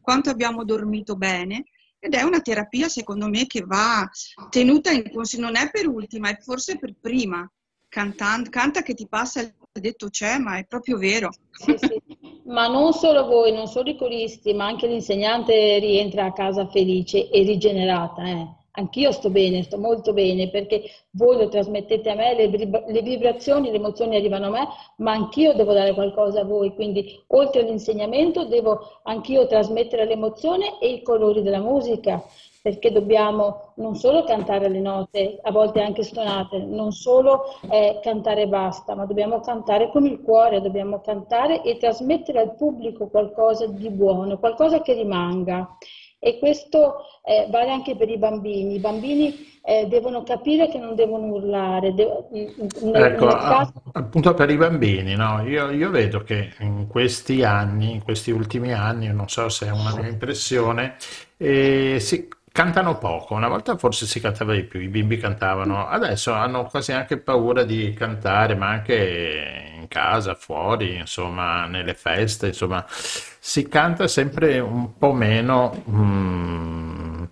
quanto 0.00 0.30
abbiamo 0.30 0.64
dormito 0.64 1.14
bene 1.14 1.64
ed 2.00 2.14
è 2.14 2.22
una 2.22 2.40
terapia 2.40 2.88
secondo 2.88 3.28
me 3.28 3.46
che 3.46 3.62
va 3.64 4.08
tenuta 4.48 4.90
in 4.90 5.02
considerazione, 5.10 5.52
non 5.52 5.56
è 5.56 5.70
per 5.70 5.86
ultima, 5.86 6.30
è 6.30 6.38
forse 6.40 6.78
per 6.78 6.94
prima, 7.00 7.48
Cantan- 7.90 8.48
canta 8.48 8.82
che 8.82 8.94
ti 8.94 9.08
passa 9.08 9.40
il 9.40 9.52
detto 9.72 10.10
c'è, 10.10 10.38
ma 10.38 10.58
è 10.58 10.64
proprio 10.64 10.96
vero. 10.96 11.30
Sì, 11.50 11.74
sì. 11.76 12.00
Ma 12.44 12.68
non 12.68 12.92
solo 12.92 13.26
voi, 13.26 13.52
non 13.52 13.66
solo 13.66 13.90
i 13.90 13.96
coristi, 13.96 14.54
ma 14.54 14.66
anche 14.66 14.86
l'insegnante 14.86 15.78
rientra 15.80 16.26
a 16.26 16.32
casa 16.32 16.68
felice 16.68 17.28
e 17.28 17.42
rigenerata. 17.42 18.24
eh. 18.28 18.58
Anch'io 18.72 19.12
sto 19.12 19.30
bene, 19.30 19.62
sto 19.62 19.78
molto 19.78 20.12
bene 20.12 20.48
perché 20.48 20.82
voi 21.10 21.36
lo 21.36 21.48
trasmettete 21.48 22.10
a 22.10 22.14
me, 22.14 22.34
le, 22.34 22.48
le 22.48 23.02
vibrazioni, 23.02 23.70
le 23.70 23.76
emozioni 23.76 24.16
arrivano 24.16 24.46
a 24.46 24.50
me, 24.50 24.68
ma 24.96 25.12
anch'io 25.12 25.54
devo 25.54 25.72
dare 25.72 25.92
qualcosa 25.94 26.40
a 26.40 26.44
voi. 26.44 26.74
Quindi, 26.74 27.22
oltre 27.28 27.62
all'insegnamento, 27.62 28.44
devo 28.44 29.00
anch'io 29.02 29.46
trasmettere 29.46 30.04
l'emozione 30.04 30.78
e 30.78 30.90
i 30.92 31.02
colori 31.02 31.42
della 31.42 31.60
musica 31.60 32.22
perché 32.62 32.92
dobbiamo 32.92 33.72
non 33.76 33.96
solo 33.96 34.24
cantare 34.24 34.68
le 34.68 34.80
note, 34.80 35.38
a 35.42 35.50
volte 35.50 35.80
anche 35.80 36.02
suonate, 36.02 36.58
non 36.58 36.92
solo 36.92 37.44
eh, 37.70 38.00
cantare 38.02 38.42
e 38.42 38.48
basta, 38.48 38.94
ma 38.94 39.06
dobbiamo 39.06 39.40
cantare 39.40 39.90
con 39.90 40.04
il 40.04 40.20
cuore, 40.20 40.60
dobbiamo 40.60 41.00
cantare 41.00 41.62
e 41.62 41.78
trasmettere 41.78 42.40
al 42.40 42.56
pubblico 42.56 43.08
qualcosa 43.08 43.66
di 43.66 43.88
buono, 43.90 44.38
qualcosa 44.38 44.82
che 44.82 44.92
rimanga. 44.92 45.76
E 46.22 46.38
questo 46.38 46.96
eh, 47.24 47.46
vale 47.50 47.70
anche 47.70 47.96
per 47.96 48.08
i 48.10 48.18
bambini. 48.18 48.74
I 48.74 48.78
bambini 48.78 49.48
eh, 49.62 49.86
devono 49.88 50.22
capire 50.22 50.68
che 50.68 50.78
non 50.78 50.94
devono 50.94 51.26
urlare. 51.32 51.94
de- 51.94 52.26
nel- 52.30 52.94
Ecco, 52.94 53.24
nel 53.26 53.34
a- 53.34 53.48
caso- 53.48 53.72
appunto 53.92 54.34
per 54.34 54.50
i 54.50 54.56
bambini, 54.56 55.14
no? 55.14 55.42
Io, 55.46 55.70
io 55.70 55.90
vedo 55.90 56.22
che 56.22 56.52
in 56.60 56.86
questi 56.88 57.42
anni, 57.42 57.92
in 57.92 58.02
questi 58.02 58.30
ultimi 58.30 58.72
anni, 58.74 59.08
non 59.12 59.28
so 59.28 59.48
se 59.48 59.66
è 59.66 59.70
una 59.70 59.94
mia 59.96 60.08
impressione, 60.08 60.96
eh, 61.38 61.96
si 62.00 62.28
cantano 62.52 62.98
poco. 62.98 63.34
Una 63.34 63.48
volta 63.48 63.76
forse 63.76 64.06
si 64.06 64.20
cantava 64.20 64.54
di 64.54 64.64
più, 64.64 64.80
i 64.80 64.88
bimbi 64.88 65.16
cantavano, 65.18 65.86
adesso 65.88 66.32
hanno 66.32 66.64
quasi 66.66 66.92
anche 66.92 67.18
paura 67.18 67.62
di 67.64 67.92
cantare, 67.94 68.54
ma 68.54 68.68
anche 68.68 69.72
in 69.76 69.88
casa, 69.88 70.34
fuori, 70.34 70.96
insomma, 70.96 71.66
nelle 71.66 71.94
feste, 71.94 72.48
insomma, 72.48 72.84
si 72.88 73.68
canta 73.68 74.06
sempre 74.08 74.58
un 74.58 74.96
po' 74.98 75.12
meno. 75.12 75.82
mm, 75.90 77.24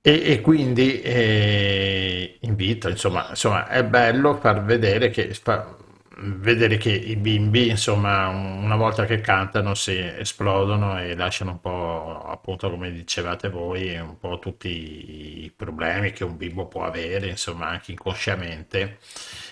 e, 0.00 0.22
e 0.32 0.40
quindi 0.40 1.00
eh, 1.02 2.38
invito, 2.42 2.88
insomma, 2.88 3.26
insomma, 3.30 3.66
è 3.68 3.82
bello 3.84 4.36
far 4.36 4.62
vedere 4.64 5.10
che, 5.10 5.34
fa- 5.34 5.76
vedere 6.18 6.76
che 6.78 6.90
i 6.90 7.16
bimbi, 7.16 7.68
insomma, 7.68 8.28
una 8.28 8.76
volta 8.76 9.04
che 9.04 9.20
cantano 9.20 9.74
si 9.74 9.96
esplodono 9.98 10.98
e 10.98 11.14
lasciano 11.14 11.52
un 11.52 11.60
po', 11.60 12.24
appunto, 12.26 12.70
come 12.70 12.90
dicevate 12.92 13.48
voi, 13.50 13.96
un 13.98 14.18
po' 14.18 14.38
tutti 14.38 15.44
i 15.44 15.52
problemi 15.54 16.12
che 16.12 16.24
un 16.24 16.36
bimbo 16.36 16.66
può 16.66 16.84
avere, 16.84 17.28
insomma, 17.28 17.68
anche 17.68 17.92
inconsciamente, 17.92 18.98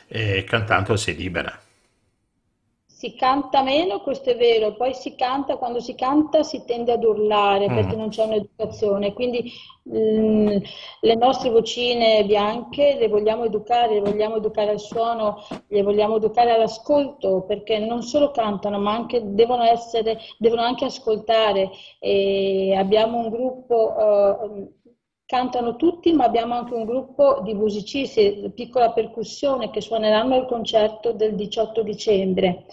e 0.08 0.44
cantando 0.44 0.96
si 0.96 1.14
libera. 1.14 1.63
Si 3.04 3.16
canta 3.16 3.62
meno, 3.62 4.00
questo 4.00 4.30
è 4.30 4.36
vero, 4.36 4.76
poi 4.76 4.94
si 4.94 5.14
canta, 5.14 5.58
quando 5.58 5.78
si 5.78 5.94
canta 5.94 6.42
si 6.42 6.64
tende 6.64 6.90
ad 6.92 7.04
urlare 7.04 7.66
perché 7.66 7.96
Mm. 7.96 7.98
non 7.98 8.08
c'è 8.08 8.24
un'educazione, 8.24 9.12
quindi 9.12 9.52
mm, 9.86 10.56
le 11.00 11.14
nostre 11.14 11.50
vocine 11.50 12.24
bianche 12.24 12.96
le 12.98 13.08
vogliamo 13.08 13.44
educare, 13.44 13.92
le 13.92 14.00
vogliamo 14.00 14.36
educare 14.36 14.70
al 14.70 14.80
suono, 14.80 15.36
le 15.68 15.82
vogliamo 15.82 16.16
educare 16.16 16.52
all'ascolto 16.52 17.42
perché 17.42 17.78
non 17.78 18.00
solo 18.00 18.30
cantano 18.30 18.78
ma 18.78 18.94
anche 18.94 19.20
devono 19.22 19.64
essere, 19.64 20.18
devono 20.38 20.62
anche 20.62 20.86
ascoltare 20.86 21.72
e 21.98 22.74
abbiamo 22.74 23.18
un 23.18 23.28
gruppo, 23.28 23.98
eh, 23.98 24.72
cantano 25.26 25.76
tutti 25.76 26.10
ma 26.14 26.24
abbiamo 26.24 26.54
anche 26.54 26.72
un 26.72 26.86
gruppo 26.86 27.40
di 27.42 27.52
musicisti, 27.52 28.50
piccola 28.54 28.92
percussione 28.92 29.68
che 29.68 29.82
suoneranno 29.82 30.34
al 30.36 30.46
concerto 30.46 31.12
del 31.12 31.34
18 31.34 31.82
dicembre 31.82 32.64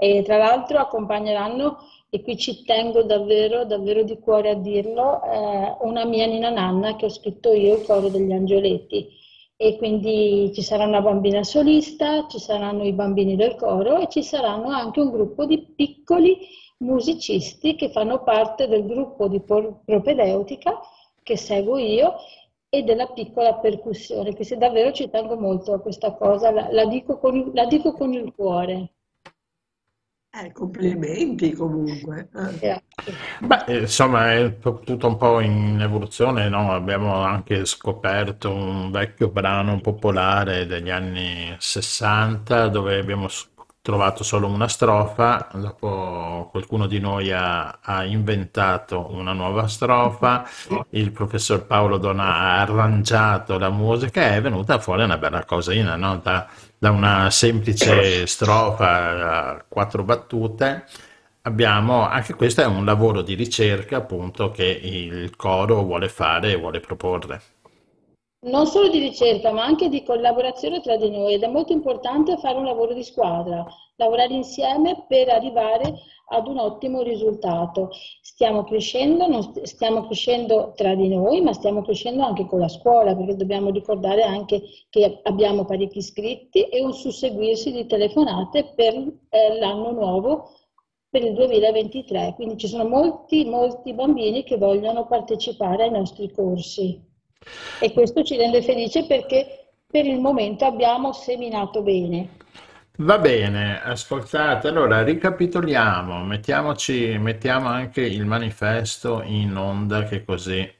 e 0.00 0.22
tra 0.22 0.36
l'altro 0.36 0.78
accompagneranno, 0.78 1.78
e 2.08 2.22
qui 2.22 2.36
ci 2.36 2.62
tengo 2.64 3.02
davvero, 3.02 3.64
davvero 3.64 4.04
di 4.04 4.16
cuore 4.20 4.50
a 4.50 4.54
dirlo, 4.54 5.22
eh, 5.24 5.76
una 5.80 6.04
mia 6.04 6.26
nina 6.26 6.50
nanna 6.50 6.94
che 6.94 7.06
ho 7.06 7.08
scritto 7.08 7.52
io, 7.52 7.74
il 7.76 7.84
coro 7.84 8.08
degli 8.08 8.32
angioletti. 8.32 9.08
E 9.56 9.76
quindi 9.76 10.52
ci 10.54 10.62
sarà 10.62 10.84
una 10.84 11.00
bambina 11.00 11.42
solista, 11.42 12.28
ci 12.28 12.38
saranno 12.38 12.84
i 12.84 12.92
bambini 12.92 13.34
del 13.34 13.56
coro 13.56 13.98
e 13.98 14.06
ci 14.08 14.22
saranno 14.22 14.68
anche 14.68 15.00
un 15.00 15.10
gruppo 15.10 15.44
di 15.46 15.58
piccoli 15.74 16.38
musicisti 16.78 17.74
che 17.74 17.90
fanno 17.90 18.22
parte 18.22 18.68
del 18.68 18.86
gruppo 18.86 19.26
di 19.26 19.40
propedeutica 19.40 20.78
che 21.24 21.36
seguo 21.36 21.76
io 21.76 22.14
e 22.68 22.82
della 22.84 23.08
piccola 23.08 23.54
percussione, 23.54 24.32
che 24.32 24.44
se 24.44 24.56
davvero 24.56 24.92
ci 24.92 25.10
tengo 25.10 25.36
molto 25.36 25.72
a 25.72 25.80
questa 25.80 26.12
cosa, 26.14 26.52
la, 26.52 26.68
la 26.70 26.86
dico 26.86 27.18
con, 27.18 27.50
la 27.52 27.66
dico 27.66 27.94
con 27.94 28.12
il 28.12 28.32
cuore. 28.32 28.92
Eh, 30.40 30.52
complimenti 30.52 31.52
comunque. 31.52 32.28
eh. 32.34 32.82
Beh, 33.40 33.64
eh, 33.66 33.78
insomma, 33.80 34.32
è 34.34 34.58
tutto 34.58 35.06
un 35.06 35.16
po' 35.16 35.40
in 35.40 35.80
evoluzione, 35.80 36.48
no? 36.48 36.72
Abbiamo 36.72 37.22
anche 37.22 37.64
scoperto 37.64 38.52
un 38.52 38.90
vecchio 38.90 39.28
brano 39.30 39.80
popolare 39.80 40.66
degli 40.66 40.90
anni 40.90 41.54
60 41.58 42.68
dove 42.68 42.98
abbiamo 42.98 43.28
s- 43.28 43.48
trovato 43.80 44.22
solo 44.24 44.48
una 44.48 44.68
strofa, 44.68 45.48
dopo 45.54 46.48
qualcuno 46.50 46.86
di 46.86 47.00
noi 47.00 47.32
ha, 47.32 47.78
ha 47.82 48.04
inventato 48.04 49.10
una 49.12 49.32
nuova 49.32 49.66
strofa, 49.68 50.44
il 50.90 51.10
professor 51.12 51.64
Paolo 51.66 51.96
Dona 51.98 52.24
ha 52.34 52.60
arrangiato 52.60 53.58
la 53.58 53.70
musica 53.70 54.22
e 54.22 54.36
è 54.36 54.40
venuta 54.42 54.78
fuori 54.78 55.02
una 55.04 55.16
bella 55.18 55.44
cosina, 55.44 55.96
no? 55.96 56.18
Da, 56.18 56.46
da 56.78 56.90
una 56.90 57.30
semplice 57.30 58.26
strofa 58.26 59.54
a 59.56 59.64
quattro 59.68 60.04
battute 60.04 60.84
Abbiamo, 61.48 62.02
anche 62.02 62.34
questo 62.34 62.60
è 62.60 62.66
un 62.66 62.84
lavoro 62.84 63.22
di 63.22 63.32
ricerca 63.32 63.96
appunto 63.96 64.50
che 64.50 64.66
il 64.66 65.34
coro 65.34 65.82
vuole 65.82 66.10
fare 66.10 66.52
e 66.52 66.56
vuole 66.56 66.78
proporre. 66.78 67.40
Non 68.46 68.66
solo 68.66 68.88
di 68.88 68.98
ricerca, 68.98 69.50
ma 69.50 69.64
anche 69.64 69.88
di 69.88 70.04
collaborazione 70.04 70.82
tra 70.82 70.98
di 70.98 71.10
noi 71.10 71.32
ed 71.32 71.42
è 71.42 71.48
molto 71.48 71.72
importante 71.72 72.36
fare 72.36 72.58
un 72.58 72.66
lavoro 72.66 72.92
di 72.92 73.02
squadra, 73.02 73.64
lavorare 73.96 74.34
insieme 74.34 75.06
per 75.08 75.30
arrivare 75.30 75.94
ad 76.28 76.46
un 76.46 76.58
ottimo 76.58 77.02
risultato. 77.02 77.90
Stiamo 78.20 78.64
crescendo, 78.64 79.26
non 79.26 79.42
st- 79.42 79.62
stiamo 79.62 80.06
crescendo 80.06 80.72
tra 80.76 80.94
di 80.94 81.08
noi, 81.08 81.40
ma 81.40 81.52
stiamo 81.52 81.82
crescendo 81.82 82.22
anche 82.22 82.46
con 82.46 82.60
la 82.60 82.68
scuola, 82.68 83.14
perché 83.14 83.36
dobbiamo 83.36 83.70
ricordare 83.70 84.22
anche 84.22 84.62
che 84.90 85.20
abbiamo 85.24 85.64
parecchi 85.64 85.98
iscritti 85.98 86.62
e 86.64 86.82
un 86.82 86.92
susseguirsi 86.92 87.72
di 87.72 87.86
telefonate 87.86 88.72
per 88.74 88.94
eh, 88.94 89.58
l'anno 89.58 89.92
nuovo 89.92 90.50
per 91.10 91.22
il 91.24 91.32
2023, 91.32 92.34
quindi 92.36 92.58
ci 92.58 92.68
sono 92.68 92.86
molti, 92.86 93.44
molti 93.46 93.94
bambini 93.94 94.44
che 94.44 94.58
vogliono 94.58 95.06
partecipare 95.06 95.84
ai 95.84 95.90
nostri 95.90 96.30
corsi 96.30 97.00
e 97.80 97.92
questo 97.92 98.22
ci 98.22 98.36
rende 98.36 98.62
felice 98.62 99.06
perché 99.06 99.70
per 99.86 100.04
il 100.04 100.20
momento 100.20 100.64
abbiamo 100.64 101.12
seminato 101.12 101.82
bene. 101.82 102.36
Va 103.00 103.18
bene, 103.18 103.82
ascoltate, 103.82 104.68
allora 104.68 105.02
ricapitoliamo, 105.02 106.22
mettiamoci, 106.24 107.16
mettiamo 107.18 107.68
anche 107.68 108.02
il 108.02 108.26
manifesto 108.26 109.22
in 109.22 109.56
onda 109.56 110.04
che 110.04 110.22
così 110.22 110.70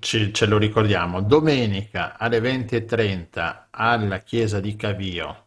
ci- 0.00 0.32
ce 0.32 0.46
lo 0.46 0.58
ricordiamo. 0.58 1.20
Domenica 1.22 2.16
alle 2.18 2.40
20.30 2.40 3.68
alla 3.70 4.20
chiesa 4.20 4.60
di 4.60 4.74
Cavio 4.76 5.46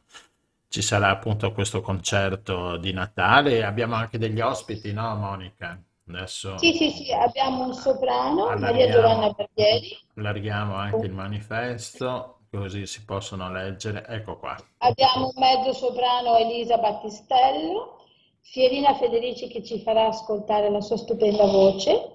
ci 0.67 0.81
sarà 0.81 1.09
appunto 1.09 1.51
questo 1.51 1.81
concerto 1.81 2.77
di 2.77 2.93
Natale. 2.93 3.63
Abbiamo 3.63 3.95
anche 3.95 4.17
degli 4.17 4.39
ospiti, 4.41 4.91
no, 4.93 5.15
Monica? 5.15 5.81
Adesso 6.07 6.55
Sì, 6.55 6.73
sì, 6.73 6.91
sì, 6.91 7.11
abbiamo 7.11 7.63
un 7.65 7.73
soprano, 7.73 8.55
Maria 8.57 8.85
allarghiamo, 8.85 8.91
Giovanna 8.91 9.31
Barbieri, 9.31 9.97
allarghiamo 10.15 10.75
anche 10.75 11.05
il 11.05 11.13
manifesto, 11.13 12.38
così 12.51 12.85
si 12.85 13.03
possono 13.05 13.51
leggere. 13.51 14.05
Ecco 14.07 14.37
qua. 14.37 14.55
abbiamo 14.79 15.27
un 15.27 15.31
mezzo 15.35 15.73
soprano 15.73 16.35
Elisa 16.37 16.77
Battistello, 16.77 17.97
Fierina 18.41 18.95
Federici 18.95 19.47
che 19.47 19.63
ci 19.63 19.81
farà 19.81 20.07
ascoltare 20.07 20.69
la 20.69 20.81
sua 20.81 20.97
stupenda 20.97 21.45
voce 21.45 22.13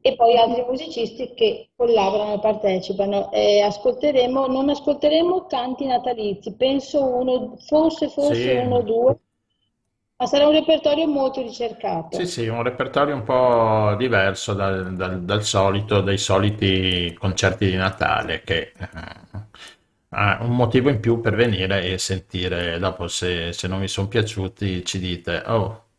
e 0.00 0.14
poi 0.14 0.36
altri 0.36 0.64
musicisti 0.64 1.34
che 1.34 1.70
collaborano 1.76 2.34
e 2.34 2.38
partecipano. 2.40 3.30
E 3.32 3.60
ascolteremo, 3.60 4.46
non 4.46 4.68
ascolteremo 4.68 5.46
canti 5.46 5.84
natalizi, 5.86 6.54
penso 6.54 7.04
uno, 7.04 7.56
forse, 7.58 8.08
forse 8.08 8.34
Sì. 8.34 8.48
uno 8.56 8.76
o 8.76 8.82
due, 8.82 9.18
ma 10.18 10.26
sarà 10.26 10.46
un 10.46 10.52
repertorio 10.52 11.06
molto 11.08 11.40
ricercato. 11.40 12.16
Sì, 12.16 12.26
sì, 12.26 12.46
un 12.48 12.62
repertorio 12.62 13.14
un 13.14 13.22
po' 13.22 13.94
diverso 13.96 14.52
dal, 14.54 14.94
dal- 14.96 15.22
dal 15.24 15.44
solito, 15.44 16.00
dai 16.00 16.18
soliti 16.18 17.14
concerti 17.18 17.66
di 17.70 17.76
Natale, 17.76 18.42
che 18.42 18.72
eh, 18.76 18.88
ha 20.10 20.38
un 20.42 20.54
motivo 20.56 20.88
in 20.90 21.00
più 21.00 21.20
per 21.20 21.34
venire 21.34 21.84
e 21.92 21.98
sentire. 21.98 22.78
Dopo, 22.78 23.08
se, 23.08 23.52
se 23.52 23.68
non 23.68 23.80
vi 23.80 23.88
sono 23.88 24.08
piaciuti, 24.08 24.84
ci 24.84 24.98
dite, 24.98 25.42
oh, 25.46 25.90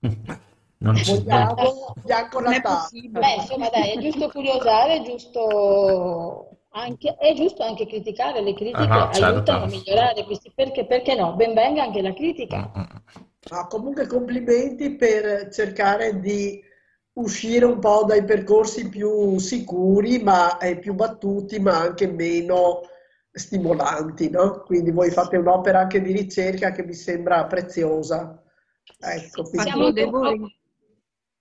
non 0.78 1.02
ci... 1.02 1.18
Vogliamo 1.24 1.96
Bianco 2.02 2.40
Natale. 2.40 2.66
possibile. 2.66 3.18
Beh, 3.18 3.34
insomma, 3.36 3.68
dai, 3.70 3.90
è 3.92 3.98
giusto 3.98 4.28
curiosare, 4.30 4.96
è 4.96 5.02
giusto 5.02 6.56
anche, 6.70 7.14
è 7.16 7.34
giusto 7.34 7.62
anche 7.62 7.86
criticare, 7.86 8.40
le 8.42 8.54
critiche 8.54 8.98
Ah, 8.98 9.06
no, 9.06 9.12
certo. 9.12 9.52
aiutano 9.52 9.64
a 9.64 9.66
migliorare 9.66 10.24
questi, 10.24 10.50
perché, 10.54 10.86
perché 10.86 11.14
no? 11.14 11.34
Ben 11.34 11.54
venga 11.54 11.82
anche 11.82 12.02
la 12.02 12.12
critica. 12.14 12.70
Ma 13.50 13.66
comunque 13.66 14.06
complimenti 14.06 14.94
per 14.94 15.48
cercare 15.48 16.20
di 16.20 16.62
uscire 17.14 17.64
un 17.64 17.78
po' 17.78 18.04
dai 18.06 18.24
percorsi 18.24 18.88
più 18.88 19.38
sicuri, 19.38 20.22
ma 20.22 20.58
eh, 20.58 20.78
più 20.78 20.94
battuti, 20.94 21.58
ma 21.58 21.78
anche 21.78 22.06
meno 22.06 22.82
stimolanti, 23.32 24.30
no? 24.30 24.60
Quindi 24.60 24.90
voi 24.90 25.10
fate 25.10 25.36
un'opera 25.36 25.80
anche 25.80 26.00
di 26.00 26.12
ricerca 26.12 26.70
che 26.70 26.84
mi 26.84 26.94
sembra 26.94 27.44
preziosa. 27.46 28.42
Ecco, 28.98 29.42
quindi- 29.42 29.68
Siamo 29.68 29.92
po', 30.10 30.48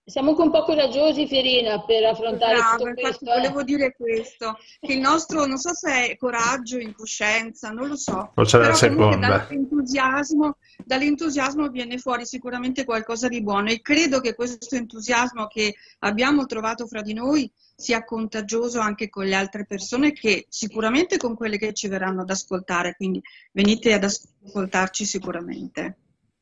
siamo 0.04 0.30
anche 0.32 0.42
un 0.42 0.52
po' 0.52 0.64
coraggiosi, 0.64 1.28
Fierina, 1.28 1.84
per 1.84 2.04
affrontare 2.06 2.56
Brava, 2.56 2.76
tutto 2.76 2.88
infatti 2.90 3.02
questo. 3.02 3.26
eh. 3.26 3.36
volevo 3.36 3.64
dire 3.64 3.94
questo, 3.96 4.58
che 4.80 4.94
il 4.94 5.00
nostro, 5.00 5.46
non 5.46 5.58
so 5.58 5.74
se 5.74 6.10
è 6.10 6.18
coraggio, 6.18 6.78
incoscienza, 6.80 7.70
non 7.70 7.88
lo 7.88 7.96
so, 7.96 8.32
Forse 8.34 8.58
la 8.58 8.64
però 8.66 8.78
comunque 8.78 9.06
seconda. 9.06 9.28
dall'entusiasmo, 9.48 10.58
dall'entusiasmo 10.84 11.68
viene 11.70 11.98
fuori 11.98 12.26
sicuramente 12.26 12.84
qualcosa 12.84 13.28
di 13.28 13.42
buono 13.42 13.70
e 13.70 13.82
credo 13.82 14.20
che 14.20 14.34
questo 14.36 14.76
entusiasmo 14.76 15.48
che 15.48 15.76
abbiamo 16.00 16.46
trovato 16.46 16.88
fra 16.88 17.02
di 17.02 17.14
noi 17.14 17.50
sia 17.76 18.04
contagioso 18.04 18.80
anche 18.80 19.10
con 19.10 19.26
le 19.26 19.36
altre 19.36 19.66
persone 19.66 20.12
che 20.14 20.46
sicuramente 20.50 21.18
con 21.18 21.36
quelle 21.36 21.58
che 21.58 21.74
ci 21.74 21.88
verranno 21.88 22.22
ad 22.22 22.30
ascoltare, 22.30 22.96
quindi 22.96 23.22
venite 23.52 23.94
ad 23.94 24.04
ascoltarci 24.04 25.06
sicuramente. 25.06 25.96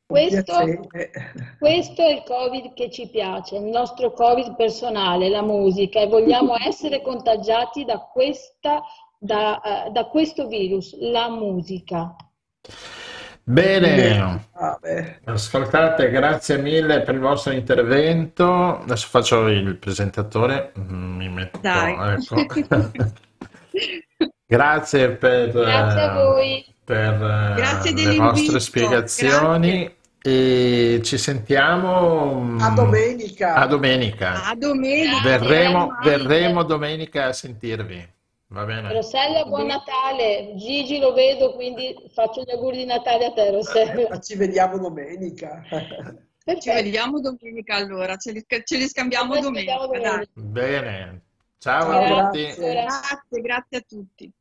Questo, 0.09 0.55
questo 1.59 2.01
è 2.01 2.13
il 2.13 2.23
Covid 2.25 2.73
che 2.73 2.89
ci 2.89 3.07
piace, 3.09 3.57
il 3.57 3.65
nostro 3.65 4.11
Covid 4.11 4.55
personale, 4.55 5.29
la 5.29 5.43
musica, 5.43 5.99
e 5.99 6.07
vogliamo 6.07 6.55
essere 6.67 7.03
contagiati 7.03 7.85
da, 7.85 7.99
questa, 8.11 8.81
da, 9.19 9.61
eh, 9.61 9.91
da 9.91 10.05
questo 10.05 10.47
virus, 10.47 10.97
la 10.99 11.29
musica. 11.29 12.15
Bene, 13.43 14.47
ascoltate, 15.25 16.09
grazie 16.09 16.57
mille 16.57 17.01
per 17.01 17.13
il 17.13 17.21
vostro 17.21 17.51
intervento. 17.51 18.79
Adesso 18.79 19.07
faccio 19.09 19.47
il 19.47 19.77
presentatore, 19.77 20.71
mi 20.87 21.29
metto, 21.29 21.59
Dai. 21.61 22.15
ecco. 22.15 22.45
Grazie 24.49 25.11
per, 25.11 25.51
Grazie 25.51 26.01
a 26.01 26.13
voi. 26.15 26.65
per 26.83 27.13
eh, 27.13 27.53
Grazie 27.55 27.93
le 27.93 28.15
vostre 28.15 28.59
spiegazioni 28.59 29.97
e 30.21 31.01
ci 31.03 31.17
sentiamo 31.17 32.41
mm, 32.41 32.59
A 32.59 32.69
domenica. 32.71 33.55
a 33.55 33.65
domenica. 33.67 34.43
A 34.45 34.55
domenica. 34.55 35.21
Verremo, 35.21 35.97
verremo 36.03 36.63
domenica 36.63 37.25
a 37.27 37.33
sentirvi. 37.33 38.17
Va 38.51 38.65
bene? 38.65 38.91
Rossella, 38.91 39.45
buon 39.45 39.67
Natale. 39.67 40.53
Gigi 40.55 40.99
lo 40.99 41.13
vedo, 41.13 41.53
quindi 41.53 41.95
faccio 42.13 42.41
gli 42.41 42.51
auguri 42.51 42.77
di 42.77 42.85
Natale 42.85 43.25
a 43.25 43.31
te, 43.31 43.51
Rossella. 43.51 44.07
Ma 44.09 44.19
ci 44.21 44.35
vediamo 44.35 44.77
domenica. 44.79 45.63
Ci 46.59 46.69
vediamo 46.71 47.19
domenica 47.19 47.75
allora, 47.75 48.17
ce 48.17 48.31
li, 48.31 48.43
ce 48.47 48.77
li 48.77 48.87
scambiamo 48.87 49.39
domenica. 49.39 49.77
domenica. 49.77 50.25
Bene. 50.33 51.21
Ciao 51.59 51.91
Ciao, 51.91 52.17
a 52.17 52.29
tutti. 52.29 52.43
grazie. 52.43 52.71
Grazie, 52.71 53.41
grazie 53.41 53.77
a 53.77 53.81
tutti. 53.87 54.31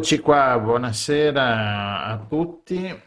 Eccoci 0.00 0.20
qua, 0.20 0.58
buonasera 0.58 2.04
a 2.06 2.16
tutti. 2.26 3.02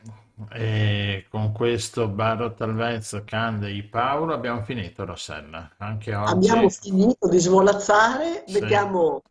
E 0.52 1.26
con 1.28 1.52
questo 1.52 2.08
Barro 2.08 2.54
Talvezzo, 2.54 3.24
Cande 3.26 3.76
e 3.76 3.82
Paolo 3.82 4.32
abbiamo 4.32 4.62
finito, 4.62 5.04
Rossella. 5.04 5.72
Anche 5.80 6.14
oggi. 6.14 6.32
Abbiamo 6.34 6.70
finito 6.70 7.28
di 7.28 7.40
svolazzare, 7.40 8.44
Sì. 8.46 8.60
mettiamo 8.60 9.24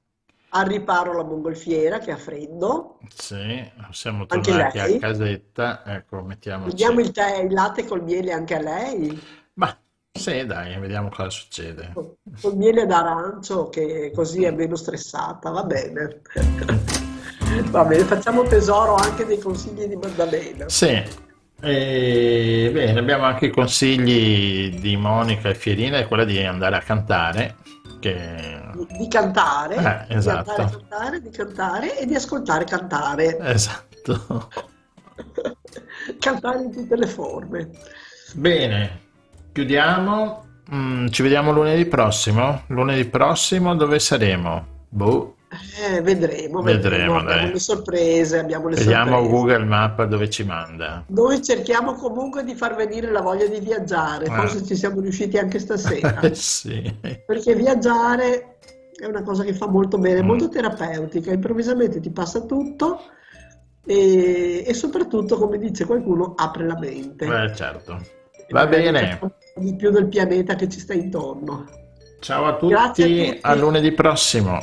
al 0.48 0.66
riparo 0.66 1.12
la 1.12 1.22
mongolfiera 1.22 2.00
che 2.00 2.10
ha 2.10 2.16
freddo, 2.16 2.98
Sì, 3.14 3.70
siamo 3.92 4.26
tornati 4.26 4.80
a 4.80 4.98
casetta. 4.98 5.84
Ecco, 5.86 6.20
mettiamoci. 6.22 6.70
vediamo 6.70 6.98
il 6.98 7.12
tè 7.12 7.38
e 7.38 7.44
il 7.44 7.52
latte 7.52 7.86
col 7.86 8.02
miele 8.02 8.32
anche 8.32 8.56
a 8.56 8.60
lei, 8.60 9.22
Sì, 10.10 10.44
dai, 10.44 10.78
vediamo 10.80 11.10
cosa 11.10 11.30
succede. 11.30 11.92
col 11.94 12.56
miele 12.56 12.86
d'arancio 12.86 13.68
che 13.68 14.10
così 14.12 14.42
è 14.42 14.50
meno 14.50 14.74
stressata, 14.74 15.50
va 15.50 15.62
bene. 15.62 16.22
Va 17.70 17.84
bene, 17.84 18.04
facciamo 18.04 18.42
tesoro 18.42 18.94
anche 18.94 19.24
dei 19.24 19.38
consigli 19.38 19.84
di 19.86 19.96
Maddalena. 19.96 20.68
Sì, 20.68 21.02
e, 21.64 22.70
bene, 22.72 22.98
abbiamo 22.98 23.24
anche 23.24 23.46
i 23.46 23.50
consigli 23.50 24.80
di 24.80 24.96
Monica 24.96 25.48
e 25.48 25.54
Fierina, 25.54 25.98
è 25.98 26.08
quella 26.08 26.24
di 26.24 26.42
andare 26.42 26.76
a 26.76 26.80
cantare, 26.80 27.56
che... 28.00 28.60
Di, 28.74 28.86
di 28.98 29.08
cantare, 29.08 29.76
Eh, 29.76 30.06
di 30.08 30.14
esatto. 30.14 30.50
andare 30.50 30.62
a 30.62 30.70
cantare, 30.70 31.20
di 31.20 31.30
cantare 31.30 31.98
e 32.00 32.06
di 32.06 32.14
ascoltare 32.16 32.64
cantare. 32.64 33.38
Esatto. 33.38 34.50
Cantare 36.18 36.62
in 36.62 36.72
tutte 36.72 36.96
le 36.96 37.06
forme. 37.06 37.70
Bene, 38.34 39.00
chiudiamo. 39.52 40.44
Mm, 40.74 41.06
ci 41.08 41.22
vediamo 41.22 41.52
lunedì 41.52 41.86
prossimo. 41.86 42.64
Lunedì 42.68 43.04
prossimo 43.04 43.76
dove 43.76 44.00
saremo? 44.00 44.66
Boh. 44.88 45.36
Eh, 45.94 46.00
vedremo, 46.00 46.62
Vedremo, 46.62 47.18
abbiamo 47.18 47.22
dai. 47.40 47.52
le 47.52 47.58
sorprese, 47.58 48.38
abbiamo 48.38 48.68
le 48.68 48.76
Vediamo 48.76 49.10
sorprese. 49.16 49.30
Google 49.30 49.64
Map 49.64 50.04
dove 50.04 50.30
ci 50.30 50.44
manda. 50.44 51.04
Noi 51.08 51.42
cerchiamo 51.42 51.92
comunque 51.94 52.42
di 52.42 52.54
far 52.54 52.74
venire 52.74 53.10
la 53.10 53.20
voglia 53.20 53.46
di 53.46 53.60
viaggiare, 53.60 54.26
Ah. 54.26 54.34
forse 54.34 54.64
ci 54.64 54.74
siamo 54.74 55.00
riusciti 55.00 55.36
anche 55.36 55.58
stasera, 55.58 56.20
sì. 56.32 56.94
perché 57.26 57.54
viaggiare 57.54 58.56
è 58.98 59.04
una 59.06 59.22
cosa 59.22 59.42
che 59.44 59.52
fa 59.52 59.66
molto 59.68 59.98
bene, 59.98 60.22
Mm. 60.22 60.26
molto 60.26 60.48
terapeutica, 60.48 61.32
improvvisamente 61.32 62.00
ti 62.00 62.10
passa 62.10 62.40
tutto 62.46 63.00
e, 63.84 64.64
e 64.66 64.74
soprattutto, 64.74 65.36
come 65.38 65.58
dice 65.58 65.84
qualcuno, 65.84 66.32
apre 66.36 66.66
la 66.66 66.78
mente. 66.78 67.26
Eh, 67.26 67.54
certo. 67.54 68.00
Va 68.50 68.66
bene. 68.66 69.18
Di 69.56 69.74
più 69.76 69.90
del 69.90 70.08
pianeta 70.08 70.54
che 70.54 70.68
ci 70.68 70.78
sta 70.80 70.94
intorno. 70.94 71.66
Ciao 72.20 72.44
a 72.46 72.58
Grazie 72.60 73.04
a 73.04 73.06
tutti, 73.08 73.24
tutti. 73.26 73.38
a 73.42 73.54
lunedì 73.54 73.92
prossimo. 73.92 74.60